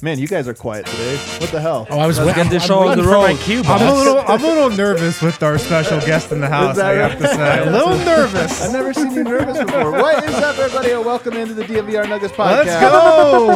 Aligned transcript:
Man, 0.00 0.20
you 0.20 0.28
guys 0.28 0.46
are 0.46 0.54
quiet 0.54 0.86
today. 0.86 1.16
What 1.40 1.50
the 1.50 1.60
hell? 1.60 1.84
Oh, 1.90 1.98
I 1.98 2.06
was 2.06 2.18
Let's 2.18 2.28
waiting 2.28 2.44
get 2.44 2.50
this 2.52 2.62
I'm 2.62 2.68
show 2.68 2.86
on 2.88 2.96
the 2.98 3.02
road. 3.02 3.36
cue, 3.40 3.62
I'm 3.64 3.82
a 3.82 3.92
little, 3.92 4.18
I'm 4.20 4.44
a 4.44 4.46
little 4.46 4.70
nervous 4.70 5.20
with 5.20 5.42
our 5.42 5.58
special 5.58 5.98
guest 5.98 6.30
in 6.30 6.40
the 6.40 6.46
house. 6.48 6.78
I 6.78 6.92
have 6.92 7.18
to 7.18 7.26
say, 7.26 7.62
a 7.66 7.70
little 7.70 7.98
nervous. 7.98 8.62
I've 8.62 8.70
never 8.72 8.94
seen 8.94 9.10
you 9.10 9.24
nervous 9.24 9.58
before. 9.58 9.90
What 9.90 10.22
is 10.22 10.36
up, 10.36 10.56
everybody? 10.56 10.92
And 10.92 11.04
welcome 11.04 11.32
into 11.34 11.54
the 11.54 11.64
DNVR 11.64 12.08
Nuggets 12.08 12.32
podcast. 12.32 12.64
Let's 12.64 12.80
go. 12.80 13.46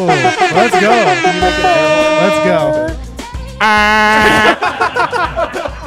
Let's 0.56 0.80
go. 0.80 0.90
Let's 3.62 5.78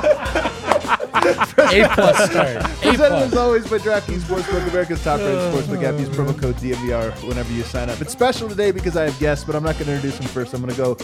A 1.25 1.89
plus 1.93 2.29
start. 2.29 2.63
Presented 2.81 3.15
as 3.15 3.35
always 3.35 3.67
by 3.67 3.77
DraftKings 3.77 4.19
Sportsbook, 4.19 4.67
America's 4.69 5.03
top 5.03 5.19
rated 5.19 5.35
uh-huh. 5.37 5.57
sportsbook 5.57 5.83
app. 5.83 5.99
Use 5.99 6.09
promo 6.09 6.39
code 6.39 6.55
DNVR 6.57 7.27
whenever 7.27 7.51
you 7.53 7.63
sign 7.63 7.89
up. 7.89 7.99
It's 8.01 8.11
special 8.11 8.47
today 8.47 8.71
because 8.71 8.95
I 8.95 9.05
have 9.05 9.19
guests, 9.19 9.43
but 9.43 9.55
I'm 9.55 9.63
not 9.63 9.75
going 9.75 9.87
to 9.87 9.93
introduce 9.93 10.17
them 10.17 10.27
first. 10.27 10.53
I'm 10.53 10.61
going 10.61 10.73
to 10.73 10.77
go 10.77 10.95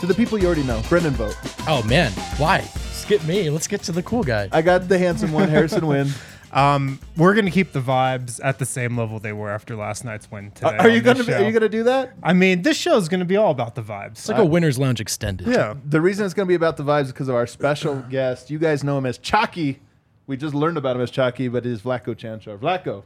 to 0.00 0.06
the 0.06 0.14
people 0.14 0.38
you 0.38 0.46
already 0.46 0.64
know. 0.64 0.82
Brendan 0.88 1.14
Vogt. 1.14 1.36
Oh 1.66 1.82
man, 1.84 2.12
why? 2.38 2.60
Skip 2.92 3.24
me. 3.24 3.50
Let's 3.50 3.66
get 3.66 3.82
to 3.84 3.92
the 3.92 4.02
cool 4.02 4.22
guy. 4.22 4.48
I 4.52 4.62
got 4.62 4.88
the 4.88 4.98
handsome 4.98 5.32
one, 5.32 5.48
Harrison 5.48 5.86
Wind. 5.86 6.14
go. 6.54 6.60
Um, 6.60 6.98
we're 7.16 7.34
gonna 7.34 7.50
keep 7.50 7.72
the 7.72 7.80
vibes 7.80 8.40
at 8.42 8.58
the 8.58 8.66
same 8.66 8.96
level 8.96 9.18
they 9.18 9.32
were 9.32 9.50
after 9.50 9.74
last 9.76 10.04
night's 10.04 10.30
win 10.30 10.50
today. 10.52 10.76
Are 10.78 10.88
you 10.88 11.00
gonna 11.00 11.24
show. 11.24 11.32
are 11.34 11.42
you 11.44 11.50
going 11.50 11.60
to 11.62 11.68
do 11.68 11.82
that? 11.84 12.14
I 12.22 12.32
mean, 12.32 12.62
this 12.62 12.76
show 12.76 12.96
is 12.96 13.08
gonna 13.08 13.24
be 13.24 13.36
all 13.36 13.50
about 13.50 13.74
the 13.74 13.82
vibes. 13.82 14.12
It's 14.12 14.28
like 14.28 14.38
a 14.38 14.44
winner's 14.44 14.78
lounge 14.78 15.00
extended. 15.00 15.46
yeah. 15.46 15.74
The 15.84 16.00
reason 16.00 16.24
it's 16.24 16.34
going 16.34 16.46
to 16.46 16.48
be 16.48 16.54
about 16.54 16.76
the 16.76 16.84
vibes 16.84 17.04
is 17.06 17.12
because 17.12 17.28
of 17.28 17.34
our 17.34 17.46
special 17.46 17.96
guest. 18.10 18.50
You 18.50 18.58
guys 18.58 18.84
know 18.84 18.96
him 18.98 19.06
as 19.06 19.18
Chalky. 19.18 19.80
We 20.26 20.36
just 20.36 20.54
learned 20.54 20.78
about 20.78 20.96
him 20.96 21.02
as 21.02 21.10
Chalky, 21.10 21.48
but 21.48 21.66
it 21.66 21.72
is 21.72 21.82
Vlatko 21.82 22.14
Čančar. 22.14 22.58
Vlaco. 22.58 23.02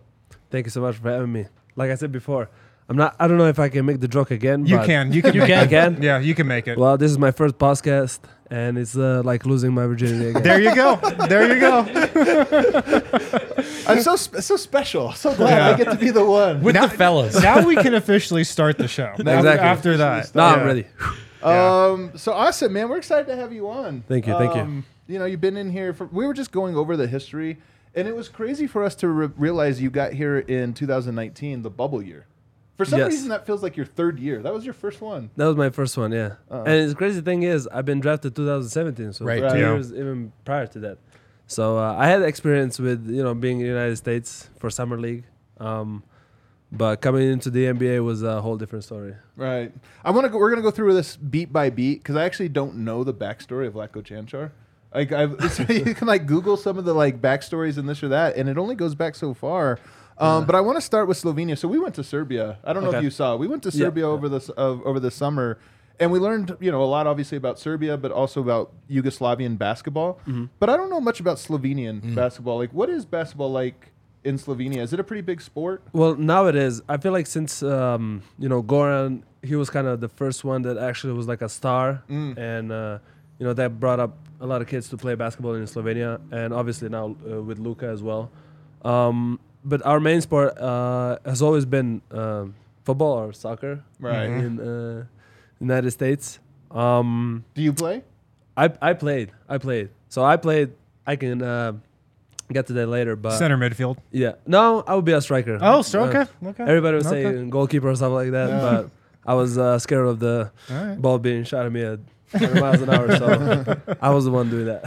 Thank 0.51 0.67
you 0.67 0.71
so 0.71 0.81
much 0.81 0.97
for 0.97 1.11
having 1.11 1.33
me. 1.33 1.47
Like 1.77 1.91
I 1.91 1.95
said 1.95 2.13
before, 2.13 2.49
I'm 2.91 2.97
not. 2.97 3.14
I 3.20 3.28
don't 3.28 3.36
know 3.36 3.48
if 3.48 3.58
I 3.58 3.69
can 3.69 3.84
make 3.84 4.00
the 4.00 4.08
joke 4.08 4.31
again. 4.31 4.64
You 4.64 4.78
but- 4.78 4.86
can. 4.86 5.12
You 5.12 5.20
can. 5.22 5.34
You 5.39 5.41
make 5.41 5.48
can. 5.50 5.58
it. 5.61 5.64
Again? 5.67 5.98
Yeah, 6.03 6.19
you 6.20 6.34
can 6.34 6.47
make 6.47 6.67
it. 6.67 6.78
Well, 6.78 6.97
this 6.97 7.11
is 7.11 7.19
my 7.19 7.30
first 7.33 7.58
podcast, 7.58 8.20
and 8.50 8.79
it's 8.79 8.96
uh, 8.96 9.20
like 9.24 9.45
losing 9.45 9.74
my 9.74 9.86
virginity 9.86 10.30
again. 10.30 10.42
there 10.42 10.61
you 10.61 10.74
go. 10.74 10.96
There 11.29 11.52
you 11.55 11.61
go. 11.61 11.85
I'm 13.86 14.01
so 14.01 14.17
sp- 14.17 14.40
so 14.40 14.57
special. 14.57 15.13
So 15.13 15.35
glad 15.35 15.57
Yeah. 15.58 15.68
I 15.68 15.77
get 15.77 15.90
to 15.90 15.96
be 15.96 16.11
the 16.11 16.24
one. 16.24 16.63
With 16.63 16.74
Now- 16.74 16.86
the 16.86 16.96
fellas. 16.96 17.42
now 17.42 17.67
we 17.67 17.77
can 17.77 17.95
officially 17.95 18.45
start 18.45 18.79
the 18.79 18.89
show. 18.89 19.13
Exactly. 19.18 19.48
After 19.48 19.96
that. 19.98 20.34
no, 20.34 20.42
Yeah. 20.46 20.55
I'm 20.55 20.67
ready. 20.67 20.86
Um. 21.42 22.13
So 22.17 22.33
awesome, 22.33 22.73
man. 22.73 22.89
We're 22.89 22.98
excited 22.98 23.27
to 23.29 23.36
have 23.36 23.52
you 23.52 23.68
on. 23.68 24.02
Thank 24.08 24.27
you, 24.27 24.33
thank 24.39 24.55
you. 24.55 24.63
Um, 24.63 24.84
You 25.07 25.18
know, 25.18 25.24
you've 25.24 25.40
been 25.40 25.57
in 25.57 25.70
here 25.70 25.92
for. 25.92 26.07
We 26.07 26.27
were 26.27 26.34
just 26.34 26.52
going 26.52 26.74
over 26.77 26.96
the 26.96 27.07
history, 27.07 27.58
and 27.95 28.08
it 28.08 28.17
was 28.17 28.29
crazy 28.29 28.67
for 28.67 28.83
us 28.83 28.95
to 28.96 29.08
re- 29.08 29.30
realize 29.36 29.80
you 29.80 29.89
got 29.90 30.13
here 30.14 30.39
in 30.39 30.74
2019, 30.74 31.63
the 31.63 31.70
bubble 31.70 32.02
year. 32.02 32.27
For 32.78 32.84
some 32.84 33.00
Yes. 33.00 33.11
reason, 33.11 33.28
that 33.30 33.44
feels 33.44 33.62
like 33.62 33.77
your 33.77 33.84
third 33.86 34.18
year. 34.20 34.40
That 34.40 34.55
was 34.55 34.64
your 34.64 34.72
first 34.72 35.00
one. 35.00 35.30
That 35.36 35.46
was 35.46 35.56
my 35.56 35.68
first 35.68 35.98
one, 35.98 36.12
yeah. 36.12 36.36
Uh-uh. 36.50 36.62
And 36.62 36.90
the 36.90 36.94
crazy 36.94 37.20
thing 37.20 37.42
is, 37.42 37.66
I've 37.66 37.84
been 37.84 37.98
drafted 38.00 38.34
2017, 38.36 39.12
so 39.12 39.24
Right. 39.24 39.39
two 39.40 39.44
Right. 39.44 39.58
Yeah. 39.58 39.72
years 39.74 39.92
even 39.92 40.33
prior 40.44 40.66
to 40.68 40.78
that. 40.80 40.98
So 41.48 41.77
uh, 41.78 41.94
I 41.98 42.06
had 42.06 42.22
experience 42.22 42.78
with 42.78 43.08
you 43.08 43.22
know 43.22 43.34
being 43.34 43.58
in 43.61 43.64
the 43.66 43.72
United 43.72 43.96
States 43.96 44.48
for 44.58 44.70
summer 44.70 44.96
league, 44.98 45.24
um, 45.58 46.02
but 46.70 47.00
coming 47.00 47.28
into 47.33 47.50
the 47.50 47.64
NBA 47.66 48.05
was 48.05 48.22
a 48.22 48.40
whole 48.42 48.56
different 48.56 48.84
story. 48.84 49.14
Right. 49.36 49.72
I 50.05 50.10
want 50.12 50.27
to. 50.27 50.28
go 50.30 50.39
We're 50.39 50.50
gonna 50.50 50.62
go 50.62 50.70
through 50.70 50.95
this 50.95 51.16
beat 51.16 51.52
by 51.52 51.70
beat 51.70 52.00
because 52.02 52.16
I 52.16 52.24
actually 52.24 52.50
don't 52.50 52.77
know 52.77 53.02
the 53.02 53.14
backstory 53.14 53.66
of 53.66 53.74
Vlatko 53.74 54.02
Čančar. 54.05 54.50
Like 54.95 55.10
I've, 55.12 55.36
it's, 55.40 55.58
you 55.68 55.95
can 55.95 56.06
like 56.06 56.27
Google 56.27 56.56
some 56.56 56.78
of 56.78 56.84
the 56.84 56.95
like 56.95 57.20
backstories 57.20 57.77
and 57.78 57.89
this 57.89 58.02
or 58.02 58.08
that, 58.08 58.36
and 58.36 58.48
it 58.48 58.56
only 58.58 58.74
goes 58.74 58.95
back 58.95 59.14
so 59.16 59.34
far. 59.34 59.78
Um, 60.20 60.46
But 60.46 60.55
I 60.55 60.61
want 60.61 60.77
to 60.77 60.80
start 60.83 61.06
with 61.08 61.20
Slovenia. 61.20 61.56
So 61.56 61.68
we 61.68 61.79
went 61.79 61.95
to 61.96 62.05
Serbia. 62.05 62.58
I 62.64 62.73
don't 62.73 62.83
know 62.84 62.92
if 62.92 63.02
you 63.02 63.11
saw. 63.11 63.36
We 63.36 63.46
went 63.46 63.62
to 63.64 63.70
Yeah. 63.70 63.84
Serbia 63.86 64.06
over 64.08 64.29
this 64.29 64.51
uh, 64.51 64.77
over 64.84 64.98
the 65.01 65.11
summer, 65.11 65.58
and 66.01 66.11
we 66.12 66.18
learned 66.18 66.56
you 66.61 66.70
know 66.73 66.83
a 66.83 66.90
lot 66.96 67.06
obviously 67.06 67.36
about 67.39 67.58
Serbia, 67.58 67.96
but 67.96 68.11
also 68.12 68.40
about 68.40 68.73
Yugoslavian 68.90 69.57
basketball. 69.58 70.18
But 70.58 70.68
I 70.70 70.77
don't 70.77 70.90
know 70.90 71.01
much 71.01 71.20
about 71.20 71.36
Slovenian 71.39 72.14
basketball. 72.14 72.58
Like, 72.58 72.73
what 72.73 72.89
is 72.90 73.05
basketball 73.05 73.51
like 73.52 73.92
in 74.24 74.36
Slovenia? 74.39 74.78
Is 74.83 74.92
it 74.92 75.01
a 75.01 75.05
pretty 75.05 75.23
big 75.23 75.40
sport? 75.40 75.83
Well, 75.92 76.14
now 76.17 76.46
it 76.46 76.57
is. 76.57 76.83
I 76.89 76.96
feel 76.96 77.12
like 77.12 77.27
since 77.27 77.62
um, 77.62 78.23
you 78.39 78.48
know 78.48 78.62
Goran, 78.62 79.23
he 79.42 79.55
was 79.55 79.70
kind 79.70 79.86
of 79.86 80.01
the 80.01 80.08
first 80.08 80.42
one 80.45 80.62
that 80.62 80.77
actually 80.78 81.12
was 81.14 81.28
like 81.28 81.42
a 81.42 81.48
star, 81.48 82.02
and 82.08 82.73
uh, 82.73 82.98
you 83.39 83.46
know 83.46 83.52
that 83.55 83.78
brought 83.78 84.01
up 84.01 84.18
a 84.40 84.46
lot 84.46 84.61
of 84.62 84.67
kids 84.68 84.89
to 84.90 84.96
play 84.96 85.14
basketball 85.14 85.55
in 85.55 85.62
Slovenia, 85.64 86.18
and 86.33 86.52
obviously 86.52 86.89
now 86.89 87.14
uh, 87.30 87.40
with 87.42 87.58
Luka 87.58 87.86
as 87.86 88.02
well. 88.02 88.30
Um, 88.84 89.39
but 89.68 89.84
our 89.84 90.01
main 90.01 90.20
sport 90.20 90.56
uh, 90.58 91.18
has 91.24 91.42
always 91.42 91.67
been 91.67 92.01
um, 92.11 92.55
football 92.84 93.14
or 93.20 93.33
soccer, 93.33 93.84
Right. 94.01 94.24
In 94.30 94.58
uh, 94.61 95.05
United 95.61 95.90
States. 95.92 96.40
Um, 96.70 97.45
Do 97.55 97.62
you 97.62 97.73
play? 97.73 98.02
I 98.57 98.70
I 98.80 98.92
played. 98.95 99.28
I 99.48 99.58
played. 99.58 99.89
So 100.08 100.24
I 100.24 100.36
played. 100.36 100.68
I 101.07 101.17
can 101.17 101.42
uh, 101.42 101.73
get 102.52 102.67
to 102.68 102.73
that 102.74 102.89
later, 102.89 103.17
but 103.17 103.36
Center 103.39 103.57
midfield. 103.57 103.96
yeah. 104.11 104.33
No, 104.46 104.83
I 104.86 104.95
would 104.96 105.05
be 105.05 105.12
a 105.12 105.20
striker. 105.20 105.58
Oh, 105.61 105.83
so 105.83 106.02
Uh, 106.02 106.07
okay. 106.08 106.24
Okay. 106.51 106.64
Everybody 106.64 106.96
was 106.96 107.07
Okay. 107.07 107.23
saying 107.24 107.51
goalkeeper 107.51 107.89
or 107.89 107.96
something 107.96 108.14
like 108.23 108.33
that, 108.33 108.48
Yeah. 108.51 108.61
but 108.61 108.90
I 109.24 109.34
was 109.34 109.57
uh, 109.58 109.78
scared 109.78 110.07
of 110.07 110.18
the 110.20 110.51
All 110.70 110.77
right. 110.86 111.01
ball 111.01 111.18
being 111.18 111.45
shot 111.45 111.67
at 111.67 111.73
me 111.73 111.83
at 111.84 112.01
100 112.33 112.61
miles 112.61 112.80
an 112.83 112.90
hour, 112.90 113.08
so 113.17 113.27
I 114.01 114.11
was 114.11 114.24
the 114.24 114.30
one 114.33 114.48
doing 114.51 114.67
that. 114.73 114.84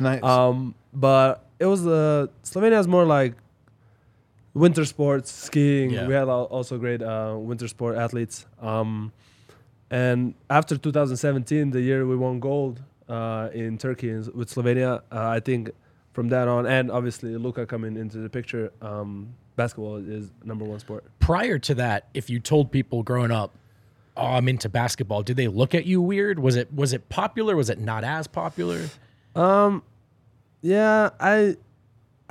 Nice. 0.00 0.22
um, 0.32 0.74
but 0.94 1.44
it 1.58 1.66
was 1.66 1.86
uh, 1.86 2.26
Slovenia 2.42 2.78
is 2.80 2.88
more 2.88 3.04
like 3.04 3.34
winter 4.54 4.84
sports, 4.84 5.30
skiing. 5.32 5.90
Yeah. 5.90 6.06
We 6.06 6.14
had 6.14 6.28
al- 6.28 6.44
also 6.44 6.78
great 6.78 7.02
uh, 7.02 7.36
winter 7.38 7.68
sport 7.68 7.96
athletes. 7.96 8.46
Um, 8.60 9.12
and 9.90 10.34
after 10.48 10.76
2017, 10.76 11.70
the 11.70 11.80
year 11.80 12.06
we 12.06 12.16
won 12.16 12.40
gold 12.40 12.82
uh, 13.08 13.48
in 13.52 13.76
Turkey 13.78 14.12
with 14.12 14.52
Slovenia, 14.54 15.02
uh, 15.12 15.28
I 15.28 15.40
think 15.40 15.70
from 16.12 16.28
that 16.28 16.48
on, 16.48 16.66
and 16.66 16.90
obviously 16.90 17.36
Luka 17.36 17.66
coming 17.66 17.96
into 17.96 18.18
the 18.18 18.28
picture, 18.28 18.72
um, 18.80 19.34
basketball 19.56 19.96
is 19.96 20.30
number 20.44 20.64
one 20.64 20.78
sport. 20.78 21.04
Prior 21.20 21.58
to 21.58 21.74
that, 21.74 22.08
if 22.14 22.30
you 22.30 22.38
told 22.38 22.70
people 22.70 23.02
growing 23.02 23.30
up, 23.30 23.54
"Oh, 24.16 24.26
I'm 24.26 24.48
into 24.48 24.68
basketball," 24.68 25.22
did 25.22 25.36
they 25.36 25.48
look 25.48 25.74
at 25.74 25.84
you 25.86 26.00
weird? 26.00 26.38
Was 26.38 26.56
it 26.56 26.72
was 26.72 26.92
it 26.92 27.08
popular? 27.08 27.56
Was 27.56 27.70
it 27.70 27.78
not 27.80 28.04
as 28.04 28.26
popular? 28.26 28.88
Um, 29.34 29.82
yeah, 30.60 31.10
I, 31.18 31.56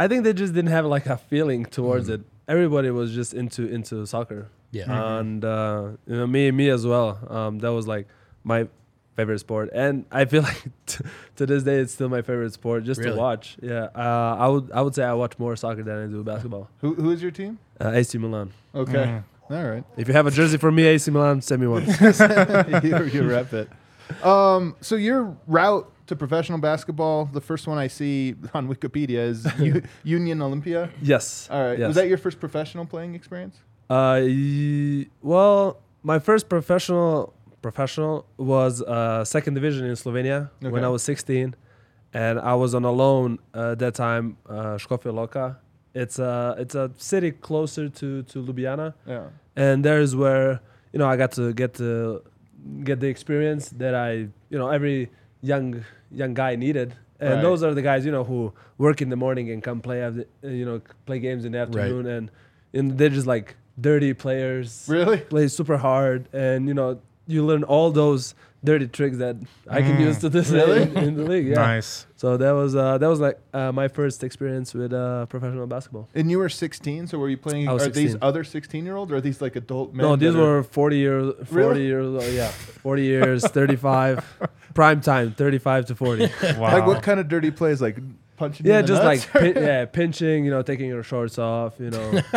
I 0.01 0.07
think 0.07 0.23
they 0.23 0.33
just 0.33 0.53
didn't 0.53 0.71
have 0.71 0.85
like 0.85 1.05
a 1.05 1.17
feeling 1.17 1.65
towards 1.65 2.09
it. 2.09 2.21
Everybody 2.47 2.89
was 2.89 3.13
just 3.13 3.33
into 3.33 3.61
into 3.67 4.05
soccer. 4.07 4.47
Yeah. 4.71 5.19
and 5.19 5.43
uh, 5.45 5.89
you 6.07 6.15
know 6.17 6.25
me 6.27 6.49
me 6.51 6.69
as 6.69 6.83
well. 6.87 7.19
Um, 7.29 7.59
that 7.59 7.71
was 7.71 7.85
like 7.87 8.07
my 8.43 8.67
favorite 9.15 9.39
sport, 9.39 9.69
and 9.73 10.05
I 10.11 10.25
feel 10.25 10.41
like 10.49 10.63
t- 10.87 11.03
to 11.35 11.45
this 11.45 11.63
day 11.63 11.77
it's 11.81 11.93
still 11.93 12.09
my 12.09 12.21
favorite 12.21 12.53
sport 12.53 12.83
just 12.85 12.99
Really? 12.99 13.11
to 13.11 13.17
watch. 13.17 13.57
Yeah, 13.61 13.89
uh, 13.93 14.37
I 14.39 14.47
would 14.47 14.71
I 14.71 14.81
would 14.81 14.95
say 14.95 15.03
I 15.03 15.13
watch 15.13 15.37
more 15.37 15.55
soccer 15.55 15.83
than 15.83 15.97
I 16.05 16.07
do 16.07 16.23
basketball. 16.23 16.69
Who 16.79 16.95
who 16.95 17.11
is 17.11 17.21
your 17.21 17.31
team? 17.31 17.59
Uh, 17.79 17.91
AC 17.99 18.17
Milan. 18.17 18.53
Okay. 18.73 19.21
All 19.51 19.63
right. 19.69 19.83
If 19.97 20.07
you 20.07 20.13
have 20.13 20.25
a 20.27 20.31
jersey 20.31 20.57
for 20.57 20.71
me, 20.71 20.83
AC 20.83 21.11
Milan, 21.11 21.41
send 21.41 21.61
me 21.61 21.67
one. 21.67 21.83
you, 22.83 23.05
you 23.11 23.23
rep 23.29 23.51
it. 23.53 23.67
Um, 24.23 24.75
so 24.79 24.95
your 24.95 25.35
route 25.45 25.90
to 26.07 26.15
professional 26.15 26.59
basketball, 26.59 27.25
the 27.25 27.41
first 27.41 27.67
one 27.67 27.77
I 27.77 27.87
see 27.87 28.35
on 28.53 28.67
Wikipedia 28.67 29.19
is 29.19 29.45
U- 29.59 29.81
Union 30.03 30.39
Olimpija. 30.39 30.89
yes. 31.01 31.47
All 31.51 31.63
right. 31.67 31.79
Yes. 31.79 31.87
Was 31.87 31.95
that 31.95 32.07
your 32.07 32.17
first 32.17 32.39
professional 32.39 32.85
playing 32.85 33.15
experience? 33.15 33.55
Uh, 33.89 34.21
y- 34.23 35.05
well, 35.21 35.77
my 36.03 36.19
first 36.19 36.49
professional 36.49 37.33
professional 37.61 38.25
was 38.37 38.81
uh, 38.81 39.23
second 39.23 39.53
division 39.53 39.85
in 39.85 39.93
Slovenia 39.95 40.49
when 40.61 40.83
I 40.83 40.87
was 40.87 41.03
16, 41.03 41.53
and 42.13 42.39
I 42.39 42.55
was 42.55 42.73
on 42.73 42.83
a 42.85 42.91
loan 42.91 43.37
uh, 43.53 43.71
at 43.73 43.79
that 43.79 43.93
time. 43.95 44.37
Uh, 44.49 44.77
Škofja 44.77 45.11
Loka. 45.13 45.57
It's 45.93 46.19
a 46.19 46.55
it's 46.57 46.73
a 46.73 46.89
city 46.97 47.31
closer 47.31 47.89
to 47.89 48.23
to 48.23 48.43
Ljubljana, 48.43 48.93
Yeah. 49.05 49.27
and 49.57 49.83
there's 49.85 50.15
where 50.15 50.61
you 50.93 50.99
know 50.99 51.05
I 51.07 51.17
got 51.17 51.33
to 51.33 51.53
get 51.53 51.73
to 51.75 52.23
get 52.83 52.99
the 53.01 53.07
experience 53.07 53.69
that 53.77 53.93
I 53.93 54.11
you 54.49 54.57
know 54.57 54.69
every 54.69 55.09
young 55.41 55.83
young 56.11 56.33
guy 56.33 56.55
needed. 56.55 56.93
And 57.19 57.33
Right. 57.35 57.41
those 57.41 57.61
are 57.63 57.73
the 57.73 57.81
guys 57.83 58.05
you 58.05 58.11
know 58.11 58.23
who 58.23 58.51
work 58.77 59.01
in 59.01 59.09
the 59.09 59.15
morning 59.15 59.51
and 59.51 59.61
come 59.61 59.79
play 59.81 60.01
after, 60.01 60.25
you 60.43 60.65
know 60.65 60.81
play 61.05 61.19
games 61.19 61.45
in 61.45 61.51
the 61.51 61.59
afternoon 61.59 62.07
and 62.07 62.31
and 62.73 62.97
they're 62.97 63.09
just 63.09 63.27
like 63.27 63.55
dirty 63.79 64.13
players 64.13 64.85
Really? 64.89 65.17
play 65.17 65.47
super 65.47 65.77
hard 65.77 66.27
and 66.33 66.67
you 66.67 66.73
know 66.73 66.99
you 67.27 67.45
learn 67.45 67.63
all 67.63 67.91
those 67.91 68.33
dirty 68.63 68.87
tricks 68.87 69.17
that 69.17 69.35
I 69.67 69.81
can 69.81 69.97
Mm. 69.97 70.01
use 70.01 70.17
to 70.19 70.29
this 70.29 70.49
Really? 70.51 70.83
in, 70.83 70.97
in 70.97 71.15
the 71.15 71.23
league. 71.23 71.47
Yeah. 71.47 71.55
Nice. 71.55 72.05
So 72.15 72.37
that 72.37 72.51
was 72.51 72.75
uh, 72.75 72.97
that 72.99 73.07
was 73.07 73.19
like 73.19 73.39
uh, 73.53 73.71
my 73.71 73.87
first 73.87 74.23
experience 74.23 74.73
with 74.75 74.93
uh, 74.93 75.25
professional 75.25 75.65
basketball. 75.67 76.07
And 76.13 76.29
you 76.29 76.37
were 76.37 76.49
16, 76.49 77.07
so 77.07 77.17
were 77.17 77.29
you 77.29 77.37
playing? 77.37 77.67
I 77.67 77.73
was 77.73 77.87
are 77.87 77.89
these 77.89 78.15
other 78.21 78.43
16 78.43 78.85
year 78.85 78.95
olds, 78.95 79.11
or 79.11 79.15
are 79.15 79.21
these 79.21 79.41
like 79.41 79.55
adult 79.55 79.93
men? 79.93 80.05
no, 80.05 80.15
these 80.15 80.35
were 80.35 80.61
40 80.63 80.97
years, 80.97 81.33
40 81.45 81.55
Really? 81.55 81.85
years, 81.87 82.05
old, 82.05 82.23
yeah, 82.33 82.49
40 82.49 83.03
years, 83.03 83.47
35, 83.47 84.23
prime 84.75 85.01
time, 85.01 85.31
35 85.33 85.85
to 85.87 85.95
40. 85.95 86.29
Wow. 86.57 86.71
like 86.71 86.85
what 86.85 87.01
kind 87.01 87.19
of 87.19 87.27
dirty 87.27 87.49
plays? 87.49 87.81
Like 87.81 87.97
punching? 88.37 88.67
Yeah, 88.67 88.79
in 88.79 88.85
the 88.85 88.87
just 88.87 89.03
like 89.03 89.27
pin, 89.31 89.53
yeah, 89.63 89.85
pinching, 89.85 90.45
you 90.45 90.51
know, 90.51 90.61
taking 90.61 90.87
your 90.87 91.01
shorts 91.01 91.39
off, 91.39 91.73
you 91.79 91.89
know, 91.89 92.11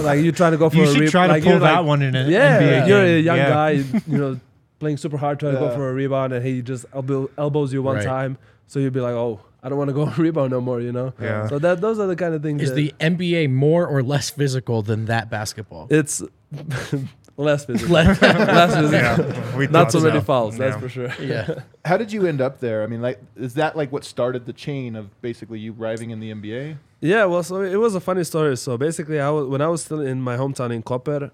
like 0.00 0.20
you're 0.22 0.32
trying 0.32 0.52
to 0.52 0.58
go 0.58 0.68
for 0.68 0.76
you 0.76 0.82
a 0.82 0.86
should 0.92 1.00
re- 1.00 1.08
try 1.08 1.26
to 1.26 1.32
like, 1.32 1.42
pull 1.42 1.52
you're 1.52 1.60
that 1.60 1.76
like, 1.78 1.86
one 1.86 2.02
in 2.02 2.14
an 2.14 2.30
Yeah, 2.30 2.60
NBA 2.60 2.88
you're 2.88 3.04
a 3.04 3.18
young 3.20 3.36
Yeah. 3.38 3.48
guy, 3.48 3.70
you 3.70 4.18
know, 4.18 4.40
playing 4.82 4.96
super 4.98 5.16
hard 5.16 5.38
trying 5.40 5.54
to 5.54 5.60
go 5.60 5.70
for 5.74 5.88
a 5.88 5.92
rebound, 5.94 6.32
and 6.32 6.44
he 6.44 6.60
just 6.60 6.84
elbow, 6.92 7.30
elbows 7.38 7.72
you 7.72 7.82
one 7.82 7.96
Right. 7.96 8.04
time, 8.04 8.36
so 8.66 8.80
you'd 8.80 8.92
be 8.92 9.00
like, 9.00 9.14
oh, 9.14 9.40
I 9.62 9.68
don't 9.68 9.78
want 9.78 9.88
to 9.88 9.94
go 9.94 10.06
rebound 10.18 10.50
no 10.50 10.60
more, 10.60 10.80
you 10.80 10.90
know. 10.92 11.12
Yeah. 11.20 11.46
So 11.48 11.58
that 11.60 11.80
those 11.80 11.98
are 12.00 12.06
the 12.08 12.16
kind 12.16 12.34
of 12.34 12.42
things. 12.42 12.60
Is 12.62 12.70
that 12.70 12.74
the 12.74 12.92
NBA 13.00 13.50
more 13.50 13.86
or 13.86 14.02
less 14.02 14.28
physical 14.30 14.82
than 14.82 15.04
that 15.06 15.30
basketball? 15.30 15.86
it's 15.88 16.20
less 17.36 17.64
physical, 17.64 17.92
Less- 17.94 18.20
less 18.22 18.74
physical, 18.74 18.92
Yeah, 18.98 19.56
we 19.56 19.66
not 19.66 19.72
thought 19.72 19.92
so 19.92 20.00
many 20.00 20.18
so. 20.18 20.24
fouls, 20.24 20.58
that's 20.58 20.76
for 20.80 20.88
sure. 20.88 21.12
yeah. 21.20 21.60
How 21.84 21.96
did 21.96 22.12
you 22.12 22.26
end 22.26 22.40
up 22.40 22.60
there? 22.60 22.82
I 22.82 22.86
mean, 22.86 23.00
like, 23.02 23.20
is 23.36 23.54
that 23.54 23.76
like 23.76 23.90
what 23.92 24.04
started 24.04 24.46
the 24.46 24.52
chain 24.52 24.96
of 24.96 25.20
basically 25.22 25.58
you 25.58 25.74
arriving 25.78 26.10
in 26.10 26.20
the 26.20 26.30
NBA? 26.32 26.76
Yeah, 27.00 27.24
well, 27.24 27.42
so 27.42 27.62
it 27.62 27.76
was 27.76 27.94
a 27.94 28.00
funny 28.00 28.22
story. 28.24 28.56
So 28.56 28.76
basically, 28.76 29.18
I 29.20 29.28
was, 29.30 29.46
when 29.48 29.60
I 29.60 29.68
was 29.68 29.82
still 29.84 30.00
in 30.00 30.20
my 30.20 30.36
hometown 30.36 30.72
in 30.72 30.82
Koper, 30.82 31.30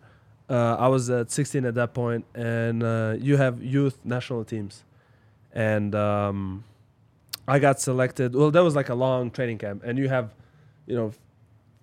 uh, 0.48 0.76
I 0.78 0.88
was 0.88 1.10
at 1.10 1.30
16 1.30 1.64
at 1.64 1.74
that 1.74 1.92
point, 1.94 2.24
and 2.34 2.82
uh, 2.82 3.16
you 3.18 3.36
have 3.36 3.62
youth 3.62 3.98
national 4.04 4.44
teams, 4.44 4.84
and 5.52 5.94
um, 5.94 6.64
I 7.46 7.58
got 7.58 7.80
selected. 7.80 8.34
Well, 8.34 8.50
that 8.50 8.62
was 8.62 8.74
like 8.74 8.88
a 8.88 8.94
long 8.94 9.30
training 9.30 9.58
camp, 9.58 9.82
and 9.84 9.98
you 9.98 10.08
have, 10.08 10.34
you 10.86 10.96
know, 10.96 11.12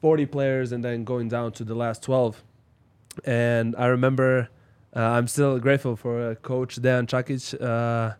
40 0.02 0.26
players, 0.26 0.72
and 0.72 0.84
then 0.84 1.04
going 1.04 1.30
down 1.30 1.52
to 1.54 1.64
the 1.64 1.76
last 1.76 2.02
12. 2.04 2.44
And 3.24 3.76
I 3.78 3.86
remember, 3.86 4.50
uh, 4.96 5.00
I'm 5.00 5.28
still 5.28 5.60
grateful 5.60 5.96
for 5.96 6.32
uh, 6.32 6.36
Coach 6.36 6.82
Dan 6.82 7.06
Čakic. 7.06 7.54
Uh, 7.62 8.16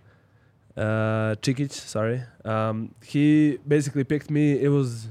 uh, 0.80 1.36
Chikic, 1.42 1.72
sorry. 1.72 2.24
Um, 2.44 2.94
he 3.04 3.58
basically 3.68 4.04
picked 4.04 4.30
me. 4.30 4.62
It 4.62 4.70
was 4.70 5.08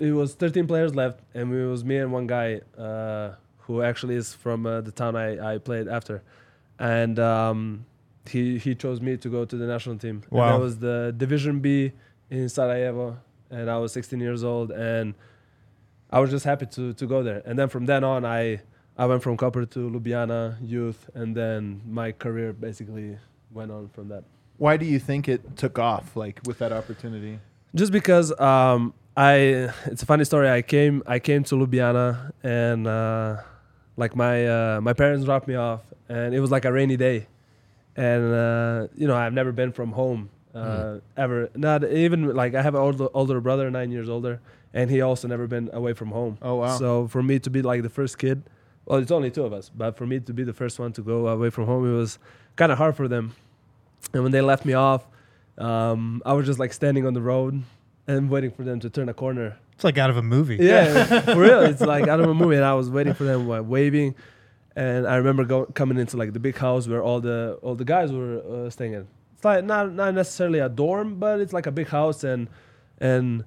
it 0.00 0.10
was 0.10 0.34
13 0.34 0.66
players 0.66 0.94
left, 0.94 1.20
and 1.34 1.52
it 1.54 1.66
was 1.66 1.84
me 1.84 1.98
and 1.98 2.12
one 2.12 2.26
guy 2.26 2.60
who 3.66 3.82
actually 3.82 4.14
is 4.16 4.34
from 4.34 4.66
uh, 4.66 4.80
the 4.80 4.92
town 4.92 5.16
I, 5.16 5.54
I 5.54 5.58
played 5.58 5.88
after, 5.88 6.22
and 6.78 7.18
um, 7.18 7.86
he 8.28 8.58
he 8.58 8.74
chose 8.74 9.00
me 9.00 9.16
to 9.18 9.28
go 9.28 9.44
to 9.44 9.56
the 9.56 9.66
national 9.66 9.96
team. 9.98 10.22
And 10.30 10.32
Wow. 10.38 10.52
that 10.52 10.60
was 10.62 10.78
the 10.78 11.14
Division 11.16 11.60
B 11.60 11.92
in 12.30 12.48
Sarajevo, 12.48 13.16
and 13.50 13.70
I 13.70 13.78
was 13.78 13.92
16 13.92 14.20
years 14.20 14.42
old, 14.44 14.70
and 14.70 15.14
I 16.10 16.20
was 16.20 16.30
just 16.30 16.44
happy 16.44 16.66
to 16.66 16.92
to 16.94 17.06
go 17.06 17.22
there. 17.22 17.42
And 17.46 17.58
then 17.58 17.68
from 17.68 17.86
then 17.86 18.04
on, 18.04 18.24
I 18.24 18.60
I 18.96 19.06
went 19.06 19.22
from 19.22 19.36
Koper 19.36 19.68
to 19.70 19.90
Ljubljana 19.90 20.56
youth, 20.62 21.10
and 21.14 21.34
then 21.36 21.80
my 21.86 22.12
career 22.12 22.52
basically 22.52 23.18
went 23.52 23.70
on 23.72 23.88
from 23.88 24.08
that. 24.08 24.24
Why 24.58 24.76
do 24.76 24.86
you 24.86 24.98
think 25.00 25.28
it 25.28 25.56
took 25.56 25.78
off, 25.78 26.16
like 26.16 26.40
with 26.46 26.58
that 26.58 26.72
opportunity? 26.72 27.38
just 27.74 27.90
because 27.90 28.30
um, 28.38 28.94
I 29.16 29.68
it's 29.86 30.02
a 30.02 30.06
funny 30.06 30.24
story. 30.24 30.48
I 30.48 30.62
came 30.62 31.02
I 31.06 31.18
came 31.18 31.42
to 31.44 31.56
Ljubljana 31.56 32.30
and 32.44 32.86
uh, 32.86 33.36
like 33.96 34.16
my 34.16 34.46
uh, 34.46 34.80
my 34.80 34.92
parents 34.92 35.24
dropped 35.24 35.48
me 35.48 35.54
off 35.54 35.80
and 36.08 36.34
it 36.34 36.40
was 36.40 36.50
like 36.50 36.64
a 36.64 36.72
rainy 36.72 36.96
day, 36.96 37.26
and 37.96 38.34
uh, 38.34 38.86
you 38.96 39.06
know 39.06 39.16
I've 39.16 39.32
never 39.32 39.52
been 39.52 39.72
from 39.72 39.92
home 39.92 40.30
uh, 40.54 40.98
ever. 41.16 41.50
Not 41.54 41.84
even 41.84 42.34
like 42.34 42.54
I 42.54 42.62
have 42.62 42.74
an 42.74 42.80
older 42.80 43.08
older 43.14 43.40
brother, 43.40 43.70
nine 43.70 43.90
years 43.90 44.08
older, 44.08 44.40
and 44.72 44.90
he 44.90 45.00
also 45.00 45.28
never 45.28 45.46
been 45.46 45.70
away 45.72 45.92
from 45.92 46.10
home. 46.10 46.38
Oh 46.42 46.56
wow! 46.56 46.76
So 46.76 47.08
for 47.08 47.22
me 47.22 47.38
to 47.40 47.50
be 47.50 47.62
like 47.62 47.82
the 47.82 47.90
first 47.90 48.18
kid, 48.18 48.42
well, 48.86 48.98
it's 48.98 49.10
only 49.10 49.30
two 49.30 49.44
of 49.44 49.52
us, 49.52 49.70
but 49.74 49.96
for 49.96 50.06
me 50.06 50.20
to 50.20 50.32
be 50.32 50.44
the 50.44 50.52
first 50.52 50.78
one 50.78 50.92
to 50.92 51.02
go 51.02 51.28
away 51.28 51.50
from 51.50 51.66
home, 51.66 51.88
it 51.88 51.96
was 51.96 52.18
kind 52.56 52.70
of 52.72 52.78
hard 52.78 52.96
for 52.96 53.08
them. 53.08 53.34
And 54.12 54.22
when 54.22 54.32
they 54.32 54.42
left 54.42 54.64
me 54.64 54.74
off, 54.74 55.06
um, 55.58 56.22
I 56.26 56.34
was 56.34 56.46
just 56.46 56.58
like 56.58 56.72
standing 56.72 57.06
on 57.06 57.14
the 57.14 57.22
road 57.22 57.62
and 58.06 58.28
waiting 58.30 58.50
for 58.50 58.62
them 58.64 58.80
to 58.80 58.90
turn 58.90 59.08
a 59.08 59.14
corner. 59.14 59.56
It's 59.74 59.84
like 59.84 59.98
out 59.98 60.10
of 60.10 60.16
a 60.16 60.22
movie. 60.22 60.56
Yeah, 60.60 61.20
for 61.20 61.36
real. 61.40 61.60
It's 61.62 61.80
like 61.80 62.06
out 62.06 62.20
of 62.20 62.28
a 62.28 62.34
movie, 62.34 62.56
and 62.56 62.64
I 62.64 62.74
was 62.74 62.88
waiting 62.90 63.14
for 63.14 63.24
them, 63.24 63.48
like, 63.48 63.64
waving. 63.66 64.14
And 64.76 65.06
I 65.06 65.16
remember 65.16 65.44
go, 65.44 65.66
coming 65.66 65.98
into 65.98 66.16
like 66.16 66.32
the 66.32 66.40
big 66.40 66.56
house 66.56 66.88
where 66.88 67.02
all 67.02 67.20
the 67.20 67.58
all 67.62 67.74
the 67.76 67.84
guys 67.84 68.10
were 68.12 68.66
uh, 68.66 68.70
staying 68.70 68.94
in. 68.94 69.06
It's 69.36 69.44
like 69.44 69.64
not 69.64 69.92
not 69.92 70.14
necessarily 70.14 70.58
a 70.58 70.68
dorm, 70.68 71.16
but 71.20 71.40
it's 71.40 71.52
like 71.52 71.66
a 71.66 71.72
big 71.72 71.88
house, 71.88 72.24
and 72.24 72.48
and 72.98 73.44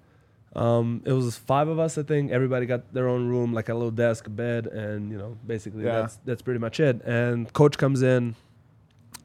um, 0.55 1.01
it 1.05 1.11
was 1.11 1.37
five 1.37 1.67
of 1.67 1.79
us, 1.79 1.97
I 1.97 2.03
think. 2.03 2.31
Everybody 2.31 2.65
got 2.65 2.93
their 2.93 3.07
own 3.09 3.27
room, 3.27 3.53
like 3.53 3.67
a 3.69 3.73
little 3.73 3.91
desk, 3.91 4.27
a 4.27 4.29
bed, 4.29 4.67
and 4.67 5.11
you 5.11 5.17
know, 5.17 5.37
basically 5.45 5.83
Yeah. 5.83 6.01
that's 6.01 6.17
that's 6.25 6.41
pretty 6.41 6.59
much 6.59 6.79
it. 6.79 7.01
And 7.05 7.51
coach 7.53 7.77
comes 7.77 8.01
in, 8.01 8.35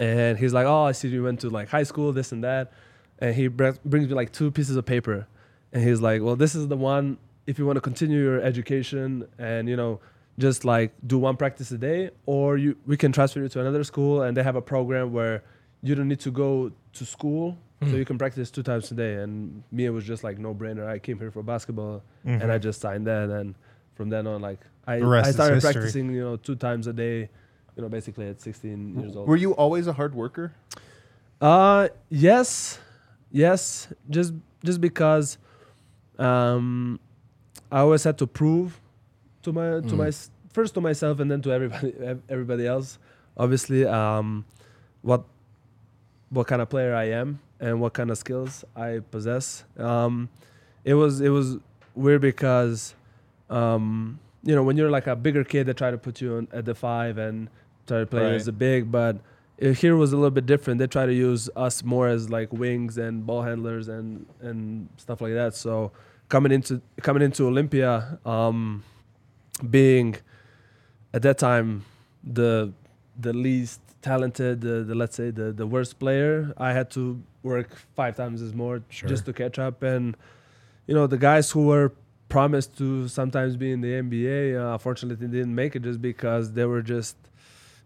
and 0.00 0.38
he's 0.38 0.52
like, 0.52 0.66
"Oh, 0.66 0.84
I 0.84 0.92
see 0.92 1.08
you 1.08 1.22
went 1.22 1.40
to 1.40 1.50
like 1.50 1.68
high 1.68 1.84
school, 1.84 2.12
this 2.12 2.32
and 2.32 2.42
that," 2.44 2.72
and 3.22 3.34
he 3.34 3.46
br- 3.48 3.78
brings 3.84 4.08
me 4.08 4.14
like 4.14 4.32
two 4.32 4.50
pieces 4.50 4.74
of 4.76 4.84
paper, 4.84 5.26
and 5.72 5.82
he's 5.86 6.00
like, 6.00 6.20
"Well, 6.22 6.36
this 6.36 6.54
is 6.54 6.68
the 6.68 6.76
one 6.76 7.16
if 7.46 7.58
you 7.58 7.64
want 7.68 7.76
to 7.76 7.80
continue 7.80 8.20
your 8.28 8.40
education 8.42 9.26
and 9.38 9.68
you 9.68 9.76
know." 9.76 10.00
Just 10.38 10.64
like 10.64 10.92
do 11.06 11.18
one 11.18 11.36
practice 11.36 11.70
a 11.72 11.76
day, 11.76 12.10
or 12.24 12.56
you 12.56 12.74
we 12.86 12.96
can 12.96 13.12
transfer 13.12 13.40
you 13.40 13.50
to 13.50 13.60
another 13.60 13.84
school, 13.84 14.22
and 14.22 14.34
they 14.34 14.42
have 14.42 14.56
a 14.56 14.62
program 14.62 15.12
where 15.12 15.44
you 15.82 15.94
don't 15.94 16.08
need 16.08 16.20
to 16.20 16.30
go 16.30 16.72
to 16.94 17.04
school, 17.04 17.58
so 17.82 17.96
you 17.96 18.06
can 18.06 18.16
practice 18.16 18.50
two 18.50 18.62
times 18.62 18.90
a 18.90 18.94
day. 18.94 19.12
And 19.22 19.62
me, 19.70 19.84
it 19.84 19.90
was 19.90 20.04
just 20.06 20.24
like 20.24 20.38
no 20.38 20.54
brainer. 20.54 20.86
I 20.88 20.98
came 20.98 21.18
here 21.18 21.30
for 21.30 21.42
basketball, 21.42 22.02
and 22.24 22.50
I 22.50 22.56
just 22.56 22.80
signed 22.80 23.06
that, 23.08 23.28
and 23.28 23.54
from 23.94 24.08
then 24.08 24.26
on, 24.26 24.40
like 24.40 24.60
I, 24.86 24.94
I 24.94 25.30
started 25.32 25.60
practicing, 25.74 26.14
you 26.14 26.24
know, 26.24 26.36
two 26.36 26.56
times 26.56 26.86
a 26.86 26.94
day, 26.94 27.28
you 27.76 27.82
know, 27.82 27.90
basically 27.90 28.26
at 28.26 28.40
16 28.40 28.98
years 29.00 29.14
old. 29.14 29.28
Were 29.28 29.36
you 29.36 29.52
always 29.52 29.86
a 29.86 29.92
hard 29.92 30.14
worker? 30.14 30.54
Uh, 31.42 31.88
yes, 32.08 32.78
yes. 33.32 33.88
Just 34.10 34.34
just 34.64 34.80
because, 34.80 35.38
um, 36.18 37.00
I 37.70 37.80
always 37.80 38.04
had 38.04 38.18
to 38.18 38.26
prove 38.26 38.80
to 39.42 39.52
my 39.52 39.80
to 39.80 39.94
my 39.96 40.10
first 40.52 40.74
to 40.74 40.80
myself 40.80 41.18
and 41.20 41.30
then 41.30 41.42
to 41.42 41.50
everybody 41.52 41.94
everybody 42.28 42.66
else. 42.66 42.98
Obviously, 43.36 43.84
um, 43.86 44.44
what 45.00 45.24
what 46.30 46.46
kind 46.46 46.62
of 46.62 46.68
player 46.68 46.94
I 46.94 47.04
am 47.10 47.40
and 47.60 47.80
what 47.80 47.92
kind 47.94 48.10
of 48.10 48.18
skills 48.18 48.64
I 48.76 49.00
possess. 49.10 49.64
Um, 49.78 50.28
it 50.84 50.94
was 50.94 51.20
it 51.20 51.30
was 51.30 51.56
weird 51.94 52.20
because, 52.20 52.94
um, 53.50 54.18
you 54.44 54.54
know, 54.54 54.62
when 54.62 54.76
you're 54.76 54.90
like 54.90 55.06
a 55.06 55.16
bigger 55.16 55.44
kid, 55.44 55.66
they 55.66 55.72
try 55.72 55.90
to 55.90 55.98
put 55.98 56.20
you 56.20 56.36
on 56.36 56.48
at 56.52 56.64
the 56.64 56.74
five 56.74 57.18
and 57.18 57.48
try 57.86 58.00
to 58.00 58.06
play 58.06 58.22
Right. 58.22 58.34
as 58.34 58.48
a 58.48 58.52
big, 58.52 58.90
but 58.92 59.16
here 59.58 59.96
was 59.96 60.12
a 60.12 60.16
little 60.16 60.30
bit 60.30 60.46
different. 60.46 60.78
They 60.78 60.86
try 60.86 61.06
to 61.06 61.14
use 61.14 61.48
us 61.56 61.84
more 61.84 62.08
as 62.08 62.30
like 62.30 62.52
wings 62.52 62.98
and 62.98 63.24
ball 63.26 63.42
handlers 63.42 63.88
and 63.88 64.26
and 64.40 64.88
stuff 64.96 65.20
like 65.20 65.34
that. 65.34 65.54
So 65.54 65.92
coming 66.28 66.52
into 66.52 66.80
coming 67.02 67.22
into 67.22 67.46
Olympia, 67.46 68.18
um, 68.24 68.82
being 69.68 70.16
at 71.14 71.22
that 71.22 71.38
time 71.38 71.84
the 72.24 72.72
the 73.18 73.32
least 73.32 73.80
talented, 74.00 74.60
the, 74.62 74.82
the 74.82 74.94
let's 74.94 75.14
say 75.16 75.30
the 75.30 75.52
the 75.52 75.66
worst 75.66 75.98
player, 75.98 76.52
I 76.56 76.72
had 76.72 76.90
to 76.92 77.22
work 77.42 77.76
five 77.94 78.16
times 78.16 78.40
as 78.42 78.54
more 78.54 78.82
Sure. 78.88 79.08
just 79.08 79.24
to 79.26 79.32
catch 79.32 79.58
up. 79.58 79.82
And 79.82 80.16
you 80.86 80.94
know 80.94 81.06
the 81.06 81.18
guys 81.18 81.50
who 81.50 81.66
were 81.66 81.92
promised 82.28 82.78
to 82.78 83.06
sometimes 83.08 83.56
be 83.56 83.70
in 83.72 83.80
the 83.82 83.92
NBA, 83.92 84.56
uh, 84.58 84.72
unfortunately 84.72 85.26
didn't 85.28 85.54
make 85.54 85.76
it 85.76 85.82
just 85.82 86.00
because 86.00 86.52
they 86.52 86.64
were 86.64 86.80
just 86.82 87.16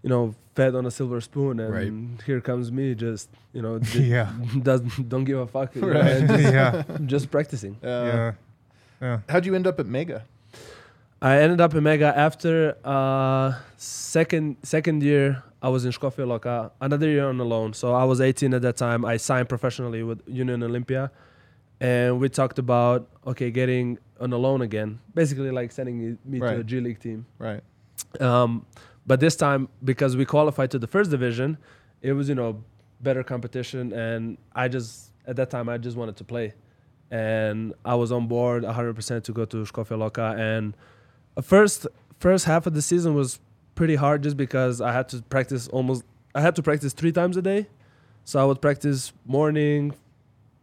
you 0.07 0.11
know 0.15 0.35
fed 0.55 0.75
on 0.77 0.87
a 0.87 0.91
silver 0.91 1.21
spoon. 1.21 1.59
And 1.61 1.73
Right. 1.79 1.93
here 2.25 2.41
comes 2.41 2.71
me, 2.71 2.95
just 2.95 3.29
you 3.53 3.61
know 3.61 3.79
d- 3.93 4.05
Yeah. 4.17 4.31
doesn't 4.63 5.09
don't 5.09 5.25
give 5.25 5.39
a 5.39 5.47
fuck, 5.49 5.75
you 5.75 5.83
know, 5.83 5.93
just, 6.31 6.53
yeah. 6.55 6.83
just 7.13 7.27
practicing. 7.31 7.75
Uh, 7.83 7.89
Yeah. 7.89 8.33
Yeah. 9.03 9.19
How'd 9.29 9.45
you 9.47 9.55
end 9.59 9.67
up 9.67 9.79
at 9.81 9.87
Mega? 9.87 10.23
I 11.21 11.39
ended 11.45 11.61
up 11.61 11.75
in 11.75 11.83
Mega 11.83 12.11
after 12.17 12.77
uh, 12.85 13.49
second 13.77 14.57
second 14.63 15.03
year. 15.03 15.43
I 15.63 15.69
was 15.71 15.85
in 15.85 15.91
Škofja 15.91 16.25
Loka, 16.33 16.71
another 16.81 17.09
year 17.09 17.27
on 17.29 17.41
a 17.41 17.45
loan. 17.45 17.73
So 17.75 17.87
I 17.95 18.05
was 18.05 18.21
18 18.21 18.55
at 18.55 18.63
that 18.63 18.77
time. 18.77 19.05
I 19.05 19.17
signed 19.17 19.49
professionally 19.49 20.03
with 20.05 20.21
Union 20.29 20.61
Olimpija, 20.61 21.11
and 21.81 22.21
we 22.21 22.29
talked 22.29 22.59
about 22.59 23.09
okay 23.27 23.51
getting 23.51 23.99
on 24.21 24.33
a 24.33 24.37
loan 24.47 24.61
again, 24.63 24.99
basically 25.15 25.51
like 25.51 25.73
sending 25.73 26.17
me 26.25 26.39
to 26.39 26.45
a 26.47 26.57
Right. 26.57 26.67
G 26.67 26.81
League 26.81 27.01
team. 27.01 27.27
Right. 27.39 27.63
Um, 28.21 28.65
but 29.07 29.21
this 29.21 29.37
time, 29.37 29.69
because 29.85 30.17
we 30.17 30.25
qualified 30.25 30.71
to 30.73 30.79
the 30.79 30.87
first 30.87 31.11
division, 31.11 31.59
it 32.03 32.13
was 32.13 32.29
you 32.29 32.35
know 32.35 32.63
better 33.01 33.23
competition, 33.23 33.93
and 33.93 34.39
I 34.55 34.69
just 34.69 35.13
at 35.27 35.37
that 35.37 35.51
time 35.51 35.69
I 35.69 35.79
just 35.79 35.97
wanted 35.97 36.17
to 36.17 36.25
play, 36.25 36.55
and 37.11 37.73
I 37.85 37.95
was 37.95 38.13
on 38.13 38.27
board 38.27 38.65
100% 38.65 39.23
to 39.25 39.33
go 39.33 39.45
to 39.45 39.57
Škofja 39.65 39.97
Loka. 39.97 40.37
And 40.39 40.75
first 41.43 41.87
first 42.19 42.45
half 42.47 42.67
of 42.67 42.75
the 42.75 42.83
season 42.83 43.15
was 43.15 43.39
pretty 43.75 43.95
hard 43.97 44.23
just 44.23 44.37
because 44.37 44.81
I 44.81 44.93
had 44.93 45.09
to 45.11 45.23
practice 45.23 45.69
almost 45.69 46.03
I 46.35 46.41
had 46.41 46.55
to 46.57 46.63
practice 46.63 46.93
three 46.93 47.13
times 47.13 47.37
a 47.37 47.43
day, 47.43 47.67
so 48.25 48.41
I 48.41 48.45
would 48.45 48.61
practice 48.61 49.13
morning 49.25 49.95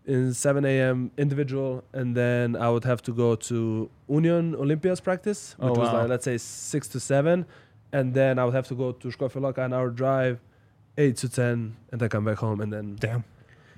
in 0.06 0.34
7 0.34 0.66
a.m. 0.66 1.12
individual, 1.18 1.84
and 1.94 2.16
then 2.16 2.56
I 2.58 2.70
would 2.70 2.84
have 2.84 3.02
to 3.04 3.14
go 3.14 3.36
to 3.36 3.90
Union 4.10 4.54
Olimpija's 4.56 5.00
practice, 5.00 5.56
Oh, 5.60 5.70
which 5.70 5.80
was 5.80 5.94
like 5.94 6.10
let's 6.10 6.26
say 6.26 6.38
six 6.38 6.88
to 6.90 7.00
seven, 7.00 7.46
and 7.94 8.14
then 8.14 8.38
I 8.40 8.44
would 8.46 8.54
have 8.54 8.68
to 8.68 8.76
go 8.76 8.92
to 8.92 9.08
Škofja 9.08 9.40
Loka 9.40 9.64
an 9.64 9.72
hour 9.74 9.90
drive, 9.90 10.40
eight 10.98 11.16
to 11.18 11.30
ten, 11.30 11.78
and 11.92 12.02
then 12.02 12.10
come 12.10 12.26
back 12.26 12.38
home, 12.40 12.60
and 12.60 12.74
then 12.74 12.98
Damn. 13.00 13.24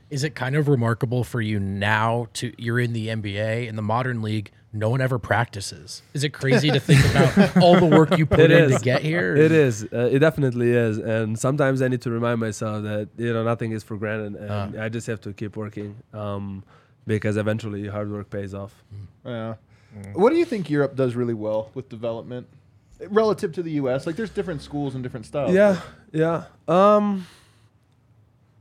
Is 0.09 0.23
it 0.23 0.35
kind 0.35 0.55
of 0.55 0.67
remarkable 0.67 1.23
for 1.23 1.41
you 1.41 1.59
now 1.59 2.27
to 2.33 2.53
you're 2.57 2.79
in 2.79 2.93
the 2.93 3.07
NBA 3.07 3.67
in 3.67 3.75
the 3.75 3.81
modern 3.81 4.21
league? 4.21 4.51
No 4.71 4.89
one 4.89 4.99
ever 5.01 5.17
practices. 5.17 6.03
Is 6.13 6.23
it 6.25 6.29
crazy 6.33 6.69
to 6.69 6.79
think 6.81 7.03
about 7.09 7.57
all 7.63 7.79
the 7.79 7.85
work 7.85 8.17
you 8.17 8.25
put 8.25 8.41
It 8.41 8.51
in 8.51 8.71
is. 8.71 8.77
to 8.77 8.83
get 8.83 9.01
here? 9.01 9.33
It 9.35 9.51
is. 9.53 9.83
Uh, 9.91 10.09
it 10.11 10.19
definitely 10.19 10.71
is. 10.71 10.97
And 10.97 11.39
sometimes 11.39 11.81
I 11.81 11.87
need 11.87 12.01
to 12.01 12.11
remind 12.11 12.39
myself 12.41 12.83
that 12.83 13.07
you 13.17 13.31
know 13.33 13.43
nothing 13.43 13.71
is 13.71 13.83
for 13.83 13.95
granted, 13.97 14.35
and 14.35 14.77
I 14.79 14.89
just 14.89 15.07
have 15.07 15.21
to 15.21 15.33
keep 15.33 15.55
working, 15.55 15.95
um, 16.13 16.63
because 17.07 17.37
eventually 17.37 17.87
hard 17.87 18.11
work 18.11 18.29
pays 18.29 18.53
off. 18.53 18.83
Yeah. 19.25 19.55
What 20.13 20.31
do 20.31 20.35
you 20.35 20.45
think 20.45 20.69
Europe 20.69 20.95
does 20.95 21.15
really 21.15 21.33
well 21.33 21.71
with 21.73 21.87
development 21.89 22.47
relative 23.09 23.51
to 23.53 23.63
the 23.63 23.71
U.S.? 23.71 24.05
Like, 24.05 24.15
there's 24.15 24.29
different 24.29 24.61
schools 24.61 24.95
and 24.95 25.03
different 25.03 25.25
styles. 25.25 25.53
Yeah, 25.53 25.79
yeah. 26.11 26.45
Um, 26.67 27.27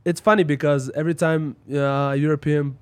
it's 0.05 0.19
funny 0.19 0.43
because 0.43 0.89
every 0.91 1.15
time 1.15 1.55
uh, 1.71 2.13
a 2.13 2.15
European 2.15 2.77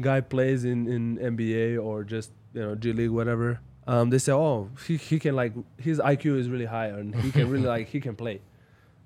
guy 0.00 0.20
plays 0.20 0.64
in, 0.64 0.86
in 0.86 1.16
NBA 1.18 1.82
or 1.82 2.04
just 2.04 2.32
you 2.52 2.60
know 2.60 2.74
G 2.74 2.92
League, 2.92 3.10
whatever, 3.10 3.60
um, 3.86 4.10
they 4.10 4.18
say, 4.18 4.32
"Oh, 4.32 4.70
he, 4.86 4.96
he 4.96 5.18
can 5.18 5.36
like 5.36 5.52
his 5.78 5.98
IQ 6.00 6.38
is 6.38 6.48
really 6.48 6.64
high 6.64 6.88
and 6.88 7.14
he 7.14 7.30
can 7.30 7.48
really 7.50 7.66
like 7.66 7.88
he 7.88 8.00
can 8.00 8.16
play," 8.16 8.40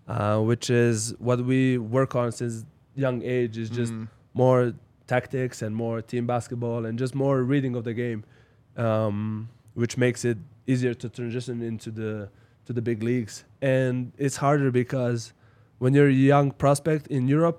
uh, 0.09 0.41
which 0.41 0.71
is 0.71 1.15
what 1.19 1.45
we 1.45 1.79
work 1.79 2.15
on 2.17 2.33
since 2.33 2.65
young 2.95 3.23
age. 3.23 3.59
Is 3.59 3.69
just 3.69 3.93
more 4.33 4.73
tactics 5.07 5.61
and 5.61 5.75
more 5.75 6.01
team 6.01 6.27
basketball 6.27 6.87
and 6.87 6.99
just 6.99 7.15
more 7.15 7.43
reading 7.43 7.75
of 7.75 7.85
the 7.85 7.93
game, 7.93 8.25
um, 8.77 9.49
which 9.75 9.99
makes 9.99 10.25
it 10.25 10.39
easier 10.73 10.95
to 11.03 11.09
transition 11.09 11.57
into 11.71 11.91
the 12.01 12.13
to 12.67 12.73
the 12.73 12.83
big 12.83 13.03
leagues. 13.03 13.45
And 13.63 14.13
it's 14.25 14.37
harder 14.45 14.71
because 14.83 15.33
when 15.83 15.91
you're 15.95 16.09
a 16.09 16.21
young 16.35 16.49
prospect 16.65 17.05
in 17.17 17.23
Europe, 17.37 17.59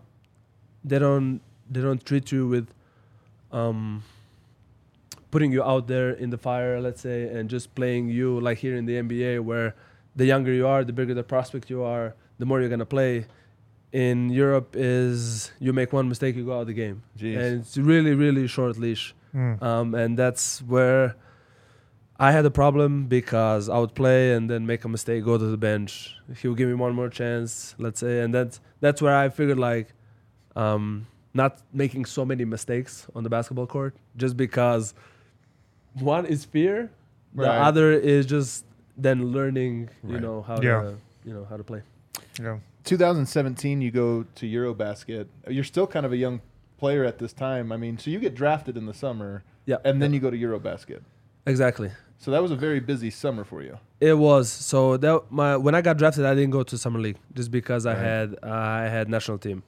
they 0.89 0.99
don't 0.99 1.41
they 1.73 1.81
don't 1.87 2.03
treat 2.09 2.31
you 2.31 2.47
with 2.53 2.67
um, 3.59 4.03
putting 5.31 5.51
you 5.51 5.63
out 5.63 5.87
there 5.87 6.11
in 6.23 6.29
the 6.29 6.37
fire, 6.37 6.79
let's 6.81 7.01
say, 7.01 7.19
and 7.35 7.49
just 7.49 7.73
playing 7.75 8.09
you 8.09 8.39
like 8.47 8.57
here 8.65 8.75
in 8.75 8.85
the 8.85 8.95
NBA, 9.05 9.39
where 9.49 9.75
the 10.15 10.25
younger 10.25 10.51
you 10.53 10.67
are, 10.67 10.83
the 10.83 10.93
bigger 10.93 11.13
the 11.13 11.23
prospect 11.23 11.69
you 11.69 11.81
are, 11.83 12.15
the 12.39 12.45
more 12.45 12.59
you're 12.61 12.69
gonna 12.69 12.85
play. 12.85 13.25
In 13.93 14.29
Europe, 14.29 14.69
is 14.77 15.51
you 15.59 15.73
make 15.73 15.91
one 15.91 16.07
mistake, 16.07 16.37
you 16.37 16.45
go 16.45 16.53
out 16.57 16.61
of 16.61 16.67
the 16.67 16.73
game, 16.85 17.03
Jeez. 17.19 17.35
and 17.37 17.59
it's 17.61 17.77
really 17.77 18.13
really 18.23 18.47
short 18.47 18.77
leash, 18.77 19.13
Mm. 19.35 19.61
um, 19.61 19.95
and 19.95 20.17
that's 20.17 20.61
where 20.73 21.15
I 22.27 22.31
had 22.31 22.45
a 22.45 22.51
problem 22.51 23.07
because 23.07 23.67
I 23.67 23.77
would 23.79 23.95
play 23.95 24.33
and 24.35 24.47
then 24.47 24.67
make 24.67 24.85
a 24.85 24.89
mistake, 24.89 25.23
go 25.25 25.37
to 25.39 25.45
the 25.55 25.57
bench. 25.57 26.15
He 26.39 26.47
would 26.47 26.57
give 26.57 26.67
me 26.69 26.75
one 26.75 26.93
more 26.93 27.09
chance, 27.09 27.73
let's 27.79 27.99
say, 27.99 28.19
and 28.23 28.29
that's 28.33 28.59
that's 28.79 29.01
where 29.01 29.15
I 29.23 29.29
figured 29.29 29.57
like 29.57 29.87
um, 30.55 31.07
not 31.33 31.51
making 31.73 32.05
so 32.05 32.23
many 32.23 32.45
mistakes 32.45 33.07
on 33.15 33.23
the 33.23 33.29
basketball 33.29 33.65
court, 33.65 33.95
just 34.17 34.37
because 34.37 34.93
one 35.95 36.25
is 36.27 36.45
fear, 36.45 36.91
the 37.33 37.49
other 37.69 37.91
is 37.91 38.25
just 38.27 38.65
then 38.97 39.31
learning, 39.31 39.89
you 40.07 40.13
Right. 40.13 40.21
know 40.21 40.41
how 40.43 40.61
Yeah. 40.61 40.81
to 40.83 40.97
you 41.25 41.33
know 41.33 41.45
how 41.49 41.57
to 41.57 41.63
play. 41.63 41.81
Yeah. 42.39 42.57
2017, 42.83 43.81
you 43.81 43.89
go 43.91 44.25
to 44.35 44.45
Eurobasket. 44.45 45.25
You're 45.47 45.63
still 45.63 45.87
kind 45.87 46.05
of 46.05 46.11
a 46.11 46.17
young 46.17 46.41
player 46.77 47.03
at 47.05 47.17
this 47.17 47.33
time. 47.33 47.71
I 47.71 47.77
mean, 47.77 47.97
so 47.97 48.09
you 48.11 48.19
get 48.19 48.35
drafted 48.35 48.75
in 48.77 48.85
the 48.85 48.93
summer, 48.93 49.43
Yeah, 49.65 49.77
and 49.83 50.01
then 50.01 50.11
yeah. 50.11 50.15
you 50.15 50.21
go 50.21 50.29
to 50.31 50.37
Eurobasket. 50.37 51.01
Exactly. 51.45 51.91
So 52.17 52.29
that 52.31 52.41
was 52.41 52.51
a 52.51 52.55
very 52.55 52.79
busy 52.79 53.09
summer 53.09 53.43
for 53.43 53.63
you. 53.63 53.79
It 53.99 54.15
was 54.17 54.49
so 54.51 54.97
that 54.97 55.23
my 55.31 55.57
when 55.57 55.73
I 55.75 55.81
got 55.81 55.97
drafted, 55.97 56.25
I 56.25 56.35
didn't 56.35 56.51
go 56.51 56.63
to 56.63 56.77
summer 56.77 56.99
league 56.99 57.17
just 57.33 57.49
because 57.51 57.85
I 57.85 57.93
Right. 57.93 57.99
had 58.03 58.35
I 58.43 58.83
had 58.89 59.09
national 59.09 59.37
team, 59.39 59.63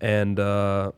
and 0.00 0.38
uh, 0.38 0.92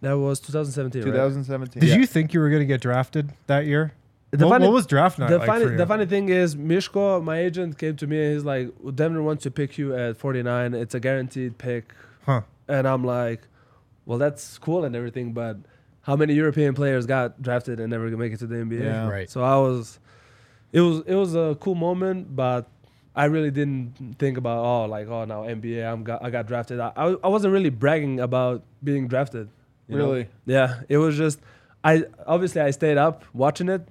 that 0.00 0.14
was 0.18 0.40
2017. 0.40 1.02
right? 1.02 1.10
2017. 1.10 1.80
Did 1.80 1.88
Yeah. 1.88 1.96
you 1.96 2.06
think 2.06 2.32
you 2.34 2.40
were 2.40 2.48
going 2.50 2.60
to 2.62 2.66
get 2.66 2.80
drafted 2.80 3.32
that 3.46 3.66
year? 3.66 3.92
The 4.32 4.46
what, 4.46 4.54
funny- 4.54 4.66
what 4.66 4.74
was 4.74 4.86
draft 4.86 5.18
night 5.18 5.30
the 5.30 5.38
like 5.38 5.46
funny 5.46 5.64
for 5.64 5.70
you? 5.72 5.76
the 5.76 5.86
funny 5.86 6.06
thing 6.06 6.28
is 6.28 6.54
Mishko, 6.54 7.22
my 7.22 7.38
agent, 7.38 7.78
came 7.78 7.96
to 7.96 8.06
me 8.06 8.22
and 8.24 8.34
he's 8.34 8.44
like, 8.44 8.70
Denver 8.94 9.22
wants 9.22 9.42
to 9.42 9.50
pick 9.50 9.76
you 9.76 9.94
at 9.94 10.16
49. 10.16 10.72
It's 10.74 10.94
a 10.94 11.00
guaranteed 11.00 11.58
pick, 11.58 11.92
Huh. 12.26 12.42
and 12.68 12.86
I'm 12.86 13.04
like, 13.04 13.42
well, 14.06 14.18
that's 14.18 14.56
cool 14.58 14.84
and 14.84 14.94
everything, 14.94 15.32
but 15.32 15.56
how 16.02 16.16
many 16.16 16.34
European 16.34 16.74
players 16.74 17.06
got 17.06 17.40
drafted 17.42 17.80
and 17.80 17.90
never 17.90 18.08
make 18.16 18.32
it 18.32 18.38
to 18.40 18.46
the 18.46 18.56
NBA? 18.56 18.82
Yeah. 18.82 19.08
Right. 19.08 19.28
So 19.30 19.42
I 19.42 19.56
was, 19.56 19.98
it 20.72 20.80
was 20.80 21.02
it 21.06 21.14
was 21.14 21.34
a 21.34 21.56
cool 21.60 21.74
moment, 21.74 22.34
but 22.34 22.68
I 23.14 23.24
really 23.26 23.50
didn't 23.50 24.16
think 24.18 24.38
about 24.38 24.64
oh 24.64 24.84
like 24.86 25.08
oh 25.08 25.24
now 25.24 25.42
NBA 25.42 25.84
I'm 25.90 26.04
got 26.04 26.22
I 26.24 26.30
got 26.30 26.46
drafted. 26.46 26.80
I 26.80 26.92
I, 26.96 27.14
I 27.24 27.28
wasn't 27.28 27.52
really 27.52 27.70
bragging 27.70 28.20
about 28.20 28.62
being 28.82 29.08
drafted. 29.08 29.48
you 29.88 29.98
know? 29.98 30.04
Really? 30.12 30.28
Yeah. 30.46 30.80
It 30.88 30.98
was 30.98 31.16
just 31.18 31.40
I 31.84 32.04
obviously 32.26 32.60
I 32.60 32.70
stayed 32.70 32.98
up 32.98 33.24
watching 33.32 33.68
it, 33.68 33.82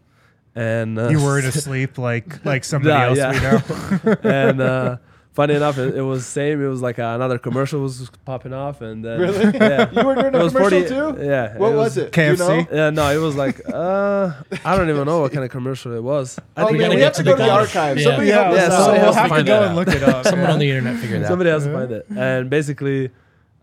and 0.56 0.98
uh, 0.98 1.10
You 1.10 1.18
weren't 1.24 1.46
asleep 1.46 1.98
like 2.10 2.44
like 2.46 2.64
somebody 2.64 2.92
Yeah, 2.92 3.08
else 3.08 3.18
yeah. 3.18 3.32
we 3.34 4.10
know. 4.10 4.16
and 4.24 4.62
uh, 4.62 4.98
funny 5.34 5.54
enough, 5.56 5.78
it, 5.78 5.96
it 5.96 6.02
was 6.02 6.26
same. 6.26 6.64
It 6.64 6.68
was 6.68 6.82
like 6.82 6.98
another 6.98 7.38
commercial 7.38 7.80
was 7.82 8.10
popping 8.26 8.54
off, 8.54 8.82
and 8.82 9.04
then 9.06 9.20
Really? 9.20 9.46
yeah, 9.58 9.90
You 9.92 10.06
were 10.06 10.16
doing 10.16 10.34
a 10.36 10.40
It 10.40 10.44
was 10.44 10.54
commercial 10.54 10.82
40 10.82 11.16
too? 11.18 11.26
Yeah. 11.26 11.58
What 11.58 11.74
was, 11.74 11.98
it? 11.98 12.12
Do 12.12 12.22
you 12.22 12.34
KFC? 12.34 12.38
know? 12.72 12.76
Yeah, 12.76 12.90
no, 12.90 13.10
it 13.10 13.18
was 13.24 13.36
like 13.36 13.62
uh, 13.74 14.34
I 14.66 14.76
don't 14.78 14.90
even 14.90 15.06
know 15.06 15.22
what 15.22 15.32
kind 15.32 15.44
of 15.46 15.52
commercial 15.52 15.94
it 15.94 16.04
was. 16.04 16.40
I 16.58 16.64
Oh, 16.64 16.68
think 16.68 16.80
man, 16.80 16.88
gotta 16.90 16.96
we 16.98 17.02
have 17.04 17.14
to 17.14 17.18
to 17.20 17.24
the 17.24 17.30
go 17.32 17.38
to 17.38 17.44
the 17.44 17.48
bottom. 17.50 17.62
archives. 17.68 18.02
Yeah. 18.02 18.08
Somebody 18.08 18.28
yeah, 18.30 18.44
help 18.44 18.56
yeah, 18.56 18.62
us 18.64 18.74
so 18.74 18.76
out. 18.82 18.92
we'll 18.92 19.02
we'll 19.02 19.14
have 19.14 19.14
to 19.30 19.36
have 19.36 19.38
to 19.38 19.44
go 19.44 19.64
and 19.64 19.76
look 19.76 19.88
it 19.88 20.04
up. 20.04 20.26
Someone 20.26 20.50
on 20.52 20.60
the 20.60 20.70
internet 20.70 20.98
figured 21.00 21.22
that. 21.24 21.28
Somebody 21.28 21.50
else 21.50 21.64
to 21.64 21.70
Yeah. 21.72 21.78
find 21.78 21.92
it. 21.92 22.06
And 22.16 22.50
basically, 22.50 23.10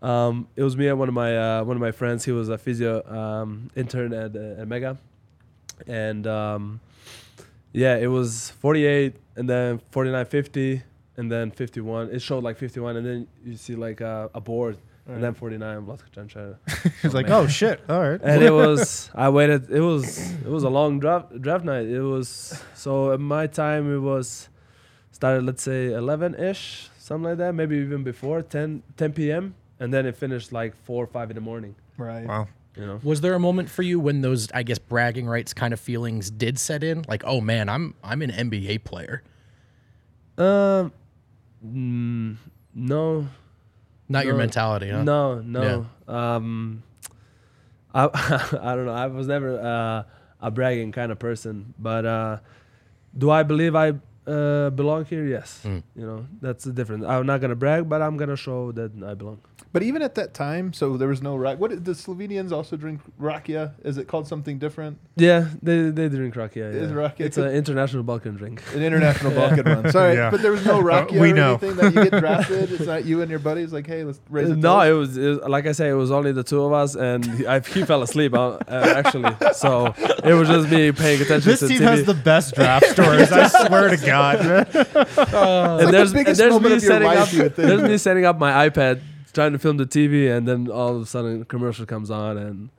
um, 0.01 0.47
it 0.55 0.63
was 0.63 0.77
me 0.77 0.87
and 0.87 0.97
one 0.99 1.07
of 1.09 1.13
my 1.13 1.37
uh, 1.59 1.63
one 1.63 1.75
of 1.75 1.81
my 1.81 1.91
friends. 1.91 2.23
He 2.25 2.31
was 2.31 2.49
a 2.49 2.57
physio 2.57 3.03
um, 3.11 3.69
intern 3.75 4.13
at, 4.13 4.35
uh, 4.35 4.61
at 4.61 4.67
Mega, 4.67 4.97
and 5.87 6.25
um, 6.27 6.79
yeah, 7.73 7.97
it 7.97 8.07
was 8.07 8.51
48, 8.61 9.15
and 9.35 9.49
then 9.49 9.79
49, 9.91 10.25
50, 10.25 10.81
and 11.17 11.31
then 11.31 11.51
51. 11.51 12.09
It 12.11 12.21
showed 12.21 12.43
like 12.43 12.57
51, 12.57 12.97
and 12.97 13.05
then 13.05 13.27
you 13.43 13.57
see 13.57 13.75
like 13.75 14.01
uh, 14.01 14.29
a 14.33 14.39
board, 14.39 14.77
and 15.07 15.23
then 15.23 15.33
49. 15.33 15.85
Vlatko 15.85 16.09
Čančar. 16.15 16.93
He's 17.01 17.13
like, 17.13 17.29
oh 17.29 17.47
shit, 17.47 17.81
all 17.89 18.01
right. 18.01 18.21
and 18.23 18.43
it 18.43 18.51
was 18.51 19.09
I 19.15 19.29
waited. 19.29 19.69
It 19.69 19.81
was 19.81 20.31
it 20.31 20.49
was 20.49 20.63
a 20.63 20.69
long 20.69 20.99
draft 20.99 21.41
draft 21.41 21.65
night. 21.65 21.87
It 21.87 22.01
was 22.01 22.61
so 22.73 23.11
at 23.11 23.19
my 23.19 23.47
time 23.47 23.93
it 23.93 23.99
was 23.99 24.49
started 25.11 25.43
let's 25.45 25.63
say 25.63 25.93
11 25.93 26.35
ish 26.35 26.91
something 26.99 27.23
like 27.29 27.37
that 27.39 27.55
maybe 27.55 27.75
even 27.77 28.03
before 28.03 28.43
10 28.43 28.83
10 28.97 29.13
p.m. 29.13 29.55
and 29.79 29.91
then 29.91 30.05
it 30.05 30.15
finished 30.15 30.53
like 30.53 30.75
four 30.75 31.03
or 31.03 31.07
five 31.07 31.31
in 31.31 31.35
the 31.35 31.41
morning. 31.41 31.73
Right. 31.97 32.25
Wow. 32.27 32.47
You 32.75 32.85
know. 32.85 32.99
Was 33.01 33.21
there 33.21 33.33
a 33.33 33.39
moment 33.39 33.69
for 33.69 33.81
you 33.81 33.99
when 33.99 34.21
those, 34.21 34.51
I 34.51 34.61
guess, 34.61 34.77
bragging 34.77 35.25
rights 35.25 35.53
kind 35.53 35.73
of 35.73 35.79
feelings 35.79 36.29
did 36.29 36.59
set 36.59 36.83
in? 36.83 37.03
Like, 37.07 37.23
oh 37.25 37.41
man, 37.41 37.69
I'm 37.69 37.95
I'm 38.03 38.21
an 38.21 38.29
NBA 38.31 38.83
player. 38.83 39.23
Um. 40.37 40.91
Mm, 41.67 42.37
no. 42.73 43.27
Not 44.09 44.25
your 44.25 44.35
mentality, 44.35 44.89
huh? 44.89 45.03
No. 45.03 45.39
No. 45.41 45.61
Um. 46.07 46.83
I 47.93 48.03
I 48.61 48.75
don't 48.75 48.85
know. 48.85 48.93
I 48.93 49.07
was 49.07 49.27
never 49.27 49.59
uh, 49.59 50.03
a 50.41 50.51
bragging 50.51 50.91
kind 50.91 51.11
of 51.11 51.19
person, 51.19 51.73
but 51.79 52.05
uh, 52.05 52.37
do 53.17 53.29
I 53.29 53.43
believe 53.43 53.75
I 53.75 53.93
uh, 54.27 54.69
belong 54.71 55.05
here, 55.05 55.25
yes. 55.25 55.61
Mm. 55.63 55.83
You 55.95 56.05
know, 56.05 56.25
that's 56.41 56.63
the 56.65 56.71
difference. 56.73 57.05
I'm 57.05 57.25
not 57.25 57.41
gonna 57.41 57.55
brag, 57.55 57.87
but 57.89 58.01
I'm 58.01 58.17
gonna 58.17 58.35
show 58.35 58.71
that 58.73 58.91
I 59.05 59.13
belong. 59.13 59.39
But 59.73 59.83
even 59.83 60.01
at 60.01 60.15
that 60.15 60.33
time, 60.33 60.73
so 60.73 60.97
there 60.97 61.07
was 61.07 61.21
no 61.21 61.35
rak. 61.35 61.59
What 61.59 61.71
the 61.83 61.91
Slovenians 61.91 62.51
also 62.51 62.77
drink 62.77 63.01
rakia? 63.21 63.73
Is 63.83 63.97
it 63.97 64.07
called 64.07 64.27
something 64.27 64.57
different? 64.59 64.97
Yeah, 65.15 65.49
they 65.61 65.89
they 65.91 66.09
drink 66.09 66.35
rakia. 66.35 66.73
Is 66.73 66.89
Yeah. 66.91 66.97
rakia 66.97 67.19
It's 67.27 67.37
an 67.37 67.51
international 67.51 68.03
Balkan 68.03 68.35
drink. 68.35 68.61
An 68.73 68.81
international 68.81 69.33
Balkan 69.39 69.65
one. 69.83 69.91
Sorry, 69.91 70.15
Yeah. 70.15 70.29
but 70.31 70.41
there 70.41 70.51
was 70.51 70.65
no 70.65 70.81
rakia 70.93 71.19
We 71.21 71.31
or 71.31 71.35
know. 71.35 71.49
anything 71.55 71.75
that 71.77 71.93
you 71.93 72.03
get 72.09 72.19
drafted. 72.25 72.71
It's 72.71 72.85
not 72.87 73.05
you 73.05 73.21
and 73.21 73.29
your 73.29 73.39
buddies 73.39 73.71
like, 73.73 73.87
hey, 73.87 74.03
let's 74.03 74.19
raise 74.29 74.49
a 74.49 74.55
no, 74.55 74.79
it 74.81 74.91
was, 74.93 75.17
it 75.17 75.27
was- 75.29 75.39
like 75.49 75.65
I 75.67 75.73
say, 75.73 75.89
it 75.89 75.93
was 76.05 76.11
only 76.11 76.31
the 76.31 76.43
two 76.43 76.61
of 76.63 76.71
us, 76.73 76.95
and 76.95 77.25
he, 77.37 77.45
I, 77.45 77.59
he 77.59 77.83
fell 77.83 78.01
asleep 78.01 78.33
uh, 78.33 78.57
uh, 78.67 78.93
actually. 78.99 79.31
So 79.53 79.93
it 80.23 80.33
was 80.33 80.47
just 80.47 80.69
me 80.69 80.91
paying 80.91 81.21
attention 81.21 81.49
This 81.51 81.59
to 81.61 81.67
team 81.67 81.79
TV. 81.81 81.91
has 81.91 82.03
the 82.05 82.13
best 82.13 82.55
draft 82.55 82.85
stories. 82.87 83.31
I 83.31 83.47
swear 83.67 83.89
to 83.89 83.97
God. 83.97 84.16
Man. 84.21 84.65
and 84.75 85.87
the 85.87 85.89
there's, 85.91 86.13
biggest 86.13 86.41
and 86.41 86.51
there's 86.51 86.61
me 86.61 86.79
setting 86.79 87.07
up. 87.07 87.31
you 87.33 87.43
would 87.43 87.55
think. 87.55 87.67
There's 87.67 87.81
me 87.83 87.97
setting 87.97 88.25
up 88.25 88.37
my 88.37 88.69
iPad, 88.69 89.01
trying 89.33 89.53
to 89.53 89.59
film 89.59 89.77
the 89.77 89.85
TV, 89.85 90.35
and 90.35 90.47
then 90.47 90.69
all 90.69 90.95
of 90.95 91.01
a 91.01 91.05
sudden, 91.05 91.41
a 91.41 91.45
commercial 91.45 91.85
comes 91.85 92.09
on, 92.11 92.37
and 92.37 92.69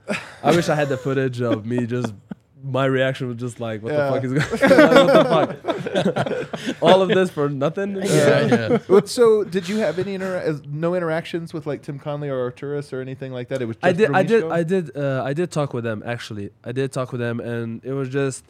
I 0.42 0.54
wish 0.54 0.68
I 0.68 0.75
had 0.75 0.88
the 0.88 0.97
footage 0.97 1.40
of 1.40 1.64
me 1.66 1.87
just. 1.87 2.12
My 2.61 2.87
reaction 2.87 3.28
was 3.28 3.37
just 3.37 3.61
like, 3.61 3.85
"What 3.85 3.92
Yeah. 3.92 4.11
the 4.18 4.40
fuck 4.40 4.61
is 4.61 4.61
going? 4.68 4.80
on? 4.90 5.07
what 5.47 5.62
the 5.62 6.49
fuck? 6.75 6.83
all 6.83 7.02
of 7.02 7.09
this 7.09 7.30
for 7.30 7.49
nothing?" 7.49 7.95
Yeah, 8.02 8.47
yeah. 8.47 8.78
Well, 8.88 9.07
so 9.07 9.45
did 9.45 9.68
you 9.68 9.76
have 9.78 9.97
any 10.00 10.18
intera- 10.18 10.57
uh, 10.57 10.61
no 10.68 10.97
interactions 10.97 11.54
with 11.54 11.68
like 11.68 11.83
Tim 11.83 12.00
Connelly 12.00 12.28
or 12.30 12.50
Arturas 12.50 12.92
or 12.92 13.00
anything 13.00 13.33
like 13.33 13.49
that? 13.49 13.62
It 13.62 13.66
was 13.66 13.76
just 13.76 13.85
I 13.87 13.92
did, 13.92 14.11
I 14.11 14.23
did, 14.25 14.45
I 14.45 14.62
did, 14.64 14.97
uh, 14.97 15.23
I 15.25 15.35
did 15.35 15.52
talk 15.52 15.73
with 15.73 15.85
them. 15.85 16.02
Actually, 16.04 16.50
I 16.64 16.73
did 16.73 16.90
talk 16.92 17.12
with 17.12 17.21
them, 17.21 17.38
and 17.38 17.83
it 17.85 17.92
was 17.92 18.09
just 18.09 18.45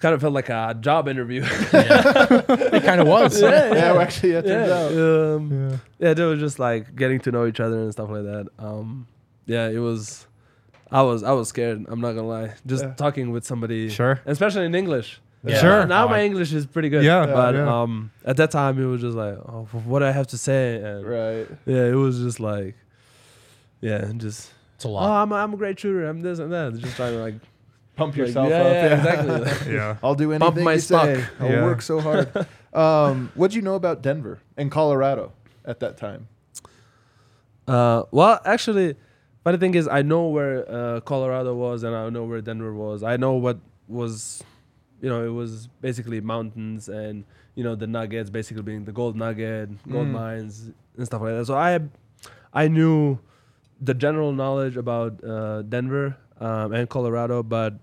kind 0.00 0.14
of 0.14 0.20
felt 0.20 0.32
like 0.34 0.48
a 0.48 0.76
job 0.80 1.08
interview. 1.08 1.42
It 1.44 2.82
kind 2.84 3.00
of 3.00 3.06
was. 3.08 3.40
yeah, 3.42 3.48
yeah, 3.72 3.92
well, 3.92 4.00
actually, 4.00 4.32
yeah, 4.32 4.38
it 4.38 4.46
turns 4.46 4.68
yeah, 4.68 4.74
out. 4.76 5.36
um, 5.36 5.80
yeah. 5.98 6.14
They 6.14 6.24
were 6.24 6.36
just 6.36 6.58
like 6.58 6.94
getting 6.96 7.20
to 7.20 7.32
know 7.32 7.46
each 7.46 7.60
other 7.60 7.78
and 7.80 7.92
stuff 7.92 8.10
like 8.10 8.24
that. 8.24 8.48
Um, 8.58 9.06
yeah, 9.46 9.68
it 9.68 9.78
was. 9.78 10.26
I 10.90 11.02
was 11.02 11.22
I 11.24 11.32
was 11.32 11.48
scared. 11.48 11.84
I'm 11.88 12.00
not 12.00 12.12
gonna 12.12 12.28
lie. 12.28 12.54
Just 12.66 12.84
Yeah. 12.84 12.94
talking 12.94 13.32
with 13.32 13.44
somebody, 13.44 13.88
Sure. 13.88 14.20
especially 14.26 14.66
in 14.66 14.74
English. 14.74 15.20
Yeah. 15.44 15.60
Sure. 15.60 15.86
Now 15.86 16.06
Oh, 16.06 16.08
my 16.08 16.22
English 16.24 16.52
is 16.52 16.64
pretty 16.66 16.88
good. 16.88 17.04
Yeah, 17.04 17.26
but 17.26 17.54
yeah. 17.54 17.82
um, 17.82 18.10
at 18.24 18.36
that 18.36 18.50
time 18.52 18.80
it 18.82 18.86
was 18.86 19.00
just 19.00 19.16
like, 19.16 19.34
oh, 19.34 19.68
what 19.84 19.98
do 20.00 20.04
I 20.06 20.10
have 20.12 20.26
to 20.28 20.38
say? 20.38 20.76
And 20.76 21.04
Right. 21.06 21.46
yeah, 21.66 21.84
it 21.86 21.94
was 21.94 22.18
just 22.20 22.38
like, 22.40 22.74
yeah, 23.80 24.10
just 24.16 24.50
It's 24.76 24.84
a 24.84 24.88
oh, 24.88 24.92
lot. 24.92 25.22
I'm 25.22 25.32
a, 25.32 25.34
I'm 25.36 25.54
a 25.54 25.56
great 25.56 25.78
shooter. 25.78 26.06
I'm 26.08 26.22
this 26.22 26.38
and 26.38 26.52
that. 26.52 26.74
Just 26.78 26.96
trying 26.96 27.14
to 27.14 27.18
like 27.20 27.34
Pump 27.96 28.12
Like, 28.14 28.26
yourself 28.28 28.50
yeah, 28.50 28.62
up. 28.62 28.72
yeah, 28.74 28.96
exactly. 28.96 29.72
Yeah. 29.74 29.96
I'll 30.02 30.14
do 30.14 30.32
anything 30.32 30.64
my 30.64 30.74
you 30.74 30.80
stock. 30.80 31.06
say. 31.06 31.24
I'll 31.40 31.50
Yeah. 31.50 31.64
work 31.64 31.82
so 31.82 32.00
hard. 32.00 32.30
um, 32.74 33.32
what'd 33.34 33.54
you 33.54 33.62
know 33.62 33.74
about 33.74 34.02
Denver 34.02 34.38
and 34.56 34.70
Colorado 34.70 35.32
at 35.64 35.80
that 35.80 35.96
time? 35.96 36.28
Uh, 37.66 38.04
well, 38.12 38.40
actually, 38.44 38.94
funny 39.44 39.58
thing 39.58 39.74
is, 39.74 39.88
I 39.88 40.02
know 40.02 40.28
where 40.28 40.70
uh, 40.70 41.00
Colorado 41.00 41.54
was, 41.54 41.82
and 41.82 41.94
I 41.96 42.08
know 42.10 42.24
where 42.24 42.40
Denver 42.40 42.72
was. 42.74 43.02
I 43.02 43.16
know 43.16 43.32
what 43.34 43.58
was, 43.88 44.42
you 45.00 45.08
know, 45.08 45.24
it 45.24 45.30
was 45.30 45.68
basically 45.80 46.20
mountains, 46.20 46.88
and 46.88 47.24
you 47.54 47.64
know, 47.64 47.74
the 47.74 47.86
nuggets 47.86 48.28
basically 48.30 48.62
being 48.62 48.84
the 48.84 48.92
gold 48.92 49.16
nugget, 49.16 49.70
gold 49.90 50.08
Mm. 50.08 50.12
mines, 50.12 50.70
and 50.96 51.06
stuff 51.06 51.22
like 51.22 51.32
that. 51.32 51.46
So 51.46 51.54
I, 51.56 51.80
I 52.52 52.68
knew 52.68 53.18
the 53.80 53.94
general 53.94 54.32
knowledge 54.32 54.76
about 54.76 55.22
uh, 55.24 55.62
Denver 55.62 56.16
um, 56.38 56.72
and 56.72 56.88
Colorado, 56.88 57.42
but 57.42 57.74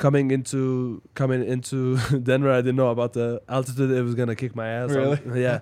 coming 0.00 0.30
into 0.30 1.02
coming 1.14 1.44
into 1.44 1.98
Denver, 2.22 2.50
I 2.50 2.62
didn't 2.62 2.76
know 2.76 2.88
about 2.88 3.12
the 3.12 3.40
altitude. 3.48 3.90
It 3.90 4.02
was 4.02 4.14
gonna 4.16 4.34
kick 4.34 4.56
my 4.56 4.66
ass. 4.66 4.90
Really? 4.90 5.20
yeah. 5.42 5.60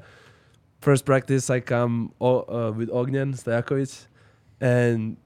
First 0.80 1.04
practice, 1.04 1.50
I 1.50 1.58
come 1.60 2.14
o- 2.20 2.46
uh, 2.48 2.70
with 2.70 2.88
Ognjen 2.88 3.34
Stojakovic, 3.34 4.06
and 4.60 5.16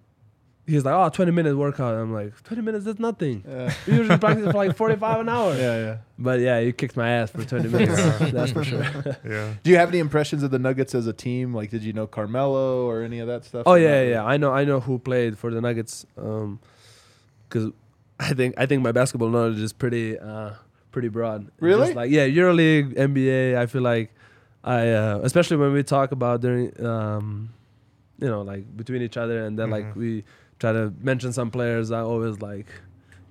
he's 0.66 0.82
like, 0.82 0.94
"Oh, 0.94 1.10
20 1.10 1.30
minute 1.30 1.54
workout." 1.58 1.94
I'm 1.94 2.10
like, 2.10 2.42
"20 2.42 2.62
minutes? 2.62 2.86
is 2.86 2.98
nothing. 2.98 3.44
Yeah, 3.46 3.74
We 3.86 3.98
usually 3.98 4.16
practice 4.16 4.46
for 4.46 4.54
like 4.54 4.74
45 4.74 5.20
an 5.20 5.28
hour." 5.28 5.54
yeah, 5.54 5.76
yeah. 5.76 5.96
But 6.18 6.40
yeah, 6.40 6.58
you 6.60 6.72
kicked 6.72 6.96
my 6.96 7.06
ass 7.10 7.30
for 7.30 7.44
20 7.44 7.68
minutes. 7.68 8.32
that's 8.32 8.52
for 8.52 8.64
sure. 8.64 8.82
Yeah. 9.28 9.52
Do 9.62 9.70
you 9.70 9.76
have 9.76 9.90
any 9.90 9.98
impressions 9.98 10.42
of 10.42 10.50
the 10.50 10.58
Nuggets 10.58 10.94
as 10.94 11.06
a 11.06 11.12
team? 11.12 11.52
Like, 11.52 11.68
did 11.68 11.82
you 11.82 11.92
know 11.92 12.06
Carmelo 12.06 12.86
or 12.86 13.02
any 13.02 13.18
of 13.18 13.26
that 13.28 13.44
stuff? 13.44 13.64
Oh 13.66 13.74
yeah, 13.74 13.88
not 13.88 13.94
yeah, 13.94 14.08
yeah. 14.14 14.24
I 14.24 14.38
know, 14.38 14.52
I 14.52 14.64
know 14.64 14.80
who 14.80 14.98
played 14.98 15.36
for 15.36 15.50
the 15.50 15.60
Nuggets. 15.60 16.06
Um, 16.16 16.60
because 17.46 17.72
I 18.22 18.34
think 18.34 18.54
I 18.56 18.66
think 18.66 18.82
my 18.82 18.92
basketball 18.92 19.28
knowledge 19.28 19.58
is 19.60 19.72
pretty 19.72 20.18
uh 20.18 20.52
pretty 20.90 21.08
broad. 21.08 21.50
Really? 21.60 21.86
Just 21.86 21.96
like 21.96 22.10
yeah, 22.10 22.26
EuroLeague, 22.26 22.94
NBA. 22.96 23.56
I 23.56 23.66
feel 23.66 23.82
like 23.82 24.14
I 24.64 24.90
uh, 24.90 25.20
especially 25.22 25.56
when 25.56 25.72
we 25.72 25.82
talk 25.82 26.12
about 26.12 26.40
during 26.40 26.70
um, 26.86 27.50
you 28.18 28.28
know, 28.28 28.42
like 28.42 28.64
between 28.76 29.02
each 29.02 29.16
other, 29.16 29.44
and 29.44 29.58
then 29.58 29.70
like 29.70 29.86
Mhm. 29.86 29.96
we 29.96 30.24
try 30.60 30.72
to 30.72 30.92
mention 31.00 31.32
some 31.32 31.50
players. 31.50 31.90
I 31.90 32.00
always 32.00 32.40
like 32.40 32.66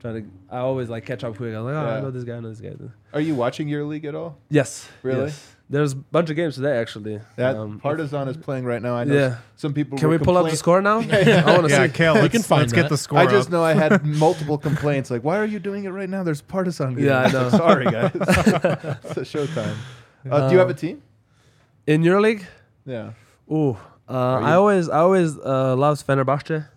try 0.02 0.12
to. 0.14 0.26
I 0.50 0.58
always 0.60 0.90
like 0.90 1.06
catch 1.06 1.24
up 1.24 1.38
quick. 1.38 1.56
I'm 1.56 1.64
like, 1.64 1.76
oh, 1.76 1.82
Yeah. 1.86 1.96
I 1.98 2.02
know 2.02 2.12
this 2.12 2.24
guy. 2.26 2.36
I 2.36 2.40
know 2.42 2.50
this 2.50 2.60
guy. 2.60 2.74
Are 3.14 3.22
you 3.22 3.36
watching 3.36 3.68
EuroLeague 3.70 4.04
at 4.06 4.16
all? 4.16 4.38
Yes. 4.50 4.90
Really? 5.04 5.26
yes. 5.26 5.56
There's 5.72 5.94
a 5.94 5.96
bunch 5.96 6.30
of 6.30 6.36
games 6.36 6.56
today 6.56 6.76
actually. 6.78 7.22
That 7.38 7.56
Um, 7.56 7.80
Partizan 7.80 8.28
is 8.28 8.36
playing 8.38 8.66
right 8.66 8.82
now. 8.82 8.94
I 9.02 9.06
know 9.06 9.16
Yeah. 9.16 9.36
some 9.56 9.74
people. 9.74 9.98
Can 9.98 10.10
were 10.10 10.18
we 10.18 10.24
pull 10.24 10.38
up 10.38 10.50
the 10.52 10.58
score 10.58 10.82
now? 10.82 11.00
Yeah, 11.30 11.44
I 11.48 11.52
want 11.58 11.68
to 11.68 11.74
Yeah, 11.74 11.88
see. 11.88 11.94
Kale, 11.94 12.14
let's, 12.16 12.32
can 12.36 12.42
find 12.44 12.62
let's 12.64 12.74
get 12.74 12.90
the 12.90 12.98
score 12.98 13.20
I 13.20 13.26
just 13.26 13.48
up. 13.48 13.54
know 13.54 13.64
I 13.64 13.74
had 13.74 14.06
multiple 14.26 14.58
complaints. 14.58 15.10
Like, 15.10 15.24
why 15.24 15.38
are 15.38 15.46
you 15.54 15.60
doing 15.60 15.86
it 15.86 15.92
right 16.00 16.10
now? 16.10 16.24
There's 16.24 16.42
Partizan. 16.42 16.96
Games. 16.96 17.06
Yeah, 17.08 17.20
I 17.26 17.32
know. 17.32 17.50
Sorry, 17.64 17.86
guys. 17.86 18.12
it's 18.14 19.18
a 19.18 19.26
showtime. 19.34 19.76
Uh, 20.30 20.48
do 20.48 20.54
you 20.54 20.60
have 20.60 20.70
a 20.70 20.74
team? 20.74 21.02
In 21.88 22.04
EuroLeague? 22.04 22.44
Yeah. 22.86 23.14
Ooh, 23.52 23.78
uh, 24.10 24.38
I 24.50 24.54
always 24.54 24.90
I 24.90 25.00
always 25.00 25.38
uh, 25.40 25.76
loved 25.78 26.06
Fenerbahce, 26.06 26.68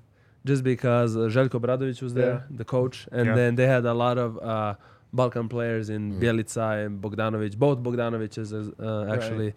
just 0.44 0.62
because 0.62 1.16
uh, 1.16 1.20
Željko 1.34 1.60
Obradovic 1.60 2.00
was 2.00 2.14
there, 2.14 2.34
Yeah. 2.48 2.56
the 2.60 2.64
coach, 2.64 3.08
and 3.12 3.26
Yeah. 3.26 3.34
then 3.34 3.50
they 3.56 3.66
had 3.66 3.84
a 3.86 3.94
lot 3.94 4.18
of 4.18 4.38
uh, 4.38 4.74
Balkan 5.14 5.48
players 5.48 5.88
in 5.90 6.18
Bjelica 6.20 6.84
and 6.84 7.00
Bogdanovic, 7.00 7.56
both 7.56 7.78
Bogdanoviches 7.78 8.48
uh, 8.52 9.12
actually. 9.14 9.54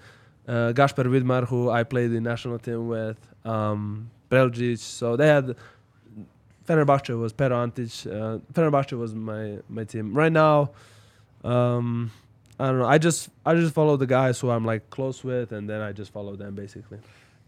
Uh, 0.48 0.72
Gašper 0.72 1.04
Vidmar, 1.14 1.46
who 1.46 1.70
I 1.70 1.84
played 1.84 2.12
the 2.12 2.22
national 2.22 2.58
team 2.60 2.88
with, 2.88 3.18
um, 3.44 4.10
Preldžić. 4.32 4.80
So 4.80 5.18
they 5.18 5.28
had 5.28 5.56
Fenerbahce 6.66 7.18
was 7.20 7.34
Pero 7.34 7.56
Antic. 7.64 7.90
Uh, 8.06 8.40
Fenerbahce 8.54 8.98
was 8.98 9.14
my 9.14 9.58
my 9.68 9.84
team. 9.84 10.14
Right 10.14 10.32
now, 10.32 10.70
um, 11.44 12.12
I 12.60 12.68
don't 12.68 12.80
know. 12.80 12.86
I 12.86 12.98
just 12.98 13.30
I 13.46 13.56
just 13.56 13.74
follow 13.74 13.98
the 13.98 14.08
guys 14.08 14.40
who 14.40 14.50
I'm 14.50 14.66
like 14.66 14.90
close 14.90 15.24
with, 15.24 15.52
and 15.52 15.70
then 15.70 15.82
I 15.82 15.92
just 15.92 16.12
follow 16.14 16.36
them 16.36 16.56
basically. 16.56 17.00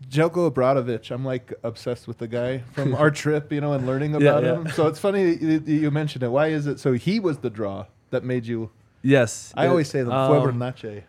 Željko 0.10 0.52
Obradovic. 0.52 1.12
I'm 1.12 1.26
like 1.26 1.54
obsessed 1.64 2.08
with 2.08 2.18
the 2.20 2.28
guy 2.28 2.60
from 2.74 2.96
our 2.96 3.12
trip, 3.24 3.52
you 3.52 3.60
know, 3.60 3.74
and 3.74 3.86
learning 3.86 4.12
Yeah, 4.12 4.18
about 4.30 4.44
yeah. 4.44 4.56
him. 4.56 4.70
So 4.72 4.88
it's 4.88 5.00
funny 5.00 5.36
you, 5.36 5.62
you 5.66 5.92
mentioned 5.92 6.24
it. 6.24 6.30
Why 6.30 6.48
is 6.48 6.68
it? 6.68 6.80
So 6.80 6.94
he 6.94 7.20
was 7.20 7.40
the 7.40 7.50
draw 7.50 7.86
that 8.12 8.24
made 8.24 8.46
you. 8.46 8.70
Yes, 9.02 9.54
I 9.56 9.66
it- 9.66 9.70
always 9.70 9.90
say 9.90 10.04
the 10.04 10.12
um, 10.14 10.32
Fueber 10.32 10.54
Nache. 10.56 11.04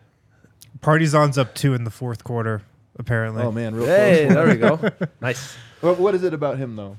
Partizan's 0.81 1.37
up 1.37 1.53
two 1.53 1.73
in 1.73 1.83
the 1.83 1.91
fourth 1.91 2.23
quarter, 2.23 2.61
apparently. 2.97 3.43
Oh 3.43 3.51
man, 3.51 3.75
real 3.75 3.85
Hey, 3.85 4.25
close. 4.27 4.35
there 4.35 4.47
we 4.47 4.55
go. 4.55 5.07
nice. 5.21 5.55
What, 5.81 5.99
what 5.99 6.15
is 6.15 6.23
it 6.23 6.33
about 6.33 6.57
him 6.57 6.75
though? 6.75 6.97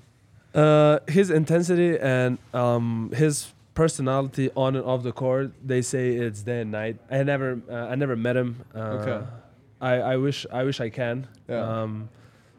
Uh, 0.55 0.99
his 1.09 1.31
intensity 1.31 1.99
and 1.99 2.37
um, 2.53 3.11
his 3.15 3.53
personality 3.75 4.51
on 4.55 4.77
and 4.77 4.85
off 4.85 5.03
the 5.03 5.13
court, 5.13 5.53
they 5.65 5.81
say 5.81 6.11
it's 6.13 6.43
day 6.43 6.61
and 6.61 6.71
night. 6.71 6.99
I 7.11 7.23
never, 7.23 7.59
uh, 7.71 7.75
I 7.75 7.95
never 7.95 8.17
met 8.17 8.37
him. 8.37 8.63
Uh, 8.75 8.79
Okay. 8.79 9.27
I, 9.81 9.95
I 9.95 10.17
wish, 10.17 10.47
I 10.53 10.63
wish 10.63 10.81
I 10.81 10.91
can. 10.91 11.27
Yeah. 11.49 11.83
Um, 11.83 12.09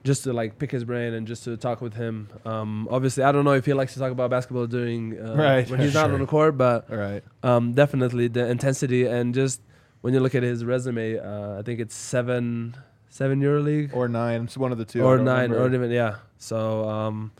just 0.03 0.23
to 0.25 0.33
like 0.33 0.57
pick 0.59 0.69
his 0.71 0.83
brain 0.83 1.13
and 1.13 1.25
just 1.27 1.43
to 1.45 1.55
talk 1.57 1.79
with 1.81 1.93
him. 1.93 2.27
Um, 2.45 2.87
obviously, 2.91 3.23
I 3.23 3.31
don't 3.31 3.45
know 3.45 3.53
if 3.53 3.65
he 3.65 3.73
likes 3.73 3.93
to 3.93 3.99
talk 3.99 4.11
about 4.11 4.29
basketball 4.29 4.67
during 4.67 5.17
uh, 5.19 5.35
Right, 5.35 5.69
when 5.69 5.79
he's 5.79 5.93
not 5.93 6.05
sure. 6.07 6.13
on 6.15 6.19
the 6.19 6.25
court, 6.27 6.57
but 6.57 6.89
All 6.91 6.97
right. 6.97 7.23
um, 7.43 7.73
definitely 7.73 8.27
the 8.27 8.45
intensity 8.47 9.05
and 9.05 9.33
just 9.33 9.61
when 10.01 10.13
you 10.13 10.19
look 10.19 10.35
at 10.35 10.43
his 10.43 10.65
resume, 10.65 11.17
uh, 11.17 11.59
I 11.59 11.61
think 11.61 11.79
it's 11.79 11.95
seven, 11.95 12.75
seven 13.09 13.41
EuroLeague 13.41 13.93
Or 13.95 14.09
nine. 14.09 14.43
It's 14.43 14.57
one 14.57 14.73
of 14.73 14.77
the 14.77 14.83
two. 14.85 15.01
Or 15.01 15.17
nine 15.17 15.51
remember. 15.51 15.71
or 15.71 15.73
even 15.73 15.91
yeah 15.91 16.15
so 16.37 16.89
um 16.89 17.31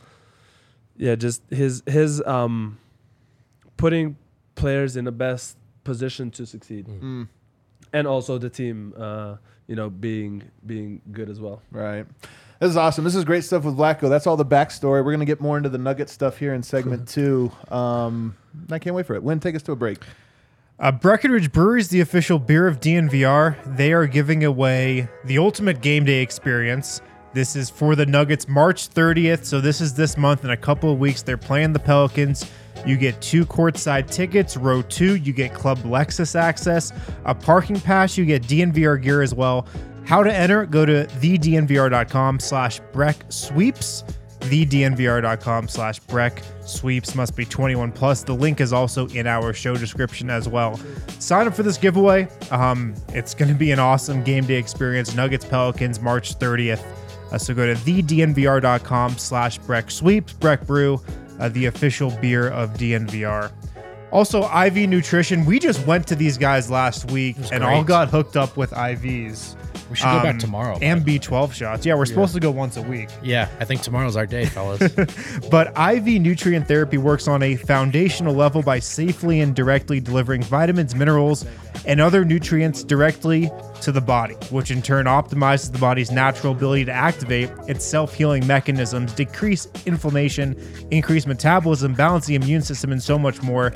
yeah 0.96 1.14
just 1.14 1.42
his 1.50 1.82
his 1.86 2.22
um 2.24 2.78
putting 3.76 4.16
players 4.54 4.96
in 4.96 5.04
the 5.04 5.12
best 5.12 5.56
position 5.84 6.30
to 6.30 6.46
succeed 6.46 6.86
Mm, 6.86 7.28
and 7.92 8.06
also 8.06 8.38
the 8.38 8.48
team 8.48 8.94
uh 8.96 9.36
you 9.66 9.76
know 9.76 9.90
being 9.90 10.42
being 10.64 11.02
good 11.12 11.28
as 11.28 11.40
well 11.40 11.60
right. 11.70 12.06
This 12.64 12.70
is 12.70 12.76
awesome. 12.78 13.04
This 13.04 13.14
is 13.14 13.24
great 13.24 13.44
stuff 13.44 13.64
with 13.64 13.76
Vlatko. 13.76 14.08
That's 14.08 14.26
all 14.26 14.38
the 14.38 14.46
backstory. 14.46 15.04
We're 15.04 15.12
gonna 15.12 15.26
get 15.26 15.38
more 15.38 15.58
into 15.58 15.68
the 15.68 15.76
Nugget 15.76 16.08
stuff 16.08 16.38
here 16.38 16.54
in 16.54 16.62
segment 16.62 17.06
two. 17.10 17.52
Um, 17.68 18.38
I 18.70 18.78
can't 18.78 18.96
wait 18.96 19.04
for 19.04 19.14
it. 19.14 19.22
Wind, 19.22 19.42
take 19.42 19.54
us 19.54 19.62
to 19.64 19.72
a 19.72 19.76
break. 19.76 19.98
Uh, 20.80 20.90
Breckenridge 20.90 21.52
Brewery 21.52 21.80
is 21.80 21.88
the 21.88 22.00
official 22.00 22.38
beer 22.38 22.66
of 22.66 22.80
DNVR. 22.80 23.76
They 23.76 23.92
are 23.92 24.06
giving 24.06 24.44
away 24.44 25.08
the 25.26 25.36
ultimate 25.36 25.82
game 25.82 26.06
day 26.06 26.22
experience. 26.22 27.02
This 27.34 27.54
is 27.54 27.68
for 27.68 27.96
the 27.96 28.06
Nuggets 28.06 28.48
March 28.48 28.88
30th. 28.88 29.44
So 29.44 29.60
this 29.60 29.82
is 29.82 29.92
this 29.92 30.16
month. 30.16 30.42
In 30.42 30.48
a 30.48 30.56
couple 30.56 30.90
of 30.90 30.98
weeks, 30.98 31.20
they're 31.20 31.36
playing 31.36 31.74
the 31.74 31.80
Pelicans. 31.80 32.50
You 32.86 32.96
get 32.96 33.20
two 33.20 33.44
courtside 33.44 34.10
tickets, 34.10 34.56
row 34.56 34.80
two. 34.80 35.16
You 35.16 35.34
get 35.34 35.52
Club 35.52 35.80
Lexus 35.80 36.34
access, 36.34 36.94
a 37.26 37.34
parking 37.34 37.78
pass. 37.78 38.16
You 38.16 38.24
get 38.24 38.44
DNVR 38.44 39.02
gear 39.02 39.20
as 39.20 39.34
well. 39.34 39.66
How 40.06 40.22
to 40.22 40.32
enter? 40.32 40.66
Go 40.66 40.84
to 40.84 41.06
thednvr.com 41.06 42.40
slash 42.40 42.80
Breck 42.92 43.16
Sweeps. 43.28 44.04
Thednvr.com 44.40 45.68
slash 45.68 46.00
Breck 46.00 46.42
Sweeps 46.66 47.14
must 47.14 47.34
be 47.34 47.46
21 47.46 47.92
plus. 47.92 48.22
The 48.22 48.34
link 48.34 48.60
is 48.60 48.74
also 48.74 49.08
in 49.08 49.26
our 49.26 49.54
show 49.54 49.74
description 49.74 50.28
as 50.28 50.46
well. 50.48 50.78
Sign 51.18 51.46
up 51.46 51.54
for 51.54 51.62
this 51.62 51.78
giveaway. 51.78 52.28
Um, 52.50 52.94
it's 53.08 53.34
going 53.34 53.48
to 53.48 53.54
be 53.54 53.70
an 53.70 53.78
awesome 53.78 54.22
game 54.22 54.44
day 54.44 54.56
experience. 54.56 55.14
Nuggets 55.14 55.46
Pelicans 55.46 56.00
March 56.00 56.38
30th. 56.38 56.84
Uh, 57.32 57.38
so 57.38 57.54
go 57.54 57.66
to 57.66 57.74
thednvr.com 57.74 59.16
slash 59.16 59.56
Breck 59.58 59.90
Sweeps. 59.90 60.34
Breck 60.34 60.66
Brew, 60.66 61.00
uh, 61.40 61.48
the 61.48 61.66
official 61.66 62.10
beer 62.20 62.48
of 62.48 62.74
DNVR. 62.74 63.50
Also, 64.12 64.42
IV 64.48 64.88
Nutrition. 64.88 65.44
We 65.46 65.58
just 65.58 65.84
went 65.86 66.06
to 66.08 66.14
these 66.14 66.36
guys 66.38 66.70
last 66.70 67.10
week 67.10 67.36
and 67.50 67.64
all 67.64 67.82
got 67.82 68.10
hooked 68.10 68.36
up 68.36 68.56
with 68.56 68.70
IVs. 68.70 69.56
We 69.90 69.96
should 69.96 70.04
go 70.04 70.22
back 70.22 70.34
Um, 70.34 70.38
tomorrow. 70.38 70.78
And 70.80 71.04
B12 71.04 71.52
shots. 71.52 71.84
Yeah, 71.86 71.94
we're 71.94 72.06
supposed 72.06 72.34
to 72.34 72.40
go 72.40 72.50
once 72.50 72.76
a 72.76 72.82
week. 72.82 73.08
yeah, 73.22 73.48
I 73.60 73.64
think 73.64 73.82
tomorrow's 73.82 74.16
our 74.16 74.26
day, 74.26 74.46
fellas. 74.46 74.82
But 75.50 75.68
IV 75.78 76.06
nutrient 76.20 76.66
therapy 76.66 76.98
works 76.98 77.28
on 77.28 77.42
a 77.42 77.56
foundational 77.56 78.34
level 78.34 78.62
by 78.62 78.78
safely 78.78 79.40
and 79.40 79.54
directly 79.54 80.00
delivering 80.00 80.42
vitamins, 80.42 80.94
minerals, 80.94 81.44
and 81.86 82.00
other 82.00 82.24
nutrients 82.24 82.82
directly 82.82 83.50
to 83.82 83.92
the 83.92 84.00
body, 84.00 84.34
which 84.50 84.70
in 84.70 84.80
turn 84.80 85.04
optimizes 85.06 85.70
the 85.70 85.78
body's 85.78 86.10
natural 86.10 86.52
ability 86.54 86.84
to 86.86 86.92
activate 86.92 87.50
its 87.68 87.84
self 87.84 88.14
healing 88.14 88.46
mechanisms, 88.46 89.12
decrease 89.12 89.68
inflammation, 89.84 90.56
increase 90.90 91.26
metabolism, 91.26 91.92
balance 91.94 92.26
the 92.26 92.34
immune 92.34 92.62
system, 92.62 92.90
and 92.92 93.02
so 93.02 93.18
much 93.18 93.42
more. 93.42 93.72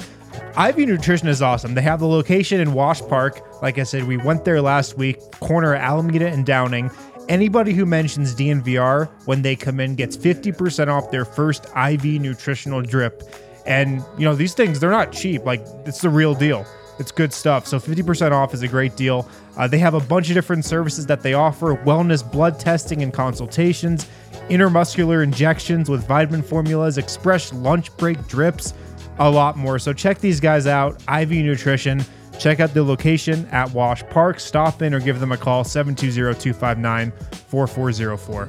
IV 0.59 0.79
Nutrition 0.79 1.29
is 1.29 1.43
awesome. 1.43 1.75
They 1.75 1.83
have 1.83 2.01
the 2.01 2.07
location 2.07 2.61
in 2.61 2.73
Wash 2.73 3.01
Park. 3.03 3.41
Like 3.63 3.79
I 3.79 3.83
said, 3.83 4.05
we 4.05 4.17
went 4.17 4.45
there 4.45 4.61
last 4.61 4.97
week, 4.97 5.19
corner 5.41 5.75
Alameda 5.75 6.29
and 6.29 6.45
Downing. 6.45 6.91
Anybody 7.29 7.75
who 7.75 7.85
mentions 7.85 8.35
DNVR 8.35 9.09
when 9.27 9.43
they 9.43 9.55
come 9.55 9.81
in 9.81 9.95
gets 9.95 10.17
50% 10.17 10.89
off 10.89 11.11
their 11.11 11.25
first 11.25 11.67
IV 11.77 12.05
nutritional 12.05 12.81
drip. 12.81 13.23
And, 13.67 14.03
you 14.17 14.25
know, 14.25 14.35
these 14.35 14.55
things, 14.55 14.81
they're 14.81 14.91
not 14.91 15.13
cheap. 15.13 15.45
Like, 15.45 15.63
it's 15.85 16.01
the 16.01 16.09
real 16.09 16.35
deal. 16.35 16.67
It's 16.99 17.13
good 17.13 17.33
stuff. 17.33 17.67
So 17.67 17.79
50% 17.79 18.33
off 18.33 18.55
is 18.55 18.63
a 18.63 18.69
great 18.69 18.97
deal. 18.97 19.29
Uh, 19.57 19.69
they 19.69 19.79
have 19.79 19.95
a 19.95 20.01
bunch 20.01 20.29
of 20.31 20.35
different 20.35 20.65
services 20.65 21.07
that 21.07 21.23
they 21.23 21.35
offer 21.35 21.77
wellness 21.85 22.29
blood 22.29 22.59
testing 22.59 23.03
and 23.03 23.13
consultations, 23.13 24.07
intermuscular 24.49 25.23
injections 25.23 25.89
with 25.89 26.07
vitamin 26.07 26.43
formulas, 26.43 26.99
express 26.99 27.53
lunch 27.53 27.97
break 27.97 28.27
drips, 28.27 28.75
a 29.19 29.31
lot 29.31 29.57
more. 29.57 29.79
So 29.79 29.93
check 29.93 30.19
these 30.19 30.41
guys 30.41 30.67
out 30.67 31.03
IV 31.13 31.31
Nutrition. 31.31 32.05
Check 32.39 32.61
out 32.61 32.73
the 32.73 32.83
location 32.85 33.47
at 33.47 33.71
Wash 33.73 34.05
Park. 34.11 34.39
Stop 34.39 34.81
in 34.83 34.95
or 34.95 35.01
give 35.01 35.19
them 35.19 35.33
a 35.33 35.37
call 35.37 35.65
720 35.65 36.39
259 36.41 37.13
4404. 37.49 38.49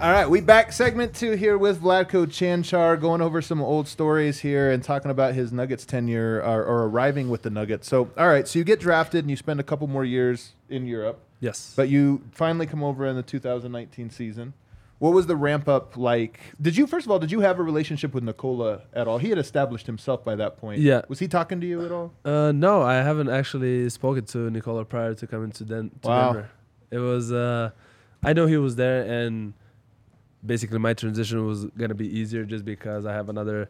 All 0.00 0.12
right, 0.12 0.30
we 0.30 0.40
back 0.40 0.72
segment 0.72 1.12
two 1.12 1.32
here 1.32 1.58
with 1.58 1.82
Vlatko 1.82 2.26
Čančar, 2.26 3.00
going 3.00 3.20
over 3.20 3.42
some 3.42 3.60
old 3.60 3.88
stories 3.88 4.38
here 4.38 4.70
and 4.70 4.80
talking 4.84 5.10
about 5.10 5.34
his 5.34 5.50
Nuggets 5.50 5.84
tenure 5.84 6.36
or, 6.40 6.62
or 6.64 6.84
arriving 6.86 7.28
with 7.30 7.42
the 7.42 7.50
Nuggets. 7.50 7.88
So, 7.88 8.08
all 8.16 8.28
right, 8.28 8.46
so 8.46 8.60
you 8.60 8.64
get 8.64 8.78
drafted 8.78 9.24
and 9.24 9.30
you 9.30 9.34
spend 9.36 9.58
a 9.58 9.64
couple 9.64 9.88
more 9.88 10.04
years 10.04 10.52
in 10.68 10.86
Europe, 10.86 11.18
Yes. 11.40 11.72
but 11.74 11.88
you 11.88 12.22
finally 12.30 12.64
come 12.64 12.84
over 12.84 13.06
in 13.06 13.16
the 13.16 13.24
2019 13.24 14.10
season. 14.10 14.52
What 14.98 15.12
was 15.14 15.26
the 15.26 15.36
ramp 15.36 15.68
up 15.68 15.96
like? 15.96 16.40
Did 16.60 16.76
you 16.76 16.86
first 16.86 17.06
of 17.06 17.12
all 17.12 17.18
did 17.20 17.30
you 17.30 17.40
have 17.40 17.58
a 17.60 17.62
relationship 17.62 18.12
with 18.14 18.24
Nikola 18.24 18.82
at 18.92 19.06
all? 19.06 19.18
He 19.18 19.28
had 19.28 19.38
established 19.38 19.86
himself 19.86 20.24
by 20.24 20.34
that 20.36 20.56
point. 20.56 20.80
Yeah. 20.80 21.02
Was 21.08 21.20
he 21.20 21.28
talking 21.28 21.60
to 21.60 21.66
you 21.66 21.84
at 21.84 21.92
all? 21.92 22.12
Uh, 22.24 22.50
no, 22.52 22.82
I 22.82 22.94
haven't 22.96 23.28
actually 23.28 23.88
spoken 23.90 24.24
to 24.26 24.50
Nikola 24.50 24.84
prior 24.84 25.14
to 25.14 25.26
coming 25.26 25.52
to, 25.52 25.64
Den- 25.64 25.90
to 26.02 26.08
Wow. 26.08 26.32
Denver. 26.32 26.50
It 26.90 26.98
was, 26.98 27.30
uh, 27.30 27.70
I 28.24 28.32
know 28.32 28.46
he 28.46 28.56
was 28.56 28.74
there, 28.76 29.02
and 29.02 29.52
basically 30.44 30.78
my 30.78 30.94
transition 30.94 31.46
was 31.46 31.66
gonna 31.66 31.94
be 31.94 32.08
easier 32.18 32.44
just 32.44 32.64
because 32.64 33.06
I 33.06 33.12
have 33.12 33.28
another, 33.28 33.68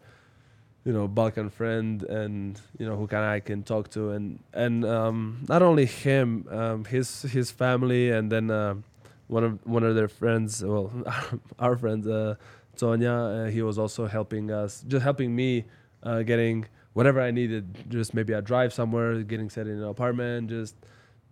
you 0.84 0.92
know, 0.92 1.06
Balkan 1.08 1.50
friend, 1.50 2.02
and 2.04 2.58
you 2.78 2.86
know 2.86 2.96
who 2.96 3.06
kind 3.06 3.24
of 3.24 3.30
I 3.30 3.40
can 3.40 3.62
talk 3.64 3.90
to, 3.90 4.10
and 4.12 4.38
and 4.54 4.84
um, 4.84 5.44
not 5.48 5.62
only 5.62 5.84
him, 5.84 6.46
um, 6.50 6.84
his 6.84 7.22
his 7.22 7.50
family, 7.50 8.10
and 8.10 8.30
then 8.32 8.50
um 8.50 8.84
one 9.28 9.44
of 9.44 9.58
one 9.66 9.82
of 9.84 9.94
their 9.94 10.08
friends, 10.08 10.64
well, 10.64 10.90
our 11.58 11.76
friends, 11.76 12.06
uh, 12.06 12.34
Tonya, 12.76 13.46
uh, 13.46 13.50
he 13.50 13.62
was 13.62 13.78
also 13.78 14.06
helping 14.06 14.50
us, 14.50 14.82
just 14.88 15.02
helping 15.02 15.34
me, 15.34 15.64
uh, 16.02 16.22
getting 16.22 16.66
whatever 16.94 17.20
I 17.20 17.30
needed, 17.30 17.84
just 17.88 18.14
maybe 18.14 18.32
a 18.32 18.42
drive 18.42 18.72
somewhere, 18.72 19.22
getting 19.22 19.50
set 19.50 19.66
in 19.66 19.74
an 19.78 19.84
apartment, 19.84 20.48
just 20.50 20.74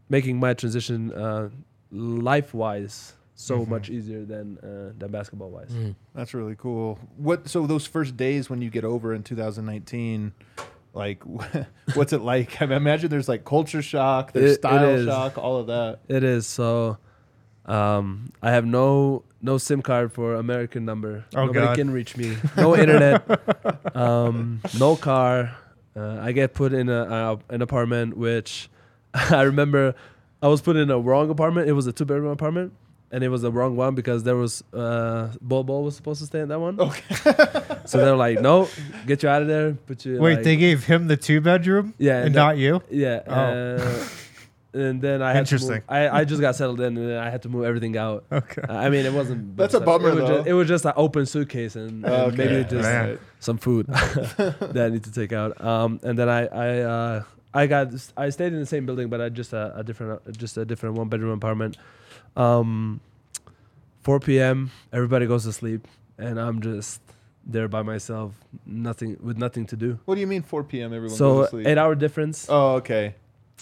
making 0.09 0.39
my 0.39 0.55
transition 0.55 1.13
uh, 1.13 1.49
life 1.91 2.53
wise 2.55 3.15
so 3.35 3.67
much 3.67 3.91
easier 3.91 4.25
than 4.25 4.57
uh, 4.59 4.93
than 4.99 5.11
basketball 5.11 5.51
wise. 5.51 5.71
That's 6.15 6.33
really 6.35 6.57
cool. 6.57 6.99
What 7.17 7.49
so 7.49 7.67
those 7.67 7.87
first 7.87 8.17
days 8.17 8.49
when 8.51 8.63
you 8.63 8.71
get 8.71 8.85
over 8.85 9.13
in 9.15 9.23
2019, 9.23 10.33
like 10.95 11.23
what's 11.95 12.13
it 12.13 12.21
like? 12.23 12.61
I 12.63 12.65
imagine 12.75 13.09
there's 13.11 13.29
like 13.29 13.45
culture 13.45 13.83
shock, 13.83 14.33
there's 14.33 14.53
It- 14.53 14.55
it 14.55 14.59
style 14.59 14.89
is. 14.91 15.07
shock, 15.07 15.39
all 15.39 15.59
of 15.61 15.67
that. 15.69 16.01
It 16.09 16.25
is 16.25 16.47
so. 16.47 16.99
Um, 17.67 18.33
I 18.43 18.51
have 18.53 18.65
no 18.65 19.23
no 19.43 19.59
SIM 19.59 19.83
card 19.83 20.13
for 20.13 20.35
American 20.35 20.85
number. 20.85 21.25
Oh, 21.35 21.47
Nobody 21.47 21.67
God. 21.67 21.77
can 21.77 21.91
reach 21.91 22.17
me. 22.17 22.37
No 22.57 22.77
internet. 22.77 23.23
um, 23.97 24.61
no 24.79 24.97
car. 24.97 25.55
Uh, 25.97 26.19
I 26.21 26.33
get 26.33 26.55
put 26.55 26.73
in 26.73 26.89
a, 26.89 27.39
an 27.49 27.63
apartment, 27.63 28.17
which 28.17 28.69
I 29.15 29.43
remember 29.43 29.95
I 30.43 30.49
was 30.49 30.61
put 30.61 30.77
in 30.77 30.91
a 30.91 30.99
wrong 30.99 31.31
apartment. 31.31 31.69
It 31.69 31.73
was 31.73 31.87
a 31.87 31.93
two 31.93 32.05
bedroom 32.05 32.31
apartment, 32.31 32.73
and 33.11 33.25
it 33.25 33.29
was 33.31 33.43
the 33.43 33.51
wrong 33.51 33.77
one 33.77 33.95
because 33.95 34.23
there 34.25 34.37
was 34.37 34.63
uh, 34.75 35.29
Bol 35.41 35.65
Bol 35.65 35.83
was 35.85 35.97
supposed 35.97 36.21
to 36.21 36.27
stay 36.27 36.41
in 36.41 36.49
that 36.49 36.61
one. 36.61 36.79
Okay. 36.81 37.35
So 37.87 37.99
they're 37.99 38.17
like, 38.17 38.41
no, 38.41 38.69
get 39.07 39.23
you 39.23 39.29
out 39.29 39.43
of 39.43 39.49
there. 39.49 39.75
Put 39.75 40.05
you 40.05 40.19
Wait, 40.19 40.35
like- 40.37 40.43
they 40.45 40.57
gave 40.57 40.83
him 40.85 41.07
the 41.07 41.17
two 41.17 41.41
bedroom? 41.41 41.95
Yeah, 41.99 42.17
And 42.17 42.27
and 42.27 42.35
not 42.35 42.59
you? 42.59 42.83
yeah. 42.91 43.21
Oh. 43.29 43.33
Uh, 43.33 44.09
and 44.77 45.01
then 45.01 45.23
I 45.23 45.29
had 45.29 45.35
to 45.35 45.55
Interesting. 45.55 45.71
move. 45.77 45.83
I, 45.89 46.09
I 46.21 46.25
just 46.25 46.41
got 46.41 46.55
settled 46.57 46.81
in, 46.81 46.97
and 46.97 47.09
then 47.11 47.19
I 47.19 47.31
had 47.31 47.43
to 47.43 47.49
move 47.49 47.65
everything 47.65 47.97
out. 47.97 48.25
Okay. 48.31 48.63
I 48.69 48.91
mean, 48.91 49.07
it 49.07 49.13
wasn't. 49.13 49.57
That's 49.57 49.75
a 49.75 49.81
bummer, 49.81 50.11
It 50.11 50.15
was, 50.15 50.25
though. 50.25 50.37
just, 50.37 50.49
it 50.49 50.53
was 50.55 50.69
just 50.69 50.85
an 50.85 50.93
open 50.97 51.27
suitcase 51.27 51.75
and, 51.77 52.05
and 52.05 52.07
Okay. 52.07 52.37
maybe 52.37 52.63
just 52.65 52.83
Man. 52.83 53.19
some 53.41 53.59
food 53.59 53.87
that 53.89 54.83
I 54.87 54.89
need 54.91 55.05
to 55.05 55.13
take 55.13 55.33
out. 55.33 55.61
Um, 55.61 55.99
and 56.03 56.19
then 56.19 56.29
I 56.29 56.47
I 56.47 56.69
uh, 56.81 57.23
I 57.55 57.67
got 57.67 57.89
I 58.17 58.29
stayed 58.31 58.53
in 58.53 58.61
the 58.61 58.67
same 58.67 58.85
building, 58.87 59.09
but 59.09 59.21
I 59.21 59.29
just 59.31 59.53
a, 59.53 59.73
a 59.77 59.83
different 59.83 60.37
just 60.37 60.57
a 60.59 60.65
different 60.65 60.95
one 60.97 61.09
bedroom 61.09 61.33
apartment. 61.33 61.77
Um, 62.37 63.01
4 64.03 64.21
p.m. 64.21 64.71
Everybody 64.93 65.27
goes 65.27 65.45
to 65.45 65.53
sleep, 65.53 65.89
and 66.19 66.39
I'm 66.39 66.61
just 66.61 67.01
there 67.49 67.69
by 67.69 67.83
myself, 67.83 68.35
nothing 68.67 69.17
with 69.23 69.39
nothing 69.39 69.67
to 69.67 69.77
do. 69.77 69.99
What 70.05 70.17
do 70.17 70.21
you 70.21 70.27
mean 70.27 70.43
4 70.43 70.65
p.m. 70.65 70.87
everyone 70.93 71.11
goes 71.11 71.19
So 71.19 71.43
to 71.45 71.49
sleep? 71.49 71.67
eight 71.69 71.79
hour 71.79 71.95
difference 71.95 72.47
oh, 72.49 72.75
okay. 72.77 73.15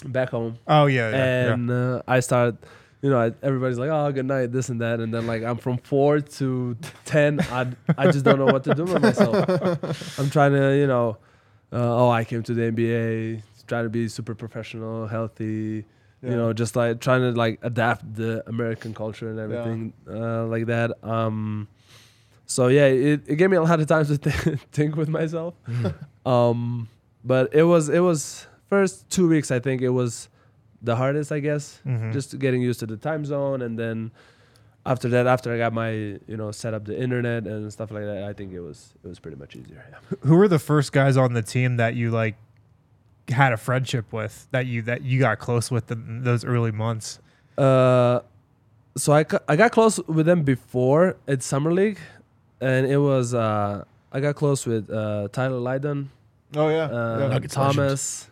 Back 0.07 0.31
home 0.31 0.59
Oh, 0.67 0.87
yeah. 0.87 1.11
yeah, 1.11 1.17
yeah. 1.47 1.53
and 1.55 1.71
uh, 1.71 2.03
I 2.07 2.21
started, 2.21 2.59
you 3.03 3.11
know, 3.11 3.19
I, 3.21 3.33
everybody's 3.43 3.79
like, 3.79 3.91
"Oh, 3.91 4.11
good 4.13 4.27
night," 4.27 4.51
this 4.53 4.69
and 4.71 4.81
that, 4.81 4.99
and 5.01 5.13
then 5.13 5.27
like 5.27 5.43
I'm 5.43 5.57
from 5.59 5.79
four 5.79 6.21
to 6.21 6.77
ten, 7.05 7.41
I 7.53 7.69
I 7.99 8.11
just 8.11 8.25
don't 8.25 8.39
know 8.39 8.47
what 8.47 8.65
to 8.65 8.75
do 8.75 8.85
with 8.85 9.03
myself. 9.03 10.19
I'm 10.19 10.31
trying 10.31 10.53
to, 10.53 10.75
you 10.77 10.87
know, 10.87 11.19
uh, 11.73 12.07
oh, 12.07 12.11
I 12.11 12.25
came 12.25 12.43
to 12.45 12.55
the 12.55 12.63
NBA, 12.73 13.43
trying 13.67 13.85
to 13.85 13.91
be 13.91 14.09
super 14.09 14.35
professional, 14.35 15.07
healthy, 15.07 15.85
Yeah. 16.23 16.31
you 16.31 16.37
know, 16.37 16.53
just 16.55 16.77
like 16.77 17.01
trying 17.01 17.21
to 17.21 17.33
like 17.39 17.59
adapt 17.63 18.03
the 18.15 18.43
American 18.49 18.95
culture 18.95 19.29
and 19.29 19.39
everything 19.39 19.93
uh, 20.09 20.47
like 20.47 20.67
that. 20.67 20.93
Um, 21.05 21.69
so 22.47 22.69
yeah, 22.69 22.87
it, 22.87 23.23
it 23.27 23.37
gave 23.37 23.51
me 23.51 23.57
a 23.59 23.63
lot 23.63 23.81
of 23.81 23.87
time 23.87 24.07
to 24.07 24.17
th- 24.27 24.59
think 24.73 24.97
with 24.97 25.09
myself. 25.09 25.55
um, 26.27 26.89
but 27.23 27.53
it 27.55 27.65
was 27.65 27.89
it 27.91 28.01
was 28.01 28.47
first 28.68 29.09
two 29.11 29.29
weeks. 29.29 29.50
I 29.50 29.59
think 29.61 29.83
it 29.83 29.90
was 29.90 30.29
the 30.83 30.96
hardest, 30.96 31.33
I 31.33 31.40
guess, 31.40 31.81
Mhm. 31.87 32.12
just 32.12 32.38
getting 32.38 32.61
used 32.62 32.81
to 32.81 32.87
the 32.87 32.96
time 32.96 33.24
zone, 33.24 33.62
and 33.62 33.79
then 33.79 34.11
after 34.87 35.09
that, 35.09 35.27
after 35.27 35.53
I 35.53 35.59
got 35.59 35.72
my 35.72 35.90
you 35.92 36.37
know 36.37 36.50
set 36.50 36.74
up 36.74 36.85
the 36.85 37.00
internet 37.00 37.46
and 37.46 37.72
stuff 37.72 37.90
like 37.90 38.05
that, 38.05 38.24
I 38.24 38.33
think 38.33 38.53
it 38.53 38.61
was 38.61 38.94
it 39.05 39.09
was 39.09 39.18
pretty 39.18 39.37
much 39.38 39.57
easier. 39.57 39.83
Yeah. 39.90 40.16
Who 40.29 40.37
were 40.37 40.48
the 40.48 40.59
first 40.59 40.92
guys 40.92 41.16
on 41.16 41.33
the 41.33 41.42
team 41.42 41.77
that 41.79 41.94
you 41.94 42.11
like 42.11 42.37
had 43.29 43.55
a 43.55 43.57
friendship 43.57 44.12
with 44.12 44.46
that 44.50 44.66
you 44.66 44.83
that 44.83 45.03
you 45.03 45.18
got 45.20 45.38
close 45.38 45.70
with 45.70 45.90
in 45.90 46.22
those 46.24 46.44
early 46.44 46.72
months? 46.72 47.18
Uh, 47.57 48.20
so 48.96 49.12
I, 49.14 49.24
I 49.48 49.57
got 49.57 49.72
close 49.72 49.98
with 50.07 50.27
them 50.27 50.42
before 50.42 51.16
at 51.27 51.42
summer 51.42 51.72
league, 51.72 51.98
and 52.61 52.87
it 52.87 52.98
was 52.98 53.33
uh, 53.33 53.85
I 54.12 54.20
got 54.20 54.35
close 54.35 54.66
with 54.66 54.90
uh, 54.90 55.29
Tyler 55.33 55.59
Lydon, 55.61 56.11
Oh 56.55 56.68
yeah. 56.68 56.85
uh, 56.85 57.18
yeah. 57.20 57.29
Nuggets 57.29 57.55
Thomas, 57.55 58.29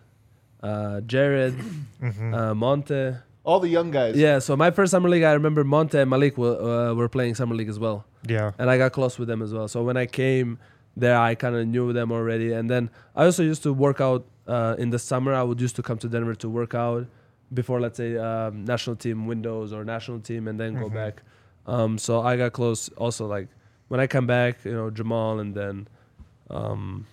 uh, 0.62 1.00
Jared, 1.02 1.54
Mhm. 2.00 2.34
uh, 2.34 2.54
Monte, 2.54 3.14
All 3.44 3.58
the 3.58 3.68
young 3.68 3.90
guys. 3.90 4.14
Yeah, 4.16 4.38
so 4.38 4.56
my 4.56 4.70
first 4.70 4.92
summer 4.92 5.08
league, 5.08 5.24
I 5.24 5.32
remember 5.32 5.64
Monte 5.64 5.98
and 5.98 6.08
Malik 6.08 6.38
were, 6.38 6.56
uh, 6.90 6.94
were 6.94 7.08
playing 7.08 7.34
summer 7.34 7.56
league 7.56 7.68
as 7.68 7.78
well, 7.78 8.04
Yeah. 8.28 8.52
and 8.58 8.70
I 8.70 8.78
got 8.78 8.92
close 8.92 9.18
with 9.18 9.26
them 9.26 9.42
as 9.42 9.52
well. 9.52 9.66
So 9.66 9.82
when 9.82 9.96
I 9.96 10.06
came 10.06 10.58
there, 10.96 11.18
I 11.18 11.34
kind 11.34 11.56
of 11.56 11.66
knew 11.66 11.92
them 11.92 12.12
already. 12.12 12.52
And 12.52 12.70
then 12.70 12.88
I 13.16 13.24
also 13.24 13.42
used 13.42 13.62
to 13.64 13.72
work 13.72 14.00
out 14.00 14.24
uh, 14.46 14.74
in 14.78 14.90
the 14.90 14.98
summer. 14.98 15.32
I 15.34 15.42
would 15.44 15.60
used 15.60 15.76
to 15.76 15.82
come 15.82 15.98
to 15.98 16.08
Denver 16.08 16.34
to 16.36 16.48
work 16.48 16.74
out 16.74 17.06
before, 17.54 17.80
let's 17.80 17.96
say, 17.96 18.16
um, 18.16 18.64
national 18.64 18.96
team 18.96 19.26
windows 19.26 19.72
or 19.72 19.84
national 19.84 20.18
team, 20.20 20.46
and 20.48 20.58
then 20.60 20.74
go 20.74 20.88
Mhm. 20.88 20.94
back. 20.94 21.22
Um, 21.66 21.96
so 21.96 22.20
I 22.22 22.36
got 22.36 22.52
close. 22.52 22.88
Also, 22.96 23.26
like 23.26 23.48
when 23.88 24.00
I 24.00 24.06
come 24.08 24.26
back, 24.26 24.64
you 24.64 24.72
know, 24.72 24.90
Jamal 24.90 25.38
and 25.40 25.54
then 25.54 25.86
um, 26.50 27.06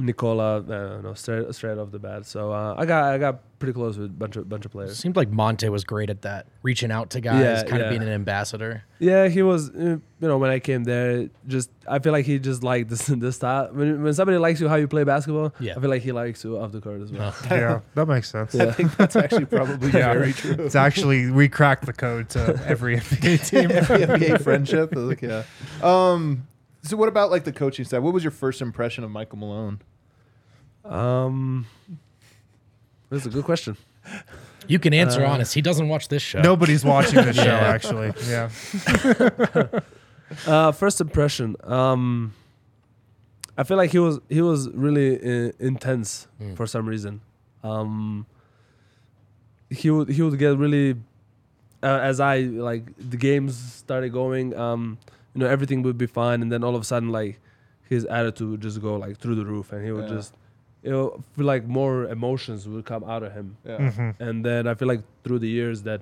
Nikola, 0.00 0.58
uh, 0.58 1.00
no, 1.02 1.12
straight, 1.14 1.54
straight 1.54 1.78
off 1.78 1.90
the 1.90 1.98
bat. 1.98 2.26
So 2.26 2.52
uh, 2.52 2.74
I 2.78 2.86
got 2.86 3.04
I 3.12 3.18
got 3.18 3.40
pretty 3.58 3.72
close 3.72 3.98
with 3.98 4.06
a 4.06 4.12
bunch 4.12 4.36
of 4.36 4.48
bunch 4.48 4.64
of 4.64 4.70
players. 4.70 4.96
Seemed 4.98 5.16
like 5.16 5.30
Monte 5.30 5.68
was 5.68 5.82
great 5.84 6.10
at 6.10 6.22
that, 6.22 6.46
reaching 6.62 6.92
out 6.92 7.10
to 7.10 7.20
guys, 7.20 7.40
Yeah, 7.42 7.62
kind 7.64 7.80
yeah. 7.80 7.84
of 7.86 7.90
being 7.90 8.02
an 8.02 8.08
ambassador. 8.08 8.84
Yeah, 9.00 9.28
he 9.28 9.42
was. 9.42 9.70
Uh, 9.70 9.98
you 10.20 10.26
know, 10.26 10.36
when 10.38 10.50
I 10.50 10.58
came 10.58 10.82
there, 10.84 11.28
just 11.46 11.70
I 11.88 11.98
feel 12.00 12.12
like 12.12 12.24
he 12.26 12.38
just 12.40 12.62
liked 12.64 12.90
this 12.90 13.06
the 13.06 13.32
style. 13.32 13.68
When, 13.72 14.02
when 14.02 14.14
somebody 14.14 14.38
likes 14.38 14.60
you 14.60 14.68
how 14.68 14.76
you 14.76 14.88
play 14.88 15.04
basketball, 15.04 15.52
Yeah. 15.60 15.74
I 15.76 15.80
feel 15.80 15.90
like 15.90 16.02
he 16.02 16.12
likes 16.12 16.42
you 16.44 16.58
off 16.58 16.72
the 16.72 16.80
court 16.80 17.00
as 17.00 17.12
well. 17.12 17.34
Yeah. 17.50 17.80
That 17.94 18.06
makes 18.06 18.30
sense. 18.30 18.54
Yeah. 18.54 18.64
I 18.64 18.72
think 18.72 18.96
that's 18.96 19.14
actually 19.16 19.46
probably 19.46 19.90
Yeah. 19.92 20.12
very 20.12 20.32
true. 20.32 20.56
It's 20.64 20.74
actually 20.76 21.30
we 21.30 21.48
cracked 21.48 21.86
the 21.86 21.92
code 21.92 22.28
to 22.30 22.60
every 22.66 22.96
NBA 22.98 23.48
team. 23.48 23.70
Every 23.70 23.98
NBA 23.98 24.42
friendship. 24.42 24.90
Like, 24.94 25.22
yeah. 25.22 25.42
Um, 25.82 26.46
so 26.88 26.96
what 26.96 27.08
about 27.08 27.30
like 27.30 27.44
the 27.44 27.52
coaching 27.52 27.84
side? 27.84 27.98
What 28.00 28.12
was 28.14 28.24
your 28.24 28.30
first 28.30 28.60
impression 28.62 29.04
of 29.04 29.10
Michael 29.10 29.38
Malone? 29.38 29.80
Um, 30.84 31.66
that's 33.10 33.26
a 33.26 33.30
good 33.30 33.44
question. 33.44 33.76
You 34.66 34.78
can 34.78 34.92
answer 34.94 35.24
Uh, 35.24 35.30
honest. 35.30 35.54
He 35.54 35.60
doesn't 35.62 35.88
watch 35.88 36.08
this 36.08 36.22
show. 36.22 36.40
Nobody's 36.40 36.84
watching 36.84 37.16
this 37.24 37.36
show, 37.44 37.44
Yeah. 37.44 37.74
actually. 37.74 38.12
Yeah. 38.28 38.48
Uh, 40.46 40.72
first 40.72 41.00
impression. 41.00 41.56
Um, 41.64 42.34
I 43.56 43.64
feel 43.64 43.78
like 43.78 43.90
he 43.92 43.98
was 43.98 44.20
he 44.28 44.42
was 44.42 44.68
really 44.70 45.16
uh, 45.16 45.52
intense 45.58 46.26
Mm. 46.38 46.54
for 46.54 46.66
some 46.66 46.86
reason. 46.86 47.22
Um, 47.64 48.26
he 49.70 49.88
would 49.90 50.10
he 50.10 50.20
would 50.20 50.38
get 50.38 50.58
really 50.58 50.96
uh, 51.82 52.00
as 52.10 52.20
I 52.20 52.40
like 52.40 52.84
the 52.98 53.16
games 53.16 53.56
started 53.56 54.10
going. 54.12 54.54
Um, 54.54 54.98
you 55.38 55.44
know 55.44 55.50
everything 55.56 55.82
would 55.86 55.98
be 55.98 56.06
fine, 56.06 56.42
and 56.42 56.50
then 56.52 56.64
all 56.64 56.74
of 56.74 56.82
a 56.82 56.84
sudden 56.84 57.10
like 57.20 57.38
his 57.88 58.04
attitude 58.18 58.48
would 58.50 58.60
just 58.68 58.80
go 58.82 58.92
like 59.04 59.14
through 59.18 59.36
the 59.36 59.46
roof, 59.54 59.72
and 59.72 59.84
he 59.86 59.92
would 59.92 60.08
Yeah. 60.10 60.16
just 60.16 60.34
you 60.82 60.90
know 60.94 61.04
feel 61.34 61.46
like 61.54 61.64
more 61.80 61.96
emotions 62.16 62.66
would 62.68 62.84
come 62.84 63.04
out 63.04 63.22
of 63.22 63.30
him. 63.38 63.56
Yeah. 63.64 63.90
hmm 63.90 64.10
And 64.26 64.44
then 64.44 64.66
I 64.66 64.74
feel 64.74 64.88
like 64.88 65.02
through 65.24 65.40
the 65.46 65.48
years 65.58 65.82
that, 65.82 66.00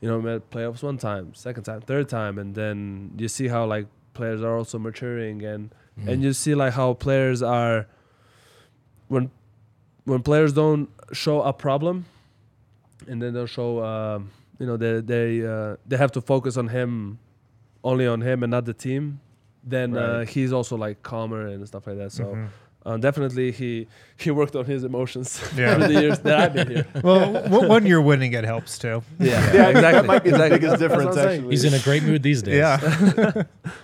you 0.00 0.08
know, 0.08 0.18
we 0.24 0.30
had 0.30 0.42
playoffs 0.54 0.82
one 0.82 0.98
time, 0.98 1.34
second 1.34 1.64
time, 1.64 1.80
third 1.92 2.06
time, 2.08 2.34
and 2.42 2.54
then 2.54 2.78
you 3.22 3.28
see 3.28 3.48
how 3.48 3.62
like 3.74 3.86
players 4.14 4.40
are 4.42 4.56
also 4.60 4.78
maturing 4.78 5.44
and 5.52 5.62
Mm. 5.98 6.08
and 6.10 6.22
you 6.22 6.32
see 6.32 6.54
like 6.54 6.72
how 6.80 6.94
players 6.94 7.42
are 7.42 7.86
when 9.08 9.30
when 10.04 10.22
players 10.22 10.52
don't 10.52 10.88
show 11.12 11.42
a 11.42 11.52
problem 11.52 12.04
and 13.08 13.20
then 13.20 13.34
they'll 13.34 13.46
show 13.60 13.70
um, 13.84 14.30
you 14.60 14.66
know 14.66 14.76
they 14.76 15.00
they 15.00 15.26
uh, 15.54 15.76
they 15.88 15.96
have 15.96 16.12
to 16.12 16.20
focus 16.20 16.56
on 16.56 16.68
him 16.68 17.18
only 17.84 18.06
on 18.06 18.20
him 18.20 18.42
and 18.42 18.50
not 18.50 18.64
the 18.64 18.74
team 18.74 19.20
then 19.64 19.96
uh, 19.96 20.24
he's 20.24 20.52
also 20.52 20.76
like 20.76 21.02
calmer 21.02 21.46
and 21.46 21.66
stuff 21.68 21.86
like 21.86 21.98
that 21.98 22.10
so 22.12 22.24
Mhm. 22.24 22.48
uh, 22.86 22.96
definitely 22.96 23.52
he 23.52 23.86
he 24.16 24.30
worked 24.30 24.56
on 24.56 24.64
his 24.64 24.84
emotions 24.84 25.28
Yeah. 25.56 25.74
through 25.74 25.88
the 25.92 26.00
years 26.00 26.18
that 26.20 26.38
I've 26.40 26.54
been 26.54 26.70
here 26.70 26.86
Well, 27.02 27.32
w- 27.34 27.68
when 27.68 27.84
you're 27.86 28.00
winning, 28.00 28.32
it 28.32 28.44
helps 28.44 28.78
too. 28.78 29.02
yeah, 29.18 29.52
Yeah, 29.54 29.66
I 29.68 29.72
mean, 29.74 29.82
that 29.82 30.06
might 30.06 30.24
be 30.24 30.30
the 30.30 30.36
exactly. 30.36 30.58
biggest 30.58 30.80
That's 30.80 30.82
what 30.82 30.92
I'm 30.92 30.98
difference, 31.12 31.16
actually. 31.34 31.50
He's 31.50 31.64
in 31.64 31.74
a 31.74 31.78
great 31.88 32.02
mood 32.02 32.22
these 32.22 32.42
days. 32.42 32.56
Yeah. 32.56 33.42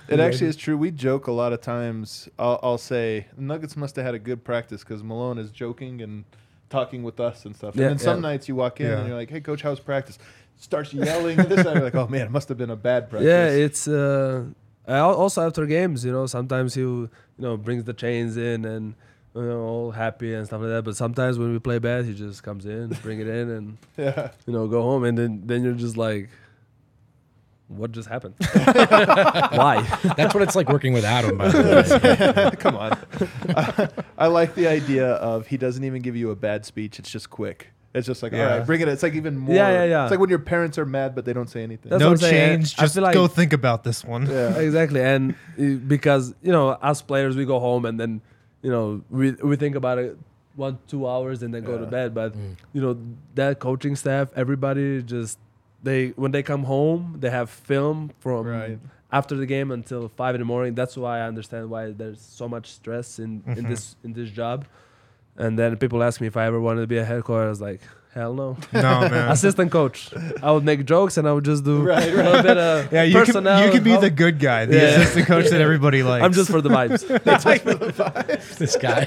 It 0.09 0.21
actually 0.21 0.49
is 0.49 0.57
true. 0.57 0.77
We 0.79 0.91
joke 0.91 1.27
a 1.27 1.33
lot 1.33 1.53
of 1.53 1.61
times. 1.61 2.29
I'll, 2.39 2.59
I'll 2.63 2.79
say 2.79 3.27
Nuggets 3.37 3.77
must 3.77 3.97
have 3.97 4.05
had 4.05 4.15
a 4.15 4.19
good 4.19 4.45
practice 4.45 4.83
because 4.83 5.03
Malone 5.03 5.39
is 5.39 5.51
joking 5.51 6.01
and 6.03 6.25
talking 6.71 7.03
with 7.03 7.21
us 7.21 7.45
and 7.45 7.55
stuff. 7.55 7.77
Yeah, 7.77 7.83
and 7.83 7.91
then 7.93 7.99
some 7.99 8.17
yeah. 8.23 8.29
nights 8.31 8.49
you 8.49 8.55
walk 8.57 8.81
in 8.81 8.87
Yeah. 8.87 8.99
and 8.99 9.09
you're 9.09 9.17
like, 9.17 9.31
"Hey, 9.31 9.41
coach, 9.41 9.63
how's 9.63 9.79
practice?" 9.81 10.19
Starts 10.59 10.93
yelling 10.93 11.39
and 11.39 11.49
this. 11.49 11.65
And 11.67 11.75
you're 11.75 11.85
like, 11.85 11.95
"Oh 11.95 12.09
man, 12.09 12.27
it 12.27 12.31
must 12.31 12.49
have 12.49 12.59
been 12.59 12.71
a 12.71 12.77
bad 12.77 13.11
practice." 13.11 13.29
Yeah, 13.29 13.49
it's 13.49 13.87
uh, 13.87 14.45
also 14.89 15.47
after 15.47 15.67
games, 15.67 16.05
you 16.05 16.13
know, 16.13 16.27
sometimes 16.27 16.75
he 16.75 16.81
you 16.81 17.11
know 17.39 17.57
brings 17.57 17.85
the 17.85 17.93
chains 17.93 18.37
in 18.37 18.65
and 18.65 18.95
you 19.35 19.43
know 19.43 19.61
all 19.61 19.91
happy 19.91 20.35
and 20.35 20.47
stuff 20.47 20.61
like 20.61 20.71
that. 20.71 20.85
But 20.85 20.97
sometimes 20.97 21.39
when 21.39 21.53
we 21.53 21.59
play 21.59 21.79
bad, 21.79 22.07
he 22.07 22.15
just 22.15 22.43
comes 22.43 22.65
in, 22.65 22.89
bring 23.03 23.21
it 23.21 23.29
in, 23.29 23.51
and 23.51 23.79
yeah. 23.97 24.31
you 24.47 24.53
know 24.53 24.67
go 24.67 24.83
home, 24.83 25.05
and 25.05 25.17
then 25.17 25.43
then 25.45 25.63
you're 25.63 25.75
just 25.75 25.97
like, 25.97 26.31
what 27.69 27.93
just 27.93 28.09
happened? 28.09 28.35
Why? 28.53 29.87
That's 30.17 30.35
what 30.35 30.43
it's 30.43 30.57
like 30.57 30.69
working 30.69 30.93
with 30.93 31.05
Adam, 31.05 31.37
by 31.37 31.49
the 31.49 32.49
way. 32.51 32.57
Come 32.57 32.77
on. 32.77 32.99
I 34.17 34.29
like 34.29 34.55
the 34.55 34.69
idea 34.69 35.07
of 35.15 35.49
he 35.49 35.57
doesn't 35.57 35.85
even 35.85 36.01
give 36.01 36.17
you 36.17 36.31
a 36.31 36.37
bad 36.37 36.65
speech. 36.65 36.99
It's 36.99 37.11
just 37.11 37.29
quick. 37.29 37.73
It's 37.97 38.07
just 38.07 38.23
like, 38.23 38.33
all 38.33 38.39
Yeah. 38.39 38.57
right, 38.59 38.67
bring 38.67 38.81
it. 38.83 38.89
It's 38.89 39.03
like 39.03 39.15
even 39.15 39.37
more. 39.39 39.55
Yeah, 39.55 39.71
yeah, 39.71 39.85
yeah. 39.85 40.05
It's 40.05 40.11
like 40.11 40.21
when 40.21 40.29
your 40.31 40.39
parents 40.39 40.77
are 40.79 40.85
mad, 40.87 41.15
but 41.15 41.25
they 41.25 41.33
don't 41.33 41.49
say 41.51 41.63
anything. 41.63 41.91
That's 41.91 42.01
no 42.01 42.09
what 42.11 42.13
I'm 42.23 42.31
saying. 42.31 42.59
change. 42.61 42.77
Just 42.77 42.95
feel 42.95 43.03
like- 43.03 43.15
go 43.15 43.27
think 43.27 43.53
about 43.53 43.83
this 43.85 44.05
one. 44.05 44.27
yeah. 44.27 44.57
exactly, 44.67 45.03
and 45.03 45.35
uh, 45.59 45.65
because 45.89 46.35
you 46.43 46.53
know 46.53 46.69
us 46.71 47.01
players, 47.03 47.37
we 47.37 47.45
go 47.47 47.59
home 47.59 47.85
and 47.87 47.99
then 47.99 48.21
you 48.63 48.71
know 48.71 49.03
we 49.11 49.33
we 49.33 49.57
think 49.57 49.75
about 49.77 49.99
it 49.99 50.17
one 50.57 50.79
two 50.89 51.07
hours 51.09 51.43
and 51.43 51.53
then 51.55 51.65
go 51.65 51.79
to 51.79 51.87
bed. 51.87 52.15
But 52.15 52.35
Mm. 52.35 52.57
you 52.75 52.81
know 52.83 52.99
that 53.35 53.59
coaching 53.61 53.97
staff, 53.97 54.29
everybody 54.37 55.03
just 55.03 55.39
they 55.83 56.09
when 56.17 56.33
they 56.33 56.43
come 56.43 56.65
home, 56.65 57.17
they 57.21 57.31
have 57.31 57.49
film 57.51 58.11
from 58.21 58.47
Right. 58.47 58.79
after 59.13 59.37
the 59.37 59.47
game 59.47 59.71
until 59.71 60.09
five 60.09 60.35
in 60.35 60.41
the 60.41 60.45
morning. 60.47 60.75
That's 60.75 60.97
why 60.97 61.21
I 61.21 61.27
understand 61.29 61.71
why 61.71 61.93
there's 61.93 62.21
so 62.21 62.49
much 62.49 62.67
stress 62.73 63.19
in, 63.19 63.43
in 63.47 63.65
Mhm. 63.65 63.69
this 63.69 63.97
in 64.05 64.13
this 64.13 64.31
job. 64.31 64.67
And 65.39 65.59
then 65.59 65.77
people 65.77 66.03
ask 66.03 66.21
me 66.21 66.27
if 66.27 66.37
I 66.37 66.47
ever 66.47 66.61
wanted 66.61 66.81
to 66.83 66.87
be 66.87 66.99
a 66.99 67.05
head 67.05 67.25
coach. 67.25 67.45
I 67.45 67.49
was 67.49 67.61
like, 67.61 67.81
hell 68.15 68.33
no. 68.33 68.57
No, 68.73 69.01
man. 69.01 69.31
Assistant 69.31 69.71
coach. 69.71 70.09
I 70.43 70.51
would 70.51 70.65
make 70.65 70.85
jokes 70.87 71.19
and 71.19 71.29
I 71.29 71.33
would 71.35 71.45
just 71.45 71.63
do 71.65 71.83
Right, 71.83 72.09
a 72.13 72.17
little 72.17 72.43
bit 72.43 72.57
of 72.57 72.91
yeah, 72.93 73.03
you 73.03 73.23
can, 73.25 73.45
you 73.45 73.71
can 73.71 73.83
be 73.83 73.91
help. 73.91 74.01
the 74.03 74.09
good 74.11 74.39
guy, 74.39 74.65
the 74.65 74.77
Yeah. 74.77 74.83
assistant 75.01 75.27
coach 75.27 75.51
that 75.51 75.61
everybody 75.61 76.03
likes. 76.11 76.25
I'm 76.25 76.33
just 76.33 76.51
for 76.51 76.63
the 76.63 76.71
vibes. 76.71 77.07
That's 77.25 77.45
my 77.45 77.59
vibes. 77.59 78.57
this 78.57 78.77
guy. 78.77 79.07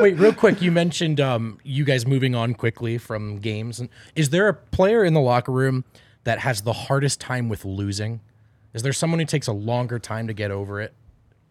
Wait, 0.00 0.16
real 0.18 0.32
quick. 0.34 0.60
You 0.60 0.72
mentioned 0.72 1.20
um, 1.20 1.58
you 1.62 1.84
guys 1.84 2.04
moving 2.06 2.34
on 2.34 2.54
quickly 2.54 2.98
from 2.98 3.38
games. 3.38 3.80
Is 4.16 4.30
there 4.30 4.48
a 4.48 4.54
player 4.54 5.04
in 5.04 5.14
the 5.14 5.20
locker 5.20 5.52
room 5.52 5.84
that 6.24 6.40
has 6.40 6.62
the 6.62 6.72
hardest 6.72 7.20
time 7.20 7.48
with 7.48 7.64
losing? 7.64 8.20
Is 8.74 8.82
there 8.82 8.92
someone 8.92 9.20
who 9.20 9.26
takes 9.26 9.46
a 9.46 9.52
longer 9.52 9.98
time 10.00 10.26
to 10.26 10.32
get 10.34 10.50
over 10.50 10.80
it? 10.80 10.92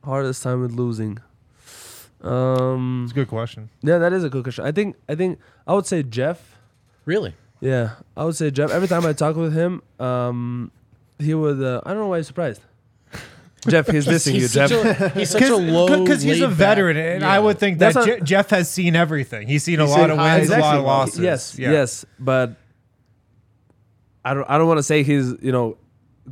Hardest 0.03 0.43
time 0.43 0.61
with 0.61 0.71
losing. 0.73 1.19
Um, 2.21 3.01
It's 3.03 3.11
a 3.11 3.15
good 3.15 3.27
question. 3.27 3.69
yeah, 3.81 3.97
that 3.99 4.11
is 4.13 4.23
a 4.23 4.29
good 4.29 4.43
question. 4.43 4.65
I 4.65 4.71
think 4.71 4.95
I 5.07 5.15
think 5.15 5.39
I 5.67 5.73
would 5.73 5.85
say 5.85 6.03
Jeff. 6.03 6.57
Really? 7.05 7.33
Yeah, 7.61 7.91
I 8.15 8.23
would 8.25 8.35
say 8.35 8.51
Jeff. 8.51 8.71
Every 8.71 8.87
time 8.87 9.05
I 9.05 9.13
talk 9.13 9.35
with 9.35 9.53
him, 9.53 9.81
um, 9.99 10.71
he 11.19 11.33
would. 11.33 11.61
Uh, 11.61 11.81
I 11.85 11.91
don't 11.91 11.99
know 12.01 12.07
why 12.07 12.17
he's 12.17 12.27
surprised. 12.27 12.61
Jeff, 13.67 13.87
he's 13.87 14.05
dissing 14.05 14.33
you, 14.35 14.41
he's 14.41 14.53
Jeff. 14.53 14.69
Such 14.69 14.85
a, 15.01 15.09
he's 15.09 15.29
such 15.31 15.43
a 15.43 15.55
low. 15.75 15.87
Because 16.03 16.21
he's 16.21 16.39
a 16.41 16.47
laid-back- 16.47 16.57
veteran, 16.57 16.97
and 16.97 17.23
I 17.25 17.39
would 17.39 17.57
think 17.59 17.79
that 17.79 17.93
That's 17.93 18.05
Je- 18.05 18.19
Jeff 18.21 18.49
has 18.51 18.69
seen 18.69 18.95
everything. 18.95 19.47
He's 19.47 19.63
seen 19.63 19.79
a 19.79 19.85
lot 19.85 19.95
seen 20.01 20.09
of 20.11 20.17
highs 20.17 20.49
wins, 20.49 20.51
a 20.51 20.59
lot 20.59 20.75
of 20.77 20.81
lows. 20.83 20.87
losses. 20.87 21.19
Yes, 21.19 21.57
Yeah. 21.59 21.71
yes, 21.71 22.05
but 22.19 22.55
I 24.25 24.33
don't. 24.33 24.49
I 24.49 24.57
don't 24.57 24.67
want 24.67 24.77
to 24.79 24.83
say 24.83 25.03
he's 25.03 25.33
you 25.41 25.51
know 25.51 25.77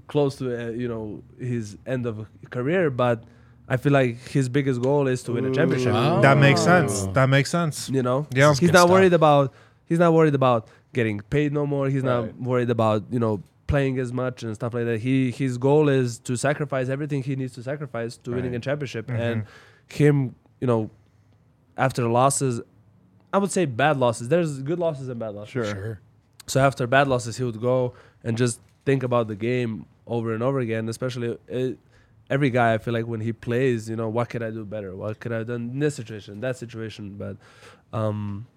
close 0.08 0.36
to 0.38 0.68
uh, 0.68 0.70
you 0.72 0.88
know 0.88 1.24
his 1.40 1.78
end 1.86 2.06
of 2.06 2.28
career, 2.50 2.90
but 2.92 3.24
I 3.68 3.78
feel 3.78 3.92
like 3.94 4.18
his 4.30 4.48
biggest 4.50 4.82
goal 4.82 5.08
is 5.08 5.24
to 5.24 5.32
win 5.34 5.46
a 5.46 5.52
championship. 5.52 5.94
Oh. 5.96 6.22
That 6.22 6.38
makes 6.38 6.62
sense. 6.62 7.06
That 7.14 7.28
makes 7.30 7.50
sense. 7.50 7.90
You 7.90 8.04
know, 8.04 8.28
Yeah. 8.34 8.50
he's 8.50 8.60
good 8.60 8.74
not 8.74 8.82
stuff. 8.82 8.92
worried 8.92 9.14
about. 9.14 9.54
He's 9.86 10.00
not 10.00 10.14
worried 10.14 10.36
about 10.36 10.68
getting 10.94 11.20
paid 11.30 11.52
no 11.54 11.66
more. 11.66 11.90
He's 11.90 12.04
Right. 12.04 12.26
not 12.26 12.40
worried 12.40 12.70
about 12.70 13.04
you 13.12 13.20
know 13.20 13.42
playing 13.68 13.98
as 13.98 14.14
much 14.14 14.44
and 14.44 14.54
stuff 14.54 14.74
like 14.76 14.86
that. 14.86 15.00
He 15.00 15.32
his 15.32 15.58
goal 15.58 15.90
is 15.90 16.20
to 16.20 16.36
sacrifice 16.36 16.90
everything 16.90 17.24
he 17.24 17.36
needs 17.36 17.54
to 17.56 17.64
sacrifice 17.64 18.18
to 18.18 18.32
winning 18.32 18.52
a 18.52 18.58
Right. 18.58 18.62
championship, 18.64 19.08
Mhm. 19.08 19.20
and 19.20 19.44
him 19.90 20.36
you 20.62 20.68
know 20.68 20.90
after 21.78 22.08
losses. 22.08 22.62
I 23.34 23.38
would 23.38 23.52
say 23.52 23.66
bad 23.66 23.98
losses. 23.98 24.30
There's 24.30 24.62
good 24.62 24.80
losses 24.80 25.10
and 25.10 25.20
bad 25.20 25.34
losses. 25.36 25.52
Sure. 25.52 25.66
Sure. 25.66 26.00
So 26.48 26.62
after 26.62 26.88
bad 26.88 27.08
losses, 27.08 27.38
he 27.38 27.44
would 27.44 27.60
go 27.60 27.94
and 28.24 28.38
just 28.38 28.62
think 28.86 29.04
about 29.04 29.28
the 29.28 29.36
game 29.36 29.86
over 30.08 30.34
and 30.34 30.42
over 30.44 30.60
again. 30.60 30.88
Especially 30.88 31.38
uh 31.52 31.72
every 32.30 32.50
guy, 32.50 32.74
I 32.74 32.78
feel 32.78 32.94
like 32.94 33.08
when 33.08 33.22
he 33.22 33.34
plays, 33.34 33.90
you 33.90 33.96
know, 33.96 34.10
what 34.10 34.30
could 34.30 34.44
I 34.44 34.52
do 34.52 34.66
better? 34.66 34.96
What 34.96 35.20
could 35.20 35.32
I 35.32 35.38
have 35.40 35.48
done 35.48 35.70
in 35.74 35.80
this 35.80 35.96
situation, 35.96 36.42
that 36.42 36.58
situation? 36.58 37.18
But 37.18 37.38
um, 37.98 38.48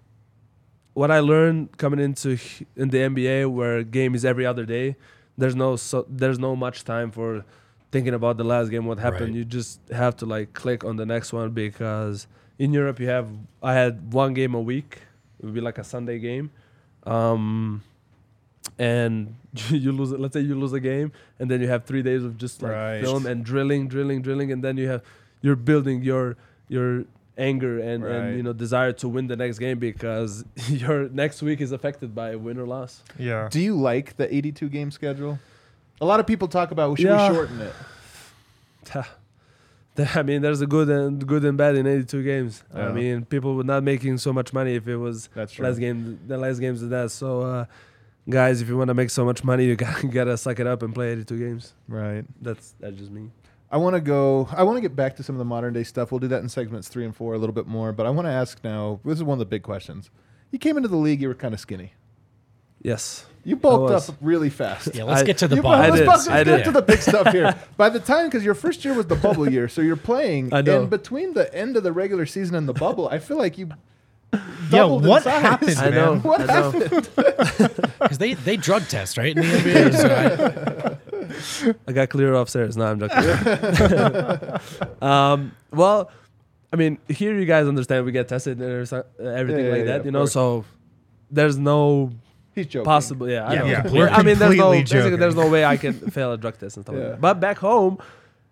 what 0.93 1.11
I 1.11 1.19
learned 1.19 1.77
coming 1.77 1.99
into 1.99 2.37
in 2.75 2.89
the 2.89 2.97
NBA, 2.97 3.51
where 3.51 3.83
game 3.83 4.15
is 4.15 4.25
every 4.25 4.45
other 4.45 4.65
day, 4.65 4.95
there's 5.37 5.55
no 5.55 5.75
so 5.77 6.05
there's 6.09 6.37
no 6.37 6.55
much 6.55 6.83
time 6.83 7.11
for 7.11 7.45
thinking 7.91 8.13
about 8.13 8.37
the 8.37 8.43
last 8.43 8.69
game, 8.69 8.85
what 8.85 8.99
happened. 8.99 9.29
Right. 9.29 9.35
You 9.35 9.45
just 9.45 9.79
have 9.89 10.15
to 10.17 10.25
like 10.25 10.53
click 10.53 10.83
on 10.83 10.97
the 10.97 11.05
next 11.05 11.31
one 11.33 11.51
because 11.51 12.27
in 12.57 12.73
Europe 12.73 12.99
you 12.99 13.07
have 13.07 13.29
I 13.63 13.73
had 13.73 14.13
one 14.13 14.33
game 14.33 14.53
a 14.53 14.61
week. 14.61 14.99
It 15.39 15.45
would 15.45 15.53
be 15.53 15.61
like 15.61 15.77
a 15.77 15.83
Sunday 15.83 16.19
game. 16.19 16.51
Um, 17.03 17.83
and 18.77 19.35
you 19.69 19.91
lose. 19.91 20.11
Let's 20.11 20.33
say 20.33 20.41
you 20.41 20.55
lose 20.59 20.73
a 20.73 20.79
game, 20.79 21.11
and 21.39 21.49
then 21.49 21.61
you 21.61 21.67
have 21.67 21.85
three 21.85 22.01
days 22.01 22.23
of 22.23 22.37
just 22.37 22.61
like 22.61 22.71
Right. 22.71 23.01
film 23.01 23.25
and 23.25 23.43
drilling, 23.43 23.87
drilling, 23.87 24.21
drilling, 24.21 24.51
and 24.51 24.63
then 24.63 24.77
you 24.77 24.87
have 24.87 25.01
you're 25.41 25.55
building 25.55 26.01
your 26.03 26.35
your 26.67 27.05
anger 27.37 27.79
and, 27.79 28.03
Right. 28.03 28.13
and 28.15 28.37
you 28.37 28.43
know 28.43 28.51
desire 28.53 28.91
to 28.93 29.07
win 29.07 29.27
the 29.27 29.35
next 29.37 29.59
game 29.59 29.79
because 29.79 30.43
your 30.67 31.07
next 31.09 31.41
week 31.41 31.61
is 31.61 31.71
affected 31.71 32.13
by 32.13 32.35
win 32.35 32.57
or 32.59 32.65
loss. 32.67 33.01
Yeah. 33.17 33.47
Do 33.49 33.59
you 33.61 33.75
like 33.75 34.17
the 34.17 34.33
82 34.33 34.67
game 34.69 34.91
schedule? 34.91 35.39
A 36.01 36.05
lot 36.05 36.19
of 36.19 36.27
people 36.27 36.47
talk 36.47 36.71
about 36.71 36.91
we 36.91 36.97
should 36.97 37.05
Yeah. 37.07 37.29
we 37.29 37.35
shorten 37.35 37.61
it? 37.61 37.73
I 40.15 40.23
mean, 40.23 40.41
there's 40.41 40.61
a 40.61 40.67
good 40.67 40.89
and 40.89 41.25
good 41.27 41.43
and 41.43 41.57
bad 41.57 41.75
in 41.75 41.85
82 41.85 42.23
games. 42.23 42.63
Yeah. 42.73 42.87
I 42.87 42.91
mean, 42.93 43.25
people 43.25 43.55
were 43.55 43.65
not 43.65 43.83
making 43.83 44.17
so 44.19 44.31
much 44.31 44.53
money 44.53 44.75
if 44.75 44.87
it 44.87 44.95
was 44.95 45.27
That's 45.35 45.51
true. 45.51 45.65
less 45.65 45.77
game, 45.77 46.19
the 46.25 46.37
less 46.37 46.57
games 46.59 46.79
than 46.79 46.89
that. 46.91 47.11
So, 47.11 47.41
uh, 47.41 47.65
guys, 48.27 48.61
if 48.61 48.67
you 48.67 48.77
want 48.77 48.87
to 48.89 48.93
make 48.93 49.09
so 49.09 49.23
much 49.25 49.43
money, 49.43 49.65
you 49.65 49.75
gotta, 49.77 50.07
gotta 50.07 50.37
suck 50.37 50.59
it 50.59 50.67
up 50.67 50.81
and 50.83 50.93
play 50.93 51.11
82 51.11 51.37
games. 51.39 51.73
Right. 51.87 52.25
That's 52.41 52.73
that's 52.79 52.97
just 52.97 53.11
me. 53.11 53.29
I 53.71 53.77
want 53.77 53.95
to 53.95 54.01
go. 54.01 54.49
I 54.51 54.63
want 54.63 54.77
to 54.77 54.81
get 54.81 54.95
back 54.95 55.15
to 55.17 55.23
some 55.23 55.35
of 55.35 55.39
the 55.39 55.45
modern 55.45 55.73
day 55.75 55.83
stuff. 55.83 56.11
We'll 56.11 56.19
do 56.19 56.27
that 56.29 56.41
in 56.41 56.49
segments 56.49 56.87
three 56.87 57.05
and 57.05 57.15
four 57.15 57.35
a 57.35 57.37
little 57.37 57.53
bit 57.53 57.67
more. 57.67 57.91
But 57.91 58.07
I 58.07 58.09
want 58.09 58.25
to 58.25 58.31
ask 58.31 58.63
now. 58.63 58.99
This 59.05 59.17
is 59.17 59.23
one 59.23 59.35
of 59.35 59.39
the 59.39 59.45
big 59.45 59.61
questions. 59.61 60.09
You 60.51 60.57
came 60.57 60.75
into 60.77 60.89
the 60.89 60.95
league. 60.97 61.21
You 61.21 61.27
were 61.27 61.35
kind 61.35 61.53
of 61.53 61.59
skinny. 61.59 61.93
Yes. 62.81 63.25
You 63.43 63.55
bulked 63.55 63.91
up 64.09 64.15
really 64.21 64.49
fast. 64.49 64.93
Yeah, 64.95 65.03
let's 65.03 65.21
I- 65.21 65.25
get 65.25 65.37
to 65.39 65.47
the 65.47 65.57
You- 65.57 65.61
bottom. 65.61 65.81
I 65.85 65.89
let's 65.89 65.99
did, 65.99 66.07
let's 66.07 66.27
I 66.27 66.43
get 66.43 66.57
did. 66.57 66.63
to 66.65 66.71
the 66.71 66.81
big 66.81 66.99
stuff 66.99 67.31
here. 67.31 67.55
By 67.77 67.89
the 67.89 67.99
time, 67.99 68.25
because 68.27 68.43
your 68.43 68.53
first 68.55 68.83
year 68.83 68.93
was 68.93 69.05
the 69.07 69.15
bubble 69.15 69.49
year, 69.49 69.67
so 69.69 69.81
you're 69.81 69.95
playing. 69.95 70.53
I 70.53 70.61
know. 70.61 70.81
And 70.81 70.89
between 70.89 71.33
the 71.33 71.53
end 71.53 71.77
of 71.77 71.83
the 71.83 71.91
regular 71.91 72.25
season 72.25 72.55
and 72.55 72.67
the 72.67 72.73
bubble, 72.73 73.07
I 73.09 73.19
feel 73.19 73.37
like 73.37 73.57
you. 73.57 73.69
Yeah, 74.31 74.41
doubled 74.69 75.03
in 75.03 75.09
what 75.09 75.23
size. 75.23 75.41
happened, 75.41 75.77
I 75.79 75.89
know. 75.89 76.13
man? 76.15 76.23
What 76.23 76.41
I 76.41 76.45
know. 76.45 76.71
happened? 76.71 77.09
Because 77.99 78.17
they, 78.17 78.33
they 78.35 78.55
drug 78.57 78.87
test, 78.87 79.17
right? 79.17 79.35
In 79.35 79.41
the 79.43 79.57
NBA. 79.57 79.93
So 81.41 81.69
I- 81.71 81.75
I 81.87 81.91
got 81.91 82.09
clear 82.09 82.33
upstairs. 82.33 82.75
No, 82.77 82.85
I'm 82.85 82.99
joking. 82.99 83.17
um, 85.01 85.51
well, 85.71 86.09
I 86.71 86.75
mean, 86.75 86.97
here 87.07 87.37
you 87.37 87.45
guys 87.45 87.67
understand 87.67 88.05
we 88.05 88.11
get 88.11 88.27
tested 88.27 88.59
and 88.59 88.71
everything 88.71 89.05
Yeah, 89.19 89.31
yeah, 89.65 89.69
like 89.71 89.79
yeah, 89.79 89.83
that, 89.85 89.99
of 90.01 90.05
you 90.05 90.11
know. 90.11 90.19
course. 90.19 90.33
So 90.33 90.65
there's 91.31 91.57
no 91.57 92.11
He's 92.55 92.67
joking. 92.67 92.85
possible. 92.85 93.29
Yeah, 93.29 93.47
I 93.47 93.53
Yeah, 93.53 93.65
yeah, 93.65 93.87
We're- 93.91 94.09
I 94.11 94.23
mean, 94.23 94.37
there's 94.39 94.55
no 94.55 94.81
joking. 94.83 95.17
there's 95.19 95.35
no 95.35 95.49
way 95.49 95.65
I 95.65 95.77
can 95.77 95.93
fail 95.93 96.31
a 96.33 96.37
drug 96.37 96.57
test 96.59 96.77
and 96.77 96.85
stuff 96.85 96.95
like 96.95 97.03
that. 97.05 97.21
But 97.21 97.39
back 97.39 97.57
home, 97.57 97.99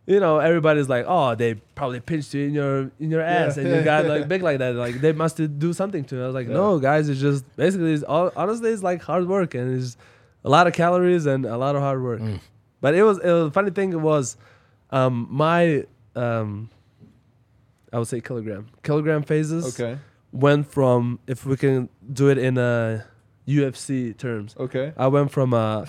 you 0.07 0.19
know, 0.21 0.39
everybody's 0.39 0.87
like, 0.87 1.05
oh, 1.07 1.35
they 1.35 1.55
probably 1.75 1.99
pinched 1.99 2.33
you 2.33 2.47
in 2.47 2.53
your 2.53 2.91
in 2.99 3.11
your 3.11 3.21
ass, 3.21 3.57
and 3.57 3.67
you 3.67 3.81
got 3.83 4.05
like 4.05 4.27
big 4.33 4.41
like 4.41 4.57
that. 4.59 4.73
Like 4.73 5.01
they 5.01 5.11
must 5.11 5.35
do 5.59 5.73
something 5.73 6.03
to 6.05 6.19
it. 6.19 6.23
I 6.23 6.25
was 6.27 6.33
like, 6.35 6.47
no, 6.47 6.79
guys, 6.79 7.09
it's 7.09 7.19
just 7.19 7.43
basically, 7.57 7.91
it's 7.93 8.03
all, 8.03 8.31
honestly, 8.35 8.71
it's 8.71 8.81
like 8.81 9.01
hard 9.03 9.27
work 9.27 9.53
and 9.53 9.77
it's 9.77 9.97
a 10.45 10.49
lot 10.49 10.65
of 10.65 10.73
calories 10.73 11.25
and 11.25 11.45
a 11.45 11.57
lot 11.57 11.75
of 11.75 11.81
hard 11.81 12.01
work. 12.01 12.21
Mm. 12.21 12.39
But 12.79 12.95
it 12.95 13.03
was, 13.03 13.17
it 13.19 13.29
was 13.31 13.51
funny 13.51 13.71
thing 13.71 13.91
It 13.91 13.99
was, 13.99 14.37
um, 14.91 15.27
my 15.29 15.83
um, 16.15 16.69
I 17.91 17.99
would 17.99 18.07
say 18.07 18.21
kilogram 18.21 18.67
kilogram 18.83 19.23
phases 19.23 19.77
Okay. 19.79 19.99
went 20.31 20.71
from 20.71 21.19
if 21.27 21.45
we 21.45 21.57
can 21.57 21.89
do 22.13 22.29
it 22.29 22.37
in 22.37 22.57
uh, 22.57 23.03
UFC 23.47 24.15
terms. 24.17 24.55
Okay. 24.57 24.93
I 24.95 25.07
went 25.07 25.31
from 25.31 25.53
uh, 25.53 25.85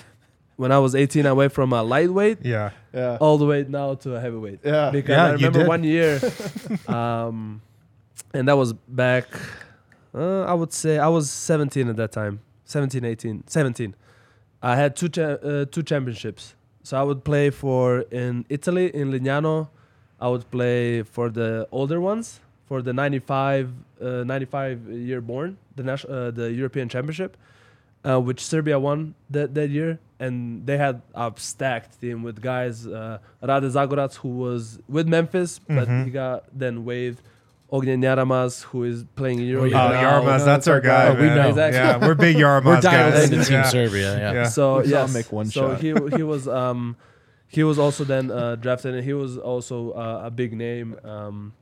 when 0.57 0.73
I 0.73 0.79
was 0.81 0.95
18, 0.97 1.25
I 1.27 1.33
went 1.33 1.53
from 1.53 1.73
a 1.73 1.83
lightweight 1.83 2.39
Yeah. 2.45 2.71
Yeah. 2.93 3.19
all 3.21 3.37
the 3.39 3.45
way 3.47 3.65
now 3.69 3.95
to 3.95 4.17
a 4.17 4.21
heavyweight. 4.21 4.61
Yeah. 4.65 4.91
Because 4.91 5.11
Yeah, 5.17 5.27
I 5.27 5.31
remember 5.33 5.67
one 5.67 5.85
year, 5.85 6.21
um, 6.89 7.61
and 8.33 8.49
that 8.49 8.57
was 8.57 8.73
back. 8.73 9.27
Uh, 10.15 10.43
I 10.43 10.55
would 10.55 10.73
say 10.73 10.99
I 10.99 11.09
was 11.09 11.31
17 11.31 11.89
at 11.89 11.97
that 11.97 12.13
time, 12.13 12.41
17, 12.65 13.05
18, 13.05 13.45
17. 13.47 13.95
I 14.63 14.75
had 14.77 14.97
two 14.97 15.09
cha- 15.09 15.23
uh, 15.23 15.65
two 15.67 15.83
championships. 15.83 16.55
So 16.83 16.99
I 16.99 17.03
would 17.03 17.23
play 17.25 17.51
for 17.51 18.01
in 18.11 18.47
Italy 18.49 18.87
in 18.95 19.11
Lignano. 19.13 19.69
I 20.21 20.29
would 20.29 20.51
play 20.51 21.03
for 21.03 21.29
the 21.29 21.69
older 21.71 22.01
ones 22.01 22.41
for 22.67 22.83
the 22.83 22.93
95 22.93 23.71
uh, 24.01 24.25
95 24.25 24.89
year 24.91 25.21
born 25.21 25.57
the 25.77 25.83
nas- 25.83 26.05
uh, 26.07 26.31
the 26.35 26.51
European 26.53 26.89
Championship, 26.89 27.37
uh, 28.05 28.19
which 28.21 28.41
Serbia 28.45 28.79
won 28.79 29.15
that 29.31 29.55
that 29.55 29.69
year, 29.71 29.99
and 30.21 30.67
they 30.67 30.77
had 30.77 31.03
a 31.15 31.33
stacked 31.37 32.01
team 32.01 32.23
with 32.23 32.41
guys. 32.41 32.87
Uh, 32.87 33.19
Rade 33.43 33.65
Zagorac, 33.65 34.17
who 34.17 34.29
was 34.31 34.79
with 34.89 35.07
Memphis, 35.09 35.59
but 35.59 35.89
Mhm. 35.89 36.05
he 36.07 36.11
got 36.11 36.45
then 36.53 36.85
waived. 36.85 37.21
Ognjen 37.71 38.01
Jaramaz, 38.03 38.63
who 38.65 38.85
is 38.85 39.05
playing 39.15 39.41
in 39.41 39.45
Oh, 39.45 39.65
Europe. 39.65 39.73
yeah. 39.73 39.85
Oh, 39.85 39.91
now. 39.91 40.23
Yarmaz, 40.23 40.45
that's 40.47 40.67
our 40.69 40.81
guy. 40.81 41.09
Oh, 41.09 41.15
we 41.15 41.27
man. 41.27 41.37
know. 41.37 41.49
Exactly. 41.51 41.79
Yeah, 41.79 41.99
we're 41.99 42.15
big 42.15 42.37
Yarmaz 42.45 42.65
We're 42.65 42.81
dialed 42.81 43.13
guys. 43.15 43.29
Team 43.29 43.43
yeah. 43.51 43.63
Serbia. 43.65 44.19
Yeah. 44.19 44.33
Yeah. 44.33 44.45
So 44.49 44.79
We 44.79 44.85
saw 44.85 44.87
him 44.87 44.91
yes, 45.07 45.15
make 45.15 45.31
one 45.33 45.47
so 45.47 45.61
shot. 45.73 45.81
he 45.83 45.95
he 46.17 46.23
was 46.23 46.49
um 46.49 46.97
he 47.47 47.63
was 47.65 47.79
also 47.79 48.05
then 48.05 48.31
uh, 48.31 48.57
drafted, 48.57 48.95
and 48.95 49.05
he 49.05 49.13
was 49.13 49.37
also 49.37 49.91
uh, 49.93 50.23
a 50.25 50.31
big 50.31 50.55
name. 50.55 50.97
Um, 51.05 51.53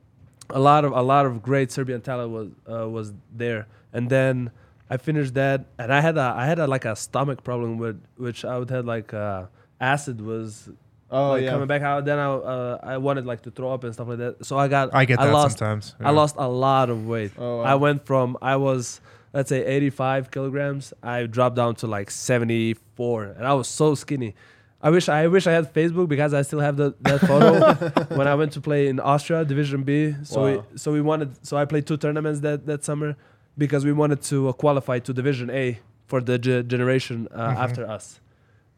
a 0.49 0.59
lot 0.61 0.85
of 0.85 0.93
a 0.93 1.01
lot 1.01 1.25
of 1.25 1.41
great 1.41 1.71
Serbian 1.73 1.99
talent 1.99 2.31
was 2.31 2.47
uh, 2.73 2.87
was 2.87 3.11
there, 3.35 3.67
and 3.91 4.09
then 4.09 4.51
I 4.89 4.97
finished 4.97 5.33
that, 5.33 5.65
and 5.77 5.93
I 5.93 5.99
had 6.01 6.17
a 6.17 6.33
I 6.37 6.45
had 6.45 6.59
a, 6.59 6.67
like 6.67 6.85
a 6.85 6.95
stomach 6.95 7.43
problem 7.43 7.77
with 7.77 8.01
which 8.17 8.45
I 8.45 8.57
would 8.57 8.69
had 8.69 8.85
like 8.85 9.13
uh, 9.13 9.45
acid 9.81 10.21
was 10.21 10.69
Oh 11.09 11.29
like 11.31 11.43
yeah. 11.43 11.51
coming 11.51 11.67
back 11.67 11.81
out. 11.83 12.03
Then 12.05 12.19
I 12.19 12.25
uh, 12.33 12.79
I 12.83 12.97
wanted 12.97 13.25
like 13.25 13.41
to 13.43 13.51
throw 13.51 13.73
up 13.73 13.83
and 13.85 13.93
stuff 13.93 14.07
like 14.09 14.17
that. 14.19 14.45
So 14.45 14.57
I 14.57 14.67
got 14.67 14.93
I 14.93 15.05
get 15.05 15.19
that 15.19 15.31
lost 15.31 15.57
sometimes. 15.59 15.95
I 15.99 16.11
lost 16.11 16.35
a 16.37 16.47
lot 16.47 16.89
of 16.89 17.07
weight. 17.07 17.31
Oh, 17.37 17.57
wow. 17.57 17.63
I 17.63 17.75
went 17.75 18.05
from 18.05 18.37
I 18.41 18.55
was 18.57 18.99
let's 19.33 19.49
say 19.49 19.65
85 19.65 20.31
kilograms. 20.31 20.93
I 21.03 21.23
dropped 21.27 21.55
down 21.55 21.75
to 21.75 21.87
like 21.87 22.09
74, 22.11 23.23
and 23.37 23.45
I 23.45 23.53
was 23.53 23.67
so 23.67 23.95
skinny. 23.95 24.35
I 24.81 24.89
wish 24.89 25.09
I 25.09 25.27
wish 25.27 25.47
I 25.47 25.51
had 25.53 25.73
Facebook 25.73 26.07
because 26.07 26.33
I 26.33 26.43
still 26.43 26.59
have 26.59 26.77
the, 26.77 26.93
that 27.01 27.19
photo 27.21 28.15
when 28.15 28.27
I 28.27 28.35
went 28.35 28.51
to 28.53 28.61
play 28.61 28.87
in 28.87 28.99
Austria 28.99 29.43
Division 29.43 29.83
B. 29.83 30.15
So 30.23 30.41
Wow. 30.41 30.65
we 30.71 30.77
so 30.77 30.91
we 30.91 31.01
wanted 31.01 31.29
so 31.45 31.57
I 31.57 31.65
played 31.65 31.87
two 31.87 31.97
tournaments 31.97 32.41
that 32.41 32.65
that 32.67 32.83
summer 32.83 33.15
because 33.57 33.85
we 33.85 33.91
wanted 33.93 34.21
to 34.23 34.49
uh, 34.49 34.51
qualify 34.53 34.99
to 34.99 35.13
Division 35.13 35.49
A 35.49 35.79
for 36.07 36.21
the 36.21 36.37
ge- 36.37 36.65
generation 36.67 37.27
uh, 37.31 37.49
Mhm. 37.49 37.55
after 37.65 37.83
us. 37.97 38.19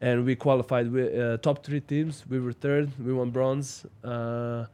And 0.00 0.24
we 0.24 0.34
qualified 0.34 0.90
with 0.90 1.08
uh, 1.18 1.36
top 1.38 1.62
three 1.64 1.80
teams. 1.80 2.24
We 2.28 2.40
were 2.40 2.52
third. 2.52 2.90
We 3.06 3.12
won 3.12 3.30
bronze. 3.30 3.84
Uh, 4.02 4.64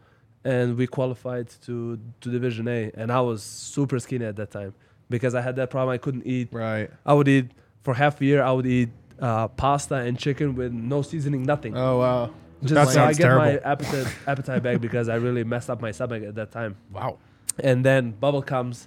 and 0.45 0.77
we 0.79 0.87
qualified 0.87 1.49
to 1.67 1.99
to 2.21 2.31
Division 2.31 2.69
A. 2.69 2.91
And 3.01 3.11
I 3.11 3.21
was 3.21 3.43
super 3.43 3.99
skinny 3.99 4.25
at 4.25 4.37
that 4.37 4.51
time 4.53 4.73
because 5.11 5.35
I 5.35 5.41
had 5.43 5.57
that 5.57 5.69
problem. 5.71 5.93
I 5.95 5.99
couldn't 5.99 6.27
eat. 6.27 6.49
Right. 6.53 6.89
I 7.05 7.13
would 7.15 7.27
eat 7.29 7.47
for 7.83 7.95
half 7.95 8.21
a 8.21 8.25
year. 8.25 8.41
I 8.43 8.53
would 8.53 8.67
eat 8.67 8.91
uh, 9.21 9.49
pasta 9.49 9.97
and 9.97 10.17
chicken 10.19 10.55
with 10.55 10.73
no 10.73 11.03
seasoning, 11.03 11.43
nothing. 11.43 11.77
Oh 11.77 11.99
wow. 11.99 12.31
Just 12.63 12.75
That 12.75 12.89
so 12.89 12.91
I 12.91 12.95
sounds 13.13 13.19
get 13.19 13.29
my 13.37 13.53
appetite 13.73 14.07
appetite 14.27 14.63
back 14.63 14.81
because 14.87 15.09
I 15.09 15.17
really 15.17 15.43
messed 15.45 15.69
up 15.69 15.81
my 15.83 15.91
stomach 15.91 16.23
at 16.23 16.35
that 16.37 16.51
time. 16.53 16.77
Wow. 16.93 17.19
And 17.59 17.85
then 17.85 18.13
bubble 18.13 18.43
comes, 18.43 18.87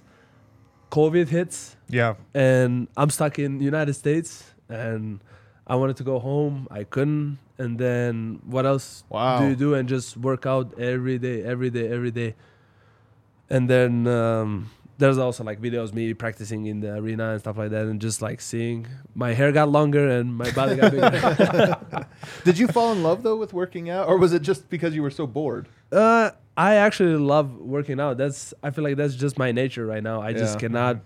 COVID 0.90 1.28
hits, 1.28 1.76
Yeah. 1.88 2.14
and 2.34 2.88
I'm 2.96 3.10
stuck 3.10 3.38
in 3.38 3.60
United 3.60 3.94
States, 3.94 4.44
and 4.68 5.20
I 5.66 5.76
wanted 5.76 5.96
to 5.98 6.04
go 6.04 6.18
home. 6.18 6.66
I 6.70 6.84
couldn't. 6.84 7.38
And 7.58 7.78
then 7.78 8.40
what 8.46 8.64
else 8.66 9.04
Wow. 9.08 9.40
do 9.40 9.48
you 9.48 9.56
do? 9.56 9.74
And 9.74 9.88
just 9.88 10.16
work 10.16 10.46
out 10.46 10.78
every 10.78 11.18
day, 11.18 11.42
every 11.44 11.70
day, 11.70 11.88
every 11.92 12.10
day. 12.10 12.34
And 13.48 13.68
then 13.68 14.06
um, 14.06 14.70
there's 15.00 15.18
also 15.18 15.42
like 15.42 15.60
videos 15.60 15.92
me 15.92 16.14
practicing 16.14 16.66
in 16.66 16.78
the 16.80 16.94
arena 16.94 17.30
and 17.32 17.40
stuff 17.40 17.56
like 17.58 17.70
that, 17.70 17.86
and 17.86 18.00
just 18.00 18.22
like 18.22 18.40
seeing 18.40 18.86
my 19.14 19.32
hair 19.34 19.50
got 19.50 19.68
longer 19.68 20.08
and 20.08 20.36
my 20.36 20.50
body 20.52 20.76
got 20.76 20.92
bigger. 20.92 22.06
Did 22.44 22.58
you 22.58 22.68
fall 22.68 22.92
in 22.92 23.02
love 23.02 23.22
though 23.22 23.36
with 23.36 23.52
working 23.52 23.90
out, 23.90 24.06
or 24.08 24.16
was 24.18 24.32
it 24.32 24.42
just 24.42 24.68
because 24.70 24.94
you 24.94 25.02
were 25.02 25.10
so 25.10 25.26
bored? 25.26 25.68
Uh, 25.90 26.30
I 26.56 26.76
actually 26.76 27.16
love 27.16 27.56
working 27.56 27.98
out. 27.98 28.16
That's 28.18 28.54
I 28.62 28.70
feel 28.70 28.84
like 28.84 28.96
that's 28.96 29.14
just 29.16 29.38
my 29.38 29.50
nature 29.52 29.86
right 29.86 30.02
now. 30.02 30.20
I 30.22 30.32
just 30.32 30.54
Yeah. 30.54 30.60
cannot 30.60 30.96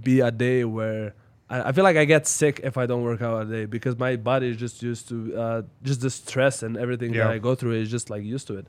be 0.00 0.20
a 0.20 0.30
day 0.30 0.64
where 0.64 1.14
I, 1.50 1.68
I 1.68 1.72
feel 1.72 1.82
like 1.84 1.96
I 1.96 2.04
get 2.04 2.26
sick 2.26 2.60
if 2.62 2.76
I 2.76 2.86
don't 2.86 3.02
work 3.02 3.22
out 3.22 3.42
a 3.42 3.44
day 3.46 3.64
because 3.64 3.98
my 3.98 4.16
body 4.16 4.48
is 4.50 4.56
just 4.56 4.82
used 4.82 5.08
to 5.08 5.16
uh, 5.36 5.62
just 5.82 6.00
the 6.02 6.10
stress 6.10 6.62
and 6.62 6.76
everything 6.76 7.14
Yeah. 7.14 7.24
that 7.24 7.32
I 7.32 7.38
go 7.38 7.54
through 7.54 7.72
is 7.80 7.90
just 7.90 8.10
like 8.10 8.22
used 8.22 8.46
to 8.48 8.56
it. 8.58 8.66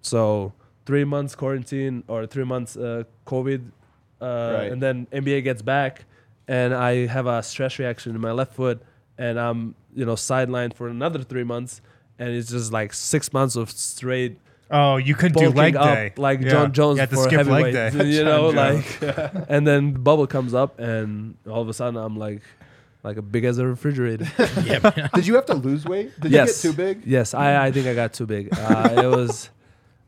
So 0.00 0.52
three 0.86 1.04
months 1.04 1.34
quarantine 1.34 2.02
or 2.08 2.26
three 2.26 2.44
months 2.44 2.76
uh, 2.76 3.04
COVID, 3.26 3.70
uh, 4.20 4.56
Right. 4.58 4.72
and 4.72 4.82
then 4.82 5.06
NBA 5.12 5.44
gets 5.44 5.62
back, 5.62 6.04
and 6.48 6.74
I 6.74 7.06
have 7.06 7.26
a 7.26 7.42
stress 7.42 7.78
reaction 7.78 8.14
in 8.14 8.20
my 8.20 8.32
left 8.32 8.54
foot, 8.54 8.82
and 9.18 9.38
I'm 9.38 9.74
you 9.94 10.04
know 10.04 10.14
sidelined 10.14 10.74
for 10.74 10.88
another 10.88 11.22
three 11.22 11.44
months, 11.44 11.80
and 12.18 12.30
it's 12.30 12.50
just 12.50 12.72
like 12.72 12.92
six 12.92 13.32
months 13.32 13.56
of 13.56 13.70
straight 13.70 14.38
Oh, 14.70 14.96
you 14.96 15.14
couldn't 15.14 15.36
do 15.38 15.44
bulking 15.52 15.56
leg 15.56 15.76
up 15.76 15.94
day 15.94 16.12
like 16.16 16.40
Yeah. 16.40 16.50
Jon 16.50 16.72
Jones 16.72 16.96
You 16.96 17.00
had 17.00 17.10
to 17.10 17.16
for 17.16 17.24
skip 17.24 17.46
leg 17.46 17.72
day. 17.74 17.90
You 18.16 18.24
know, 18.24 18.48
like, 18.48 18.98
and 19.48 19.66
then 19.66 19.92
bubble 19.92 20.26
comes 20.26 20.54
up, 20.54 20.80
and 20.80 21.36
all 21.48 21.60
of 21.60 21.68
a 21.68 21.74
sudden 21.74 21.96
I'm 22.00 22.16
like, 22.16 22.40
like 23.02 23.18
a 23.18 23.22
big 23.22 23.44
as 23.44 23.58
a 23.58 23.66
refrigerator. 23.66 24.26
Yeah. 24.64 25.08
Did 25.14 25.26
you 25.26 25.34
have 25.34 25.44
to 25.46 25.54
lose 25.54 25.84
weight? 25.84 26.18
Did 26.18 26.32
yes, 26.32 26.64
you 26.64 26.70
get 26.72 26.76
too 26.76 26.82
big? 26.82 27.06
Yes, 27.06 27.34
I, 27.34 27.66
I 27.66 27.72
think 27.72 27.86
I 27.86 27.94
got 27.94 28.14
too 28.14 28.24
big. 28.26 28.48
Uh, 28.56 29.02
it 29.04 29.06
was 29.06 29.50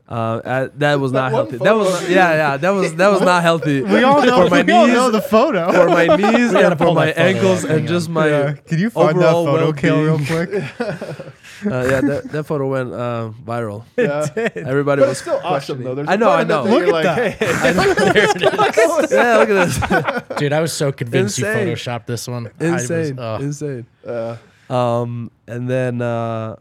Uh, 0.09 0.13
uh, 0.13 0.69
that 0.77 0.99
was 1.01 1.11
not 1.11 1.33
one 1.33 1.43
healthy. 1.49 1.57
That 1.57 1.75
was 1.75 1.91
not, 2.01 2.09
yeah, 2.09 2.33
yeah. 2.33 2.57
That 2.57 2.69
was 2.69 2.95
that 2.95 3.09
was 3.09 3.21
not 3.21 3.41
healthy. 3.43 3.81
We 3.93 4.03
all 4.03 4.21
know. 4.25 4.45
for 4.45 4.49
my 4.49 4.61
we 4.63 4.71
all 4.71 4.85
knees, 4.87 4.95
know 4.95 5.11
the 5.11 5.21
photo. 5.21 5.69
for 5.73 5.87
my 5.89 6.05
knees, 6.15 6.53
and 6.53 6.77
for 6.77 6.93
my 6.93 7.07
ankles, 7.11 7.65
up. 7.65 7.71
and 7.71 7.79
Hang 7.81 7.87
just 7.87 8.07
on. 8.07 8.13
my. 8.13 8.27
Yeah. 8.29 8.53
Can 8.53 8.79
you 8.79 8.89
find 8.89 9.19
that 9.19 9.33
overall 9.33 9.45
photo, 9.45 9.73
Kale, 9.73 10.01
real 10.03 10.17
well-being. 10.17 10.47
quick? 10.75 11.27
Uh, 11.65 11.69
yeah, 11.89 12.01
that, 12.01 12.23
that 12.31 12.43
photo 12.43 12.67
went 12.69 12.93
uh, 12.93 13.31
viral. 13.43 13.83
Yeah. 13.97 14.27
Everybody 14.55 15.01
But 15.01 15.07
was 15.09 15.11
it's 15.13 15.21
still 15.21 15.37
awesome 15.37 15.47
questioning. 15.81 15.83
though. 15.85 15.95
There's 15.95 16.07
I 16.07 16.13
a 16.13 16.17
know, 16.17 16.29
I 16.29 16.43
know. 16.43 16.63
Look 16.65 16.83
at 16.83 16.89
like, 16.89 17.03
that. 17.03 17.33
Hey, 17.33 17.47
yeah, 19.09 19.37
look 19.37 19.49
at 19.49 20.27
this. 20.27 20.37
Dude, 20.39 20.53
I 20.53 20.61
was 20.61 20.71
so 20.71 20.91
convinced 20.91 21.39
you 21.39 21.45
photoshopped 21.45 22.05
this 22.05 22.27
one. 22.27 22.51
I 22.59 22.71
was- 22.73 22.81
insane, 22.91 23.17
oh. 23.19 23.35
insane. 23.37 23.85
uh, 24.05 24.37
Um, 24.69 25.31
and 25.47 25.67
then 25.67 25.99
uh, 25.99 26.57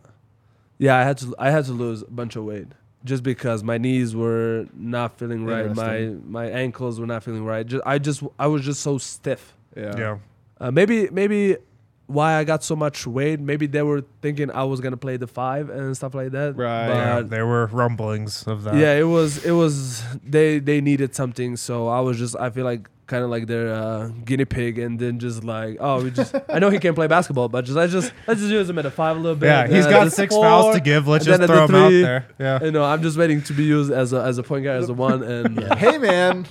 yeah, 0.78 0.96
I 0.96 1.02
had 1.02 1.18
to 1.18 1.34
I 1.38 1.50
had 1.50 1.66
to 1.66 1.72
lose 1.72 2.00
a 2.00 2.10
bunch 2.10 2.36
of 2.36 2.44
weight 2.44 2.68
just 3.06 3.22
because 3.22 3.62
my 3.62 3.78
knees 3.78 4.14
were 4.14 4.66
not 4.74 5.18
feeling 5.18 5.46
right. 5.46 5.74
My 5.74 6.12
my 6.26 6.46
ankles 6.50 7.00
were 7.00 7.06
not 7.06 7.22
feeling 7.22 7.44
right. 7.44 7.66
Just, 7.66 7.82
I 7.86 7.98
just 7.98 8.22
I 8.38 8.46
was 8.48 8.62
just 8.64 8.80
so 8.82 8.98
stiff. 8.98 9.54
yeah. 9.76 9.96
Yeah. 9.96 10.18
Uh, 10.60 10.70
maybe 10.70 11.08
maybe 11.10 11.56
why 12.06 12.34
I 12.34 12.44
got 12.44 12.62
so 12.62 12.76
much 12.76 13.06
weight. 13.06 13.40
Maybe 13.40 13.66
they 13.66 13.82
were 13.82 14.02
thinking 14.22 14.50
I 14.50 14.64
was 14.64 14.80
gonna 14.80 14.96
play 14.96 15.16
the 15.16 15.26
five 15.26 15.70
and 15.70 15.96
stuff 15.96 16.14
like 16.14 16.30
that. 16.32 16.56
Right. 16.56 16.88
Yeah, 16.88 17.20
there 17.22 17.46
were 17.46 17.66
rumblings 17.66 18.46
of 18.46 18.62
that. 18.64 18.74
yeah, 18.76 18.94
it 18.94 19.04
was 19.04 19.44
it 19.44 19.52
was 19.52 20.02
they 20.24 20.58
they 20.58 20.80
needed 20.80 21.14
something, 21.14 21.56
so 21.56 21.88
I 21.88 22.00
was 22.00 22.18
just 22.18 22.36
I 22.36 22.50
feel 22.50 22.64
like 22.64 22.88
kind 23.06 23.22
of 23.22 23.30
like 23.30 23.46
their 23.46 23.72
uh, 23.72 24.08
guinea 24.24 24.44
pig, 24.44 24.78
and 24.78 24.98
then 24.98 25.18
just 25.18 25.44
like 25.44 25.76
oh 25.80 26.02
we 26.02 26.10
just 26.10 26.34
I 26.48 26.58
know 26.58 26.70
he 26.70 26.78
can't 26.78 26.94
play 26.94 27.06
basketball, 27.06 27.48
but 27.48 27.64
just 27.64 27.78
I 27.78 27.86
just 27.86 28.12
let's 28.26 28.40
just 28.40 28.52
use 28.52 28.68
him 28.68 28.78
at 28.78 28.86
a 28.86 28.90
five 28.90 29.16
a 29.16 29.20
little 29.20 29.36
bit. 29.36 29.46
Yeah, 29.46 29.64
and 29.64 29.74
he's 29.74 29.84
then 29.84 29.92
got 29.92 30.12
six 30.12 30.34
four, 30.34 30.44
fouls 30.44 30.74
to 30.74 30.80
give. 30.80 31.06
Let's 31.06 31.24
just 31.24 31.42
throw 31.42 31.66
the 31.66 31.72
him 31.72 31.74
out 31.74 31.90
there. 31.90 32.26
Yeah. 32.38 32.64
You 32.64 32.70
know, 32.72 32.84
I'm 32.84 33.02
just 33.02 33.16
waiting 33.16 33.42
to 33.42 33.52
be 33.52 33.64
used 33.64 33.90
as 33.92 34.12
a 34.12 34.22
as 34.22 34.38
a 34.38 34.42
point 34.42 34.64
guard 34.64 34.82
as 34.82 34.88
a 34.88 34.94
one, 35.06 35.22
and 35.22 35.62
Hey 35.74 35.98
man, 35.98 36.46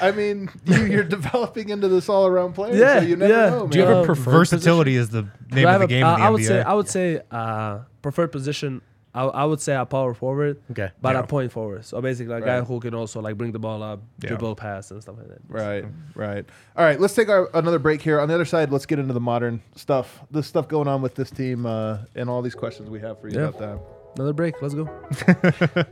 I 0.00 0.10
mean, 0.10 0.50
you, 0.64 0.84
you're 0.86 1.04
developing 1.04 1.68
into 1.68 1.88
this 1.88 2.08
all-around 2.08 2.54
player. 2.54 2.74
Yeah, 2.74 3.00
so 3.00 3.06
you 3.06 3.16
never 3.16 3.32
yeah. 3.32 3.50
know, 3.50 3.60
man. 3.60 3.68
Do 3.70 3.78
you 3.78 3.84
have 3.84 3.96
a 3.96 4.00
Um, 4.00 4.06
preferred 4.06 4.30
Versatility 4.32 4.96
is 4.96 5.10
the 5.10 5.28
name 5.50 5.68
of 5.68 5.80
the 5.80 5.86
game 5.86 6.04
uh, 6.04 6.14
in 6.14 6.20
the 6.20 6.26
I 6.26 6.28
NBA. 6.28 6.32
would 6.32 6.44
say 6.44 6.62
I 6.62 6.72
would 6.74 6.88
say 6.88 7.20
uh, 7.30 7.78
preferred 8.02 8.32
position. 8.32 8.82
I, 9.12 9.24
I 9.24 9.44
would 9.44 9.60
say 9.60 9.74
a 9.74 9.84
power 9.84 10.14
forward, 10.14 10.60
Okay. 10.70 10.90
but 11.02 11.14
Yeah. 11.14 11.20
a 11.20 11.26
point 11.26 11.50
forward. 11.50 11.84
So 11.84 12.00
basically, 12.00 12.32
a 12.34 12.40
guy 12.40 12.60
who 12.60 12.78
can 12.78 12.94
also 12.94 13.20
like 13.20 13.36
bring 13.36 13.50
the 13.52 13.58
ball 13.58 13.82
up, 13.82 14.00
Yeah. 14.22 14.28
dribble, 14.28 14.54
pass, 14.54 14.90
and 14.92 15.02
stuff 15.02 15.16
like 15.18 15.28
that. 15.28 15.40
Right, 15.48 15.84
right. 16.14 16.44
All 16.76 16.84
right, 16.84 17.00
let's 17.00 17.14
take 17.14 17.28
our, 17.28 17.50
another 17.54 17.80
break 17.80 18.02
here. 18.02 18.20
On 18.20 18.28
the 18.28 18.34
other 18.34 18.44
side, 18.44 18.70
let's 18.70 18.86
get 18.86 18.98
into 19.00 19.12
the 19.12 19.20
modern 19.20 19.62
stuff, 19.74 20.20
the 20.30 20.42
stuff 20.44 20.68
going 20.68 20.86
on 20.86 21.02
with 21.02 21.16
this 21.16 21.30
team, 21.30 21.66
uh, 21.66 21.98
and 22.14 22.30
all 22.30 22.40
these 22.40 22.54
questions 22.54 22.88
we 22.88 23.00
have 23.00 23.20
for 23.20 23.28
you 23.28 23.40
Yeah. 23.40 23.48
about 23.48 23.58
that. 23.58 23.78
Another 24.16 24.32
break. 24.32 24.60
Let's 24.62 24.74
go. 24.74 24.88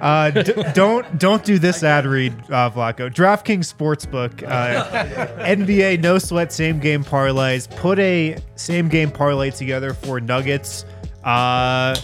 Uh, 0.00 0.30
d- 0.30 0.54
don't 0.72 1.18
don't 1.18 1.44
do 1.44 1.58
this 1.58 1.82
ad 1.82 2.06
read, 2.06 2.32
uh, 2.50 2.70
Vlatko. 2.70 3.12
DraftKings 3.12 3.72
Sportsbook, 3.72 4.42
uh, 4.42 5.04
NBA 5.44 6.00
no 6.00 6.18
sweat 6.18 6.52
same 6.52 6.78
game 6.78 7.04
parlays. 7.04 7.68
Put 7.76 7.98
a 7.98 8.36
same 8.56 8.88
game 8.88 9.10
parlay 9.10 9.50
together 9.50 9.92
for 9.92 10.20
Nuggets. 10.20 10.84
Uh, 11.22 11.94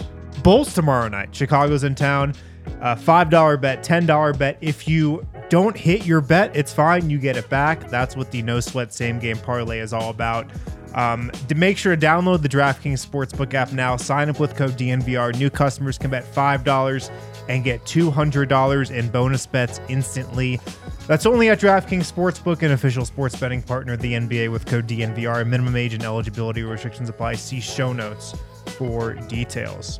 Bulls 0.43 0.73
tomorrow 0.73 1.07
night. 1.07 1.35
Chicago's 1.35 1.83
in 1.83 1.95
town. 1.95 2.33
Uh, 2.81 2.95
Five 2.95 3.29
dollar 3.29 3.57
bet, 3.57 3.83
ten 3.83 4.05
dollar 4.05 4.33
bet. 4.33 4.57
If 4.61 4.87
you 4.87 5.25
don't 5.49 5.75
hit 5.75 6.05
your 6.05 6.21
bet, 6.21 6.55
it's 6.55 6.73
fine. 6.73 7.09
You 7.09 7.17
get 7.17 7.37
it 7.37 7.49
back. 7.49 7.89
That's 7.89 8.15
what 8.15 8.31
the 8.31 8.41
no 8.41 8.59
sweat 8.59 8.93
same 8.93 9.19
game 9.19 9.37
parlay 9.37 9.79
is 9.79 9.93
all 9.93 10.09
about. 10.09 10.49
Um, 10.93 11.31
to 11.47 11.55
make 11.55 11.77
sure 11.77 11.95
to 11.95 12.05
download 12.05 12.41
the 12.41 12.49
DraftKings 12.49 13.05
Sportsbook 13.05 13.53
app 13.53 13.71
now. 13.71 13.97
Sign 13.97 14.29
up 14.29 14.39
with 14.39 14.55
code 14.55 14.71
DNVR. 14.71 15.37
New 15.37 15.49
customers 15.49 15.97
can 15.97 16.09
bet 16.09 16.25
$5 16.33 17.11
and 17.49 17.63
get 17.63 17.83
$200 17.85 18.91
in 18.91 19.07
bonus 19.09 19.45
bets 19.45 19.79
instantly. 19.89 20.59
That's 21.05 21.25
only 21.25 21.49
at 21.49 21.59
DraftKings 21.59 22.11
Sportsbook, 22.11 22.63
an 22.63 22.71
official 22.71 23.05
sports 23.05 23.35
betting 23.39 23.61
partner 23.61 23.93
of 23.93 23.99
the 24.01 24.13
NBA 24.13 24.51
with 24.51 24.65
code 24.65 24.87
DNVR. 24.87 25.45
Minimum 25.47 25.75
age 25.75 25.93
and 25.93 26.03
eligibility 26.03 26.63
restrictions 26.63 27.09
apply. 27.09 27.35
See 27.35 27.59
show 27.59 27.93
notes 27.93 28.33
for 28.65 29.13
details. 29.13 29.99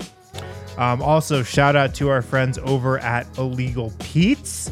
Um, 0.78 1.02
also, 1.02 1.44
shout 1.44 1.76
out 1.76 1.96
to 1.96 2.10
our 2.10 2.22
friends 2.22 2.60
over 2.60 3.00
at 3.00 3.26
Illegal 3.38 3.92
Pete's. 4.00 4.72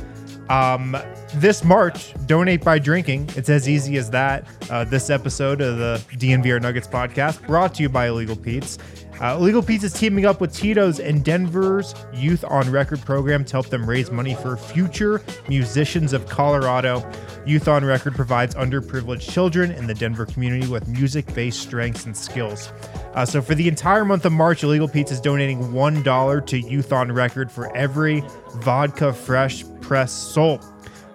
Um, 0.50 0.96
this 1.36 1.64
March, 1.64 2.14
donate 2.28 2.64
by 2.64 2.78
drinking. 2.78 3.30
It's 3.36 3.50
as 3.50 3.68
easy 3.68 3.98
as 3.98 4.12
that. 4.12 4.46
Uh, 4.70 4.84
this 4.84 5.10
episode 5.10 5.62
of 5.62 5.78
the 5.78 6.04
DNVR 6.18 6.62
Nuggets 6.62 6.88
podcast 6.88 7.46
brought 7.48 7.74
to 7.76 7.84
you 7.84 7.90
by 7.90 8.08
Illegal 8.08 8.36
Pete's. 8.36 8.78
Uh, 9.22 9.38
Illegal 9.40 9.64
Pete's 9.64 9.86
is 9.86 9.94
teaming 9.94 10.26
up 10.26 10.42
with 10.42 10.54
Tito's 10.54 11.00
and 11.00 11.24
Denver's 11.24 11.96
Youth 12.14 12.44
on 12.44 12.70
Record 12.70 13.00
program 13.02 13.46
to 13.46 13.52
help 13.54 13.68
them 13.68 13.90
raise 13.90 14.12
money 14.12 14.36
for 14.36 14.58
future 14.58 15.22
musicians 15.48 16.12
of 16.12 16.28
Colorado. 16.28 17.10
Youth 17.46 17.70
on 17.70 17.86
Record 17.86 18.16
provides 18.16 18.56
underprivileged 18.56 19.30
children 19.30 19.72
in 19.72 19.88
the 19.88 19.94
Denver 19.94 20.26
community 20.26 20.68
with 20.68 20.88
music 20.90 21.34
based 21.34 21.62
strengths 21.62 22.06
and 22.06 22.16
skills. 22.16 22.72
Uh, 23.14 23.26
so, 23.26 23.42
for 23.42 23.56
the 23.56 23.68
entire 23.70 24.04
month 24.04 24.26
of 24.26 24.34
March, 24.34 24.64
Illegal 24.64 24.88
Pete's 24.88 25.14
is 25.14 25.22
donating 25.22 25.60
$1 25.72 26.46
to 26.48 26.60
Youth 26.60 26.92
on 26.92 27.10
Record 27.10 27.50
for 27.50 27.74
every 27.76 28.22
vodka 28.56 29.14
fresh 29.14 29.64
press 29.80 30.12
sold. 30.12 30.66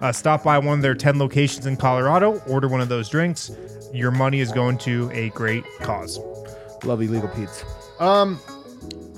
Uh, 0.01 0.11
stop 0.11 0.43
by 0.43 0.57
one 0.57 0.79
of 0.79 0.81
their 0.81 0.95
10 0.95 1.19
locations 1.19 1.67
in 1.67 1.77
Colorado, 1.77 2.39
order 2.47 2.67
one 2.67 2.81
of 2.81 2.89
those 2.89 3.07
drinks. 3.09 3.51
Your 3.93 4.09
money 4.09 4.39
is 4.39 4.51
going 4.51 4.79
to 4.79 5.11
a 5.11 5.29
great 5.29 5.63
cause. 5.81 6.17
Love 6.83 7.01
illegal 7.01 7.29
Pete's. 7.29 7.63
Um, 8.01 8.39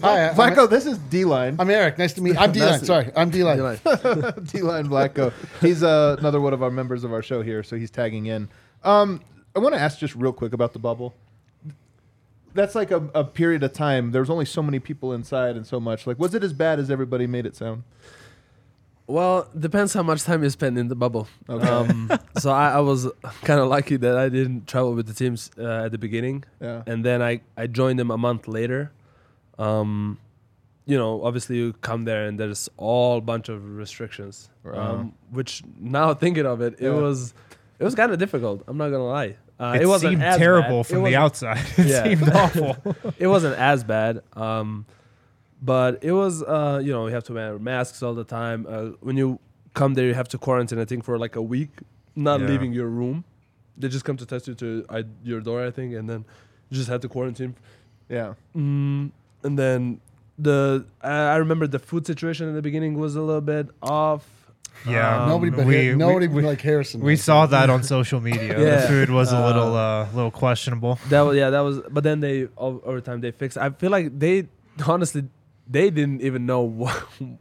Hi, 0.02 0.28
I'm- 0.28 0.70
this 0.70 0.86
is 0.86 0.98
D 0.98 1.24
line. 1.24 1.56
I'm 1.58 1.70
Eric. 1.70 1.98
Nice 1.98 2.12
to 2.14 2.22
meet. 2.22 2.38
I'm 2.38 2.52
D-Line. 2.52 2.72
Nice. 2.72 2.86
Sorry, 2.86 3.10
I'm 3.16 3.30
D-Line. 3.30 3.56
D 3.58 4.62
line 4.62 4.88
Vlatko. 4.90 5.32
He's 5.62 5.82
uh, 5.82 6.18
another 6.20 6.42
one 6.42 6.54
of 6.54 6.62
our 6.62 6.70
members 6.70 7.06
of 7.06 7.14
our 7.14 7.22
show 7.22 7.42
here, 7.42 7.64
so 7.64 7.78
he's 7.78 7.90
tagging 7.90 8.26
in. 8.26 8.50
Um, 8.84 9.22
I 9.56 9.60
want 9.60 9.74
to 9.74 9.80
ask 9.80 10.00
just 10.00 10.16
real 10.16 10.34
quick 10.34 10.52
about 10.52 10.74
the 10.74 10.80
bubble. 10.80 11.14
That's 12.54 12.76
like 12.76 12.92
a, 12.92 13.10
a 13.16 13.24
period 13.24 13.64
of 13.64 13.72
time. 13.72 14.12
There 14.12 14.22
was 14.22 14.30
only 14.30 14.44
so 14.46 14.62
many 14.62 14.80
people 14.80 15.14
inside 15.14 15.56
and 15.56 15.66
so 15.66 15.80
much. 15.80 16.06
Like, 16.06 16.20
was 16.20 16.36
it 16.36 16.44
as 16.44 16.52
bad 16.52 16.78
as 16.78 16.92
everybody 16.92 17.26
made 17.26 17.46
it 17.46 17.56
sound? 17.56 17.84
Well, 19.06 19.50
depends 19.58 19.94
how 19.94 20.02
much 20.04 20.24
time 20.24 20.44
you 20.44 20.50
spend 20.50 20.78
in 20.78 20.88
the 20.88 20.96
bubble. 20.96 21.28
Okay. 21.50 21.68
Um, 21.68 22.10
so 22.40 22.52
I, 22.52 22.72
I 22.72 22.80
was 22.80 23.10
kind 23.44 23.60
of 23.60 23.68
lucky 23.68 23.98
that 23.98 24.18
I 24.18 24.30
didn't 24.30 24.66
travel 24.68 24.94
with 24.94 25.08
the 25.08 25.14
teams 25.14 25.52
uh, 25.58 25.86
at 25.86 25.92
the 25.92 25.98
beginning, 25.98 26.46
Yeah. 26.62 26.84
and 26.88 27.04
then 27.04 27.22
I, 27.22 27.42
I 27.58 27.68
joined 27.68 28.00
them 28.00 28.12
a 28.12 28.18
month 28.18 28.48
later. 28.48 28.92
Um, 29.60 30.18
you 30.86 30.98
know, 30.98 31.24
obviously 31.24 31.58
you 31.58 31.74
come 31.74 32.06
there 32.06 32.26
and 32.26 32.40
there's 32.40 32.70
all 32.78 33.22
bunch 33.22 33.50
of 33.50 33.76
restrictions, 33.78 34.50
um, 34.66 35.14
which 35.32 35.64
now 35.80 36.14
thinking 36.14 36.46
of 36.46 36.62
it, 36.62 36.74
it 36.80 36.84
Yeah. 36.86 36.90
was 36.92 37.34
it 37.80 37.84
was 37.84 37.96
kind 37.96 38.12
of 38.12 38.20
difficult. 38.20 38.64
I'm 38.68 38.78
not 38.78 38.90
gonna 38.90 39.06
lie. 39.06 39.36
Uh, 39.60 39.78
it 39.80 39.86
wasn't 39.86 40.14
seemed 40.14 40.22
terrible 40.38 40.84
bad. 40.84 40.92
It 40.92 40.94
from 40.94 41.04
the 41.04 41.16
outside. 41.16 41.66
It 41.78 41.88
Yeah. 41.88 42.04
seemed 42.04 42.30
awful. 42.30 42.78
it 43.20 43.28
wasn't 43.28 43.58
as 43.58 43.84
bad. 43.84 44.22
Um, 44.34 44.86
but 45.72 45.92
it 46.04 46.12
was, 46.12 46.44
uh, 46.44 46.82
you 46.86 46.92
know, 46.96 47.08
you 47.08 47.14
have 47.14 47.24
to 47.30 47.34
wear 47.34 47.58
masks 47.60 48.04
all 48.04 48.14
the 48.14 48.24
time. 48.40 48.60
Uh, 48.70 48.90
when 49.08 49.16
you 49.18 49.40
come 49.74 49.92
there, 49.96 50.06
you 50.08 50.14
have 50.22 50.28
to 50.30 50.38
quarantine, 50.38 50.80
I 50.80 50.86
think, 50.86 51.04
for 51.04 51.18
like 51.18 51.36
a 51.36 51.42
week, 51.56 51.72
not 52.16 52.40
Yeah. 52.40 52.48
leaving 52.52 52.74
your 52.74 52.88
room. 53.00 53.24
They 53.78 53.88
just 53.88 54.06
come 54.06 54.18
to 54.18 54.26
test 54.26 54.48
you 54.48 54.56
to 54.64 54.68
uh, 54.90 55.04
your 55.24 55.42
door, 55.42 55.60
I 55.66 55.72
think, 55.72 55.94
and 55.96 56.06
then 56.10 56.26
you 56.70 56.76
just 56.78 56.90
had 56.90 57.02
to 57.04 57.10
quarantine. 57.10 57.56
Yeah. 58.10 58.34
Mm, 58.56 59.12
and 59.46 59.58
then 59.58 60.00
the 60.38 60.86
I 61.02 61.12
I 61.36 61.38
remember 61.38 61.66
the 61.68 61.80
food 61.80 62.06
situation 62.06 62.44
in 62.50 62.56
the 62.56 62.62
beginning 62.70 62.94
was 63.00 63.16
a 63.16 63.22
little 63.22 63.42
bit 63.56 63.68
off. 63.82 64.24
Yeah, 64.88 65.24
Um, 65.24 65.30
Nobody 65.30 65.52
but 65.52 65.66
we- 65.66 65.88
Har- 65.88 65.96
nobody 65.96 66.28
we- 66.28 66.42
but 66.42 66.48
like 66.50 66.62
Harrison. 66.62 67.00
We 67.02 67.16
saw 67.16 67.46
that 67.56 67.70
on 67.70 67.84
social 67.84 68.20
media. 68.20 68.60
Yeah. 68.60 68.82
The 68.82 68.88
food 68.94 69.10
was 69.20 69.32
a 69.32 69.38
Uh, 69.38 69.48
little, 69.48 69.74
uh, 69.76 70.08
little 70.18 70.32
questionable. 70.32 71.00
That 71.10 71.22
was 71.22 71.38
yeah, 71.38 71.50
that 71.52 71.62
was. 71.62 71.76
But 71.96 72.04
then 72.04 72.20
they 72.20 72.48
o- 72.58 72.82
over 72.90 73.00
time 73.00 73.22
they 73.22 73.32
fixed. 73.32 73.58
I 73.58 73.70
feel 73.82 73.92
like 73.98 74.08
they 74.20 74.48
honestly 74.94 75.24
they 75.68 75.90
didn't 75.90 76.22
even 76.22 76.46
know 76.46 76.62
wha- 76.82 76.94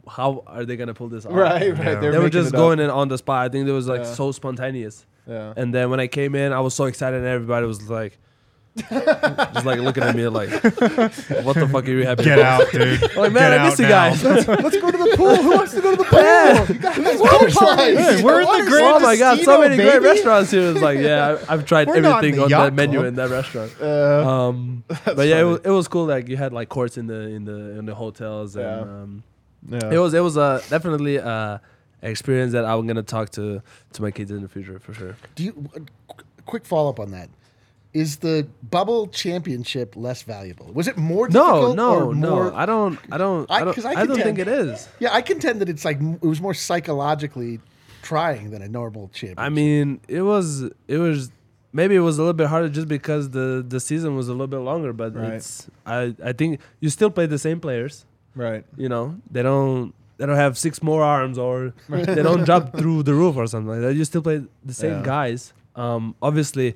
how 0.07 0.43
are 0.47 0.65
they 0.65 0.75
gonna 0.77 0.93
pull 0.93 1.09
this 1.09 1.25
off. 1.25 1.33
Right, 1.33 1.71
right. 1.71 1.77
Yeah. 1.79 1.95
They're 1.99 2.11
they 2.13 2.19
were 2.19 2.29
just 2.29 2.51
going 2.51 2.79
in 2.79 2.89
on 2.89 3.07
the 3.09 3.17
spot. 3.17 3.45
I 3.45 3.49
think 3.49 3.67
it 3.67 3.71
was 3.71 3.87
like 3.87 4.01
Yeah. 4.01 4.13
so 4.13 4.31
spontaneous. 4.31 5.05
Yeah. 5.27 5.53
And 5.55 5.73
then 5.73 5.89
when 5.89 5.99
I 5.99 6.07
came 6.07 6.35
in, 6.35 6.51
I 6.53 6.59
was 6.59 6.73
so 6.73 6.85
excited, 6.85 7.17
and 7.17 7.25
everybody 7.27 7.65
was 7.65 7.89
like, 7.89 8.19
just 8.75 9.65
like 9.65 9.79
looking 9.79 10.03
at 10.03 10.15
me 10.15 10.27
like, 10.27 10.49
"What 10.51 11.55
the 11.55 11.69
fuck 11.71 11.87
are 11.87 11.91
you 11.91 12.05
happy 12.05 12.23
Get 12.23 12.39
about?" 12.39 12.61
out, 12.61 12.71
dude. 12.71 13.03
I'm 13.11 13.15
like, 13.17 13.31
man, 13.31 13.51
Get 13.51 13.59
I 13.61 13.65
miss 13.69 13.79
you 13.79 13.85
now. 13.85 13.89
guys. 14.09 14.23
Let's 14.47 14.77
go 14.77 14.91
to 14.91 14.97
the 14.97 15.13
pool. 15.15 15.35
Who 15.35 15.51
wants 15.51 15.73
to 15.75 15.81
go 15.81 15.91
to 15.91 15.97
the 15.97 16.03
pool? 16.03 16.75
You 16.75 16.81
guys, 16.81 17.19
water 17.19 17.49
parties. 17.51 17.97
Hey, 17.99 18.23
we're 18.23 18.41
in 18.41 18.47
the 18.65 18.69
Great 18.71 18.83
oh 18.83 18.99
my 18.99 19.15
god, 19.15 19.35
so 19.39 19.45
Casino, 19.45 19.59
many 19.61 19.75
great 19.75 19.91
baby. 19.93 20.05
restaurants 20.05 20.51
here. 20.51 20.71
It's 20.71 20.81
like, 20.81 20.99
yeah, 20.99 21.37
I, 21.47 21.53
I've 21.53 21.65
tried 21.65 21.87
We're 21.87 22.01
not 22.01 22.17
everything 22.23 22.33
in 22.33 22.37
the 22.39 22.43
on 22.43 22.49
the 22.49 22.65
yacht 22.65 22.73
menu 22.73 22.99
club. 22.99 23.05
in 23.07 23.15
that 23.15 23.29
restaurant. 23.29 23.71
Uh, 23.81 24.29
Um, 24.47 24.83
but 25.05 25.27
yeah, 25.27 25.41
it 25.41 25.43
was, 25.43 25.59
it 25.63 25.69
was 25.69 25.87
cool. 25.87 26.05
Like 26.05 26.27
you 26.27 26.37
had 26.37 26.51
like 26.53 26.69
courts 26.69 26.97
in 26.97 27.07
the 27.07 27.19
in 27.29 27.45
the 27.45 27.77
in 27.79 27.85
the 27.85 27.93
hotels, 27.95 28.55
and 28.55 28.65
Yeah. 28.65 28.81
um, 28.81 29.23
yeah. 29.69 29.91
it 29.93 29.97
was 29.99 30.13
it 30.13 30.21
was 30.21 30.35
uh, 30.37 30.61
definitely 30.69 31.19
uh, 31.19 31.59
an 32.01 32.09
experience 32.11 32.53
that 32.53 32.65
I'm 32.65 32.87
gonna 32.87 33.03
talk 33.03 33.29
to 33.31 33.61
to 33.93 34.01
my 34.01 34.09
kids 34.11 34.31
in 34.31 34.41
the 34.41 34.49
future 34.49 34.79
for 34.79 34.93
sure. 34.93 35.15
Do 35.35 35.43
you? 35.43 35.69
uh, 35.75 35.79
qu- 36.07 36.23
quick 36.45 36.65
follow 36.65 36.89
up 36.89 36.99
on 36.99 37.11
that. 37.11 37.29
Is 37.93 38.17
the 38.17 38.47
bubble 38.71 39.07
championship 39.07 39.95
less 39.95 40.23
valuable? 40.23 40.65
Was 40.73 40.87
it 40.87 40.97
more 40.97 41.29
No, 41.29 41.43
difficult? 41.73 41.75
no, 41.77 42.11
no. 42.11 42.29
more- 42.35 42.53
I 42.53 42.65
don't. 42.65 42.99
I 43.11 43.17
don't. 43.17 43.49
I, 43.51 43.55
I- 43.55 43.63
don't. 43.65 43.85
I, 43.85 43.91
I 44.01 44.05
don't 44.05 44.19
think 44.21 44.39
it 44.39 44.47
is. 44.47 44.87
Yeah, 44.99 45.13
I 45.13 45.21
contend 45.21 45.61
that 45.61 45.69
it's 45.69 45.85
like 45.85 45.99
it 46.01 46.21
was 46.25 46.41
more 46.41 46.53
psychologically 46.53 47.59
trying 48.01 48.51
than 48.51 48.61
a 48.61 48.67
normal 48.67 49.07
championship. 49.09 49.39
I 49.39 49.49
mean, 49.49 49.99
it 50.07 50.21
was. 50.21 50.63
It 50.87 50.97
was. 50.97 51.31
Maybe 51.75 51.95
it 51.95 52.01
was 52.01 52.19
a 52.19 52.21
little 52.21 52.33
bit 52.33 52.47
harder 52.47 52.69
just 52.69 52.87
because 52.87 53.31
the 53.31 53.65
the 53.67 53.79
season 53.79 54.15
was 54.15 54.27
a 54.27 54.31
little 54.31 54.47
bit 54.47 54.59
longer. 54.59 54.93
But 54.93 55.15
Right. 55.15 55.33
it's. 55.33 55.67
I 55.85 56.15
I 56.23 56.33
think 56.33 56.59
you 56.79 56.89
still 56.89 57.09
play 57.09 57.25
the 57.25 57.39
same 57.39 57.59
players. 57.59 58.05
Right. 58.35 58.63
You 58.77 58.89
know, 58.89 59.15
they 59.31 59.43
don't. 59.43 59.93
They 60.17 60.27
don't 60.27 60.35
have 60.35 60.57
six 60.57 60.81
more 60.83 61.01
arms 61.03 61.37
or 61.39 61.73
they 61.89 62.21
don't 62.21 62.45
jump 62.45 62.77
through 62.77 63.03
the 63.03 63.13
roof 63.15 63.35
or 63.35 63.47
something 63.47 63.69
like 63.69 63.81
that. 63.81 63.95
You 63.95 64.05
still 64.05 64.21
play 64.21 64.43
the 64.63 64.73
same 64.73 64.97
Yeah. 64.99 65.03
guys. 65.03 65.53
Um, 65.75 66.13
obviously, 66.21 66.75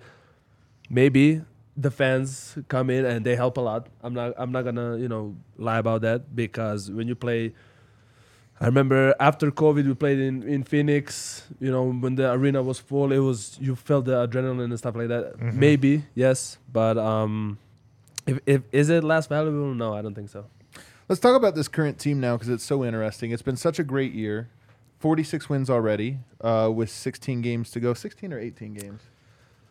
maybe 0.89 1.41
the 1.75 1.91
fans 1.91 2.57
come 2.67 2.89
in 2.89 3.05
and 3.05 3.25
they 3.25 3.35
help 3.35 3.57
a 3.57 3.61
lot. 3.61 3.87
I'm 4.01 4.13
not. 4.13 4.33
I'm 4.37 4.51
not 4.51 4.63
gonna 4.63 4.97
you 4.97 5.07
know 5.07 5.35
lie 5.57 5.77
about 5.77 6.01
that 6.01 6.35
because 6.35 6.91
when 6.91 7.07
you 7.07 7.15
play. 7.15 7.53
I 8.59 8.65
remember 8.65 9.13
after 9.19 9.51
COVID, 9.51 9.85
we 9.85 9.93
played 9.93 10.17
in, 10.17 10.41
in 10.41 10.63
Phoenix. 10.63 11.43
You 11.59 11.69
know, 11.69 11.91
when 11.91 12.15
the 12.15 12.31
arena 12.31 12.63
was 12.63 12.79
full, 12.79 13.11
it 13.11 13.19
was 13.19 13.55
you 13.61 13.75
felt 13.75 14.05
the 14.05 14.27
adrenaline 14.27 14.63
and 14.65 14.77
stuff 14.79 14.95
like 14.95 15.09
that. 15.09 15.37
Mhm. 15.37 15.53
Maybe 15.53 16.05
yes, 16.15 16.57
but 16.73 16.97
um, 16.97 17.59
if, 18.25 18.39
if 18.47 18.61
is 18.71 18.89
it 18.89 19.03
less 19.03 19.27
valuable? 19.27 19.75
No, 19.75 19.93
I 19.93 20.01
don't 20.01 20.15
think 20.15 20.29
so. 20.29 20.45
Let's 21.07 21.21
talk 21.21 21.35
about 21.35 21.53
this 21.53 21.67
current 21.67 21.99
team 21.99 22.19
now 22.19 22.35
because 22.35 22.49
it's 22.49 22.63
so 22.63 22.83
interesting. 22.83 23.29
It's 23.29 23.43
been 23.43 23.55
such 23.57 23.77
a 23.77 23.83
great 23.83 24.13
year. 24.13 24.49
46 24.99 25.47
wins 25.47 25.69
already 25.69 26.17
uh, 26.41 26.71
with 26.73 26.89
16 26.89 27.41
games 27.41 27.69
to 27.71 27.79
go. 27.79 27.93
16 27.93 28.33
or 28.33 28.39
18 28.39 28.73
games? 28.73 29.01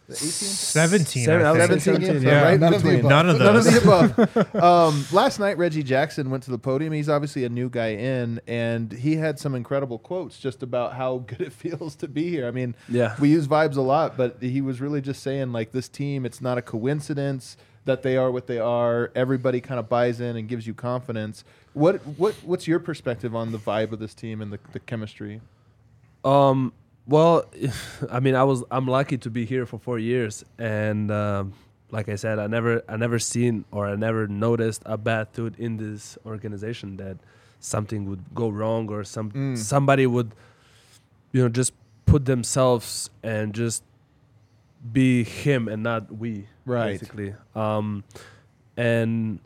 Is 0.09 0.23
it 0.23 0.27
18? 0.27 0.49
17. 0.49 1.25
Seven- 1.25 1.47
I 1.47 1.51
I 1.51 1.67
think. 1.67 1.81
say 1.81 1.93
17 1.95 2.23
Yeah. 2.23 2.43
right 2.43 2.55
in 2.55 2.61
None 2.61 2.75
of 2.75 2.83
the 2.83 2.99
above. 3.01 3.11
None 3.11 3.29
of 3.29 3.39
None 3.39 3.57
of 3.57 3.65
those. 3.65 3.83
the 3.83 4.41
above. 4.51 4.55
um, 4.63 5.05
last 5.13 5.41
night, 5.41 5.59
Reggie 5.59 5.83
Jackson 5.83 6.31
went 6.31 6.45
to 6.45 6.51
the 6.53 6.59
podium. 6.59 6.93
He's 6.93 7.09
obviously 7.09 7.45
a 7.45 7.49
new 7.49 7.69
guy 7.69 7.89
in, 7.95 8.41
and 8.47 8.93
he 8.93 9.17
had 9.17 9.39
some 9.41 9.55
incredible 9.55 9.99
quotes 9.99 10.39
just 10.39 10.63
about 10.63 10.95
how 10.95 11.19
good 11.27 11.41
it 11.41 11.53
feels 11.53 11.97
to 11.97 12.09
be 12.09 12.29
here. 12.31 12.47
I 12.47 12.51
mean, 12.53 12.75
Yeah. 12.89 13.17
we 13.19 13.31
use 13.31 13.49
vibes 13.49 13.77
a 13.77 13.81
lot, 13.81 14.17
but 14.17 14.37
he 14.41 14.61
was 14.61 14.81
really 14.81 15.01
just 15.01 15.23
saying 15.23 15.53
like 15.53 15.73
this 15.73 15.89
team. 15.89 16.25
It's 16.25 16.41
not 16.41 16.57
a 16.57 16.63
coincidence 16.63 17.57
that 17.85 18.03
they 18.03 18.17
are 18.17 18.31
what 18.31 18.47
they 18.47 18.59
are. 18.59 19.11
Everybody 19.15 19.61
kind 19.61 19.79
of 19.81 19.89
buys 19.89 20.21
in 20.21 20.37
and 20.37 20.49
gives 20.49 20.67
you 20.67 20.75
confidence. 20.75 21.45
What 21.73 21.97
what 22.17 22.35
what's 22.45 22.67
your 22.69 22.79
perspective 22.81 23.35
on 23.37 23.53
the 23.53 23.59
vibe 23.59 23.93
of 23.93 23.99
this 23.99 24.15
team 24.15 24.41
and 24.41 24.53
the, 24.53 24.59
the 24.73 24.79
chemistry? 24.81 25.41
Um. 26.25 26.73
Well, 27.07 27.45
I 28.11 28.21
mean, 28.21 28.35
I 28.35 28.45
was 28.45 28.65
I'm 28.71 28.87
lucky 28.87 29.19
to 29.19 29.31
be 29.31 29.45
here 29.45 29.67
for 29.67 29.79
four 29.79 29.99
years, 29.99 30.45
and 30.59 31.11
um, 31.11 31.53
like 31.91 32.09
I 32.09 32.17
said, 32.17 32.39
I 32.39 32.47
never 32.47 32.83
I 32.89 32.97
never 32.97 33.19
seen 33.19 33.65
or 33.71 33.87
I 33.87 33.95
never 33.97 34.27
noticed 34.27 34.83
a 34.87 34.97
bad 34.99 35.33
dude 35.33 35.59
in 35.59 35.77
this 35.77 36.19
organization 36.27 36.97
that 36.97 37.17
something 37.61 38.09
would 38.09 38.23
go 38.35 38.49
wrong 38.49 38.89
or 38.91 39.05
some 39.05 39.31
Mm. 39.31 39.57
somebody 39.57 40.07
would, 40.07 40.33
you 41.33 41.43
know, 41.43 41.49
just 41.49 41.73
put 42.07 42.25
themselves 42.27 43.11
and 43.23 43.55
just 43.55 43.83
be 44.93 45.25
him 45.25 45.69
and 45.69 45.83
not 45.83 46.15
we. 46.15 46.47
Right. 46.65 46.99
Basically. 47.01 47.35
Um, 47.55 48.05
and 48.77 49.41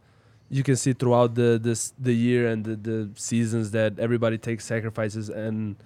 you 0.50 0.62
can 0.62 0.76
see 0.76 0.92
throughout 0.92 1.34
the 1.34 1.58
this 1.62 1.92
the 1.98 2.12
year 2.14 2.48
and 2.48 2.64
the, 2.64 2.76
the 2.76 3.10
seasons 3.14 3.70
that 3.70 3.98
everybody 3.98 4.38
takes 4.38 4.64
sacrifices 4.64 5.28
and 5.28 5.76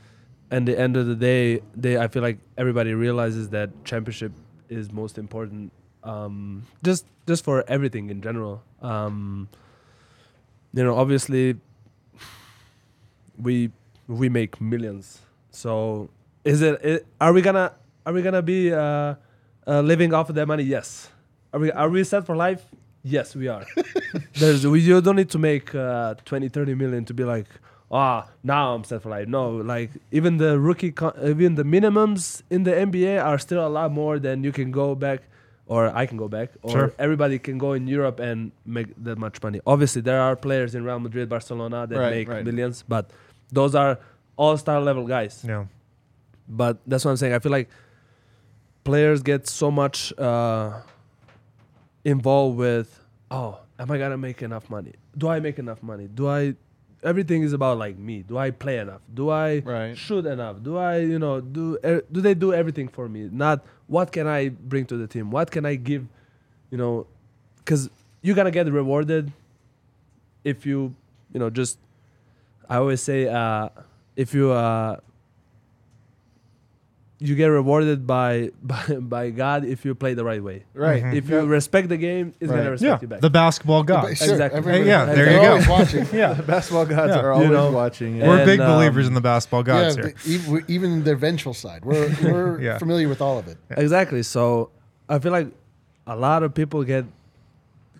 and 0.54 0.68
the 0.68 0.78
end 0.78 0.96
of 0.96 1.06
the 1.06 1.16
day 1.16 1.60
they 1.74 1.98
I 1.98 2.06
feel 2.06 2.22
like 2.22 2.38
everybody 2.56 2.94
realizes 2.94 3.48
that 3.50 3.70
championship 3.84 4.32
is 4.68 4.92
most 4.92 5.18
important 5.18 5.72
um 6.04 6.62
just 6.84 7.06
just 7.26 7.42
for 7.42 7.64
everything 7.66 8.08
in 8.08 8.22
general. 8.22 8.62
Um 8.80 9.48
you 10.72 10.84
know 10.84 10.94
obviously 10.94 11.56
we 13.36 13.72
we 14.06 14.28
make 14.28 14.60
millions. 14.60 15.18
So 15.50 16.08
is 16.44 16.62
it, 16.62 16.80
it 16.84 17.06
are 17.20 17.32
we 17.32 17.42
gonna 17.42 17.72
are 18.06 18.12
we 18.12 18.22
gonna 18.22 18.42
be 18.42 18.72
uh, 18.72 19.16
uh 19.66 19.80
living 19.80 20.14
off 20.14 20.28
of 20.28 20.36
that 20.36 20.46
money? 20.46 20.62
Yes. 20.62 21.08
Are 21.52 21.58
we 21.58 21.72
are 21.72 21.88
we 21.88 22.04
set 22.04 22.26
for 22.26 22.36
life? 22.36 22.62
Yes 23.02 23.34
we 23.34 23.48
are. 23.48 23.66
There's 24.34 24.64
we 24.64 24.80
you 24.82 25.00
don't 25.00 25.16
need 25.16 25.30
to 25.30 25.38
make 25.38 25.74
uh 25.74 26.14
20 26.24 26.48
30 26.48 26.74
million 26.76 27.04
to 27.06 27.14
be 27.14 27.24
like 27.24 27.48
ah 27.90 28.26
now 28.42 28.74
i'm 28.74 28.82
set 28.84 29.02
for 29.02 29.10
life 29.10 29.28
no 29.28 29.50
like 29.56 29.90
even 30.10 30.36
the 30.38 30.58
rookie 30.58 30.90
con- 30.90 31.14
even 31.22 31.54
the 31.54 31.62
minimums 31.64 32.42
in 32.50 32.62
the 32.64 32.70
nba 32.72 33.22
are 33.24 33.38
still 33.38 33.64
a 33.66 33.68
lot 33.68 33.92
more 33.92 34.18
than 34.18 34.42
you 34.42 34.52
can 34.52 34.70
go 34.70 34.94
back 34.94 35.20
or 35.66 35.88
i 35.94 36.04
can 36.06 36.16
go 36.16 36.28
back 36.28 36.50
or 36.62 36.70
Sure. 36.70 36.92
everybody 36.98 37.38
can 37.38 37.58
go 37.58 37.72
in 37.74 37.86
europe 37.86 38.18
and 38.20 38.52
make 38.64 38.88
that 39.04 39.18
much 39.18 39.42
money 39.42 39.60
obviously 39.66 40.02
there 40.02 40.20
are 40.20 40.34
players 40.34 40.74
in 40.74 40.82
real 40.84 40.98
madrid 40.98 41.28
barcelona 41.28 41.86
that 41.86 41.98
Right, 41.98 42.10
make 42.10 42.28
right. 42.28 42.44
millions 42.44 42.82
but 42.88 43.10
those 43.52 43.74
are 43.74 43.98
all-star 44.36 44.80
level 44.80 45.06
guys 45.06 45.44
Yeah. 45.46 45.66
but 46.48 46.78
that's 46.86 47.04
what 47.04 47.12
I'm 47.12 47.16
saying. 47.16 47.34
I 47.34 47.38
feel 47.38 47.52
like 47.52 47.68
players 48.82 49.22
get 49.22 49.46
so 49.46 49.70
much 49.70 50.12
uh, 50.18 50.80
involved 52.04 52.58
with, 52.58 53.00
oh, 53.30 53.60
am 53.78 53.90
I 53.90 53.98
gonna 53.98 54.18
make 54.18 54.42
enough 54.42 54.68
money? 54.68 54.92
Do 55.16 55.28
I 55.28 55.40
make 55.40 55.58
enough 55.58 55.82
money? 55.82 56.06
Do 56.08 56.28
I? 56.28 56.54
Everything 57.04 57.42
is 57.42 57.52
about 57.52 57.76
like 57.78 57.98
me. 57.98 58.22
Do 58.22 58.38
I 58.38 58.50
play 58.50 58.78
enough? 58.78 59.02
Do 59.12 59.28
I 59.30 59.58
Right. 59.58 59.96
shoot 59.96 60.24
enough? 60.24 60.62
Do 60.62 60.78
I, 60.78 60.98
you 60.98 61.18
know, 61.18 61.40
do 61.40 61.78
er, 61.84 62.02
do 62.10 62.20
they 62.22 62.32
do 62.34 62.54
everything 62.54 62.88
for 62.88 63.08
me? 63.08 63.28
Not 63.30 63.64
what 63.86 64.10
can 64.10 64.26
I 64.26 64.48
bring 64.48 64.86
to 64.86 64.96
the 64.96 65.06
team? 65.06 65.30
What 65.30 65.50
can 65.50 65.66
I 65.66 65.74
give? 65.76 66.06
You 66.70 66.78
know, 66.78 67.06
because 67.58 67.90
you're 68.22 68.34
gonna 68.34 68.50
get 68.50 68.66
rewarded 68.72 69.32
if 70.44 70.64
you, 70.66 70.94
you 71.32 71.38
know, 71.40 71.50
just. 71.50 71.78
I 72.68 72.76
always 72.76 73.02
say, 73.02 73.28
uh, 73.28 73.68
if 74.16 74.32
you 74.32 74.50
uh, 74.50 74.96
you 77.26 77.34
get 77.34 77.46
rewarded 77.46 78.06
by, 78.06 78.50
by 78.62 78.84
by 79.00 79.30
God 79.30 79.64
if 79.64 79.84
you 79.84 79.94
play 79.94 80.12
the 80.14 80.24
right 80.30 80.42
way. 80.48 80.64
Right. 80.74 81.02
If 81.14 81.28
you 81.30 81.40
respect 81.46 81.88
the 81.88 81.96
game, 81.96 82.26
it's 82.40 82.50
Right. 82.50 82.58
gonna 82.58 82.70
respect 82.72 82.90
Yeah. 83.00 83.04
you 83.04 83.08
back. 83.08 83.20
The 83.20 83.30
basketball 83.30 83.82
god. 83.82 84.16
Sure, 84.16 84.30
Exactly. 84.32 84.58
everybody- 84.58 84.84
Yeah, 84.92 85.04
there 85.06 85.30
you 85.32 85.40
go. 85.40 85.70
watching. 85.72 86.06
Yeah. 86.22 86.34
The 86.34 86.42
basketball 86.54 86.86
gods 86.86 87.12
Yeah. 87.14 87.20
are 87.22 87.30
You 87.32 87.38
always 87.38 87.50
know, 87.50 87.70
watching. 87.72 88.20
and- 88.20 88.28
We're 88.30 88.44
big 88.44 88.60
um, 88.60 88.70
believers 88.72 89.06
in 89.08 89.14
the 89.14 89.20
basketball 89.32 89.62
gods 89.62 89.96
yeah, 89.96 90.02
here. 90.04 90.14
the- 90.24 90.32
even, 90.74 90.90
we're- 90.92 91.02
their 91.08 91.16
vengeful 91.16 91.54
side. 91.54 91.84
We're 91.84 92.08
we're 92.22 92.60
Yeah. 92.60 92.78
familiar 92.78 93.08
with 93.08 93.20
all 93.22 93.38
of 93.38 93.46
it. 93.48 93.56
Exactly. 93.70 94.22
So 94.22 94.70
I 95.08 95.18
feel 95.18 95.32
like 95.32 95.48
a 96.06 96.16
lot 96.16 96.42
of 96.42 96.52
people 96.54 96.84
get 96.84 97.04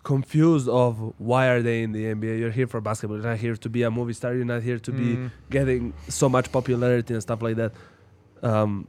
confused 0.02 0.68
of 0.68 1.14
why 1.18 1.46
are 1.48 1.62
they 1.62 1.82
in 1.82 1.92
the 1.92 2.04
NBA. 2.14 2.38
You're 2.38 2.50
here 2.50 2.66
for 2.66 2.80
basketball. 2.80 3.16
You're 3.18 3.26
not 3.30 3.38
here 3.38 3.56
to 3.56 3.68
be 3.70 3.82
a 3.84 3.90
movie 3.90 4.12
star. 4.12 4.34
You're 4.34 4.44
not 4.44 4.62
here 4.62 4.78
to 4.78 4.92
be 4.92 5.16
Mm. 5.16 5.30
getting 5.50 5.94
so 6.08 6.28
much 6.28 6.52
popularity 6.52 7.14
and 7.14 7.22
stuff 7.22 7.40
like 7.40 7.56
that. 7.56 7.72
Um, 8.42 8.86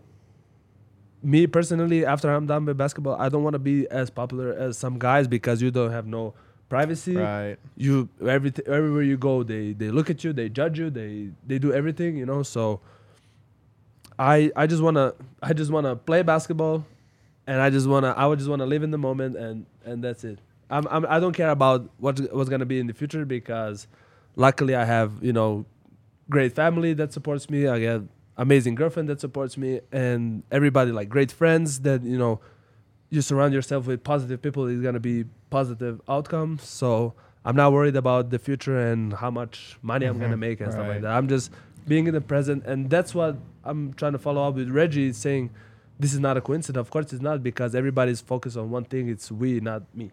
me 1.26 1.47
personally, 1.47 2.05
after 2.05 2.32
I'm 2.32 2.45
done 2.45 2.65
with 2.65 2.78
basketball, 2.78 3.15
I 3.19 3.30
don't 3.30 3.43
want 3.43 3.55
to 3.55 3.59
be 3.59 3.88
as 3.89 4.09
popular 4.09 4.53
as 4.53 4.78
some 4.78 4.99
guys 4.99 5.28
because 5.28 5.61
you 5.61 5.71
don't 5.71 5.91
have 5.91 6.05
no 6.05 6.36
privacy. 6.69 7.15
Right. 7.15 7.57
You 7.76 8.09
every 8.21 8.53
everywhere 8.67 9.01
you 9.01 9.17
go, 9.17 9.43
they 9.43 9.73
they 9.73 9.89
look 9.89 10.09
at 10.09 10.23
you, 10.23 10.34
they 10.34 10.49
judge 10.49 10.78
you, 10.78 10.89
they 10.89 11.32
they 11.45 11.57
do 11.59 11.73
everything, 11.73 12.17
you 12.17 12.26
know. 12.26 12.43
So 12.43 12.80
I 14.19 14.51
I 14.55 14.67
just 14.67 14.84
wanna 14.84 15.13
I 15.41 15.53
just 15.53 15.71
wanna 15.71 15.95
play 15.95 16.21
basketball, 16.21 16.86
and 17.47 17.59
I 17.59 17.69
just 17.69 17.88
wanna 17.88 18.13
I 18.15 18.28
would 18.28 18.39
just 18.39 18.49
wanna 18.49 18.65
live 18.67 18.84
in 18.84 18.91
the 18.91 18.97
moment, 18.99 19.36
and 19.36 19.65
and 19.84 20.03
that's 20.03 20.23
it. 20.23 20.39
I'm, 20.69 20.88
I'm 20.89 21.05
I 21.07 21.19
don't 21.19 21.34
care 21.34 21.49
about 21.49 21.89
what 21.97 22.19
what's 22.34 22.49
gonna 22.49 22.65
be 22.65 22.80
in 22.80 22.88
the 22.88 22.93
future 22.93 23.26
because 23.26 23.88
luckily 24.36 24.76
I 24.76 24.86
have 24.86 25.23
you 25.23 25.34
know 25.34 25.65
great 26.30 26.53
family 26.53 26.93
that 26.93 27.13
supports 27.13 27.49
me. 27.49 27.67
I 27.67 27.80
get 27.80 28.01
amazing 28.38 28.75
girlfriend 28.75 29.09
that 29.09 29.21
supports 29.21 29.57
me, 29.57 29.81
and 29.91 30.43
everybody 30.51 30.91
like 30.91 31.09
great 31.09 31.31
friends 31.31 31.79
that 31.81 32.03
you 32.03 32.17
know 32.17 32.39
you 33.09 33.21
surround 33.21 33.53
yourself 33.53 33.88
with 33.88 34.03
positive 34.03 34.41
people 34.41 34.67
is 34.67 34.81
gonna 34.81 34.99
be 34.99 35.25
positive 35.49 36.01
outcomes. 36.07 36.63
So 36.63 37.13
I'm 37.43 37.55
not 37.55 37.71
worried 37.71 37.95
about 37.95 38.29
the 38.29 38.39
future 38.39 38.77
and 38.79 39.13
how 39.13 39.31
much 39.31 39.77
money 39.81 40.05
I'm 40.05 40.19
gonna 40.19 40.38
make 40.38 40.61
and 40.61 40.71
stuff 40.71 40.88
like 40.88 41.01
that. 41.01 41.11
I'm 41.11 41.27
just 41.27 41.51
being 41.88 42.07
in 42.07 42.13
the 42.13 42.21
present, 42.21 42.65
and 42.65 42.89
that's 42.89 43.13
what 43.13 43.38
I'm 43.63 43.93
trying 43.93 44.13
to 44.13 44.19
follow 44.19 44.47
up 44.47 44.55
with 44.55 44.69
Reggie 44.69 45.13
saying. 45.13 45.51
This 45.97 46.13
is 46.13 46.19
not 46.19 46.36
a 46.36 46.41
coincidence. 46.41 46.81
Of 46.81 46.89
course, 46.89 47.13
it's 47.13 47.21
not 47.21 47.41
because 47.41 47.73
everybody's 47.73 48.19
focused 48.19 48.57
on 48.57 48.69
one 48.69 48.83
thing. 48.83 49.07
It's 49.07 49.31
we, 49.31 49.61
not 49.61 49.83
me. 49.95 50.11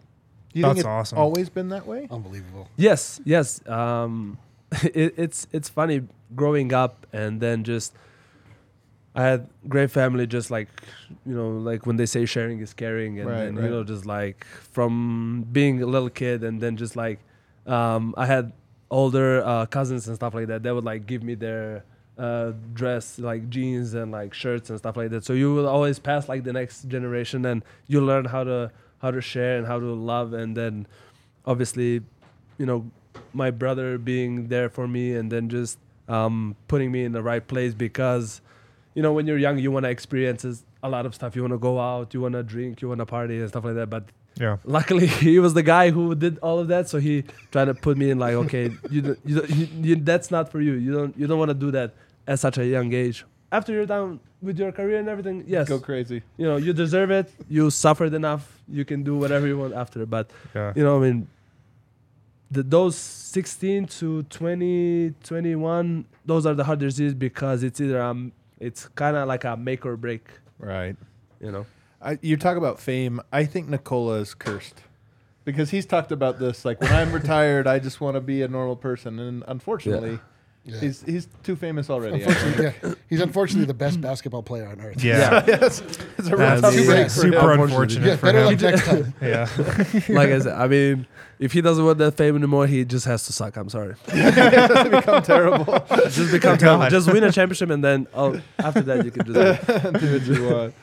You 0.53 0.61
That's 0.61 0.75
think 0.75 0.79
it's 0.79 0.87
awesome. 0.87 1.17
always 1.17 1.49
been 1.49 1.69
that 1.69 1.85
way? 1.85 2.07
Unbelievable. 2.09 2.69
Yes, 2.77 3.19
yes. 3.25 3.67
Um, 3.67 4.37
it, 4.83 5.15
it's 5.17 5.47
it's 5.51 5.69
funny 5.69 6.03
growing 6.35 6.73
up 6.73 7.05
and 7.11 7.41
then 7.41 7.63
just 7.63 7.93
I 9.15 9.23
had 9.23 9.47
great 9.67 9.91
family. 9.91 10.25
Just 10.27 10.49
like 10.51 10.69
you 11.25 11.35
know, 11.35 11.49
like 11.49 11.85
when 11.85 11.97
they 11.97 12.05
say 12.05 12.25
sharing 12.25 12.59
is 12.59 12.73
caring, 12.73 13.19
and 13.19 13.29
Right, 13.29 13.39
then 13.45 13.55
right. 13.55 13.65
you 13.65 13.69
know, 13.69 13.83
just 13.83 14.05
like 14.05 14.45
from 14.71 15.45
being 15.51 15.81
a 15.81 15.85
little 15.85 16.09
kid, 16.09 16.43
and 16.43 16.59
then 16.61 16.77
just 16.77 16.95
like 16.95 17.19
um, 17.67 18.13
I 18.17 18.25
had 18.25 18.51
older 18.91 19.43
uh, 19.43 19.65
cousins 19.65 20.07
and 20.07 20.15
stuff 20.15 20.33
like 20.33 20.47
that. 20.47 20.63
They 20.63 20.71
would 20.71 20.83
like 20.83 21.05
give 21.05 21.23
me 21.23 21.35
their 21.35 21.83
uh, 22.17 22.53
dress, 22.73 23.17
like 23.19 23.49
jeans 23.49 23.93
and 23.93 24.11
like 24.11 24.33
shirts 24.33 24.69
and 24.69 24.77
stuff 24.79 24.97
like 24.97 25.09
that. 25.11 25.23
So 25.25 25.33
you 25.33 25.53
will 25.53 25.67
always 25.67 25.99
pass 25.99 26.27
like 26.29 26.43
the 26.43 26.53
next 26.53 26.87
generation, 26.87 27.45
and 27.45 27.63
you 27.87 28.01
learn 28.01 28.25
how 28.25 28.43
to 28.43 28.71
how 29.01 29.11
to 29.11 29.21
share 29.21 29.57
and 29.57 29.67
how 29.67 29.79
to 29.79 29.93
love, 29.93 30.33
and 30.33 30.55
then 30.57 30.87
obviously, 31.45 32.01
you 32.57 32.65
know, 32.65 32.89
my 33.33 33.51
brother 33.51 33.97
being 33.97 34.47
there 34.47 34.69
for 34.69 34.87
me, 34.87 35.13
and 35.15 35.31
then 35.31 35.49
just 35.49 35.77
um, 36.07 36.55
putting 36.67 36.91
me 36.91 37.03
in 37.03 37.11
the 37.11 37.21
right 37.21 37.45
place 37.47 37.73
because, 37.73 38.41
you 38.95 39.01
know, 39.01 39.13
when 39.13 39.25
you're 39.27 39.37
young, 39.37 39.57
you 39.57 39.71
want 39.71 39.85
to 39.85 39.89
experience 39.89 40.45
a 40.83 40.89
lot 40.89 41.05
of 41.05 41.15
stuff. 41.15 41.35
You 41.35 41.41
want 41.41 41.53
to 41.53 41.57
go 41.57 41.79
out, 41.79 42.13
you 42.13 42.21
want 42.21 42.33
to 42.33 42.43
drink, 42.43 42.81
you 42.81 42.87
want 42.89 42.99
to 42.99 43.05
party 43.05 43.39
and 43.39 43.49
stuff 43.49 43.63
like 43.65 43.75
that. 43.75 43.89
But 43.89 44.03
Yeah. 44.39 44.57
luckily 44.65 45.07
he 45.25 45.37
was 45.39 45.53
the 45.53 45.61
guy 45.63 45.91
who 45.91 46.15
did 46.15 46.39
all 46.39 46.57
of 46.59 46.67
that 46.73 46.89
so 46.89 46.97
he 46.99 47.23
tried 47.51 47.65
to 47.71 47.75
put 47.75 47.95
me 48.01 48.09
in 48.13 48.17
like 48.25 48.33
okay 48.43 48.65
you, 48.89 49.01
you, 49.23 49.35
you, 49.57 49.67
you 49.87 49.95
that's 50.11 50.29
not 50.35 50.49
for 50.53 50.59
you 50.67 50.73
you 50.85 50.91
don't 50.97 51.13
you 51.19 51.27
don't 51.29 51.37
want 51.43 51.49
to 51.55 51.59
do 51.65 51.69
that 51.77 51.89
at 52.27 52.39
such 52.45 52.57
a 52.57 52.65
young 52.65 52.89
age 52.93 53.17
after 53.51 53.71
you're 53.75 53.85
done 53.85 54.19
with 54.41 54.57
your 54.57 54.71
career 54.79 54.97
and 55.03 55.07
everything 55.07 55.37
yes 55.55 55.69
Go 55.69 55.77
crazy. 55.89 56.19
you 56.41 56.47
know 56.49 56.57
you 56.57 56.73
deserve 56.73 57.11
it 57.19 57.27
you 57.47 57.69
suffered 57.69 58.11
enough 58.21 58.43
you 58.67 58.83
can 58.91 59.03
do 59.09 59.13
whatever 59.23 59.45
you 59.51 59.57
want 59.63 59.73
after 59.83 60.01
but 60.17 60.25
Yeah. 60.55 60.73
you 60.77 60.83
know 60.83 60.95
i 60.97 61.01
mean 61.05 61.27
the, 62.49 62.63
those 62.63 62.95
16 62.95 63.85
to 64.01 64.23
20 64.23 65.13
21 65.23 66.05
those 66.25 66.45
are 66.47 66.55
the 66.55 66.63
hardest 66.63 66.97
years 66.99 67.13
because 67.13 67.61
it's 67.63 67.79
either 67.79 68.01
um 68.01 68.31
it's 68.59 68.87
kind 68.89 69.15
of 69.17 69.27
like 69.27 69.43
a 69.43 69.57
make 69.57 69.85
or 69.85 69.97
break 69.97 70.27
Right. 70.59 70.95
you 71.39 71.51
know 71.51 71.65
I, 72.01 72.19
you 72.21 72.35
talk 72.35 72.57
about 72.57 72.81
fame. 72.81 73.21
I 73.31 73.45
think 73.45 73.69
Nikola 73.69 74.15
is 74.19 74.33
cursed 74.33 74.81
because 75.45 75.69
he's 75.69 75.85
talked 75.85 76.11
about 76.11 76.37
this. 76.37 76.65
Like 76.65 76.81
when 76.81 76.91
I'm 76.91 77.13
retired, 77.21 77.65
I 77.65 77.79
just 77.79 78.01
want 78.01 78.15
to 78.15 78.19
be 78.21 78.41
a 78.41 78.47
normal 78.49 78.75
person, 78.75 79.19
and 79.19 79.41
unfortunately, 79.47 80.19
Yeah. 80.65 80.79
he's 80.79 81.01
he's 81.03 81.27
too 81.43 81.57
famous 81.57 81.89
already. 81.89 82.23
Unfortunately, 82.23 82.73
yeah. 82.83 82.93
He's 83.09 83.19
unfortunately 83.19 83.65
the 83.65 83.73
best 83.73 83.99
basketball 83.99 84.43
player 84.43 84.65
on 84.67 84.79
earth. 84.79 85.03
Yeah. 85.03 85.43
yes, 85.47 85.81
it's 86.17 86.27
a 86.27 86.31
real 86.31 86.37
That's 86.37 86.61
tough 86.61 86.73
too 86.73 86.85
break 86.85 86.97
bad. 86.99 87.11
for 87.11 87.19
super 87.19 87.53
him. 87.53 87.61
unfortunate 87.61 88.07
Yeah, 88.07 88.15
for 88.15 88.25
better 88.27 88.39
him. 88.39 88.45
luck 88.45 88.61
next 88.61 88.85
time. 88.85 89.13
Yeah. 89.21 89.49
like 90.09 90.29
I 90.29 90.39
said, 90.39 90.53
I 90.53 90.67
mean, 90.67 91.05
if 91.37 91.51
he 91.51 91.59
doesn't 91.59 91.83
want 91.83 91.97
that 91.97 92.15
fame 92.15 92.37
anymore, 92.37 92.65
he 92.67 92.85
just 92.85 93.05
has 93.05 93.25
to 93.25 93.33
suck. 93.33 93.57
I'm 93.57 93.67
sorry. 93.67 93.95
become 94.07 95.21
terrible. 95.23 95.65
Just 96.09 96.31
become 96.31 96.57
terrible. 96.57 96.89
Just 96.89 97.11
win 97.11 97.23
a 97.25 97.31
championship, 97.31 97.69
and 97.69 97.83
then 97.83 98.07
oh, 98.13 98.39
after 98.59 98.81
that 98.83 99.03
you 99.03 99.11
can 99.11 99.33
just. 99.33 99.67
do 99.99 100.13
what 100.13 100.25
you 100.27 100.49
want. 100.49 100.73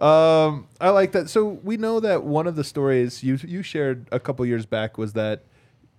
Um, 0.00 0.66
I 0.80 0.90
like 0.90 1.12
that. 1.12 1.28
So 1.30 1.60
we 1.62 1.76
know 1.76 2.00
that 2.00 2.24
one 2.24 2.46
of 2.46 2.56
the 2.56 2.64
stories 2.64 3.22
you 3.22 3.38
you 3.46 3.62
shared 3.62 4.06
a 4.12 4.20
couple 4.20 4.44
years 4.46 4.66
back 4.66 4.96
was 4.98 5.12
that 5.14 5.44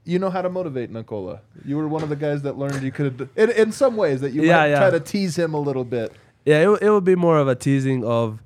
you 0.05 0.17
know 0.19 0.29
how 0.29 0.41
to 0.41 0.49
motivate 0.49 0.89
Nikola. 0.91 1.41
You 1.65 1.77
were 1.77 1.87
one 1.87 2.01
of 2.03 2.09
the 2.09 2.15
guys 2.15 2.41
that 2.43 2.57
learned 2.57 2.81
you 2.83 2.91
could 2.91 3.29
in, 3.35 3.49
in 3.51 3.71
some 3.71 3.95
ways 3.95 4.21
that 4.21 4.31
you 4.33 4.43
Yeah, 4.43 4.57
might 4.57 4.67
yeah. 4.69 4.79
try 4.79 4.89
to 4.89 4.99
tease 4.99 5.37
him 5.37 5.53
a 5.53 5.59
little 5.59 5.83
bit. 5.83 6.11
Yeah, 6.45 6.59
it, 6.59 6.65
w- 6.65 6.79
it 6.81 6.89
would 6.89 7.03
be 7.03 7.15
more 7.15 7.37
of 7.37 7.47
a 7.47 7.55
teasing 7.55 8.03
of. 8.03 8.39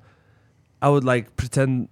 I 0.82 0.88
would 0.90 1.04
like 1.04 1.34
pretend. 1.36 1.88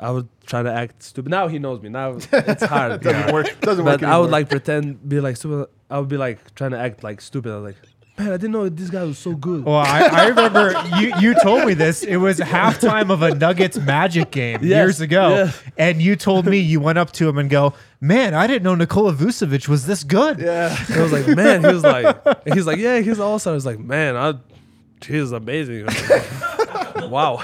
I 0.00 0.10
would 0.10 0.28
try 0.44 0.62
to 0.64 0.72
act 0.72 1.02
stupid. 1.04 1.30
Now 1.30 1.46
he 1.46 1.60
knows 1.60 1.80
me. 1.80 1.88
Now 1.88 2.16
it's 2.32 2.64
hard. 2.64 3.00
Doesn't 3.02 3.32
work. 3.32 3.60
Doesn't 3.60 3.84
work. 3.84 4.00
but 4.00 4.08
I 4.08 4.18
would 4.18 4.24
anymore. 4.24 4.30
like 4.32 4.48
pretend, 4.50 5.08
be 5.08 5.20
like 5.20 5.36
stupid. 5.36 5.68
I 5.88 6.00
would 6.00 6.08
be 6.08 6.16
like 6.16 6.52
trying 6.56 6.72
to 6.72 6.78
act 6.78 7.04
like 7.04 7.20
stupid. 7.20 7.52
I 7.52 7.56
was 7.58 7.64
like, 7.74 7.76
man, 8.18 8.28
I 8.32 8.36
didn't 8.36 8.50
know 8.50 8.68
this 8.68 8.90
guy 8.90 9.04
was 9.04 9.18
so 9.18 9.34
good. 9.36 9.64
Well, 9.64 9.76
I, 9.76 10.00
I 10.12 10.26
remember 10.26 10.74
you, 10.98 11.12
you 11.20 11.40
told 11.40 11.64
me 11.64 11.74
this. 11.74 12.02
It 12.02 12.16
was 12.16 12.40
halftime 12.40 13.10
of 13.10 13.22
a 13.22 13.32
Nuggets 13.36 13.78
Magic 13.78 14.32
game 14.32 14.58
Yes, 14.62 14.70
years 14.70 15.00
ago. 15.00 15.28
yeah. 15.36 15.52
And 15.78 16.02
you 16.02 16.16
told 16.16 16.46
me 16.46 16.58
you 16.58 16.80
went 16.80 16.98
up 16.98 17.12
to 17.12 17.28
him 17.28 17.38
and 17.38 17.48
go, 17.48 17.74
Man, 18.04 18.34
I 18.34 18.46
didn't 18.46 18.64
know 18.64 18.74
Nikola 18.74 19.14
Vucevic 19.14 19.66
was 19.66 19.86
this 19.86 20.04
good. 20.04 20.38
Yeah. 20.38 20.76
I 20.90 21.00
was 21.00 21.10
like, 21.10 21.26
man, 21.36 21.64
he 21.64 21.72
was 21.72 21.82
like, 21.82 22.44
he's 22.52 22.66
like, 22.66 22.76
yeah, 22.76 22.98
he's 23.00 23.18
also. 23.18 23.52
I 23.52 23.54
was 23.54 23.64
like, 23.64 23.78
man, 23.78 24.14
I, 24.14 24.34
he's 25.02 25.32
amazing. 25.32 25.88
I 25.88 25.92
was 25.92 26.10
like, 26.10 27.10
wow. 27.10 27.42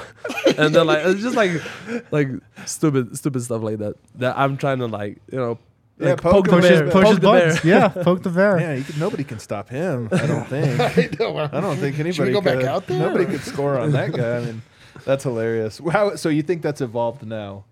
And 0.59 0.75
then 0.75 0.87
like 0.87 1.07
it's 1.07 1.23
just 1.23 1.35
like, 1.35 1.63
like 2.11 2.29
stupid, 2.67 3.17
stupid 3.17 3.41
stuff 3.43 3.63
like 3.63 3.79
that. 3.79 3.95
That 4.17 4.37
I'm 4.37 4.59
trying 4.59 4.81
to 4.81 4.87
like, 4.87 5.17
you 5.33 5.39
know, 5.39 5.59
Yeah, 5.99 6.11
like 6.11 6.21
poke 6.21 6.47
poke, 6.47 6.47
the 6.49 6.53
him. 6.57 6.61
Push 6.61 6.69
his, 6.71 6.81
bear, 6.81 6.91
push 6.91 6.93
poke 6.93 7.07
his 7.07 7.21
the 7.21 7.31
bear. 7.31 7.61
Yeah, 7.65 7.89
poke 7.89 8.23
the 8.23 8.29
bear. 8.31 8.61
Yeah, 8.61 8.75
you 8.75 8.85
could, 8.85 8.99
nobody 8.99 9.25
can 9.25 9.39
stop 9.39 9.71
him. 9.71 10.11
I 10.13 10.27
don't 10.27 10.45
think. 10.47 10.79
I 10.79 11.09
know, 11.19 11.39
uh, 11.39 11.49
I 11.53 11.61
don't 11.63 11.79
think 11.79 11.99
anybody. 11.99 12.13
Should 12.13 12.27
we 12.27 12.33
go 12.35 12.43
back 12.43 12.59
could. 12.59 12.67
out 12.67 12.87
there, 12.87 12.99
Nobody 12.99 13.25
could 13.25 13.41
score 13.41 13.79
on 13.79 13.93
that 13.93 14.13
guy. 14.13 14.37
I 14.37 14.41
mean, 14.45 14.61
that's 15.07 15.25
hilarious. 15.25 15.81
How? 15.91 16.17
So 16.17 16.29
you 16.29 16.43
think 16.43 16.61
that's 16.61 16.83
evolved 16.83 17.27
now? 17.27 17.65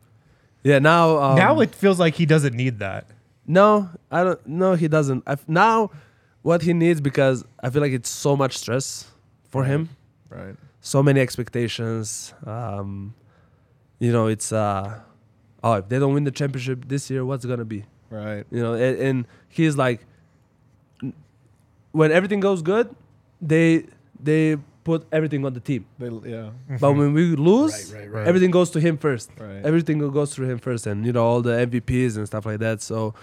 Yeah, 0.62 0.78
now 0.78 1.18
um, 1.18 1.36
now 1.36 1.60
it 1.60 1.74
feels 1.74 1.98
like 1.98 2.14
he 2.14 2.26
doesn't 2.26 2.54
need 2.54 2.78
that. 2.80 3.06
No, 3.46 3.88
I 4.10 4.24
don't. 4.24 4.46
No, 4.46 4.74
he 4.74 4.88
doesn't. 4.88 5.22
I, 5.26 5.36
now, 5.46 5.90
what 6.42 6.62
he 6.62 6.72
needs 6.72 7.00
because 7.00 7.44
I 7.62 7.70
feel 7.70 7.80
like 7.82 7.92
it's 7.92 8.10
so 8.10 8.36
much 8.36 8.58
stress 8.58 9.10
for 9.48 9.64
him. 9.64 9.88
Right. 10.28 10.54
So 10.80 11.02
many 11.02 11.20
expectations. 11.20 12.34
Um, 12.44 13.14
you 13.98 14.12
know, 14.12 14.26
it's 14.26 14.52
uh, 14.52 15.00
oh, 15.62 15.74
if 15.74 15.88
they 15.88 15.98
don't 15.98 16.14
win 16.14 16.24
the 16.24 16.30
championship 16.30 16.86
this 16.88 17.10
year, 17.10 17.24
what's 17.24 17.44
gonna 17.44 17.64
be? 17.64 17.84
Right. 18.10 18.44
You 18.50 18.62
know, 18.62 18.74
and, 18.74 18.98
and 18.98 19.26
he's 19.48 19.76
like, 19.76 20.04
when 21.92 22.12
everything 22.12 22.40
goes 22.40 22.62
good, 22.62 22.94
they 23.40 23.86
they 24.20 24.56
put 24.90 25.00
everything 25.18 25.42
on 25.48 25.52
the 25.58 25.60
team. 25.70 25.82
They, 26.00 26.08
yeah. 26.34 26.50
But 26.82 26.92
when 27.00 27.10
we 27.18 27.24
lose, 27.50 27.74
Right, 27.92 28.00
right, 28.00 28.10
right. 28.14 28.26
everything 28.30 28.50
goes 28.58 28.70
to 28.76 28.80
him 28.86 28.94
first. 29.06 29.30
Right. 29.38 29.62
Everything 29.70 29.98
goes 30.18 30.34
through 30.34 30.48
him 30.52 30.58
first, 30.68 30.86
and 30.90 31.04
you 31.06 31.12
know 31.16 31.24
all 31.30 31.42
the 31.42 31.54
MVPs 31.68 32.16
and 32.18 32.26
stuff 32.32 32.44
like 32.50 32.60
that. 32.66 32.80
So 32.90 33.14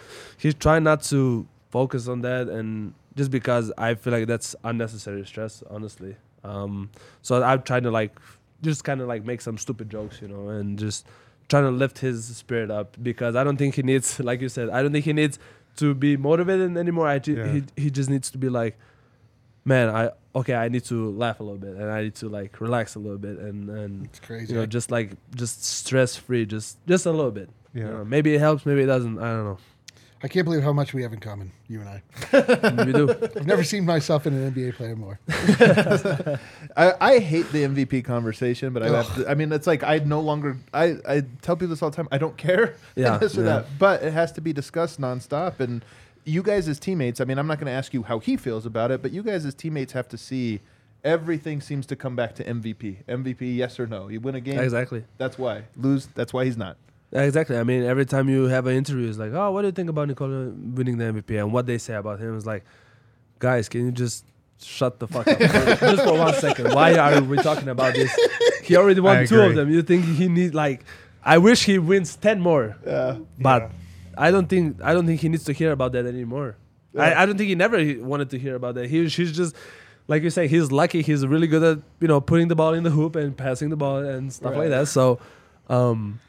he's 0.44 0.54
trying 0.66 0.84
not 0.84 1.00
to 1.14 1.46
focus 1.78 2.08
on 2.08 2.22
that, 2.30 2.48
and 2.58 2.94
just 3.20 3.32
because 3.32 3.72
I 3.88 3.96
feel 3.96 4.14
like 4.18 4.28
that's 4.34 4.56
unnecessary 4.64 5.26
stress, 5.26 5.64
honestly. 5.76 6.16
Um, 6.44 6.90
so 7.22 7.42
I'm 7.52 7.62
trying 7.70 7.84
to 7.84 7.92
like 8.00 8.14
just 8.62 8.84
kind 8.84 9.02
of 9.02 9.08
like 9.14 9.24
make 9.32 9.42
some 9.42 9.58
stupid 9.58 9.90
jokes, 9.90 10.22
you 10.22 10.28
know, 10.28 10.50
and 10.50 10.78
just 10.80 11.06
trying 11.50 11.64
to 11.64 11.72
lift 11.72 12.00
his 12.00 12.20
spirit 12.42 12.70
up 12.80 12.96
because 13.02 13.36
I 13.36 13.44
don't 13.44 13.58
think 13.58 13.76
he 13.76 13.84
needs, 13.92 14.20
like 14.30 14.42
you 14.42 14.50
said, 14.50 14.70
I 14.70 14.82
don't 14.84 14.92
think 14.92 15.06
he 15.06 15.14
needs 15.14 15.40
to 15.78 15.94
be 15.94 16.16
motivated 16.18 16.78
anymore. 16.78 17.08
I 17.08 17.20
ju- 17.20 17.36
Yeah. 17.38 17.52
he 17.54 17.60
he 17.84 17.90
just 18.00 18.10
needs 18.10 18.30
to 18.32 18.38
be 18.38 18.50
like, 18.50 18.76
man, 19.66 19.90
I 19.90 20.12
okay, 20.36 20.54
I 20.56 20.68
need 20.70 20.84
to 20.86 21.12
laugh 21.12 21.40
a 21.40 21.44
little 21.44 21.58
bit 21.58 21.76
and 21.76 21.90
I 21.92 22.04
need 22.04 22.16
to 22.16 22.30
like 22.30 22.60
relax 22.62 22.96
a 22.96 23.00
little 23.00 23.18
bit 23.18 23.38
and 23.40 23.70
and 23.70 24.06
It's 24.06 24.20
crazy. 24.20 24.54
you 24.54 24.60
know 24.60 24.66
just 24.66 24.92
like 24.92 25.12
just 25.36 25.64
stress 25.66 26.16
free, 26.16 26.46
just 26.46 26.78
just 26.88 27.06
a 27.06 27.12
little 27.12 27.32
bit. 27.32 27.50
You 27.74 27.84
Yeah. 27.84 27.90
know, 27.92 28.06
maybe 28.06 28.34
it 28.36 28.40
helps, 28.40 28.66
maybe 28.66 28.82
it 28.82 28.88
doesn't. 28.88 29.18
I 29.20 29.30
don't 29.34 29.44
know. 29.46 29.58
I 30.24 30.28
can't 30.28 30.46
believe 30.46 30.64
how 30.64 30.74
much 30.74 30.94
we 30.94 31.04
have 31.04 31.14
in 31.14 31.20
common, 31.20 31.52
you 31.68 31.82
and 31.82 31.90
I. 31.90 32.02
we 32.86 32.94
do. 32.94 33.10
I've 33.36 33.46
never 33.46 33.64
seen 33.64 33.86
myself 33.86 34.26
in 34.26 34.34
an 34.34 34.52
NBA 34.52 34.74
player 34.76 34.96
more. 34.96 35.20
I, 36.76 36.94
I 37.00 37.20
hate 37.20 37.52
the 37.52 37.64
MVP 37.64 38.04
conversation, 38.06 38.74
but 38.74 38.82
I 38.82 38.90
have 38.90 39.14
to, 39.16 39.30
I 39.30 39.36
mean, 39.36 39.52
it's 39.52 39.68
like 39.68 39.84
I 39.84 40.00
no 40.00 40.22
longer. 40.22 40.58
I, 40.74 40.96
I 41.08 41.24
tell 41.42 41.56
people 41.56 41.68
this 41.70 41.82
all 41.84 41.90
the 41.92 41.96
time. 41.98 42.08
I 42.12 42.18
don't 42.18 42.38
care. 42.38 42.76
Yeah, 42.96 43.18
this 43.18 43.38
or 43.38 43.42
yeah. 43.42 43.46
that, 43.48 43.66
but 43.78 44.04
it 44.04 44.14
has 44.14 44.32
to 44.34 44.42
be 44.42 44.54
discussed 44.54 45.00
nonstop. 45.02 45.60
And 45.60 45.84
you 46.26 46.44
guys 46.44 46.68
as 46.68 46.80
teammates, 46.80 47.22
I 47.22 47.26
mean, 47.26 47.38
I'm 47.38 47.48
not 47.48 47.60
going 47.60 47.68
to 47.68 47.72
ask 47.72 47.94
you 47.94 48.04
how 48.04 48.20
he 48.20 48.36
feels 48.36 48.66
about 48.66 48.92
it, 48.92 49.02
but 49.02 49.12
you 49.12 49.24
guys 49.24 49.46
as 49.46 49.54
teammates 49.54 49.94
have 49.94 50.08
to 50.10 50.18
see 50.18 50.60
everything 51.04 51.62
seems 51.62 51.86
to 51.86 51.96
come 51.96 52.16
back 52.16 52.36
to 52.36 52.44
MVP. 52.44 53.06
MVP, 53.06 53.56
yes 53.56 53.80
or 53.80 53.88
no. 53.88 54.10
You 54.10 54.20
win 54.20 54.36
a 54.36 54.42
game. 54.42 54.60
Exactly. 54.60 55.06
That's 55.18 55.38
why. 55.38 55.64
Lose. 55.78 56.08
That's 56.08 56.34
why 56.34 56.46
he's 56.46 56.58
not. 56.58 56.78
Exactly. 57.12 57.58
I 57.58 57.64
mean, 57.64 57.84
every 57.84 58.06
time 58.06 58.28
you 58.28 58.46
have 58.46 58.66
an 58.66 58.76
interview, 58.76 59.08
it's 59.08 59.18
like, 59.20 59.32
oh, 59.32 59.52
what 59.52 59.62
do 59.62 59.68
you 59.68 59.72
think 59.72 59.90
about 59.90 60.08
Nikola 60.08 60.50
winning 60.50 60.98
the 60.98 61.06
MVP? 61.06 61.40
And 61.40 61.54
what 61.54 61.68
they 61.68 61.78
say 61.78 61.94
about 61.94 62.20
him 62.20 62.36
is 62.36 62.46
like, 62.46 62.66
guys, 63.40 63.70
can 63.70 63.86
you 63.86 63.92
just 63.92 64.26
shut 64.62 65.00
the 65.00 65.08
fuck 65.08 65.28
up 65.28 65.40
just 65.40 66.04
for 66.04 66.18
one 66.18 66.34
second? 66.34 66.74
Why 66.74 66.96
are 66.98 67.22
we 67.22 67.38
talking 67.38 67.70
about 67.70 67.94
this? 67.94 68.14
He 68.64 68.76
already 68.76 69.00
won 69.00 69.26
two 69.28 69.40
of 69.42 69.56
them. 69.56 69.70
You 69.70 69.84
think 69.84 70.06
he 70.06 70.28
need 70.28 70.56
like? 70.56 70.84
I 71.24 71.38
wish 71.38 71.66
he 71.66 71.78
wins 71.78 72.16
ten 72.16 72.40
more. 72.42 72.76
Yeah. 72.86 73.18
But 73.40 73.72
I 74.18 74.32
don't 74.32 74.48
think 74.48 74.82
I 74.84 74.94
don't 74.94 75.06
think 75.06 75.22
he 75.22 75.30
needs 75.30 75.44
to 75.46 75.54
hear 75.54 75.72
about 75.72 75.92
that 75.94 76.06
anymore. 76.06 76.58
I, 76.98 77.14
I 77.14 77.26
don't 77.26 77.38
think 77.38 77.50
he 77.50 77.56
never 77.56 77.78
wanted 78.00 78.30
to 78.30 78.40
hear 78.40 78.56
about 78.56 78.76
that. 78.76 78.90
He 78.90 79.06
he's 79.08 79.32
just 79.36 79.56
like 80.08 80.24
you 80.24 80.30
say, 80.30 80.48
he's 80.48 80.72
lucky. 80.72 81.02
He's 81.02 81.26
really 81.26 81.48
good 81.48 81.64
at 81.64 81.80
you 82.00 82.08
know 82.08 82.22
putting 82.22 82.48
the 82.48 82.56
ball 82.56 82.74
in 82.74 82.84
the 82.84 82.92
hoop 82.92 83.16
and 83.16 83.36
passing 83.36 83.70
the 83.70 83.76
ball 83.76 83.98
and 83.98 84.32
stuff 84.32 84.52
Right. 84.52 84.60
like 84.60 84.70
that. 84.70 84.88
So, 84.88 85.20
um, 85.70 86.20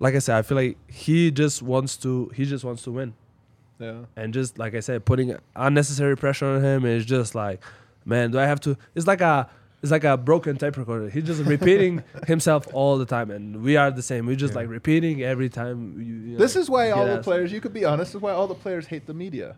like 0.00 0.14
I 0.14 0.18
said, 0.18 0.36
I 0.36 0.42
feel 0.42 0.56
like 0.56 0.76
he 0.90 1.30
just 1.30 1.62
wants 1.62 1.96
to 1.98 2.30
he 2.34 2.44
just 2.44 2.64
wants 2.64 2.82
to 2.84 2.90
win 2.90 3.14
Yeah. 3.78 4.04
and 4.16 4.34
just 4.34 4.58
like 4.58 4.74
I 4.74 4.80
said, 4.80 5.04
putting 5.04 5.36
unnecessary 5.54 6.16
pressure 6.16 6.46
on 6.46 6.62
him 6.62 6.84
is 6.84 7.04
just 7.04 7.34
like, 7.34 7.62
man, 8.04 8.30
do 8.30 8.38
I 8.38 8.46
have 8.46 8.60
to? 8.62 8.76
It's 8.94 9.06
like 9.06 9.20
a 9.20 9.48
it's 9.86 9.92
like 9.92 10.04
a 10.04 10.16
broken 10.16 10.56
tape 10.56 10.76
recorder. 10.76 11.08
He's 11.08 11.24
just 11.24 11.42
repeating 11.44 12.02
himself 12.26 12.66
all 12.72 12.98
the 12.98 13.06
time, 13.06 13.30
and 13.30 13.62
we 13.62 13.76
are 13.76 13.90
the 13.90 14.02
same. 14.02 14.26
We're 14.26 14.36
just 14.36 14.54
like 14.54 14.68
repeating 14.68 15.22
every 15.22 15.48
time. 15.48 15.94
You, 15.98 16.04
you 16.04 16.32
know, 16.32 16.38
This 16.38 16.56
is 16.56 16.68
why 16.68 16.90
all 16.90 17.06
the 17.06 17.22
players. 17.22 17.52
You 17.52 17.60
could 17.60 17.72
be 17.72 17.84
honest. 17.84 18.10
This 18.12 18.16
is 18.16 18.22
why 18.22 18.32
all 18.32 18.48
the 18.48 18.54
players 18.54 18.86
hate 18.86 19.06
the 19.06 19.14
media. 19.14 19.56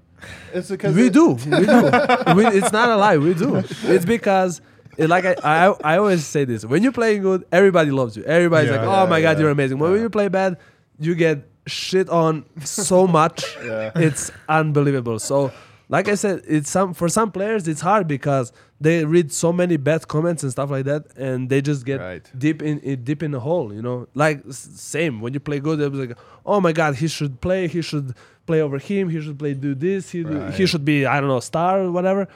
It's 0.53 0.69
because 0.69 0.95
We 0.95 1.07
it- 1.07 1.13
do. 1.15 1.29
We 1.33 1.65
do. 1.67 1.83
we, 2.37 2.47
it's 2.59 2.73
not 2.73 2.89
a 2.91 2.97
lie. 2.97 3.17
We 3.17 3.33
do. 3.35 3.57
It's 3.85 4.05
because, 4.05 4.61
it, 4.99 5.09
like 5.09 5.25
I, 5.25 5.35
I, 5.43 5.75
I 5.95 5.99
always 5.99 6.27
say 6.27 6.45
this: 6.45 6.65
when 6.65 6.83
you're 6.83 6.93
playing 6.93 7.23
good, 7.23 7.47
everybody 7.51 7.91
loves 7.91 8.17
you. 8.17 8.25
Everybody's 8.25 8.71
Yeah. 8.71 8.83
like, 8.85 8.89
"Oh 8.89 9.07
my 9.09 9.23
god, 9.23 9.37
yeah, 9.37 9.43
you're 9.43 9.51
amazing." 9.51 9.79
When 9.79 9.93
yeah. 9.95 10.01
you 10.03 10.11
play 10.11 10.29
bad, 10.29 10.59
you 10.99 11.15
get 11.15 11.49
shit 11.67 12.09
on 12.11 12.45
so 12.65 13.07
much. 13.07 13.57
Yeah. 13.65 13.93
It's 13.95 14.31
unbelievable. 14.49 15.19
So, 15.19 15.53
like 15.89 16.07
I 16.09 16.17
said, 16.17 16.43
it's 16.47 16.71
some 16.71 16.93
for 16.95 17.09
some 17.09 17.31
players 17.33 17.67
it's 17.67 17.81
hard 17.81 18.07
because 18.07 18.53
they 18.81 19.05
read 19.05 19.33
so 19.33 19.53
many 19.53 19.77
bad 19.77 20.07
comments 20.07 20.43
and 20.43 20.53
stuff 20.53 20.71
like 20.71 20.85
that, 20.85 21.07
and 21.17 21.49
they 21.49 21.61
just 21.61 21.85
get 21.85 21.99
Right. 22.01 22.31
deep 22.39 22.63
in, 22.63 22.79
in 22.81 23.05
deep 23.05 23.23
in 23.23 23.31
the 23.33 23.41
hole. 23.41 23.73
You 23.73 23.83
know, 23.83 24.07
like 24.15 24.43
same 24.51 25.21
when 25.21 25.33
you 25.35 25.41
play 25.41 25.61
good, 25.61 25.81
it 25.81 25.91
was 25.91 26.01
like, 26.01 26.17
oh 26.45 26.61
my 26.61 26.73
god, 26.73 26.97
he 26.97 27.09
should 27.09 27.41
play, 27.41 27.69
he 27.69 27.83
should 27.83 28.15
play 28.47 28.61
over 28.61 28.79
him, 28.79 29.09
he 29.09 29.21
should 29.21 29.39
play 29.39 29.55
do 29.55 29.75
this, 29.75 30.11
he 30.11 30.25
he 30.53 30.67
should 30.67 30.85
be 30.85 31.07
I 31.07 31.21
don't 31.21 31.29
know 31.29 31.41
star 31.41 31.81
or 31.81 31.91
whatever. 31.91 32.29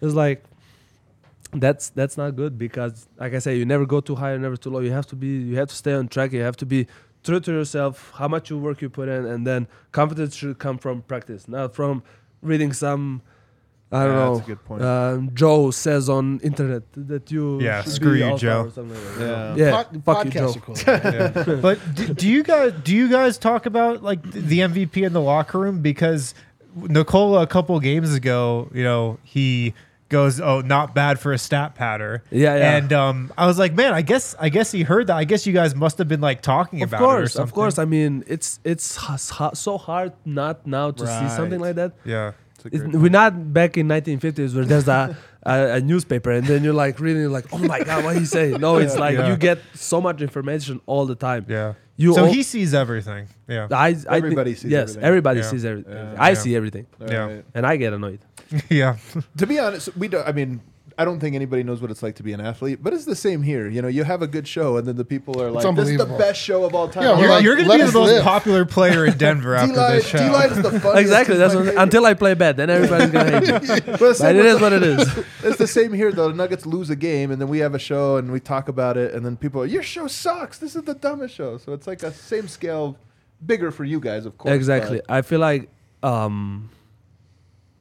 It's 0.00 0.14
like 0.14 0.44
that's 1.52 1.88
that's 1.90 2.16
not 2.16 2.36
good 2.36 2.56
because 2.58 3.08
like 3.18 3.34
I 3.34 3.38
say, 3.40 3.56
you 3.56 3.64
never 3.64 3.84
go 3.86 4.00
too 4.00 4.14
high 4.14 4.30
or 4.30 4.38
never 4.38 4.56
too 4.56 4.70
low. 4.70 4.80
You 4.80 4.92
have 4.92 5.06
to 5.08 5.16
be 5.16 5.26
you 5.28 5.56
have 5.56 5.68
to 5.68 5.74
stay 5.74 5.92
on 5.94 6.08
track. 6.08 6.32
You 6.32 6.42
have 6.42 6.56
to 6.58 6.66
be 6.66 6.86
true 7.24 7.40
to 7.40 7.50
yourself. 7.52 8.12
How 8.14 8.28
much 8.28 8.50
you 8.50 8.58
work 8.58 8.80
you 8.80 8.88
put 8.88 9.08
in, 9.08 9.26
and 9.26 9.46
then 9.46 9.66
confidence 9.92 10.36
should 10.36 10.58
come 10.58 10.78
from 10.78 11.02
practice, 11.02 11.48
not 11.48 11.74
from 11.74 12.02
reading 12.42 12.72
some. 12.72 13.22
I 13.92 14.04
don't 14.04 14.12
Yeah, 14.12 14.18
know. 14.24 14.34
that's 14.36 14.46
a 14.46 14.50
good 14.50 14.64
point. 14.64 14.82
Um, 14.84 15.30
Joe 15.34 15.70
says 15.72 16.08
on 16.08 16.38
internet 16.44 16.84
that 16.92 17.30
you 17.32 17.60
Yeah, 17.60 17.82
screw 17.82 18.12
you, 18.12 18.36
Joe. 18.38 18.70
like 18.76 18.86
Yeah. 19.18 19.54
yeah. 19.56 19.70
Pod- 19.82 20.04
fuck 20.04 20.24
you, 20.26 20.30
podcasts 20.30 20.54
Joe. 20.84 21.30
are 21.40 21.44
cool. 21.44 21.56
but 21.60 21.94
do, 21.96 22.14
do 22.14 22.28
you 22.28 22.44
guys 22.44 22.72
do 22.84 22.94
you 22.94 23.08
guys 23.10 23.36
talk 23.36 23.66
about 23.66 24.02
like 24.04 24.22
the 24.30 24.60
MVP 24.60 25.04
in 25.04 25.12
the 25.12 25.20
locker 25.20 25.58
room 25.58 25.82
because 25.82 26.34
Nikola 26.76 27.42
a 27.42 27.46
couple 27.48 27.78
games 27.80 28.14
ago, 28.14 28.70
you 28.72 28.84
know, 28.84 29.18
he 29.24 29.74
goes, 30.10 30.40
"Oh, 30.40 30.60
not 30.60 30.94
bad 30.94 31.18
for 31.18 31.32
a 31.32 31.38
stat 31.38 31.74
padder." 31.74 32.20
Yeah, 32.30 32.56
yeah. 32.56 32.76
And 32.76 32.92
um, 32.92 33.32
I 33.38 33.46
was 33.46 33.58
like, 33.58 33.72
man, 33.72 33.94
I 33.94 34.02
guess 34.02 34.34
I 34.38 34.50
guess 34.50 34.70
he 34.70 34.82
heard 34.82 35.06
that. 35.06 35.16
I 35.16 35.24
guess 35.24 35.46
you 35.46 35.54
guys 35.54 35.74
must 35.74 35.96
have 35.96 36.08
been 36.08 36.20
like 36.20 36.42
talking 36.42 36.82
Of 36.82 36.90
about 36.90 37.00
it. 37.00 37.04
Or 37.04 37.06
course, 37.06 37.36
of 37.36 37.52
course. 37.54 37.78
I 37.78 37.86
mean, 37.86 38.24
it's 38.26 38.60
it's 38.64 38.98
so 39.54 39.78
hard 39.78 40.12
not 40.26 40.66
now 40.66 40.90
to 40.90 41.06
see 41.06 41.28
something 41.34 41.60
like 41.60 41.76
that. 41.76 41.92
Yeah. 42.04 42.32
We're 42.72 43.08
not 43.08 43.54
back 43.54 43.78
in 43.78 43.88
1950s 43.88 44.54
where 44.54 44.66
there's 44.66 44.86
a, 44.86 45.16
a, 45.44 45.74
a 45.76 45.80
newspaper 45.80 46.30
and 46.30 46.46
then 46.46 46.62
you're 46.64 46.74
like 46.74 47.00
reading 47.00 47.28
like, 47.30 47.46
oh 47.52 47.58
my 47.58 47.82
god, 47.82 48.04
what 48.04 48.16
he 48.16 48.24
say? 48.26 48.50
No, 48.52 48.76
it's 48.76 48.96
like 48.96 49.16
Yeah. 49.16 49.28
you 49.30 49.36
get 49.36 49.58
so 49.74 50.00
much 50.00 50.20
information 50.20 50.80
all 50.86 51.06
the 51.06 51.14
time. 51.14 51.46
Yeah. 51.48 51.74
You 51.96 52.14
so 52.14 52.24
all- 52.26 52.32
he 52.32 52.42
sees 52.42 52.72
everything. 52.74 53.28
Yeah. 53.48 53.68
I, 53.70 53.88
I 53.88 53.92
think- 53.94 54.08
Everybody 54.12 54.54
sees 54.54 54.70
yes, 54.70 54.82
everything. 54.90 55.02
everybody 55.04 55.40
Yeah. 55.40 55.46
sees 55.50 55.64
everything. 55.64 55.92
Yeah. 55.92 56.14
I 56.18 56.28
Yeah. 56.30 56.34
see 56.34 56.56
everything, 56.56 56.86
Yeah. 57.00 57.16
Right. 57.26 57.44
and 57.54 57.66
I 57.66 57.76
get 57.76 57.92
annoyed. 57.92 58.20
yeah. 58.70 58.96
To 59.38 59.46
be 59.46 59.58
honest, 59.58 59.96
we 59.96 60.08
don't. 60.08 60.26
I 60.26 60.32
mean, 60.32 60.60
I 61.00 61.04
don't 61.06 61.18
think 61.18 61.34
anybody 61.34 61.62
knows 61.62 61.80
what 61.80 61.90
it's 61.90 62.02
like 62.02 62.16
to 62.16 62.22
be 62.22 62.34
an 62.34 62.42
athlete, 62.42 62.80
but 62.82 62.92
it's 62.92 63.06
the 63.06 63.16
same 63.16 63.40
here. 63.42 63.70
You 63.70 63.80
know, 63.80 63.88
you 63.88 64.04
have 64.04 64.20
a 64.20 64.26
good 64.26 64.46
show, 64.46 64.76
and 64.76 64.86
then 64.86 64.96
the 64.96 65.04
people 65.04 65.40
are 65.40 65.50
like, 65.50 65.74
"This 65.74 65.88
is 65.88 65.96
the 65.96 66.04
best 66.04 66.38
show 66.38 66.64
of 66.66 66.74
all 66.74 66.88
time." 66.90 67.04
Yeah, 67.04 67.10
You're, 67.18 67.20
like, 67.20 67.28
like, 67.36 67.44
you're 67.44 67.56
going 67.56 67.68
to 67.70 67.74
be 67.86 67.90
the 67.90 67.98
most 67.98 68.12
live. 68.12 68.22
popular 68.22 68.66
player 68.66 69.06
in 69.06 69.16
Denver 69.16 69.54
after 69.54 69.72
D-Line, 69.72 69.92
this 69.96 70.06
show. 70.06 70.18
D-Line's 70.18 70.56
the 70.60 70.78
funniest. 70.78 70.98
exactly. 71.00 71.36
That's 71.38 71.54
what, 71.54 71.68
until 71.74 72.04
I 72.04 72.12
play 72.12 72.34
bad, 72.34 72.58
then 72.58 72.68
everybody's 72.68 73.10
gonna 73.10 73.40
hate 73.40 73.62
me. 73.62 73.80
But 73.86 73.88
it's 73.88 73.98
But 74.00 74.14
same 74.16 74.36
it 74.36 74.38
with 74.40 74.46
is 74.46 74.56
the- 74.58 74.62
what 74.62 74.72
it 74.74 74.82
is. 74.82 75.24
It's 75.42 75.56
the 75.56 75.66
same 75.66 75.94
here, 75.94 76.12
though. 76.12 76.28
The 76.28 76.34
Nuggets 76.34 76.66
lose 76.66 76.90
a 76.90 76.96
game, 76.96 77.30
and 77.30 77.40
then 77.40 77.48
we 77.48 77.60
have 77.60 77.74
a 77.74 77.78
show, 77.78 78.18
and 78.18 78.30
we 78.30 78.38
talk 78.40 78.68
about 78.68 78.98
it, 78.98 79.14
and 79.14 79.24
then 79.24 79.38
people 79.38 79.62
are, 79.62 79.66
"Your 79.66 79.82
show 79.82 80.06
sucks. 80.06 80.58
This 80.58 80.76
is 80.76 80.82
the 80.82 80.92
dumbest 80.94 81.34
show." 81.34 81.56
So 81.56 81.72
it's 81.72 81.86
like 81.86 82.02
a 82.02 82.12
same 82.12 82.46
scale, 82.46 82.98
bigger 83.46 83.70
for 83.70 83.84
you 83.84 84.00
guys, 84.00 84.26
of 84.26 84.36
course. 84.36 84.52
Exactly. 84.54 85.00
I 85.08 85.22
feel 85.22 85.40
like 85.40 85.70
um, 86.02 86.68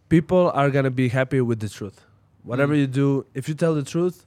people 0.07 0.51
are 0.53 0.69
gonna 0.69 0.89
be 0.91 1.09
happy 1.09 1.41
with 1.41 1.59
the 1.59 1.67
truth. 1.67 2.05
Whatever 2.49 2.73
Mm. 2.73 2.79
you 2.81 2.87
do, 2.87 3.25
if 3.33 3.47
you 3.49 3.55
tell 3.63 3.73
the 3.75 3.83
truth, 3.83 4.25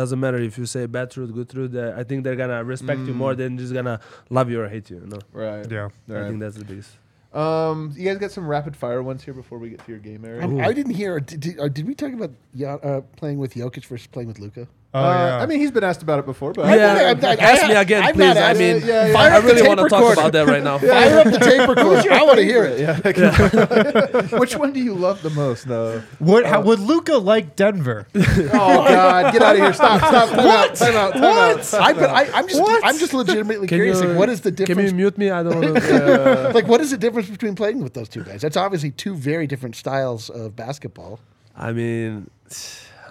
doesn't 0.00 0.20
matter 0.24 0.38
if 0.38 0.56
you 0.58 0.66
say 0.66 0.86
bad 0.86 1.10
truth, 1.10 1.30
good 1.38 1.48
truth. 1.54 1.74
Uh, 1.74 1.92
I 1.96 2.04
think 2.04 2.24
they're 2.24 2.36
gonna 2.44 2.62
respect 2.64 3.00
you 3.08 3.14
Mm. 3.14 3.22
more 3.24 3.34
than 3.34 3.56
just 3.58 3.72
gonna 3.78 4.00
love 4.30 4.50
you 4.50 4.60
or 4.62 4.68
hate 4.68 4.90
you. 4.90 4.98
You 5.02 5.06
know. 5.12 5.18
Right. 5.32 5.66
Yeah. 5.70 5.88
I 6.08 6.12
Right. 6.12 6.28
think 6.28 6.40
that's 6.40 6.56
the 6.56 6.64
biggest. 6.64 6.92
Um, 7.32 7.78
you 7.96 8.04
guys 8.08 8.18
got 8.18 8.30
some 8.30 8.46
rapid 8.46 8.76
fire 8.76 9.02
ones 9.02 9.24
here 9.24 9.34
before 9.34 9.58
we 9.58 9.68
get 9.70 9.80
to 9.84 9.90
your 9.90 9.98
game, 9.98 10.24
area. 10.24 10.46
I, 10.46 10.68
I 10.68 10.72
didn't 10.72 10.94
hear. 10.94 11.18
Did, 11.20 11.40
did, 11.40 11.58
uh, 11.58 11.68
did 11.68 11.84
we 11.88 11.94
talk 11.94 12.12
about 12.12 12.30
uh, 12.64 13.00
playing 13.16 13.38
with 13.38 13.54
Jokic 13.54 13.84
versus 13.86 14.06
playing 14.06 14.28
with 14.28 14.38
Luka? 14.38 14.68
Oh, 14.96 15.00
Uh, 15.00 15.12
yeah. 15.12 15.38
I 15.42 15.46
mean, 15.46 15.58
he's 15.58 15.72
been 15.72 15.82
asked 15.82 16.02
about 16.02 16.20
it 16.20 16.24
before, 16.24 16.52
but 16.52 16.66
Yeah, 16.68 17.14
I- 17.20 17.26
I- 17.26 17.34
ask 17.34 17.66
me 17.66 17.74
again, 17.74 18.04
I'm 18.04 18.14
please. 18.14 18.18
not 18.28 18.36
I 18.36 18.40
asking- 18.50 18.76
mean, 18.78 18.86
Yeah, 18.86 19.06
yeah. 19.06 19.12
Fire 19.12 19.32
I 19.32 19.36
up 19.38 19.42
really 19.44 19.60
tape 19.60 19.66
want 19.68 19.80
to 19.80 19.88
talk 19.88 19.98
recorder. 20.00 20.20
about 20.20 20.32
that 20.34 20.46
right 20.46 20.62
now. 20.62 20.78
Fire 20.94 21.18
up 21.18 21.24
the 21.24 21.38
tape 21.40 21.68
recorder. 21.68 22.12
I 22.12 22.22
want 22.22 22.36
to 22.38 22.44
hear 22.44 22.64
it. 22.64 22.78
yeah. 24.28 24.38
Which 24.38 24.56
one 24.56 24.72
do 24.72 24.78
you 24.78 24.94
love 24.94 25.20
the 25.22 25.30
most, 25.30 25.66
though? 25.66 26.00
Would, 26.20 26.46
how, 26.46 26.60
would 26.62 26.78
Luka 26.78 27.16
like 27.18 27.56
Denver? 27.56 28.06
Oh 28.14 28.84
God, 28.86 29.32
get 29.32 29.42
out 29.42 29.56
of 29.56 29.62
here! 29.62 29.72
Stop! 29.72 29.98
Stop! 30.00 30.28
Time 30.30 30.46
out! 30.46 30.74
Time 30.76 30.94
out! 30.96 31.12
Time 31.14 31.24
out! 31.24 31.74
I, 31.74 31.92
but 31.92 32.10
I, 32.10 32.24
I'm 32.38 32.46
just, 32.48 32.62
I'm 32.84 32.98
just 32.98 33.12
legitimately 33.14 33.66
Can 33.66 33.78
curious. 33.78 34.00
you, 34.00 34.08
like, 34.08 34.18
what 34.18 34.28
is 34.28 34.42
the 34.42 34.52
Can 34.52 34.66
difference? 34.66 34.90
you 34.90 34.96
mute 34.96 35.18
me? 35.18 35.30
I 35.30 35.42
don't 35.42 35.60
want 35.60 35.76
to. 35.76 36.50
like, 36.54 36.66
what 36.68 36.80
is 36.80 36.90
the 36.92 36.96
difference 36.98 37.28
between 37.28 37.54
playing 37.56 37.82
with 37.82 37.94
those 37.94 38.08
two 38.08 38.22
guys? 38.22 38.40
That's 38.42 38.56
obviously 38.56 38.90
two 38.92 39.14
very 39.16 39.46
different 39.46 39.74
styles 39.76 40.30
of 40.30 40.54
basketball. 40.56 41.18
I 41.56 41.72
mean, 41.72 42.30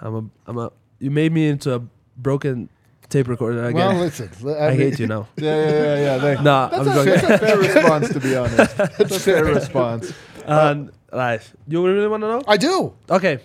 I'm 0.00 0.14
a, 0.14 0.24
I'm 0.46 0.58
a. 0.58 0.72
You 1.04 1.10
made 1.10 1.32
me 1.32 1.48
into 1.48 1.74
a 1.74 1.82
broken 2.16 2.70
tape 3.10 3.28
recorder 3.28 3.64
again. 3.64 3.74
Well, 3.94 3.98
listen, 4.04 4.30
I 4.58 4.70
mean- 4.70 4.78
hate 4.78 4.98
you 4.98 5.06
now. 5.06 5.28
Yeah, 5.36 5.54
yeah, 5.54 5.70
yeah, 5.70 5.96
yeah. 6.06 6.16
They, 6.18 6.34
Nah, 6.42 6.68
that's, 6.68 6.80
I'm 6.80 6.88
a, 6.88 6.94
joking. 6.94 7.12
that's 7.12 7.24
a 7.24 7.38
fair 7.46 7.58
response, 7.68 8.08
to 8.14 8.20
be 8.20 8.36
honest. 8.36 8.76
That's 8.78 9.16
a 9.16 9.20
fair 9.20 9.44
response. 9.44 10.12
And 10.46 10.90
right, 11.12 11.42
you 11.68 11.84
really 11.86 12.08
want 12.08 12.22
to 12.22 12.28
know? 12.28 12.42
I 12.48 12.56
do. 12.56 12.94
Okay. 13.10 13.38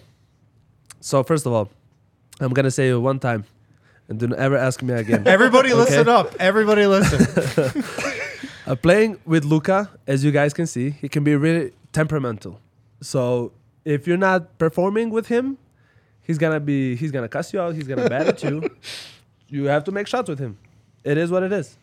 So 1.01 1.21
first 1.23 1.45
of 1.45 1.51
all, 1.51 1.69
I'm 2.39 2.53
gonna 2.53 2.71
say 2.71 2.87
it 2.89 2.97
one 2.97 3.19
time, 3.19 3.43
and 4.07 4.17
don't 4.19 4.33
ever 4.33 4.55
ask 4.57 4.81
me 4.81 4.93
again. 4.93 5.27
Everybody 5.27 5.69
Okay. 5.73 5.81
listen 5.83 6.07
up. 6.07 6.33
Everybody 6.39 6.85
listen. 6.87 7.83
Uh, 8.67 8.75
playing 8.75 9.19
with 9.25 9.43
Luka, 9.43 9.89
as 10.07 10.23
you 10.23 10.31
guys 10.31 10.53
can 10.53 10.67
see, 10.67 10.91
he 10.91 11.09
can 11.09 11.23
be 11.25 11.35
really 11.35 11.73
temperamental. 11.91 12.61
So 13.01 13.51
if 13.83 14.07
you're 14.07 14.23
not 14.29 14.57
performing 14.59 15.09
with 15.09 15.27
him, 15.27 15.57
he's 16.29 16.37
gonna 16.37 16.59
be 16.59 16.95
he's 16.95 17.11
gonna 17.11 17.27
cuss 17.27 17.51
you 17.53 17.59
out. 17.59 17.73
He's 17.73 17.87
gonna 17.87 18.07
bat 18.07 18.27
at 18.27 18.43
you. 18.43 18.69
You 19.51 19.65
have 19.65 19.83
to 19.85 19.91
make 19.91 20.05
shots 20.05 20.29
with 20.29 20.37
him. 20.37 20.59
It 21.03 21.17
is 21.17 21.31
what 21.31 21.41
it 21.41 21.51
is. 21.51 21.75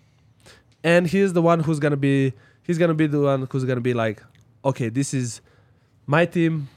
And 0.84 1.04
he's 1.04 1.32
the 1.32 1.42
one 1.42 1.58
who's 1.58 1.80
gonna 1.80 1.96
be 1.96 2.32
he's 2.62 2.78
gonna 2.78 2.94
be 2.94 3.08
the 3.08 3.18
one 3.18 3.48
who's 3.50 3.64
gonna 3.64 3.80
be 3.80 3.92
like, 3.92 4.22
okay, 4.64 4.88
this 4.88 5.12
is 5.12 5.40
my 6.06 6.26
team. 6.26 6.68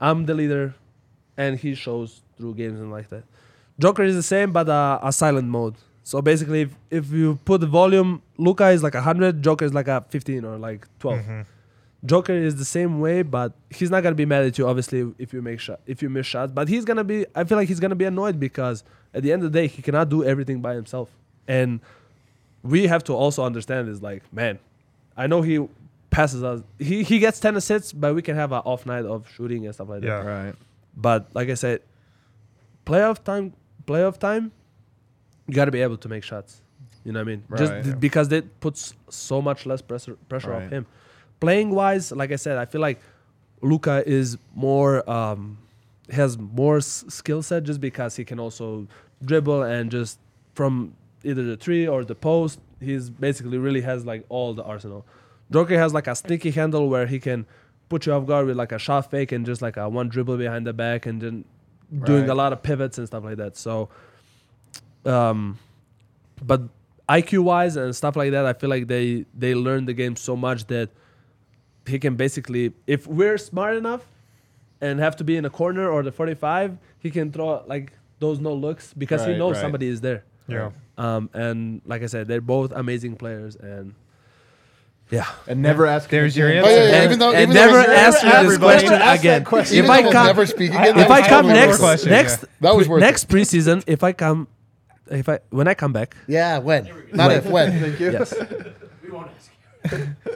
I'm 0.00 0.26
the 0.26 0.34
leader, 0.34 0.76
and 1.36 1.58
he 1.58 1.74
shows 1.74 2.20
through 2.36 2.54
games 2.54 2.78
and 2.78 2.92
like 2.92 3.08
that. 3.08 3.24
Joker 3.80 4.04
is 4.04 4.14
the 4.14 4.22
same, 4.22 4.52
but 4.52 4.68
uh, 4.68 5.00
a 5.02 5.12
silent 5.12 5.48
mode. 5.48 5.74
So 6.04 6.22
basically, 6.22 6.60
if, 6.62 6.76
if 6.90 7.10
you 7.10 7.40
put 7.44 7.60
the 7.60 7.66
volume, 7.66 8.22
Luka 8.38 8.68
is 8.68 8.84
like 8.84 8.94
100, 8.94 9.42
Joker 9.42 9.64
is 9.64 9.74
like 9.74 9.88
a 9.88 10.04
15 10.08 10.44
or 10.44 10.56
like 10.56 10.86
12. 11.00 11.18
Joker 12.04 12.32
is 12.32 12.56
the 12.56 12.64
same 12.64 12.98
way, 13.00 13.22
but 13.22 13.52
he's 13.70 13.90
not 13.90 14.02
gonna 14.02 14.14
be 14.16 14.24
mad 14.26 14.44
at 14.44 14.58
you. 14.58 14.66
Obviously, 14.66 15.12
if 15.18 15.32
you 15.32 15.40
make 15.40 15.60
shot, 15.60 15.80
if 15.86 16.02
you 16.02 16.10
miss 16.10 16.26
shots, 16.26 16.50
but 16.52 16.68
he's 16.68 16.84
gonna 16.84 17.04
be. 17.04 17.26
I 17.34 17.44
feel 17.44 17.56
like 17.56 17.68
he's 17.68 17.78
gonna 17.80 17.94
be 17.94 18.04
annoyed 18.06 18.40
because 18.40 18.82
at 19.14 19.22
the 19.22 19.32
end 19.32 19.44
of 19.44 19.52
the 19.52 19.58
day, 19.60 19.66
he 19.68 19.82
cannot 19.82 20.08
do 20.08 20.24
everything 20.24 20.60
by 20.60 20.74
himself, 20.74 21.10
and 21.46 21.78
we 22.64 22.86
have 22.88 23.04
to 23.04 23.12
also 23.12 23.44
understand 23.44 23.88
is 23.88 24.02
like, 24.02 24.22
man, 24.32 24.58
I 25.16 25.26
know 25.28 25.42
he 25.42 25.66
passes 26.10 26.42
us. 26.42 26.62
He 26.78 27.04
he 27.04 27.18
gets 27.20 27.38
10 27.38 27.56
assists, 27.56 27.92
but 27.92 28.14
we 28.16 28.22
can 28.22 28.34
have 28.34 28.50
an 28.52 28.62
off 28.64 28.84
night 28.84 29.04
of 29.04 29.28
shooting 29.36 29.64
and 29.66 29.74
stuff 29.74 29.88
like 29.88 30.00
that. 30.00 30.06
Yeah. 30.08 30.22
Right. 30.46 30.54
But 30.96 31.28
like 31.34 31.48
I 31.50 31.54
said, 31.54 31.82
playoff 32.84 33.22
time, 33.22 33.52
playoff 33.86 34.18
time, 34.18 34.50
you 35.46 35.54
got 35.54 35.66
to 35.66 35.70
be 35.70 35.80
able 35.82 35.96
to 35.98 36.08
make 36.08 36.24
shots. 36.24 36.60
You 37.04 37.12
know 37.12 37.20
what 37.20 37.28
I 37.28 37.30
mean? 37.30 37.44
Just 37.56 37.72
Right. 37.72 37.84
th- 37.84 38.00
because 38.00 38.28
that 38.28 38.60
puts 38.60 38.94
so 39.08 39.40
much 39.42 39.66
less 39.66 39.82
pressure 39.82 40.16
pressure 40.28 40.50
Right. 40.50 40.64
off 40.64 40.70
him. 40.70 40.86
Playing 41.42 41.70
wise, 41.74 42.12
like 42.12 42.30
I 42.32 42.36
said, 42.36 42.56
I 42.56 42.66
feel 42.72 42.80
like 42.88 42.98
Luka 43.60 43.96
is 44.06 44.38
more 44.54 44.92
um, 45.18 45.58
has 46.10 46.38
more 46.38 46.76
s- 46.78 47.04
skill 47.08 47.42
set 47.42 47.64
just 47.64 47.80
because 47.80 48.16
he 48.16 48.24
can 48.24 48.38
also 48.38 48.86
dribble 49.24 49.62
and 49.74 49.90
just 49.90 50.18
from 50.54 50.94
either 51.24 51.42
the 51.44 51.56
tree 51.56 51.86
or 51.86 52.04
the 52.04 52.14
post, 52.14 52.60
he's 52.80 53.10
basically 53.10 53.58
really 53.58 53.80
has 53.80 54.04
like 54.04 54.24
all 54.28 54.54
the 54.54 54.62
arsenal. 54.74 55.04
Joker 55.50 55.78
has 55.78 55.92
like 55.92 56.06
a 56.06 56.14
sneaky 56.14 56.50
handle 56.50 56.88
where 56.88 57.06
he 57.06 57.18
can 57.18 57.46
put 57.88 58.06
you 58.06 58.12
off 58.12 58.24
guard 58.26 58.46
with 58.46 58.56
like 58.56 58.72
a 58.72 58.78
shot 58.78 59.10
fake 59.10 59.32
and 59.32 59.44
just 59.44 59.60
like 59.62 59.76
a 59.76 59.88
one 59.88 60.08
dribble 60.08 60.36
behind 60.38 60.66
the 60.66 60.72
back 60.72 61.06
and 61.06 61.20
then 61.20 61.44
doing 62.04 62.22
Right. 62.22 62.30
a 62.30 62.34
lot 62.34 62.52
of 62.52 62.62
pivots 62.62 62.98
and 62.98 63.06
stuff 63.06 63.22
like 63.24 63.36
that. 63.36 63.56
So, 63.56 63.88
um, 65.04 65.58
but 66.44 66.62
IQ 67.08 67.40
wise 67.44 67.76
and 67.76 67.94
stuff 67.94 68.16
like 68.16 68.30
that, 68.30 68.46
I 68.46 68.52
feel 68.52 68.70
like 68.70 68.86
they 68.86 69.26
they 69.36 69.54
learn 69.54 69.86
the 69.86 69.92
game 69.94 70.16
so 70.16 70.36
much 70.36 70.66
that 70.68 70.88
he 71.86 71.98
can 71.98 72.16
basically, 72.16 72.72
if 72.86 73.06
we're 73.06 73.38
smart 73.38 73.76
enough 73.76 74.06
and 74.80 74.98
have 75.00 75.16
to 75.16 75.24
be 75.24 75.36
in 75.36 75.44
a 75.44 75.50
corner 75.50 75.88
or 75.90 76.02
the 76.02 76.12
45, 76.12 76.76
he 76.98 77.10
can 77.10 77.32
throw 77.32 77.62
like 77.66 77.92
those 78.18 78.38
no 78.38 78.52
looks 78.54 78.92
because 78.94 79.24
he 79.26 79.36
knows 79.36 79.54
right. 79.56 79.62
somebody 79.62 79.88
is 79.88 80.00
there. 80.00 80.24
yeah. 80.48 80.70
Um, 80.98 81.30
and 81.32 81.80
like 81.86 82.02
I 82.02 82.06
said, 82.06 82.28
they're 82.28 82.40
both 82.42 82.70
amazing 82.72 83.16
players 83.16 83.56
and 83.56 83.94
yeah. 85.10 85.26
And 85.46 85.60
never 85.60 85.86
ask. 85.86 86.08
There's 86.08 86.36
your 86.36 86.48
again. 86.48 86.64
Oh, 86.64 86.68
yeah, 86.68 86.76
yeah, 86.76 86.94
and, 86.96 87.04
even 87.04 87.18
though, 87.18 87.32
even 87.32 87.50
though 87.50 87.54
never 87.66 87.80
he's- 87.82 88.14
ask 88.16 88.24
me 88.24 88.48
this 88.48 88.58
question 88.58 88.92
again. 88.94 89.44
question. 89.44 89.84
If 89.84 89.90
I 89.90 90.02
come, 90.10 90.26
never 90.26 90.46
speak 90.46 90.70
again. 90.70 90.98
if 90.98 91.10
I 91.10 91.20
come 91.20 91.46
totally 91.46 91.52
next, 91.54 91.78
question, 91.78 92.10
next, 92.10 92.44
That 92.60 92.74
was 92.76 92.86
pre- 92.86 92.92
worth 92.94 93.02
it. 93.02 93.06
next 93.06 93.28
preseason, 93.28 93.84
if 93.86 94.02
I 94.02 94.12
come, 94.12 94.48
if 95.10 95.28
I 95.28 95.40
when 95.50 95.68
I 95.68 95.74
come 95.74 95.92
back, 95.92 96.16
Yeah, 96.26 96.58
when? 96.58 96.88
Not 97.12 97.32
if, 97.32 97.44
when. 97.46 97.78
Thank 97.78 98.00
you. 98.00 98.12
yes. 98.12 98.32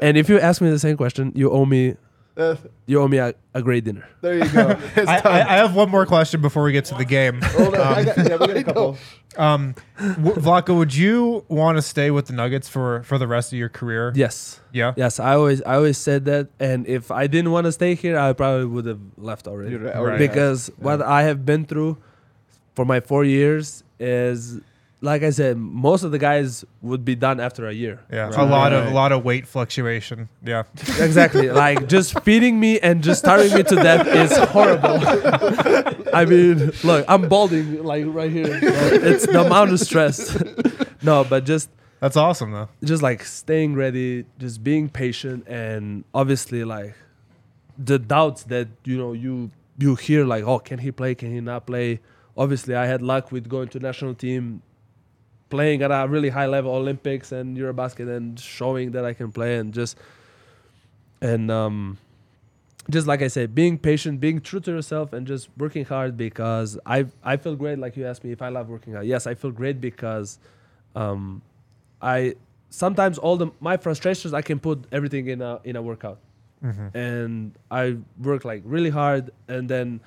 and 0.03 0.17
if 0.17 0.29
you 0.29 0.39
ask 0.41 0.61
me 0.61 0.71
the 0.71 0.79
same 0.79 0.97
question, 0.97 1.33
you 1.35 1.51
owe 1.51 1.65
me 1.67 1.97
Uh, 2.39 2.55
You 2.87 3.01
owe 3.01 3.09
me 3.09 3.17
a, 3.17 3.33
a 3.55 3.63
great 3.63 3.85
dinner. 3.85 4.05
there 4.21 4.37
you 4.37 4.49
go. 4.53 4.77
I. 5.09 5.17
I, 5.25 5.41
I 5.41 5.57
have 5.57 5.75
one 5.75 5.89
more 5.89 6.05
question 6.05 6.43
before 6.43 6.65
we 6.65 6.73
get 6.73 6.85
to 6.87 6.95
the 6.95 7.05
game. 7.07 7.41
Hold 7.57 7.75
on. 7.75 7.81
I 7.81 8.05
got, 8.05 8.17
yeah, 8.19 8.37
we 8.37 8.47
got 8.47 8.57
a 8.57 8.65
couple. 8.65 8.97
Um, 9.39 9.75
w- 9.99 10.35
Vlatko, 10.37 10.77
would 10.79 10.95
you 10.95 11.45
want 11.49 11.77
to 11.77 11.83
stay 11.83 12.11
with 12.11 12.25
the 12.27 12.33
Nuggets 12.33 12.69
for 12.71 13.03
for 13.05 13.19
the 13.19 13.27
rest 13.27 13.53
of 13.53 13.59
your 13.59 13.69
career? 13.69 14.13
Yes. 14.15 14.61
Yeah. 14.73 14.95
Yes, 14.97 15.21
I 15.21 15.35
always 15.35 15.61
I 15.63 15.75
always 15.77 15.99
said 15.99 16.25
that, 16.25 16.49
and 16.59 16.87
if 16.87 17.11
I 17.11 17.27
didn't 17.27 17.51
want 17.53 17.65
to 17.67 17.73
stay 17.73 17.95
here, 17.97 18.17
I 18.19 18.33
probably 18.33 18.65
would 18.65 18.87
have 18.87 19.01
left 19.19 19.47
already. 19.47 19.77
Right. 19.77 19.95
already 19.95 20.27
Because 20.27 20.71
what 20.79 21.03
I 21.03 21.25
have 21.25 21.45
been 21.45 21.67
through 21.67 21.99
for 22.75 22.85
my 22.87 23.01
four 23.01 23.25
years 23.25 23.85
is, 24.01 24.61
like 25.07 25.23
I 25.23 25.31
said, 25.31 25.57
most 25.57 26.03
of 26.07 26.11
the 26.11 26.19
guys 26.19 26.65
would 26.83 27.05
be 27.05 27.15
done 27.15 27.39
after 27.47 27.63
a 27.69 27.73
year. 27.73 27.97
Yeah, 28.13 28.27
Right. 28.29 28.39
a 28.39 28.45
lot 28.59 28.73
of 28.73 28.83
a 28.87 28.95
lot 29.03 29.11
of 29.13 29.25
weight 29.25 29.47
fluctuation. 29.47 30.29
Yeah, 30.53 30.65
Exactly. 31.09 31.47
like 31.51 31.87
just 31.89 32.11
feeding 32.27 32.59
me 32.65 32.79
and 32.81 33.03
just 33.09 33.21
starving 33.25 33.53
me 33.59 33.63
to 33.73 33.77
death 33.77 34.07
is 34.23 34.33
horrible. 34.55 34.99
I 36.21 36.25
mean, 36.25 36.73
look, 36.85 37.05
I'm 37.09 37.29
balding 37.29 37.83
like 37.93 38.05
right 38.07 38.31
here. 38.39 38.59
It's 39.11 39.27
the 39.27 39.41
amount 39.47 39.73
of 39.73 39.81
stress. 39.81 40.19
no, 41.03 41.25
but 41.25 41.45
just 41.45 41.69
that's 42.01 42.17
awesome 42.17 42.51
though. 42.53 42.69
just 42.85 43.03
like 43.03 43.25
staying 43.25 43.75
ready, 43.75 44.25
just 44.39 44.63
being 44.63 44.89
patient, 44.89 45.47
and 45.49 46.05
obviously 46.13 46.65
like 46.65 46.95
the 47.79 47.99
doubts 47.99 48.45
that 48.45 48.69
you 48.85 48.97
know 48.99 49.13
you 49.13 49.51
you 49.79 49.95
hear 49.95 50.25
like, 50.25 50.45
oh, 50.45 50.59
can 50.59 50.79
he 50.79 50.91
play? 50.91 51.15
Can 51.15 51.31
he 51.33 51.41
not 51.41 51.67
play? 51.67 52.01
Obviously, 52.37 52.75
I 52.75 52.87
had 52.87 53.01
luck 53.03 53.33
with 53.33 53.49
going 53.49 53.69
to 53.69 53.79
national 53.81 54.15
team, 54.15 54.63
playing 55.49 55.83
at 55.83 55.91
a 55.91 56.07
really 56.09 56.31
high 56.31 56.47
level, 56.47 56.73
Olympics 56.73 57.33
and 57.33 57.57
EuroBasket, 57.57 58.15
and 58.17 58.39
showing 58.39 58.93
that 58.93 59.05
I 59.05 59.13
can 59.13 59.33
play, 59.33 59.57
and 59.57 59.73
just 59.73 59.97
and 61.21 61.51
um, 61.51 61.99
just 62.91 63.07
like 63.07 63.23
I 63.23 63.29
said, 63.29 63.55
being 63.55 63.79
patient, 63.79 64.21
being 64.21 64.41
true 64.41 64.61
to 64.61 64.71
yourself, 64.71 65.13
and 65.13 65.27
just 65.27 65.49
working 65.57 65.85
hard 65.85 66.17
because 66.17 66.79
I 66.87 67.07
I 67.23 67.37
feel 67.37 67.57
great. 67.57 67.79
Like 67.79 67.97
you 67.97 68.07
asked 68.07 68.25
me 68.25 68.33
if 68.33 68.43
I 68.43 68.49
love 68.49 68.69
working 68.69 68.95
out. 68.95 69.07
Yes, 69.07 69.27
I 69.27 69.35
feel 69.35 69.51
great 69.51 69.81
because 69.81 70.39
um, 70.95 71.43
I 72.03 72.35
sometimes 72.71 73.19
all 73.19 73.37
the 73.37 73.51
my 73.61 73.77
frustrations 73.77 74.35
I 74.35 74.43
can 74.43 74.59
put 74.59 74.85
everything 74.93 75.29
in 75.29 75.43
a 75.43 75.61
in 75.65 75.77
a 75.77 75.83
workout, 75.83 76.19
and 76.95 77.53
I 77.71 77.97
work 78.21 78.45
like 78.45 78.63
really 78.65 78.91
hard, 78.91 79.31
and 79.49 79.69
then. 79.69 80.01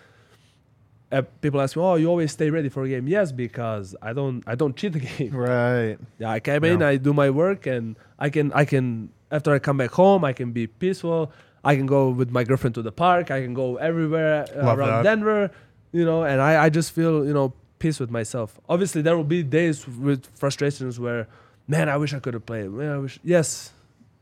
Uh, 1.12 1.24
people 1.41 1.60
ask 1.60 1.76
me, 1.76 1.82
"Oh, 1.82 1.95
you 1.95 2.07
always 2.07 2.32
stay 2.32 2.49
ready 2.51 2.70
for 2.70 2.84
a 2.84 2.88
game?" 2.89 3.07
Yes, 3.07 3.32
because 3.32 3.95
I 4.01 4.14
don't. 4.14 4.43
I 4.45 4.55
don't 4.55 4.76
cheat 4.76 4.93
the 4.93 4.99
game. 5.18 5.36
Right. 5.36 5.97
Yeah, 6.20 6.30
I 6.30 6.39
come 6.39 6.64
in, 6.64 6.84
I 6.84 6.97
do 6.97 7.14
my 7.14 7.30
work, 7.32 7.66
and 7.66 7.95
I 8.20 8.30
can, 8.30 8.51
I 8.53 8.66
can. 8.66 9.10
After 9.32 9.51
I 9.53 9.60
come 9.60 9.78
back 9.78 9.91
home, 9.91 10.24
I 10.24 10.34
can 10.34 10.51
be 10.51 10.68
peaceful. 10.68 11.32
I 11.64 11.76
can 11.76 11.88
go 11.88 12.10
with 12.10 12.30
my 12.32 12.43
girlfriend 12.43 12.76
to 12.76 12.82
the 12.82 12.91
park. 12.91 13.32
I 13.32 13.41
can 13.41 13.53
go 13.53 13.76
everywhere 13.78 14.45
uh, 14.55 14.76
around 14.76 14.89
that. 14.89 15.03
Denver, 15.03 15.51
you 15.91 16.05
know. 16.05 16.24
And 16.24 16.41
I, 16.41 16.66
I 16.66 16.70
just 16.70 16.91
feel, 16.91 17.26
you 17.26 17.34
know, 17.34 17.53
peace 17.80 17.99
with 17.99 18.12
myself. 18.12 18.60
Obviously, 18.70 19.01
there 19.01 19.18
will 19.18 19.24
be 19.24 19.41
days 19.43 19.88
with 19.88 20.26
frustrations 20.38 20.99
where, 20.99 21.28
man, 21.68 21.89
I 21.89 21.97
wish 21.97 22.14
I 22.14 22.20
could 22.20 22.34
have 22.36 22.45
played. 22.45 22.70
Man, 22.70 22.91
I 22.91 22.97
wish. 22.99 23.20
Yes, 23.24 23.74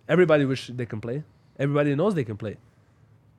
everybody 0.07 0.45
wish 0.45 0.67
they 0.67 0.85
can 0.85 1.01
play. 1.01 1.23
Everybody 1.59 1.95
knows 1.95 2.15
they 2.15 2.23
can 2.23 2.37
play, 2.37 2.57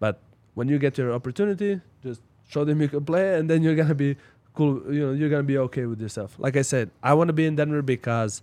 but 0.00 0.20
when 0.54 0.68
you 0.68 0.78
get 0.78 0.98
your 0.98 1.12
opportunity, 1.12 1.80
just 2.02 2.20
show 2.48 2.64
them 2.64 2.80
you 2.82 2.88
can 2.88 3.04
play, 3.04 3.38
and 3.38 3.48
then 3.48 3.62
you're 3.62 3.76
gonna 3.76 3.94
be 3.94 4.16
cool. 4.54 4.82
You 4.92 5.06
know, 5.06 5.12
you're 5.12 5.28
gonna 5.30 5.44
be 5.44 5.58
okay 5.58 5.86
with 5.86 6.00
yourself. 6.00 6.34
Like 6.38 6.56
I 6.56 6.62
said, 6.62 6.90
I 7.02 7.14
want 7.14 7.28
to 7.28 7.32
be 7.32 7.46
in 7.46 7.54
Denver 7.54 7.80
because 7.82 8.42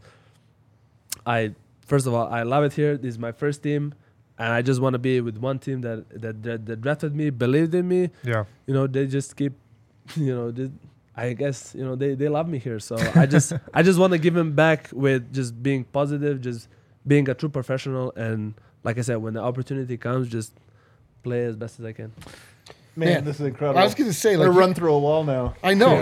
I 1.26 1.54
first 1.86 2.08
of 2.08 2.14
all 2.14 2.28
I 2.28 2.44
love 2.44 2.64
it 2.64 2.74
here. 2.74 2.98
This 2.98 3.10
is 3.16 3.20
my 3.20 3.32
first 3.32 3.62
team, 3.64 3.94
and 4.40 4.54
I 4.54 4.62
just 4.62 4.82
want 4.82 4.94
to 4.94 5.00
be 5.00 5.20
with 5.22 5.38
one 5.38 5.60
team 5.60 5.82
that 5.82 6.06
that, 6.22 6.42
that 6.44 6.66
that 6.66 6.82
drafted 6.82 7.16
me, 7.16 7.30
believed 7.30 7.76
in 7.76 7.88
me. 7.88 8.10
Yeah, 8.24 8.46
You 8.68 8.74
know, 8.74 8.88
they 8.88 9.08
just 9.08 9.36
keep, 9.36 9.54
you 10.16 10.34
know, 10.34 10.52
they, 10.52 10.72
I 11.16 11.34
guess 11.34 11.74
you 11.76 11.84
know 11.84 11.96
they 11.96 12.16
they 12.16 12.30
love 12.30 12.48
me 12.48 12.60
here. 12.60 12.80
So 12.80 12.96
I 13.16 13.26
just 13.26 13.54
I 13.74 13.84
just 13.84 14.00
want 14.00 14.14
to 14.14 14.20
give 14.20 14.34
them 14.34 14.54
back 14.54 14.90
with 14.94 15.34
just 15.34 15.62
being 15.62 15.84
positive, 15.86 16.42
just 16.42 16.68
being 17.08 17.30
a 17.30 17.34
true 17.34 17.50
professional, 17.50 18.14
and 18.16 18.54
like 18.84 18.98
I 18.98 19.02
said, 19.02 19.18
when 19.18 19.34
the 19.34 19.42
opportunity 19.42 19.98
comes, 19.98 20.30
just 20.30 20.54
play 21.24 21.44
as 21.46 21.56
best 21.56 21.80
as 21.80 21.86
I 21.86 21.92
can. 21.92 22.12
Man, 22.98 23.10
Man, 23.10 23.26
this 23.26 23.42
is 23.42 23.46
incredible. 23.48 23.80
I 23.80 23.84
was 23.84 23.94
gonna 23.94 24.14
say, 24.14 24.34
I'm 24.36 24.40
like, 24.40 24.48
gonna 24.48 24.58
run 24.60 24.74
through 24.74 24.94
a 24.94 25.00
wall 25.00 25.26
now. 25.26 25.54
I 25.62 25.74
know. 25.74 25.96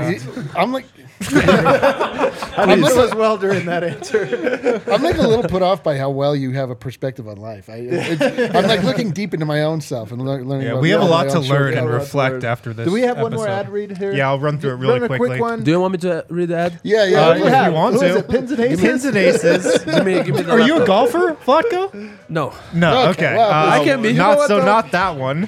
I'm 0.55 0.71
like, 0.71 0.85
I 1.21 2.33
I'm 2.57 2.69
did 2.69 2.79
like- 2.81 2.91
so 2.93 3.03
as 3.05 3.15
well 3.15 3.35
during 3.37 3.65
that 3.65 3.83
answer. 3.83 4.81
I'm 4.91 5.01
like 5.01 5.17
a 5.17 5.21
little 5.27 5.43
put 5.43 5.63
off 5.63 5.81
by 5.83 5.97
how 5.97 6.11
well 6.11 6.35
you 6.35 6.51
have 6.51 6.69
a 6.69 6.75
perspective 6.75 7.27
on 7.27 7.37
life. 7.37 7.67
I, 7.67 7.77
it's, 7.77 8.55
I'm 8.55 8.65
like 8.67 8.83
looking 8.83 9.09
deep 9.09 9.33
into 9.33 9.45
my 9.47 9.63
own 9.63 9.81
self 9.81 10.11
and 10.11 10.21
lear- 10.23 10.43
learning. 10.43 10.67
yeah. 10.67 10.73
about 10.73 10.81
We 10.83 10.89
have 10.91 11.01
a 11.01 11.05
lot 11.05 11.29
to 11.31 11.39
learn 11.39 11.73
and 11.73 11.85
we'll 11.85 11.93
have 11.93 12.01
to 12.01 12.05
reflect 12.05 12.33
learn. 12.33 12.45
after 12.45 12.73
this. 12.73 12.85
Do 12.87 12.93
we 12.93 13.01
have 13.01 13.19
one 13.19 13.33
more 13.33 13.47
ad 13.47 13.69
read 13.69 13.97
here? 13.97 14.13
Yeah, 14.13 14.29
I'll 14.29 14.39
run 14.39 14.59
through 14.59 14.73
it 14.73 14.75
really 14.75 14.93
Run 14.99 15.03
a 15.03 15.07
quickly. 15.07 15.27
quick 15.29 15.41
one. 15.41 15.63
Do 15.63 15.71
you 15.71 15.79
want 15.79 15.93
me 15.93 15.97
to 15.99 16.25
read 16.29 16.49
the 16.49 16.57
ad? 16.57 16.79
Yeah, 16.83 17.05
yeah. 17.05 17.21
Uh, 17.21 17.31
I'm 17.31 17.37
if 17.37 17.43
like- 17.51 17.65
you 17.67 17.73
want 17.73 17.95
Who 17.95 18.01
is 18.03 18.15
to. 18.17 18.23
Pins 18.23 18.51
and 18.51 18.59
aces? 18.59 18.81
Pins 18.81 19.05
and 19.05 19.17
aces. 19.17 19.83
give 19.83 20.05
me, 20.05 20.13
give 20.23 20.35
me 20.35 20.41
the 20.43 20.51
Are 20.51 20.59
you 20.61 20.81
a 20.83 20.85
golfer, 20.85 21.33
Vlatko? 21.43 22.17
No. 22.29 22.53
No. 22.73 23.09
Okay, 23.09 23.25
Okay. 23.25 23.35
well, 23.35 23.49
Uh, 23.51 23.69
I 23.79 23.83
can't 23.83 24.03
be. 24.03 24.13
Not 24.13 24.31
know 24.33 24.37
what, 24.37 24.47
so. 24.47 24.63
Not 24.63 24.91
that 24.91 25.15
one. 25.17 25.43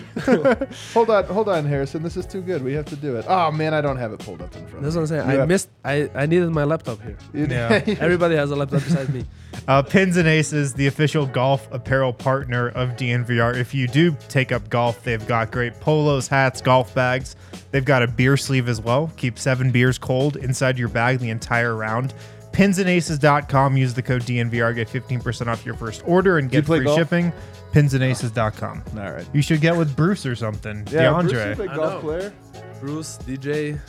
Hold 0.93 1.09
on, 1.09 1.25
hold 1.35 1.49
on, 1.49 1.65
Harrison. 1.65 2.01
This 2.01 2.17
is 2.17 2.25
too 2.25 2.41
good. 2.41 2.63
We 2.63 2.73
have 2.73 2.85
to 2.85 2.95
do 2.95 3.15
it. 3.17 3.25
Oh 3.27 3.51
man, 3.51 3.73
I 3.73 3.81
don't 3.81 3.97
have 3.97 4.11
it 4.13 4.19
pulled 4.19 4.41
up 4.41 4.55
in 4.55 4.65
front. 4.65 4.81
That's 4.83 4.95
of 4.95 5.01
what 5.01 5.01
I'm 5.01 5.07
saying. 5.07 5.27
You 5.29 5.35
I 5.35 5.39
have- 5.41 5.47
missed. 5.47 5.69
I, 5.83 6.09
I 6.15 6.25
needed 6.25 6.49
my 6.49 6.63
laptop 6.63 6.99
here. 7.01 7.17
Yeah. 7.33 7.81
Everybody 7.99 8.35
has 8.35 8.49
a 8.51 8.55
laptop 8.55 8.83
besides 8.83 9.09
me. 9.09 9.23
Uh, 9.69 9.81
Pins 9.81 10.17
and 10.17 10.27
Aces, 10.27 10.73
the 10.73 10.85
official 10.85 11.25
golf 11.25 11.67
apparel 11.71 12.11
partner 12.13 12.67
of 12.69 12.89
DNVR. 12.97 13.55
If 13.55 13.73
you 13.73 13.87
do 13.87 14.15
take 14.27 14.51
up 14.51 14.69
golf, 14.69 15.01
they've 15.03 15.25
got 15.25 15.49
great 15.49 15.79
polos, 15.79 16.27
hats, 16.27 16.61
golf 16.61 16.93
bags. 16.93 17.35
They've 17.71 17.83
got 17.85 18.03
a 18.03 18.07
beer 18.07 18.35
sleeve 18.37 18.67
as 18.67 18.79
well. 18.81 19.11
Keep 19.15 19.39
seven 19.39 19.71
beers 19.71 19.97
cold 19.97 20.35
inside 20.35 20.77
your 20.77 20.89
bag 20.89 21.17
the 21.19 21.29
entire 21.29 21.73
round. 21.73 22.13
Pinsandaces.com. 22.55 23.75
Use 23.77 23.93
the 23.93 24.01
code 24.01 24.21
DNVR. 24.23 24.73
Get 24.73 24.87
15% 24.87 25.47
off 25.47 25.65
your 25.65 25.75
first 25.75 26.01
order 26.05 26.37
and 26.37 26.49
get 26.49 26.65
play 26.65 26.79
free 26.79 26.85
golf? 26.85 26.97
shipping. 26.97 27.33
Pinsandaces.com. 27.73 28.83
All 28.97 29.11
right. 29.11 29.27
You 29.33 29.41
should 29.41 29.59
get 29.61 29.75
with 29.75 29.95
Bruce 29.95 30.25
or 30.25 30.35
something. 30.35 30.87
Yeah, 30.89 31.19
Bruce 31.21 31.33
is 31.33 31.57
DeAndre. 31.57 31.59
a 31.59 31.75
golf 31.75 31.93
know. 31.93 31.99
player. 32.01 32.33
Bruce, 32.79 33.17
DJ, 33.25 33.79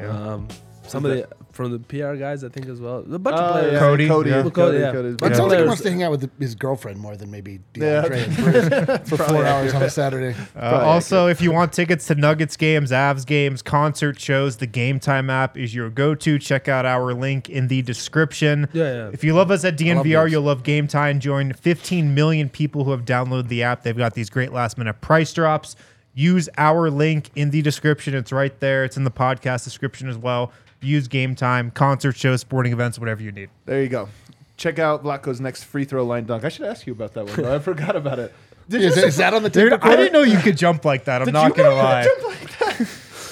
Yeah. 0.00 0.08
um, 0.10 0.48
somebody 0.86 1.24
from 1.58 1.72
the 1.72 1.78
PR 1.80 2.14
guys, 2.14 2.44
I 2.44 2.48
think 2.50 2.66
as 2.68 2.80
well. 2.80 3.00
A 3.12 3.18
bunch 3.18 3.36
Oh, 3.36 3.40
of 3.44 3.52
players. 3.52 3.72
yeah, 3.72 3.78
Cody, 3.80 4.06
Cody, 4.08 4.30
yeah. 4.30 4.36
Cody, 4.42 4.50
Cody, 4.54 4.78
yeah. 4.78 4.92
Cody's 4.92 5.16
But 5.16 5.26
it 5.26 5.28
big. 5.30 5.36
sounds 5.36 5.50
like 5.50 5.58
he 5.60 5.66
wants 5.66 5.82
to 5.82 5.90
hang 5.90 6.02
out 6.04 6.10
with 6.12 6.30
his 6.38 6.54
girlfriend 6.54 7.00
more 7.00 7.16
than 7.16 7.32
maybe 7.32 7.58
DeAndre 7.74 8.24
and 8.24 8.36
Bruce 8.36 9.08
for 9.08 9.16
four 9.24 9.44
hours 9.44 9.74
on 9.74 9.82
a 9.82 9.90
Saturday. 9.90 10.38
Uh, 10.54 10.68
Probably 10.70 10.86
also, 10.86 11.26
if 11.26 11.40
you 11.40 11.50
want 11.50 11.72
tickets 11.72 12.06
to 12.06 12.14
Nuggets 12.14 12.56
games, 12.56 12.92
Avs 12.92 13.26
games, 13.26 13.60
concert 13.60 14.20
shows, 14.20 14.58
the 14.58 14.68
Game 14.68 15.00
Time 15.00 15.28
app 15.30 15.58
is 15.58 15.74
your 15.74 15.90
go-to. 15.90 16.38
Check 16.38 16.68
out 16.68 16.86
our 16.86 17.12
link 17.12 17.50
in 17.50 17.66
the 17.66 17.82
description. 17.82 18.68
Yeah, 18.72 18.84
yeah. 18.94 19.10
If 19.12 19.24
you 19.24 19.34
love 19.34 19.50
us 19.50 19.64
at 19.64 19.76
DNVR, 19.76 20.04
those. 20.24 20.30
you'll 20.32 20.42
love 20.42 20.62
Game 20.62 20.86
Time. 20.86 21.18
Join 21.18 21.52
15 21.52 22.14
million 22.14 22.48
people 22.48 22.84
who 22.84 22.92
have 22.92 23.04
downloaded 23.04 23.48
the 23.48 23.64
app. 23.64 23.82
They've 23.82 23.96
got 23.98 24.14
these 24.14 24.30
great 24.30 24.52
last-minute 24.52 25.00
price 25.00 25.32
drops. 25.32 25.74
Use 26.14 26.48
our 26.56 26.88
link 26.90 27.30
in 27.36 27.50
the 27.50 27.62
description. 27.62 28.14
It's 28.14 28.32
right 28.32 28.58
there. 28.60 28.84
It's 28.84 28.96
in 28.96 29.02
the 29.04 29.10
podcast 29.10 29.64
description 29.64 30.08
as 30.08 30.16
well. 30.16 30.52
Use 30.80 31.08
Game 31.08 31.34
Time, 31.34 31.70
concert 31.70 32.16
shows, 32.16 32.40
sporting 32.40 32.72
events, 32.72 32.98
whatever 32.98 33.22
you 33.22 33.32
need. 33.32 33.50
There 33.66 33.82
you 33.82 33.88
go. 33.88 34.08
Check 34.56 34.78
out 34.78 35.04
Vlatko's 35.04 35.40
next 35.40 35.64
free 35.64 35.84
throw 35.84 36.04
line 36.04 36.24
dunk. 36.24 36.44
I 36.44 36.48
should 36.48 36.66
ask 36.66 36.86
you 36.86 36.92
about 36.92 37.14
that 37.14 37.26
one. 37.26 37.36
Though. 37.36 37.54
I 37.54 37.58
forgot 37.60 37.96
about 37.96 38.18
it. 38.18 38.32
Did 38.68 38.82
Is, 38.82 38.96
is 38.98 39.16
that 39.16 39.32
on 39.32 39.42
the 39.42 39.48
Dude. 39.50 39.72
I 39.72 39.96
didn't 39.96 40.12
know 40.12 40.22
you 40.22 40.38
could 40.40 40.56
jump 40.58 40.84
like 40.84 41.04
that. 41.04 41.22
I'm 41.22 41.26
Did 41.26 41.34
not 41.34 41.54
gonna 41.56 41.74
lie. 41.74 42.04
jump 42.04 42.22
like 42.24 42.58
that? 42.58 42.78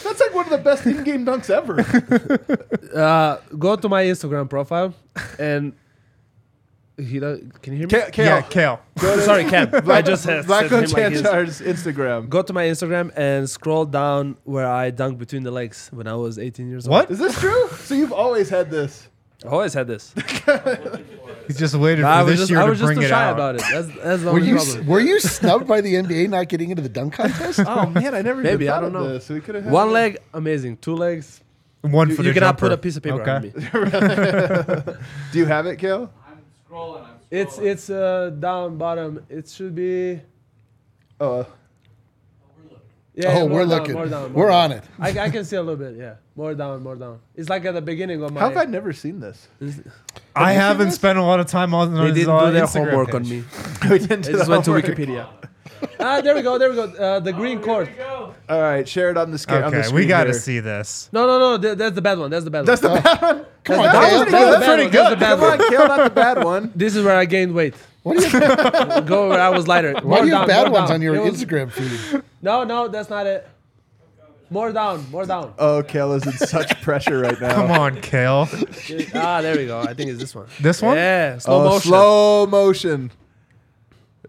That's 0.05 0.21
like 0.21 0.35
one 0.35 0.45
of 0.45 0.51
the 0.51 0.59
best 0.59 0.87
in-game 0.87 1.27
dunks 1.27 1.51
ever. 1.51 1.85
Uh, 2.97 3.39
go 3.59 3.77
to 3.77 3.89
my 3.91 4.05
Instagram 4.05 4.49
profile 4.49 4.95
and 5.39 5.75
he 6.99 7.19
does, 7.19 7.41
can 7.63 7.73
you 7.75 7.81
hear 7.81 7.87
me? 7.89 7.91
Ka- 8.07 8.11
Kale, 8.11 8.25
Yeah, 8.27 8.41
Kale. 8.43 8.81
Sorry, 9.21 9.45
Cam. 9.45 9.69
I 9.91 10.01
just 10.03 10.25
had 10.25 10.45
said 10.45 10.47
Vlatko 10.47 10.83
him 10.85 10.91
like 10.91 11.13
his- 11.13 11.23
Čančar's 11.23 11.61
Instagram. 11.61 12.29
Go 12.29 12.43
to 12.43 12.53
my 12.53 12.65
Instagram 12.65 13.13
and 13.17 13.49
scroll 13.51 13.85
down 13.85 14.37
where 14.45 14.67
I 14.67 14.91
dunked 14.91 15.19
between 15.19 15.43
the 15.43 15.51
legs 15.51 15.89
when 15.93 16.07
I 16.07 16.15
was 16.15 16.39
18 16.39 16.69
years 16.71 16.87
old. 16.87 16.93
What? 16.93 17.11
Is 17.11 17.19
this 17.19 17.39
true? 17.39 17.69
So 17.81 17.95
you've 17.95 18.13
always 18.13 18.49
had 18.49 18.71
this? 18.71 19.09
I 19.45 19.49
always 19.49 19.75
had 19.75 19.87
this. 19.87 20.15
He's 21.47 21.59
just 21.59 21.75
waited 21.75 22.05
I 22.05 22.21
for 22.21 22.25
was 22.31 22.33
this 22.33 22.39
just, 22.41 22.51
year 22.51 22.61
I 22.61 22.65
to 22.65 22.71
was 22.71 22.79
just 22.79 22.87
bring 22.89 22.99
too 22.99 23.05
it 23.05 23.09
shy 23.09 23.25
out. 23.25 23.35
about 23.35 23.55
it. 23.57 23.63
That's, 23.71 23.87
that's 24.03 24.23
the 24.23 24.33
Were 24.33 24.39
only 24.39 24.49
you 24.49 24.57
problem. 24.57 24.87
were 24.87 25.01
you 25.01 25.21
snubbed 25.21 25.69
by 25.69 25.81
the 25.83 25.95
NBA 25.95 26.31
not 26.31 26.49
getting 26.49 26.71
into 26.71 26.83
the 26.83 26.89
dunk 26.89 27.13
contest? 27.15 27.61
Oh 27.67 27.87
man, 27.91 28.15
I 28.15 28.23
never 28.23 28.41
Maybe, 28.43 28.65
even 28.65 28.75
I 28.77 28.81
don't 28.81 28.93
know. 28.95 29.07
This. 29.11 29.29
We 29.29 29.41
could 29.43 29.55
have 29.57 29.67
One 29.67 29.93
leg, 29.93 30.17
amazing. 30.33 30.79
Two 30.79 30.97
legs, 30.97 31.43
One 31.83 32.09
you, 32.09 32.17
for 32.17 32.23
you 32.23 32.31
the 32.33 32.35
cannot 32.41 32.59
jumper. 32.59 32.61
put 32.61 32.73
a 32.73 32.79
piece 32.79 32.97
of 32.97 33.03
paper 33.03 33.21
Okay. 33.21 33.31
on 33.31 33.43
me. 33.43 34.93
Do 35.33 35.39
you 35.39 35.45
have 35.45 35.67
it, 35.67 35.77
Kale? 35.79 36.11
It's 37.31 37.59
it's 37.59 37.91
uh, 37.91 38.31
down 38.39 38.79
bottom. 38.79 39.25
It 39.29 39.49
should 39.49 39.75
be. 39.75 40.21
Oh, 41.21 41.41
uh, 41.41 41.45
Yeah, 43.15 43.29
oh, 43.29 43.33
yeah, 43.33 43.43
we're 43.45 43.61
down, 43.61 43.69
looking. 43.69 43.95
More 43.95 44.07
down, 44.07 44.33
more 44.33 44.45
we're 44.45 44.51
down. 44.51 44.73
on 44.73 44.79
it. 44.79 44.85
I, 44.99 45.09
I 45.27 45.31
can 45.31 45.45
see 45.45 45.57
a 45.57 45.63
little 45.63 45.77
bit. 45.77 45.97
Yeah, 45.97 46.17
more 46.35 46.55
down, 46.55 46.83
more 46.83 46.97
down. 46.97 47.21
It's 47.35 47.49
like 47.49 47.65
at 47.65 47.75
the 47.75 47.81
beginning 47.81 48.23
of 48.23 48.33
my. 48.33 48.41
how 48.41 48.49
have 48.49 48.59
I 48.59 48.65
never 48.65 48.93
seen 48.93 49.21
this? 49.21 49.49
I 50.35 50.53
haven't 50.53 50.89
this? 50.89 50.97
spent 50.97 51.19
a 51.19 51.23
lot 51.23 51.41
of 51.41 51.47
time 51.47 51.73
on, 51.75 51.97
on 51.97 52.09
they 52.09 52.13
didn't 52.13 52.39
do 52.39 52.53
their 52.53 52.67
Instagram 52.67 52.91
homework 52.91 53.15
on 53.15 53.29
me. 53.29 53.45
we 53.91 53.99
didn't 53.99 54.23
They 54.23 54.33
do 54.33 54.39
just 54.39 54.51
went 54.51 54.65
to 54.67 54.73
homework. 54.73 54.85
Wikipedia. 54.97 55.29
Ah, 56.01 56.21
there 56.21 56.35
we 56.35 56.43
go. 56.43 56.59
There 56.59 56.71
we 56.71 56.77
go. 56.77 56.85
Uh, 56.85 57.21
the 57.21 57.33
green 57.33 57.61
court. 57.61 57.89
All 58.49 58.61
right, 58.61 58.87
share 58.89 59.11
it 59.11 59.17
on 59.17 59.31
the, 59.31 59.39
sca- 59.39 59.65
on 59.65 59.73
the 59.73 59.79
Okay, 59.81 59.93
we 59.93 60.07
got 60.07 60.25
to 60.25 60.35
see 60.35 60.61
this. 60.61 61.09
No, 61.13 61.27
no, 61.27 61.39
no. 61.39 61.59
th- 61.63 61.77
that's 61.79 61.95
the 61.95 62.03
bad 62.03 62.19
one. 62.19 62.31
That's 62.31 62.45
the 62.45 62.51
bad 62.51 62.65
That's 62.67 62.83
one. 62.83 62.95
the 62.95 63.01
bad 63.03 63.23
one. 63.23 63.47
Come 63.65 63.81
on, 63.81 63.85
That 63.87 63.93
Kale. 64.11 64.21
was- 64.21 64.31
that's 64.31 64.61
the 64.61 64.67
Pretty 64.67 64.83
one. 64.85 64.93
That's 64.93 65.11
the 65.11 65.17
bad 65.17 65.39
Come 65.39 65.43
on, 65.43 65.59
one. 65.59 65.69
kill 65.69 65.89
not 65.89 66.05
the 66.05 66.11
bad 66.11 66.45
one. 66.45 66.73
This 66.77 66.95
is 66.97 67.05
where 67.05 67.17
I 67.17 67.25
gained 67.25 67.55
weight. 67.55 67.75
What 68.05 68.19
do 68.19 68.25
you, 68.25 69.01
Go 69.09 69.29
where 69.31 69.41
I 69.41 69.49
was 69.49 69.67
lighter. 69.67 69.95
why 69.95 70.01
More 70.03 70.21
do 70.21 70.27
you 70.29 70.35
have 70.35 70.47
down, 70.47 70.65
bad 70.65 70.71
more 70.71 70.79
ones 70.81 70.91
down. 70.91 70.95
on 70.97 71.03
your 71.03 71.17
It 71.17 71.21
was- 71.31 71.43
Instagram 71.43 71.73
feed? 71.73 72.23
No, 72.41 72.63
no, 72.65 72.87
that's 72.89 73.11
not 73.11 73.27
it. 73.27 73.49
More 74.49 74.71
down, 74.73 75.11
more 75.11 75.27
down. 75.27 75.55
Oh, 75.59 75.83
Kale 75.83 76.13
is 76.13 76.25
in 76.25 76.33
such 76.35 76.81
pressure 76.83 77.19
right 77.19 77.41
now. 77.41 77.53
Come 77.53 77.73
on, 77.73 78.01
Kale. 78.01 78.49
ah, 79.17 79.43
there 79.43 79.57
we 79.57 79.67
go. 79.67 79.81
I 79.81 79.93
think 79.93 80.11
it's 80.11 80.21
this 80.21 80.37
one. 80.37 80.47
This 80.61 80.81
one? 80.81 80.97
Yeah, 80.97 81.39
slow 81.39 81.63
Oh, 81.63 81.65
motion. 81.65 81.81
slow 81.89 82.47
motion. 82.47 83.11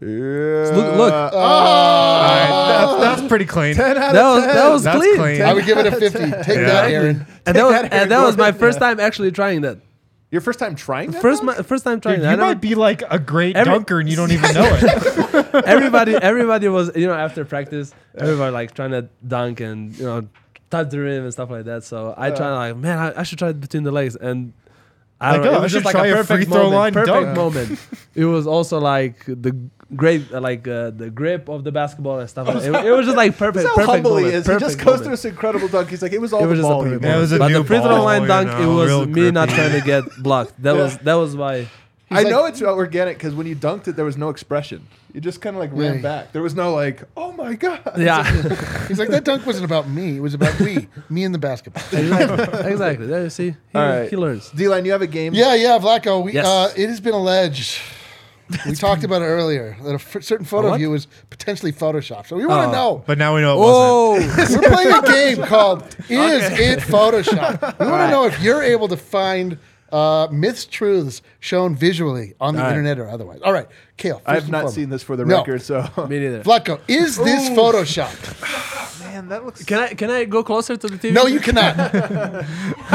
Yeah. 0.02 0.08
Look, 0.76 0.96
look. 0.98 1.14
Oh. 1.14 1.38
All 1.38 2.22
right, 2.22 2.68
that's, 2.70 3.18
that's 3.20 3.28
pretty 3.28 3.46
clean. 3.46 3.76
10 3.76 3.98
out 3.98 4.14
That 4.14 4.24
was 4.30 4.44
10. 4.46 4.56
that 4.56 4.70
was 4.70 4.84
That's 4.84 4.98
clean. 4.98 5.16
clean. 5.18 5.42
I 5.42 5.54
would 5.54 5.66
give 5.66 5.78
it 5.78 5.88
a 5.88 5.92
50. 5.92 6.20
Take 6.20 6.32
that, 6.46 6.92
Aaron. 6.92 7.26
And 7.46 7.56
that 7.56 7.64
was 7.64 7.72
that, 7.74 7.84
Aaron 7.86 7.94
and 8.04 8.12
that 8.12 8.24
was 8.24 8.38
my 8.38 8.52
first 8.52 8.80
time 8.80 9.00
actually 9.00 9.32
trying 9.32 9.62
that. 9.62 9.80
Your 10.30 10.42
first 10.42 10.60
time 10.60 10.76
trying 10.76 11.12
that? 11.12 11.22
First 11.22 11.42
though? 11.42 11.46
my, 11.48 11.56
first 11.56 11.84
time 11.86 12.02
trying 12.02 12.18
Dude, 12.18 12.26
that. 12.26 12.32
You 12.32 12.38
never- 12.38 12.50
might 12.50 12.62
be 12.62 12.76
like 12.76 13.02
a 13.10 13.18
great 13.18 13.56
Every- 13.56 13.72
dunker 13.74 14.00
and 14.00 14.10
you 14.10 14.16
don't 14.18 14.32
even 14.32 14.54
know 14.54 14.68
it. 14.70 15.56
everybody 15.66 16.16
everybody 16.16 16.68
was 16.68 16.92
you 16.96 17.08
know 17.08 17.14
after 17.14 17.46
practice 17.46 17.94
everybody 18.18 18.52
like 18.52 18.74
trying 18.74 18.92
to 18.92 19.08
dunk 19.26 19.62
and 19.62 19.98
you 19.98 20.04
know 20.04 20.28
touch 20.70 20.90
the 20.90 21.00
rim 21.00 21.24
and 21.24 21.32
stuff 21.32 21.50
like 21.50 21.64
that. 21.66 21.86
So 21.86 22.14
I 22.18 22.30
try 22.32 22.48
to 22.50 22.56
like 22.56 22.76
man 22.78 22.98
I, 23.00 23.22
I 23.22 23.24
should 23.24 23.40
try 23.40 23.50
it 23.50 23.60
between 23.62 23.84
the 23.84 23.92
legs 23.92 24.16
and. 24.16 24.54
I 25.20 25.32
Like, 25.32 25.42
don't 25.42 25.46
know, 25.46 25.50
oh, 25.52 25.54
it 25.54 25.58
I 25.58 25.62
was 25.64 25.72
should 25.72 25.84
just 25.84 25.86
like 25.86 25.96
try 25.96 26.08
a 26.08 26.14
a 26.14 26.16
perfect 26.18 26.38
free 26.38 26.46
throw 26.46 26.70
moment. 26.70 26.74
line 26.76 26.94
perfect 26.94 27.08
dunk. 27.34 27.36
moment. 27.36 27.80
It 28.14 28.26
was 28.26 28.46
also 28.46 28.80
like 28.80 29.24
the 29.26 29.56
great, 29.96 30.32
uh, 30.34 30.42
like 30.42 30.68
uh, 30.68 30.90
the 30.92 31.10
grip 31.10 31.50
of 31.50 31.64
the 31.64 31.72
basketball 31.72 32.20
and 32.20 32.30
stuff. 32.30 32.48
Like 32.48 32.58
that. 32.64 32.86
It, 32.86 32.88
it 32.88 32.92
was 32.92 33.06
just 33.06 33.18
like 33.18 33.38
perfect. 33.38 33.64
That's 33.66 33.68
how 33.70 33.76
perfect 33.76 33.92
humble 33.92 34.12
moment, 34.12 34.28
he 34.28 34.34
is. 34.34 34.46
He 34.48 34.52
just 34.54 34.62
perfect 34.64 34.78
goes 34.80 34.86
moment. 34.86 35.04
through 35.04 35.12
this 35.12 35.26
incredible 35.26 35.68
dunk. 35.68 35.90
He's 35.90 36.02
like, 36.02 36.14
it 36.14 36.22
was 36.22 36.34
all 36.34 36.40
It 36.40 36.44
the 36.44 36.50
was 36.50 36.60
just 36.60 36.70
a 36.70 36.72
ball. 36.72 36.84
he 36.84 36.90
perfect 36.90 37.02
made. 37.04 37.08
Yeah, 37.10 37.18
it 37.18 37.20
was 37.22 37.32
a 37.32 37.38
but 37.40 37.48
new 37.50 37.54
the 37.60 37.64
free 37.64 37.78
throw 37.80 37.88
ball, 37.90 38.04
line 38.06 38.22
you 38.24 38.28
dunk, 38.28 38.48
know, 38.50 38.62
it 38.72 38.76
was 38.76 38.88
real 38.90 39.06
me 39.06 39.32
not 39.32 39.50
trying 39.50 39.72
to 39.80 39.86
get 39.86 40.04
blocked. 40.22 40.62
That 40.62 40.76
was 40.76 40.98
that 41.00 41.14
was 41.16 41.36
why. 41.36 41.68
I 42.10 42.22
like- 42.24 42.32
know 42.32 42.46
it's 42.46 42.62
organic 42.62 43.18
because 43.18 43.36
when 43.36 43.48
you 43.48 43.56
dunked 43.56 43.90
it, 43.90 43.98
there 43.98 44.06
was 44.06 44.16
no 44.16 44.30
expression. 44.30 44.88
You 45.14 45.20
just 45.20 45.42
kind 45.42 45.56
of 45.58 45.60
like 45.60 45.72
ran 45.74 45.94
Right. 45.94 46.02
back. 46.04 46.32
There 46.32 46.42
was 46.44 46.54
no 46.56 46.74
like, 46.74 47.04
oh 47.18 47.32
my 47.34 47.56
god. 47.56 47.82
Yeah, 47.98 48.24
He's 48.88 48.98
like, 49.00 49.10
that 49.10 49.26
dunk 49.26 49.46
wasn't 49.46 49.66
about 49.66 49.90
me. 49.90 50.16
It 50.18 50.20
was 50.22 50.34
about 50.34 50.58
we, 50.60 50.88
me 51.10 51.24
and 51.26 51.34
the 51.34 51.40
basketball. 51.40 51.84
exactly. 51.92 52.72
exactly. 52.72 53.08
There 53.08 53.30
see, 53.30 53.50
he, 53.50 53.56
All 53.78 53.82
right. 53.82 54.10
he 54.10 54.16
learns. 54.16 54.52
D-line, 54.52 54.86
you 54.86 54.92
have 54.92 55.02
a 55.02 55.08
game. 55.08 55.34
Yeah, 55.34 55.56
yeah, 55.56 55.80
Vlatko. 55.80 56.24
We, 56.24 56.34
Yes. 56.34 56.46
uh, 56.46 56.72
it 56.78 56.88
has 56.88 57.00
been 57.02 57.14
alleged. 57.16 57.80
We 58.66 58.74
talked 58.76 59.04
about 59.04 59.22
it 59.22 59.26
earlier 59.26 59.76
that 59.84 59.92
a 59.92 59.96
f- 59.96 60.24
certain 60.24 60.46
photo 60.46 60.74
of 60.74 60.80
you 60.80 60.90
was 60.90 61.08
potentially 61.30 61.72
photoshopped. 61.72 62.28
So 62.28 62.36
we 62.38 62.46
want 62.46 62.68
to 62.70 62.72
know. 62.72 63.04
But 63.06 63.18
now 63.18 63.36
we 63.36 63.42
know 63.42 63.56
it 63.56 63.60
wasn't. 63.60 64.50
Oh, 64.50 64.60
We're 64.62 64.70
playing 64.76 64.94
a 64.94 65.02
game 65.38 65.46
called 65.48 65.84
"Is 66.10 66.60
It 66.60 66.80
Photoshop?" 66.80 67.80
We 67.80 67.86
want 67.88 68.02
to 68.04 68.10
know 68.12 68.26
if 68.26 68.42
you're 68.42 68.64
able 68.64 68.88
to 68.90 68.98
find 68.98 69.58
uh, 69.92 70.28
myths, 70.32 70.66
truths 70.66 71.22
shown 71.40 71.76
visually 71.76 72.34
on 72.42 72.54
the 72.56 72.60
All 72.62 72.66
right. 72.68 72.72
internet 72.72 73.00
or 73.00 73.08
otherwise. 73.10 73.40
All 73.44 73.54
right, 73.54 73.68
Kale. 73.98 74.22
I 74.26 74.34
have 74.36 74.50
not 74.50 74.60
foremost. 74.60 74.76
seen 74.76 74.90
this 74.90 75.04
for 75.04 75.16
the 75.16 75.26
No. 75.26 75.38
record, 75.40 75.62
so 75.62 75.90
me 76.10 76.20
neither. 76.20 76.44
Vlatko, 76.44 76.80
is 76.88 77.16
this 77.18 77.50
photoshopped? 77.50 79.00
man, 79.02 79.30
that 79.30 79.46
looks. 79.46 79.64
Can 79.66 79.80
I 79.80 79.88
can 79.94 80.10
I 80.10 80.26
go 80.26 80.44
closer 80.44 80.76
to 80.78 80.88
the 80.88 80.98
TV? 80.98 81.14
No, 81.14 81.26
you 81.28 81.40
cannot. 81.40 81.76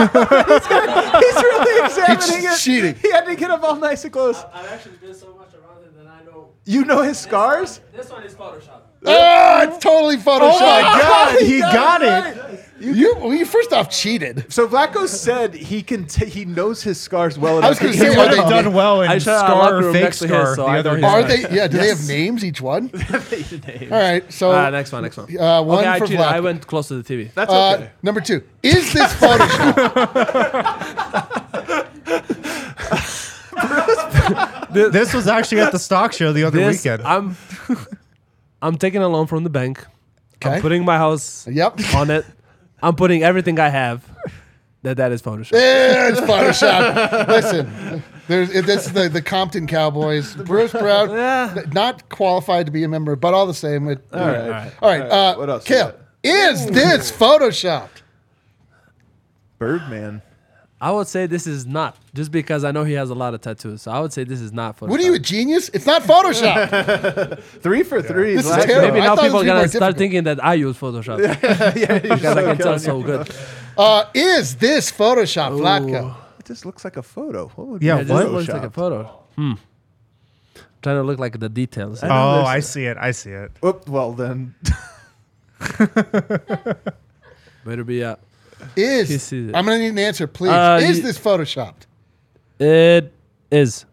He's 0.02 1.36
really 1.42 1.84
examining 1.84 2.40
He's 2.40 2.44
it. 2.54 2.58
cheating. 2.60 2.94
He 2.96 3.10
had 3.10 3.24
to 3.26 3.34
get 3.36 3.50
up 3.50 3.62
all 3.62 3.76
nice 3.76 4.04
and 4.04 4.12
close. 4.12 4.42
I've 4.52 4.66
actually 4.70 4.96
been 4.96 5.14
so 5.14 5.34
much 5.34 5.50
around 5.54 5.82
it 5.84 5.94
that 5.96 6.06
I 6.06 6.24
know 6.24 6.51
You 6.64 6.84
know 6.84 7.02
his 7.02 7.18
scars? 7.18 7.80
this 7.94 8.08
one 8.10 8.22
is 8.24 8.34
Photoshop. 8.34 8.80
oh, 9.04 9.60
it's 9.62 9.78
totally 9.82 10.16
photoshopped. 10.16 10.50
Oh 10.52 10.60
my 10.60 10.80
God, 11.00 11.40
he 11.42 11.58
got 11.58 12.02
it. 12.02 12.60
You, 12.80 13.14
well, 13.16 13.32
you 13.34 13.44
first 13.46 13.72
off 13.72 13.90
cheated. 13.90 14.44
So 14.52 14.66
Vlatko 14.66 15.06
said 15.06 15.54
he 15.54 15.82
can. 15.84 16.04
T- 16.06 16.26
he 16.26 16.44
knows 16.44 16.82
his 16.82 17.00
scars 17.00 17.38
well 17.38 17.58
enough. 17.58 17.66
I 17.66 17.68
was 17.70 17.78
gonna 17.78 17.92
He 17.92 17.98
say, 17.98 18.08
are 18.08 18.16
Would 18.18 18.32
they 18.32 18.36
have 18.38 18.48
done 18.48 18.72
well 18.72 19.02
in 19.02 19.10
I 19.10 19.18
shot 19.18 19.36
a 19.36 19.38
scar 19.38 19.54
locker 19.56 19.76
or 19.76 19.80
room 19.82 19.92
fake 19.92 20.02
next 20.02 20.18
to 20.20 20.26
his, 20.26 20.36
scar. 20.36 20.54
so 20.56 20.62
the 20.64 20.68
I 20.68 20.78
other 20.80 20.90
know 20.90 20.96
his 20.96 21.04
Are 21.04 21.20
one. 21.20 21.28
they? 21.28 21.56
Yeah. 21.56 21.68
Do 21.68 21.78
they 21.78 21.88
have 21.88 22.06
names 22.08 22.44
each 22.44 22.60
one? 22.60 22.90
All 23.12 23.20
right. 23.90 24.32
So 24.32 24.50
Ah, 24.50 24.70
next 24.70 24.90
one, 24.92 25.02
next 25.04 25.16
one. 25.16 25.26
uh, 25.38 25.62
one 25.62 25.78
okay, 25.78 25.88
I 25.88 25.98
for 26.00 26.06
cheated. 26.06 26.20
I 26.22 26.40
went 26.40 26.66
close 26.66 26.88
to 26.88 27.00
the 27.00 27.04
TV. 27.14 27.32
That's 27.34 27.52
Uh, 27.52 27.74
okay. 27.74 27.90
number 28.02 28.20
two, 28.20 28.42
is 28.64 28.92
this 28.92 29.12
Photoshop? 29.14 29.88
This 34.72 35.12
was 35.14 35.26
actually 35.28 35.60
at 35.60 35.72
the 35.72 35.78
stock 35.88 36.12
show 36.12 36.32
the 36.32 36.44
other 36.44 36.58
This, 36.58 36.84
weekend. 36.84 37.02
I'm 37.06 37.36
I'm 38.62 38.76
taking 38.78 39.02
a 39.02 39.08
loan 39.08 39.26
from 39.26 39.44
the 39.44 39.50
bank. 39.50 39.84
Okay. 40.36 40.56
I'm 40.56 40.60
putting 40.62 40.84
my 40.84 40.96
house 40.98 41.46
Yep. 41.48 41.80
on 41.94 42.10
it. 42.10 42.24
I'm 42.82 42.96
putting 42.96 43.22
everything 43.22 43.58
I 43.60 43.68
have. 43.68 44.04
That 44.82 44.96
that 44.96 45.12
is 45.12 45.22
Photoshop. 45.22 45.52
Yeah, 45.52 46.08
it's 46.08 46.20
Photoshop. 46.20 47.28
Listen, 47.28 48.02
there's 48.26 48.50
it- 48.50 48.66
this 48.66 48.86
is 48.86 48.92
the 48.92 49.08
the 49.08 49.22
Compton 49.22 49.68
Cowboys. 49.68 50.34
Bruce 50.34 50.72
Brown, 50.72 51.10
Yeah. 51.10 51.54
not 51.72 52.08
qualified 52.08 52.66
to 52.66 52.72
be 52.72 52.82
a 52.82 52.88
member, 52.88 53.14
but 53.14 53.32
all 53.34 53.46
the 53.46 53.54
same. 53.54 53.88
It, 53.88 54.04
all 54.12 54.26
right. 54.26 54.40
All 54.40 54.48
right. 54.50 54.72
All 54.82 54.88
right. 54.90 55.02
Uh, 55.02 55.34
What 55.36 55.50
else 55.50 55.70
you 55.70 55.92
is 56.24 56.66
this 56.66 57.12
Photoshopped? 57.12 58.02
Birdman. 59.58 60.22
I 60.82 60.90
would 60.90 61.06
say 61.06 61.26
this 61.26 61.46
is 61.46 61.64
not, 61.64 61.96
just 62.12 62.32
because 62.32 62.64
I 62.64 62.72
know 62.72 62.82
he 62.82 62.94
has 62.94 63.08
a 63.10 63.14
lot 63.14 63.34
of 63.34 63.40
tattoos. 63.40 63.82
So 63.82 63.92
I 63.92 64.00
would 64.00 64.12
say 64.12 64.24
this 64.24 64.40
is 64.40 64.52
not 64.52 64.76
Photoshop. 64.76 64.88
What 64.88 64.98
are 65.00 65.04
you, 65.04 65.14
a 65.14 65.18
genius? 65.20 65.68
It's 65.68 65.86
not 65.86 66.02
Photoshop. 66.02 67.38
Three 67.62 67.84
for 67.84 68.02
three. 68.02 68.34
This 68.34 68.46
is 68.46 68.50
Vlatko. 68.50 68.64
terrible. 68.66 68.88
Maybe 68.88 69.00
I 69.00 69.04
now 69.06 69.14
thought 69.14 69.22
people 69.26 69.40
it 69.42 69.48
are 69.48 69.54
was 69.54 69.60
gonna 69.62 69.68
start 69.68 69.96
difficult. 69.96 69.96
thinking 69.98 70.24
that 70.24 70.44
I 70.44 70.54
use 70.54 70.76
Photoshop 70.76 71.18
because 72.02 72.36
I 72.36 72.42
can 72.42 72.58
tell 72.58 72.78
so 72.80 73.00
good. 73.00 73.30
uh, 73.78 74.04
is 74.12 74.56
this 74.56 74.90
Photoshop, 74.90 75.52
Vlatko? 75.52 76.16
It 76.40 76.46
just 76.46 76.66
looks 76.66 76.82
like 76.82 76.96
a 76.96 77.02
photo. 77.04 77.46
What 77.54 77.66
would 77.68 77.82
Yeah, 77.82 77.98
be 77.98 78.02
It 78.02 78.08
what? 78.08 78.20
just 78.22 78.32
looks 78.32 78.48
like 78.48 78.62
a 78.64 78.66
Photoshopped? 78.70 78.72
photo. 78.74 79.18
Hmm. 79.36 79.52
Trying 80.82 80.96
to 80.96 81.02
look 81.04 81.20
like 81.20 81.38
the 81.38 81.48
details. 81.48 82.00
oh, 82.02 82.08
there's- 82.08 82.48
I 82.48 82.58
see 82.58 82.86
it. 82.86 82.96
I 82.98 83.12
see 83.12 83.30
it. 83.30 83.52
Oop, 83.64 83.88
well 83.88 84.12
then. 84.14 84.56
Better 87.64 87.84
be 87.84 88.02
uh 88.02 88.16
Is 88.76 89.08
He 89.08 89.18
sees 89.18 89.48
it. 89.50 89.54
I'm 89.56 89.64
gonna 89.64 89.78
need 89.78 89.88
an 89.88 89.98
answer, 89.98 90.26
please. 90.26 90.50
Uh, 90.50 90.80
is 90.82 90.98
you- 90.98 91.02
this 91.02 91.18
Photoshopped? 91.18 91.86
It 92.58 93.12
is. 93.50 93.84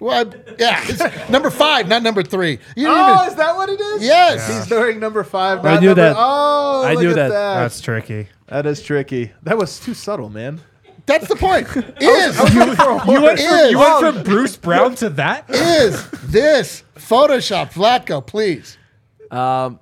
Well, 0.00 0.26
I- 0.28 0.54
yeah, 0.58 0.80
it's 0.84 1.30
number 1.30 1.50
five, 1.50 1.88
not 1.88 2.02
number 2.02 2.22
three. 2.22 2.58
You 2.76 2.86
didn't 2.86 2.90
Oh, 2.98 3.14
even, 3.16 3.28
is 3.28 3.34
that 3.36 3.56
what 3.56 3.68
it 3.68 3.80
is? 3.80 4.02
Yes. 4.02 4.46
He's 4.48 4.70
wearing 4.70 5.00
number 5.00 5.24
five. 5.24 5.64
I 5.64 5.74
not 5.74 5.80
knew 5.80 5.88
number- 5.88 6.02
that. 6.02 6.16
Oh, 6.18 6.82
I 6.84 6.92
look 6.94 7.02
knew 7.02 7.10
at 7.10 7.16
that. 7.16 7.28
That's 7.30 7.80
tricky. 7.80 8.28
That 8.48 8.66
is 8.66 8.82
tricky. 8.82 9.32
That 9.42 9.56
was 9.56 9.78
too 9.80 9.94
subtle, 9.94 10.28
man. 10.30 10.60
That's 11.06 11.28
the 11.28 11.36
point. 11.36 11.66
Is 12.00 12.54
You 12.54 12.60
went 12.60 12.76
from, 12.76 13.08
you 13.10 13.78
went 13.78 14.00
from 14.00 14.22
Bruce 14.22 14.56
Brown 14.56 14.94
to 14.96 15.10
that? 15.10 15.44
is 15.50 16.08
this 16.28 16.82
Photoshop, 16.96 17.72
Vlatko? 17.74 18.26
Please. 18.26 18.78
Um, 19.30 19.80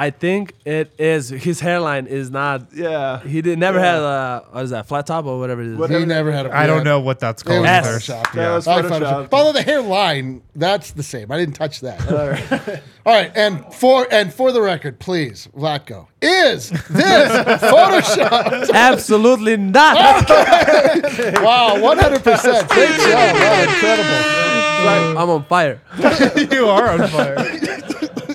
I 0.00 0.10
think 0.10 0.54
it 0.64 0.92
is. 0.96 1.28
His 1.28 1.58
hairline 1.58 2.06
is 2.06 2.30
not. 2.30 2.68
Yeah. 2.72 3.18
He 3.20 3.42
did 3.42 3.58
never 3.58 3.80
had 3.80 3.96
a 3.96 4.44
what 4.52 4.62
is 4.62 4.70
that 4.70 4.86
flat 4.86 5.06
top 5.08 5.24
or 5.26 5.40
whatever 5.40 5.60
it 5.60 5.68
is. 5.72 5.76
What- 5.76 5.90
He 5.90 6.04
never 6.04 6.30
had 6.30 6.46
a. 6.46 6.56
I 6.56 6.68
don't 6.68 6.84
know 6.84 7.00
what 7.00 7.18
that's 7.18 7.42
called. 7.42 7.62
was 7.62 7.68
oh, 7.68 7.72
Yes. 7.72 7.84
either. 7.84 7.98
Photoshopped. 8.22 8.32
That 8.34 8.54
was 8.54 8.68
I 8.68 8.82
Photoshopped. 8.82 9.28
Although 9.32 9.52
the 9.52 9.62
hairline, 9.62 10.42
that's 10.54 10.92
the 10.92 11.02
same. 11.02 11.32
I 11.32 11.36
didn't 11.38 11.54
touch 11.56 11.80
that. 11.80 12.10
All 12.12 12.28
right. 12.28 12.82
All 13.04 13.12
right. 13.12 13.32
And 13.34 13.64
for 13.74 14.06
and 14.12 14.32
for 14.32 14.52
the 14.52 14.62
record, 14.62 15.00
please, 15.00 15.48
Vlatko, 15.56 16.06
is 16.22 16.70
this 16.70 17.32
Photoshop? 17.62 18.70
Absolutely 18.72 19.56
not. 19.56 20.28
Wow, 21.42 21.80
one 21.82 21.98
hundred 21.98 22.22
percent. 22.22 22.68
Great 22.68 22.88
job. 23.00 23.34
Wow, 23.34 23.62
incredible. 23.62 25.18
I'm 25.18 25.30
on 25.30 25.44
fire. 25.44 25.80
you 26.52 26.66
are 26.68 26.90
on 26.90 27.08
fire. 27.08 27.77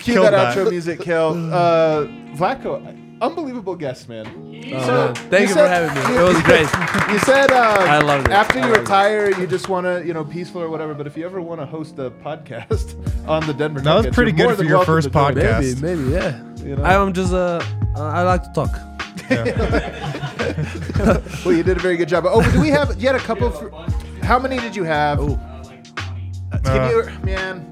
Cue 0.04 0.22
that, 0.22 0.30
that. 0.30 0.56
outro 0.56 0.70
music, 0.70 1.00
Kel. 1.00 1.30
Uh, 1.52 2.06
Vlatko, 2.36 3.18
unbelievable 3.22 3.74
guest, 3.76 4.08
man. 4.08 4.26
Uh, 4.72 5.12
thank 5.30 5.42
you, 5.42 5.48
for 5.48 5.54
said- 5.54 5.88
having 5.88 6.14
me. 6.14 6.16
It 6.20 6.22
was 6.22 6.42
great. 6.42 6.68
You 7.12 7.18
said 7.20 7.50
uh, 7.52 7.76
I 7.80 7.98
loved 8.00 8.28
it. 8.28 8.32
after 8.32 8.58
I 8.58 8.62
you 8.62 8.66
loved 8.68 8.78
it. 8.78 8.82
retire, 8.82 9.40
you 9.40 9.46
just 9.46 9.68
want 9.68 9.86
to, 9.86 10.04
you 10.06 10.12
know, 10.14 10.24
peaceful 10.24 10.60
or 10.62 10.68
whatever. 10.68 10.94
But 10.94 11.06
if 11.06 11.16
you 11.16 11.24
ever 11.24 11.40
want 11.40 11.60
to 11.60 11.66
host 11.66 11.98
a 11.98 12.10
podcast 12.10 12.94
on 13.28 13.46
the 13.46 13.54
Denver, 13.54 13.80
That 13.80 14.04
was 14.04 14.14
pretty 14.14 14.32
good 14.32 14.56
for 14.56 14.64
your 14.64 14.84
first 14.84 15.10
podcast. 15.10 15.80
Maybe, 15.80 16.02
maybe, 16.02 16.10
yeah. 16.12 16.42
You 16.64 16.76
know? 16.76 16.84
I'm 16.84 17.12
just 17.12 17.32
uh, 17.32 17.60
uh, 17.96 18.00
I 18.02 18.22
like 18.22 18.42
to 18.44 18.52
talk. 18.52 18.70
Well, 21.44 21.54
you 21.54 21.62
did 21.62 21.76
a 21.76 21.80
very 21.80 21.96
good 21.96 22.08
job. 22.08 22.24
Oh, 22.26 22.42
do 22.52 22.60
we 22.60 22.68
have? 22.68 23.00
You 23.00 23.06
had 23.08 23.16
a 23.16 23.20
couple. 23.20 23.50
For, 23.50 23.70
how 24.22 24.38
many 24.38 24.58
did 24.58 24.74
you 24.76 24.84
have? 24.84 25.20
Uh, 25.20 25.36
Can 26.64 26.82
Uh, 26.82 26.88
you, 26.90 27.04
man? 27.24 27.70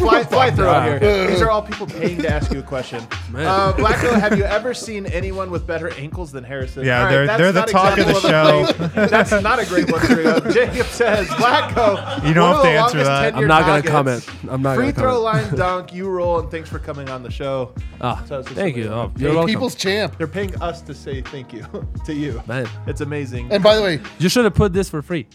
Fly, 0.00 0.24
fly 0.24 0.50
through 0.50 0.70
it 0.70 1.02
here. 1.02 1.26
These 1.28 1.42
are 1.42 1.50
all 1.50 1.62
people 1.62 1.86
paying 1.86 2.18
to 2.22 2.28
ask 2.32 2.52
you 2.52 2.60
a 2.60 2.62
question. 2.62 3.06
Uh, 3.30 3.72
Vlatko, 3.74 4.18
have 4.20 4.36
you 4.36 4.42
ever 4.42 4.74
seen 4.74 5.06
anyone 5.06 5.52
with 5.52 5.64
better 5.64 5.94
ankles 5.94 6.32
than 6.32 6.42
Harrison? 6.42 6.84
Yeah, 6.84 6.98
All 6.98 7.04
right, 7.04 7.10
they're- 7.26 7.38
they're 7.38 7.52
the 7.52 7.60
not 7.60 7.68
talk 7.68 7.96
of 7.98 8.04
the 8.06 8.16
example 8.16 8.84
a 8.84 8.88
thing. 8.88 9.08
That's 9.08 9.30
not 9.30 9.60
a 9.60 9.66
great 9.66 9.90
one. 9.90 10.04
Here 10.04 10.16
we 10.16 10.22
go. 10.24 10.40
Jacob 10.50 10.86
says, 10.88 11.28
Vlatko. 11.28 12.26
You 12.26 12.34
don't 12.34 12.50
one 12.50 12.56
have 12.56 12.58
of 12.58 12.62
to 12.64 12.68
answer 12.68 12.96
longest 12.98 13.04
that. 13.06 13.36
I'm 13.36 13.46
not 13.46 13.60
gonna 13.60 13.72
Nuggets. 13.74 13.88
comment. 13.90 14.28
I'm 14.50 14.62
not 14.62 14.74
Free 14.76 14.86
gonna 14.90 14.94
throw 15.12 15.20
line 15.20 15.54
dunk, 15.54 15.94
you 15.94 16.08
roll, 16.08 16.40
and 16.40 16.50
thanks 16.50 16.68
for 16.68 16.80
coming 16.80 17.08
on 17.08 17.22
the 17.22 17.30
show. 17.30 17.72
Ah, 18.00 18.20
So 18.26 18.40
it's 18.40 18.48
just 18.48 18.58
thank 18.60 18.76
you. 18.76 18.84
something- 18.88 19.22
Oh, 19.22 19.24
you're 19.24 19.32
welcome. 19.34 19.48
People's 19.48 19.76
champ. 19.76 20.18
They're 20.18 20.26
paying 20.26 20.60
us 20.60 20.82
to 20.82 20.92
say 20.94 21.22
thank 21.22 21.52
you 21.52 21.64
to 22.04 22.12
you. 22.12 22.42
Man. 22.48 22.68
It's 22.88 23.00
amazing. 23.00 23.52
And 23.52 23.62
by 23.62 23.76
the 23.76 23.82
way, 23.82 24.00
You 24.18 24.28
should 24.28 24.44
have 24.44 24.54
put 24.54 24.72
this 24.72 24.90
for 24.90 25.02
free. 25.02 25.28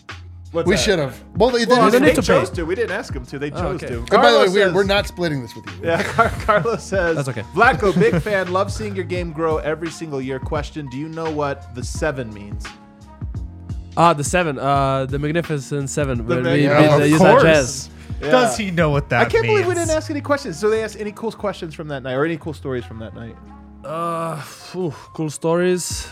What's 0.51 0.67
we 0.67 0.75
that? 0.75 0.81
should 0.81 0.99
have. 0.99 1.21
Well, 1.35 1.49
they, 1.49 1.65
Well, 1.65 1.85
they, 1.85 1.91
don't 1.99 2.01
they, 2.07 2.13
to 2.13 2.21
chose 2.21 2.49
pay. 2.49 2.55
to. 2.57 2.65
We 2.65 2.75
didn't 2.75 2.91
ask 2.95 3.13
them 3.13 3.25
to. 3.25 3.39
They 3.39 3.49
chose 3.51 3.83
okay. 3.83 3.87
to. 3.87 3.97
And 3.99 4.09
by 4.09 4.31
the 4.31 4.37
way, 4.39 4.45
Carlos 4.45 4.53
we're, 4.53 4.65
says- 4.67 4.73
we're 4.73 4.83
not 4.85 5.07
splitting 5.07 5.41
this 5.41 5.53
with 5.55 5.65
you. 5.67 5.87
Yeah, 5.89 6.03
Car- 6.13 6.29
Carlos 6.29 6.83
says. 6.83 7.15
That's 7.17 7.27
okay. 7.29 7.41
Vlatko, 7.53 7.97
big 7.99 8.21
fan. 8.21 8.53
Love 8.53 8.71
seeing 8.71 8.95
your 8.95 9.05
game 9.05 9.33
grow 9.33 9.57
every 9.57 9.89
single 9.89 10.21
year. 10.21 10.39
Question: 10.39 10.87
Do 10.87 10.97
you 10.97 11.09
know 11.09 11.29
what 11.29 11.73
the 11.75 11.83
seven 11.83 12.33
means? 12.33 12.65
Ah, 13.97 14.13
the 14.13 14.23
seven. 14.23 14.57
Uh, 14.59 15.05
the 15.05 15.19
Magnificent 15.19 15.89
Seven. 15.89 16.25
where 16.25 16.37
we 16.37 16.43
Mag- 16.43 16.55
beat 16.55 16.63
Yeah, 16.63 16.97
the 16.97 17.03
of 17.05 17.09
Utah 17.09 17.31
course. 17.31 17.43
Jazz. 17.43 17.89
Does 18.21 18.57
he 18.57 18.71
know 18.71 18.89
what 18.91 19.09
that 19.09 19.21
I 19.21 19.29
can't 19.29 19.43
means? 19.43 19.53
believe 19.55 19.67
we 19.67 19.73
didn't 19.73 19.89
ask 19.95 20.09
any 20.09 20.21
questions. 20.21 20.57
So 20.57 20.69
they 20.69 20.83
asked 20.83 20.97
any 20.99 21.11
cool 21.11 21.31
questions 21.33 21.73
from 21.75 21.89
that 21.89 22.01
night, 22.03 22.13
or 22.13 22.23
any 22.25 22.37
cool 22.37 22.53
stories 22.53 22.85
from 22.85 22.99
that 22.99 23.13
night. 23.13 23.35
Uh, 23.83 24.39
phew, 24.41 24.91
cool 25.13 25.29
stories. 25.29 26.07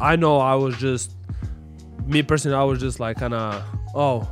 I 0.00 0.16
know 0.16 0.38
I 0.38 0.54
was 0.54 0.76
just 0.76 1.14
me 2.08 2.22
personally. 2.22 2.56
I 2.56 2.64
was 2.64 2.80
just 2.80 2.98
like 3.00 3.18
kind 3.18 3.34
of 3.34 3.62
oh, 3.94 4.28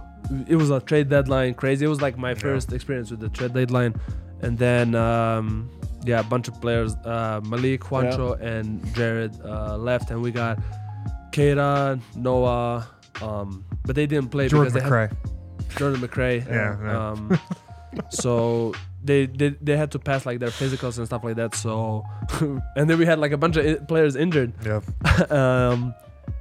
it 0.49 0.57
was 0.57 0.71
a 0.71 0.81
trade 0.81 1.09
deadline 1.09 1.55
crazy. 1.55 1.85
It 1.85 1.89
was 1.89 2.01
like 2.03 2.19
my 2.19 2.35
first 2.35 2.73
experience 2.73 3.11
with 3.11 3.21
the 3.21 3.29
trade 3.29 3.55
deadline, 3.55 3.95
and 4.41 4.59
then 4.59 4.95
um, 4.95 5.71
yeah, 6.05 6.21
a 6.21 6.25
bunch 6.25 6.49
of 6.49 6.61
players, 6.61 6.95
uh, 7.05 7.41
Malik, 7.45 7.83
Juancho, 7.83 8.41
and 8.41 8.83
Jared 8.95 9.33
uh, 9.45 9.77
left, 9.77 10.11
and 10.11 10.23
we 10.23 10.31
got 10.31 10.59
Keita, 11.33 12.01
Noah, 12.17 12.87
um, 13.23 13.65
but 13.85 13.95
they 13.95 14.07
didn't 14.07 14.31
play 14.31 14.49
Jordan 14.49 14.73
because 14.73 14.89
they 14.91 14.97
had. 14.97 15.17
Jordan 15.77 16.01
McRae. 16.01 16.47
Yeah, 16.51 16.77
yeah. 16.83 17.11
Um, 17.11 17.39
so 18.11 18.73
they, 19.05 19.27
they 19.27 19.51
they 19.61 19.77
had 19.77 19.91
to 19.93 19.99
pass 19.99 20.27
like 20.27 20.39
their 20.39 20.51
physicals 20.51 20.99
and 20.99 21.07
stuff 21.07 21.25
like 21.25 21.37
that. 21.37 21.55
So 21.55 22.05
and 22.77 22.89
then 22.89 22.99
we 22.99 23.07
had 23.07 23.19
like 23.19 23.33
a 23.33 23.37
bunch 23.37 23.57
of 23.57 23.67
i- 23.67 23.85
players 23.85 24.17
injured. 24.17 24.53
Yep. 24.65 25.31
um, 25.33 25.95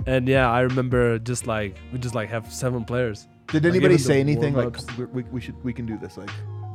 and 0.06 0.28
yeah, 0.28 0.50
I 0.52 0.62
remember 0.62 1.20
just 1.20 1.48
like 1.48 1.78
we 1.92 2.00
just 2.00 2.16
like 2.16 2.30
have 2.30 2.52
seven 2.52 2.84
players. 2.86 3.28
Did 3.48 3.64
Like, 3.64 3.72
anybody 3.74 3.98
say 3.98 4.20
anything 4.20 4.54
like 4.56 4.66
warm-ups. 4.78 4.98
we, 4.98 5.06
we, 5.06 5.24
we 5.32 5.42
should 5.42 5.64
we 5.64 5.74
can 5.74 5.86
do 5.86 5.98
this? 5.98 6.18
Like 6.18 6.30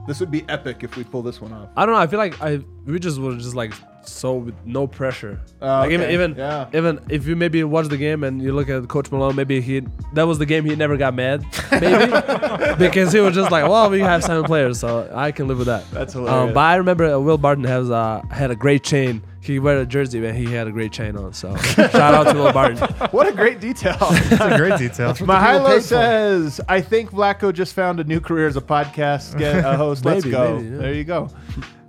this 0.06 0.18
would 0.20 0.30
be 0.30 0.44
epic 0.48 0.82
if 0.82 0.96
we 0.96 1.04
pull 1.04 1.22
this 1.22 1.40
one 1.40 1.52
off. 1.52 1.68
I 1.76 1.84
don't 1.84 1.94
know. 1.94 2.00
I 2.00 2.06
feel 2.06 2.18
like 2.18 2.40
I 2.40 2.60
we 2.86 2.98
just 2.98 3.18
were 3.20 3.36
just 3.36 3.54
like 3.54 3.72
so 4.02 4.34
with 4.34 4.54
no 4.64 4.86
pressure. 4.86 5.38
Oh, 5.60 5.66
like 5.66 5.90
even 5.90 6.04
okay. 6.06 6.14
even 6.14 6.34
Yeah. 6.36 6.68
even 6.72 7.00
if 7.10 7.26
you 7.26 7.36
maybe 7.36 7.62
watch 7.64 7.88
the 7.88 7.96
game 7.98 8.24
and 8.24 8.40
you 8.40 8.52
look 8.52 8.68
at 8.68 8.88
Coach 8.88 9.10
Malone, 9.12 9.36
maybe 9.36 9.60
he 9.60 9.82
that 10.14 10.22
was 10.24 10.38
the 10.38 10.46
game 10.46 10.64
he 10.64 10.74
never 10.74 10.96
got 10.96 11.12
mad, 11.14 11.44
maybe 11.70 12.06
because 12.78 13.12
he 13.12 13.20
was 13.20 13.34
just 13.34 13.50
like, 13.50 13.68
well, 13.68 13.90
we 13.90 14.00
have 14.00 14.24
seven 14.24 14.44
players, 14.44 14.78
so 14.80 15.10
I 15.14 15.32
can 15.32 15.48
live 15.48 15.58
with 15.58 15.66
that. 15.66 15.88
That's 15.90 16.12
hilarious. 16.14 16.48
Um, 16.48 16.54
but 16.54 16.60
I 16.60 16.76
remember 16.76 17.04
uh, 17.12 17.18
Will 17.18 17.36
Barton 17.38 17.64
has 17.64 17.90
uh, 17.90 18.22
had 18.30 18.50
a 18.50 18.56
great 18.56 18.82
chain. 18.84 19.22
He 19.42 19.58
wear 19.58 19.78
a 19.80 19.86
jersey 19.86 20.20
man. 20.20 20.34
he 20.34 20.44
had 20.44 20.68
a 20.68 20.70
great 20.72 20.92
chain 20.92 21.16
on. 21.16 21.32
So 21.32 21.56
shout 21.56 21.94
out 21.94 22.32
to 22.32 22.34
Will 22.38 22.52
Barton. 22.52 22.76
what 23.10 23.26
a 23.26 23.32
great 23.32 23.58
detail. 23.60 23.96
That's 24.00 24.32
a 24.54 24.56
great 24.58 24.78
detail. 24.78 25.12
people 25.14 25.34
Mahalo 25.34 25.80
says, 25.80 26.60
"I 26.68 26.80
think 26.82 27.10
Vlatko 27.10 27.52
just 27.52 27.72
found 27.74 28.00
a 28.00 28.04
new 28.04 28.20
career 28.20 28.46
as 28.46 28.56
a 28.56 28.60
podcast 28.60 29.38
get 29.38 29.64
a 29.64 29.76
host. 29.76 30.04
Let's 30.04 30.24
Maybe, 30.24 30.32
go. 30.32 30.56
maybe, 30.56 30.68
yeah. 30.68 30.78
There 30.78 30.94
you 30.94 31.04
go." 31.04 31.30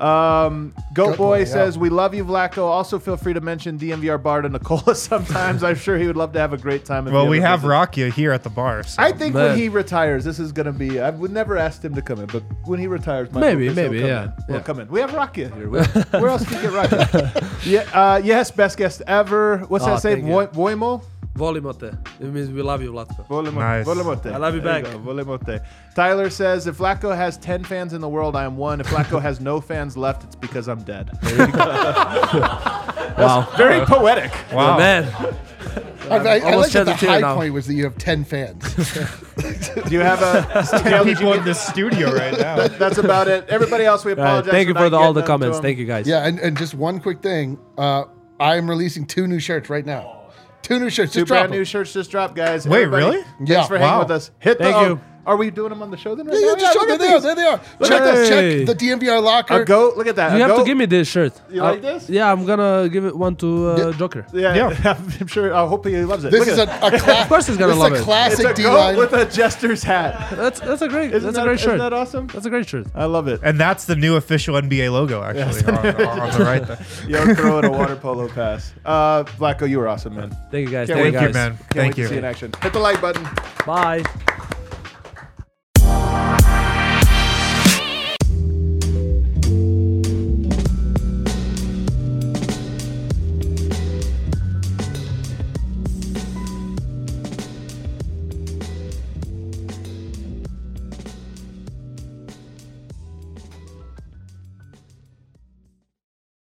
Um, 0.02 0.74
Goat, 0.94 1.10
Goat 1.12 1.18
Boy, 1.18 1.24
Boy, 1.24 1.40
yeah. 1.40 1.46
says, 1.46 1.78
"We 1.78 1.90
love 1.90 2.16
you, 2.16 2.26
Vlatko. 2.26 2.64
Also, 2.64 2.98
feel 2.98 3.18
free 3.18 3.34
to 3.34 3.42
mention 3.42 3.78
DNVR 3.78 4.22
bar 4.22 4.42
to 4.42 4.50
Nikola 4.50 4.96
sometimes. 5.10 5.64
I'm 5.64 5.76
sure 5.76 5.98
he 5.98 6.08
would 6.08 6.18
love 6.18 6.34
to 6.34 6.40
have 6.40 6.54
a 6.54 6.58
great 6.58 6.86
time. 6.86 7.06
Well, 7.06 7.28
we 7.28 7.40
have 7.40 7.62
visits. 7.62 7.72
Rakia 7.72 8.12
here 8.12 8.32
at 8.32 8.44
the 8.44 8.50
bar. 8.50 8.82
So. 8.84 9.02
I 9.02 9.12
think 9.12 9.36
when 9.36 9.56
he 9.58 9.70
retires, 9.70 10.24
this 10.24 10.40
is 10.40 10.52
gonna 10.52 10.72
be. 10.72 11.00
I 11.00 11.12
would 11.12 11.32
never 11.32 11.58
asked 11.58 11.86
him 11.86 11.94
to 11.96 12.02
come 12.02 12.20
in, 12.20 12.26
but 12.26 12.42
when 12.66 12.80
he 12.80 12.88
retires, 12.88 13.32
my 13.32 13.42
Maybe, 13.42 13.68
hope 13.68 13.72
is 13.72 13.76
maybe, 13.76 14.00
come 14.00 14.08
yeah, 14.08 14.24
in. 14.24 14.34
We'll 14.48 14.58
yeah. 14.58 14.64
come 14.64 14.80
in. 14.80 14.88
We 14.90 15.00
have 15.02 15.12
Rakia 15.12 15.54
here. 15.56 15.70
Where, 15.70 15.84
where 15.86 16.30
else 16.30 16.46
can 16.46 16.64
you 16.64 16.72
get 16.72 16.90
Rakia? 16.90 17.50
yeah, 17.66 17.82
uh, 17.94 18.18
yes, 18.24 18.50
best 18.52 18.78
guest 18.78 19.02
ever. 19.08 19.60
What's 19.68 19.84
Oh, 19.86 19.88
that 19.92 20.02
say? 20.02 20.16
thank. 20.16 20.26
Vo- 20.26 20.48
Voimo? 20.48 21.04
Volimote. 21.42 21.98
It 22.20 22.28
means 22.36 22.50
we 22.50 22.62
love 22.62 22.82
you, 22.84 22.92
Vlatko. 22.94 23.28
Volemo- 23.28 23.56
Nice. 23.56 23.86
Volemote. 23.88 24.32
I 24.32 24.38
love 24.38 24.54
you 24.56 24.62
There 24.62 24.82
back. 24.84 24.92
go, 24.92 25.00
Volemote. 25.00 25.64
Tyler 25.96 26.30
says, 26.30 26.68
if 26.68 26.78
Vlatko 26.78 27.16
has 27.16 27.38
10 27.38 27.64
fans 27.64 27.94
in 27.94 28.02
the 28.02 28.08
world, 28.10 28.36
I 28.36 28.44
am 28.46 28.58
one. 28.58 28.80
If 28.80 28.88
Vlatko 28.88 29.20
has 29.22 29.40
no 29.42 29.60
fans 29.60 29.98
left, 29.98 30.24
it's 30.24 30.36
because 30.36 30.68
I'm 30.68 30.84
dead. 30.84 31.10
There 31.22 31.48
you 31.48 31.52
go. 31.52 31.60
Wow. 33.18 33.48
Very 33.58 33.86
poetic. 33.86 34.32
wow. 34.54 34.78
Man. 34.78 35.04
I, 36.10 36.16
I, 36.16 36.16
I 36.16 36.18
like 36.22 36.44
Almost 36.46 36.74
that 36.74 36.86
the 36.86 36.96
shed 36.98 37.10
high 37.10 37.20
now. 37.20 37.36
point 37.36 37.54
was 37.54 37.68
that 37.68 37.74
you 37.74 37.84
have 37.84 37.98
10 37.98 38.24
fans. 38.24 38.64
Do 38.76 39.92
you 39.92 40.00
have 40.00 40.22
a 40.22 40.82
Dale, 40.84 41.04
did 41.04 41.10
you 41.12 41.16
People 41.18 41.34
in 41.34 41.40
get- 41.40 41.46
the 41.46 41.54
studio 41.54 42.12
right 42.14 42.38
now. 42.40 42.68
That's 42.68 42.98
about 42.98 43.28
it. 43.28 43.48
Everybody 43.50 43.84
else, 43.86 44.06
we 44.06 44.12
All 44.14 44.18
right, 44.18 44.24
apologize. 44.30 44.52
thank 44.52 44.68
you 44.70 44.74
for 44.74 44.90
the, 44.90 44.98
all 44.98 45.14
the 45.14 45.22
getting 45.22 45.40
them 45.40 45.40
to 45.42 45.46
comments. 45.46 45.60
Thank 45.60 45.78
you 45.78 45.86
guys. 45.86 46.08
yeah, 46.08 46.26
and, 46.26 46.40
and 46.40 46.58
just 46.58 46.74
one 46.74 47.00
quick 47.02 47.22
thing. 47.22 47.60
Uh, 47.78 48.06
I'm 48.40 48.70
releasing 48.70 49.06
two 49.06 49.28
new 49.28 49.40
shirts 49.40 49.70
right 49.70 49.86
now. 49.86 50.21
Two 50.72 50.80
new 50.80 50.90
shirts. 50.90 51.12
Two 51.12 51.20
Just 51.22 51.28
drop 51.28 51.40
brand 51.42 51.52
new 51.52 51.58
them. 51.58 51.66
shirts 51.66 51.92
just 51.92 52.10
dropped, 52.12 52.34
guys. 52.34 52.66
Wait, 52.66 52.84
Everybody, 52.84 53.04
really? 53.18 53.24
Thanks 53.40 53.52
Yeah. 53.52 53.64
for 53.68 53.78
hanging 53.78 53.92
Wow. 53.92 54.00
with 54.04 54.12
us. 54.12 54.32
Hit 54.40 54.58
Thank 54.58 54.74
the. 54.74 54.82
you. 54.82 55.02
Are 55.26 55.38
we 55.38 55.52
doing 55.52 55.70
them 55.70 55.82
on 55.84 55.92
the 55.92 55.98
show 55.98 56.16
then? 56.16 56.26
Right 56.28 56.38
Yeah, 56.40 56.48
yeah, 56.50 56.56
just 56.56 56.74
show 56.74 56.80
look 56.80 56.88
there 56.90 56.98
they 56.98 57.14
are. 57.14 57.20
There 57.20 57.36
they 57.36 57.46
are. 57.46 57.62
Look 57.80 57.90
Check 57.90 58.02
at 58.02 58.14
this. 58.16 58.30
Check 58.30 58.66
the 58.80 58.86
DNVR 58.86 59.22
locker. 59.22 59.62
A 59.62 59.66
goat. 59.66 59.98
Look 59.98 60.08
at 60.08 60.16
that. 60.16 60.38
You 60.38 60.44
A 60.44 60.48
have 60.48 60.58
to 60.58 60.64
give 60.64 60.78
me 60.78 60.86
this 60.86 61.08
shirt. 61.08 61.34
You 61.50 61.62
Uh, 61.64 61.72
like 61.72 61.82
this? 61.82 62.10
Yeah, 62.10 62.32
I'm 62.32 62.46
gonna 62.46 62.90
give 62.90 63.06
it 63.06 63.16
one 63.16 63.36
to 63.38 63.68
uh, 63.70 63.94
Joker. 63.94 64.26
Yeah, 64.34 64.56
Yeah. 64.56 64.98
I'm 65.20 65.28
sure. 65.28 65.54
I 65.54 65.66
hope 65.68 65.86
he 65.86 65.96
loves 66.04 66.24
it. 66.26 66.32
This 66.32 66.40
Look 66.40 66.48
is 66.50 66.58
a, 66.58 66.64
a 66.64 67.00
class. 67.00 67.22
Of 67.24 67.28
course 67.30 67.48
he's 67.48 67.58
gonna 67.58 67.74
this 67.74 67.80
love 67.80 67.94
is 67.94 68.00
a 68.00 68.02
it. 68.02 68.02
It's 68.02 68.06
classic 68.06 68.46
a 68.48 68.54
D 68.54 68.64
goat 68.64 68.74
line. 68.78 68.98
with 68.98 69.14
a 69.14 69.26
jester's 69.26 69.84
hat. 69.84 70.32
That's 70.36 70.60
that's 70.60 70.82
a 70.82 70.88
great. 70.88 71.14
Isn't 71.14 71.24
that's 71.24 71.36
that, 71.36 71.44
a 71.44 71.46
great 71.48 71.60
shirt. 71.60 71.76
isn't 71.76 71.80
that 71.80 71.94
awesome? 71.94 72.28
That's 72.28 72.46
a 72.46 72.50
great 72.50 72.68
shirt. 72.68 72.88
I 72.96 73.06
love 73.06 73.28
it. 73.28 73.42
And 73.44 73.60
that's 73.60 73.86
the 73.86 73.96
new 73.96 74.16
official 74.16 74.56
NBA 74.56 74.92
logo, 74.92 75.22
actually, 75.24 75.64
on, 75.72 75.86
on 76.20 76.38
the 76.40 76.44
right 76.46 76.66
there. 76.66 76.80
Yo, 77.08 77.36
throw 77.36 77.60
it 77.60 77.66
a 77.66 77.70
water 77.70 77.96
polo 77.96 78.28
pass. 78.28 78.74
Uh, 78.86 79.24
Vlatko, 79.24 79.70
you 79.70 79.78
were 79.78 79.88
awesome, 79.88 80.16
man. 80.16 80.32
Thank 80.50 80.66
you 80.68 80.72
guys. 80.72 80.88
Can't 80.88 81.00
Thank 81.00 81.14
wait 81.16 81.22
you 81.22 81.28
you, 81.28 81.34
man. 81.34 81.58
Thank 81.72 81.96
to 81.96 82.02
you. 82.02 82.08
see 82.08 82.14
you 82.16 82.20
in 82.20 82.26
action. 82.26 82.52
Hit 82.62 82.74
the 82.74 82.80
like 82.80 83.00
button. 83.00 83.28
Bye. 83.66 84.04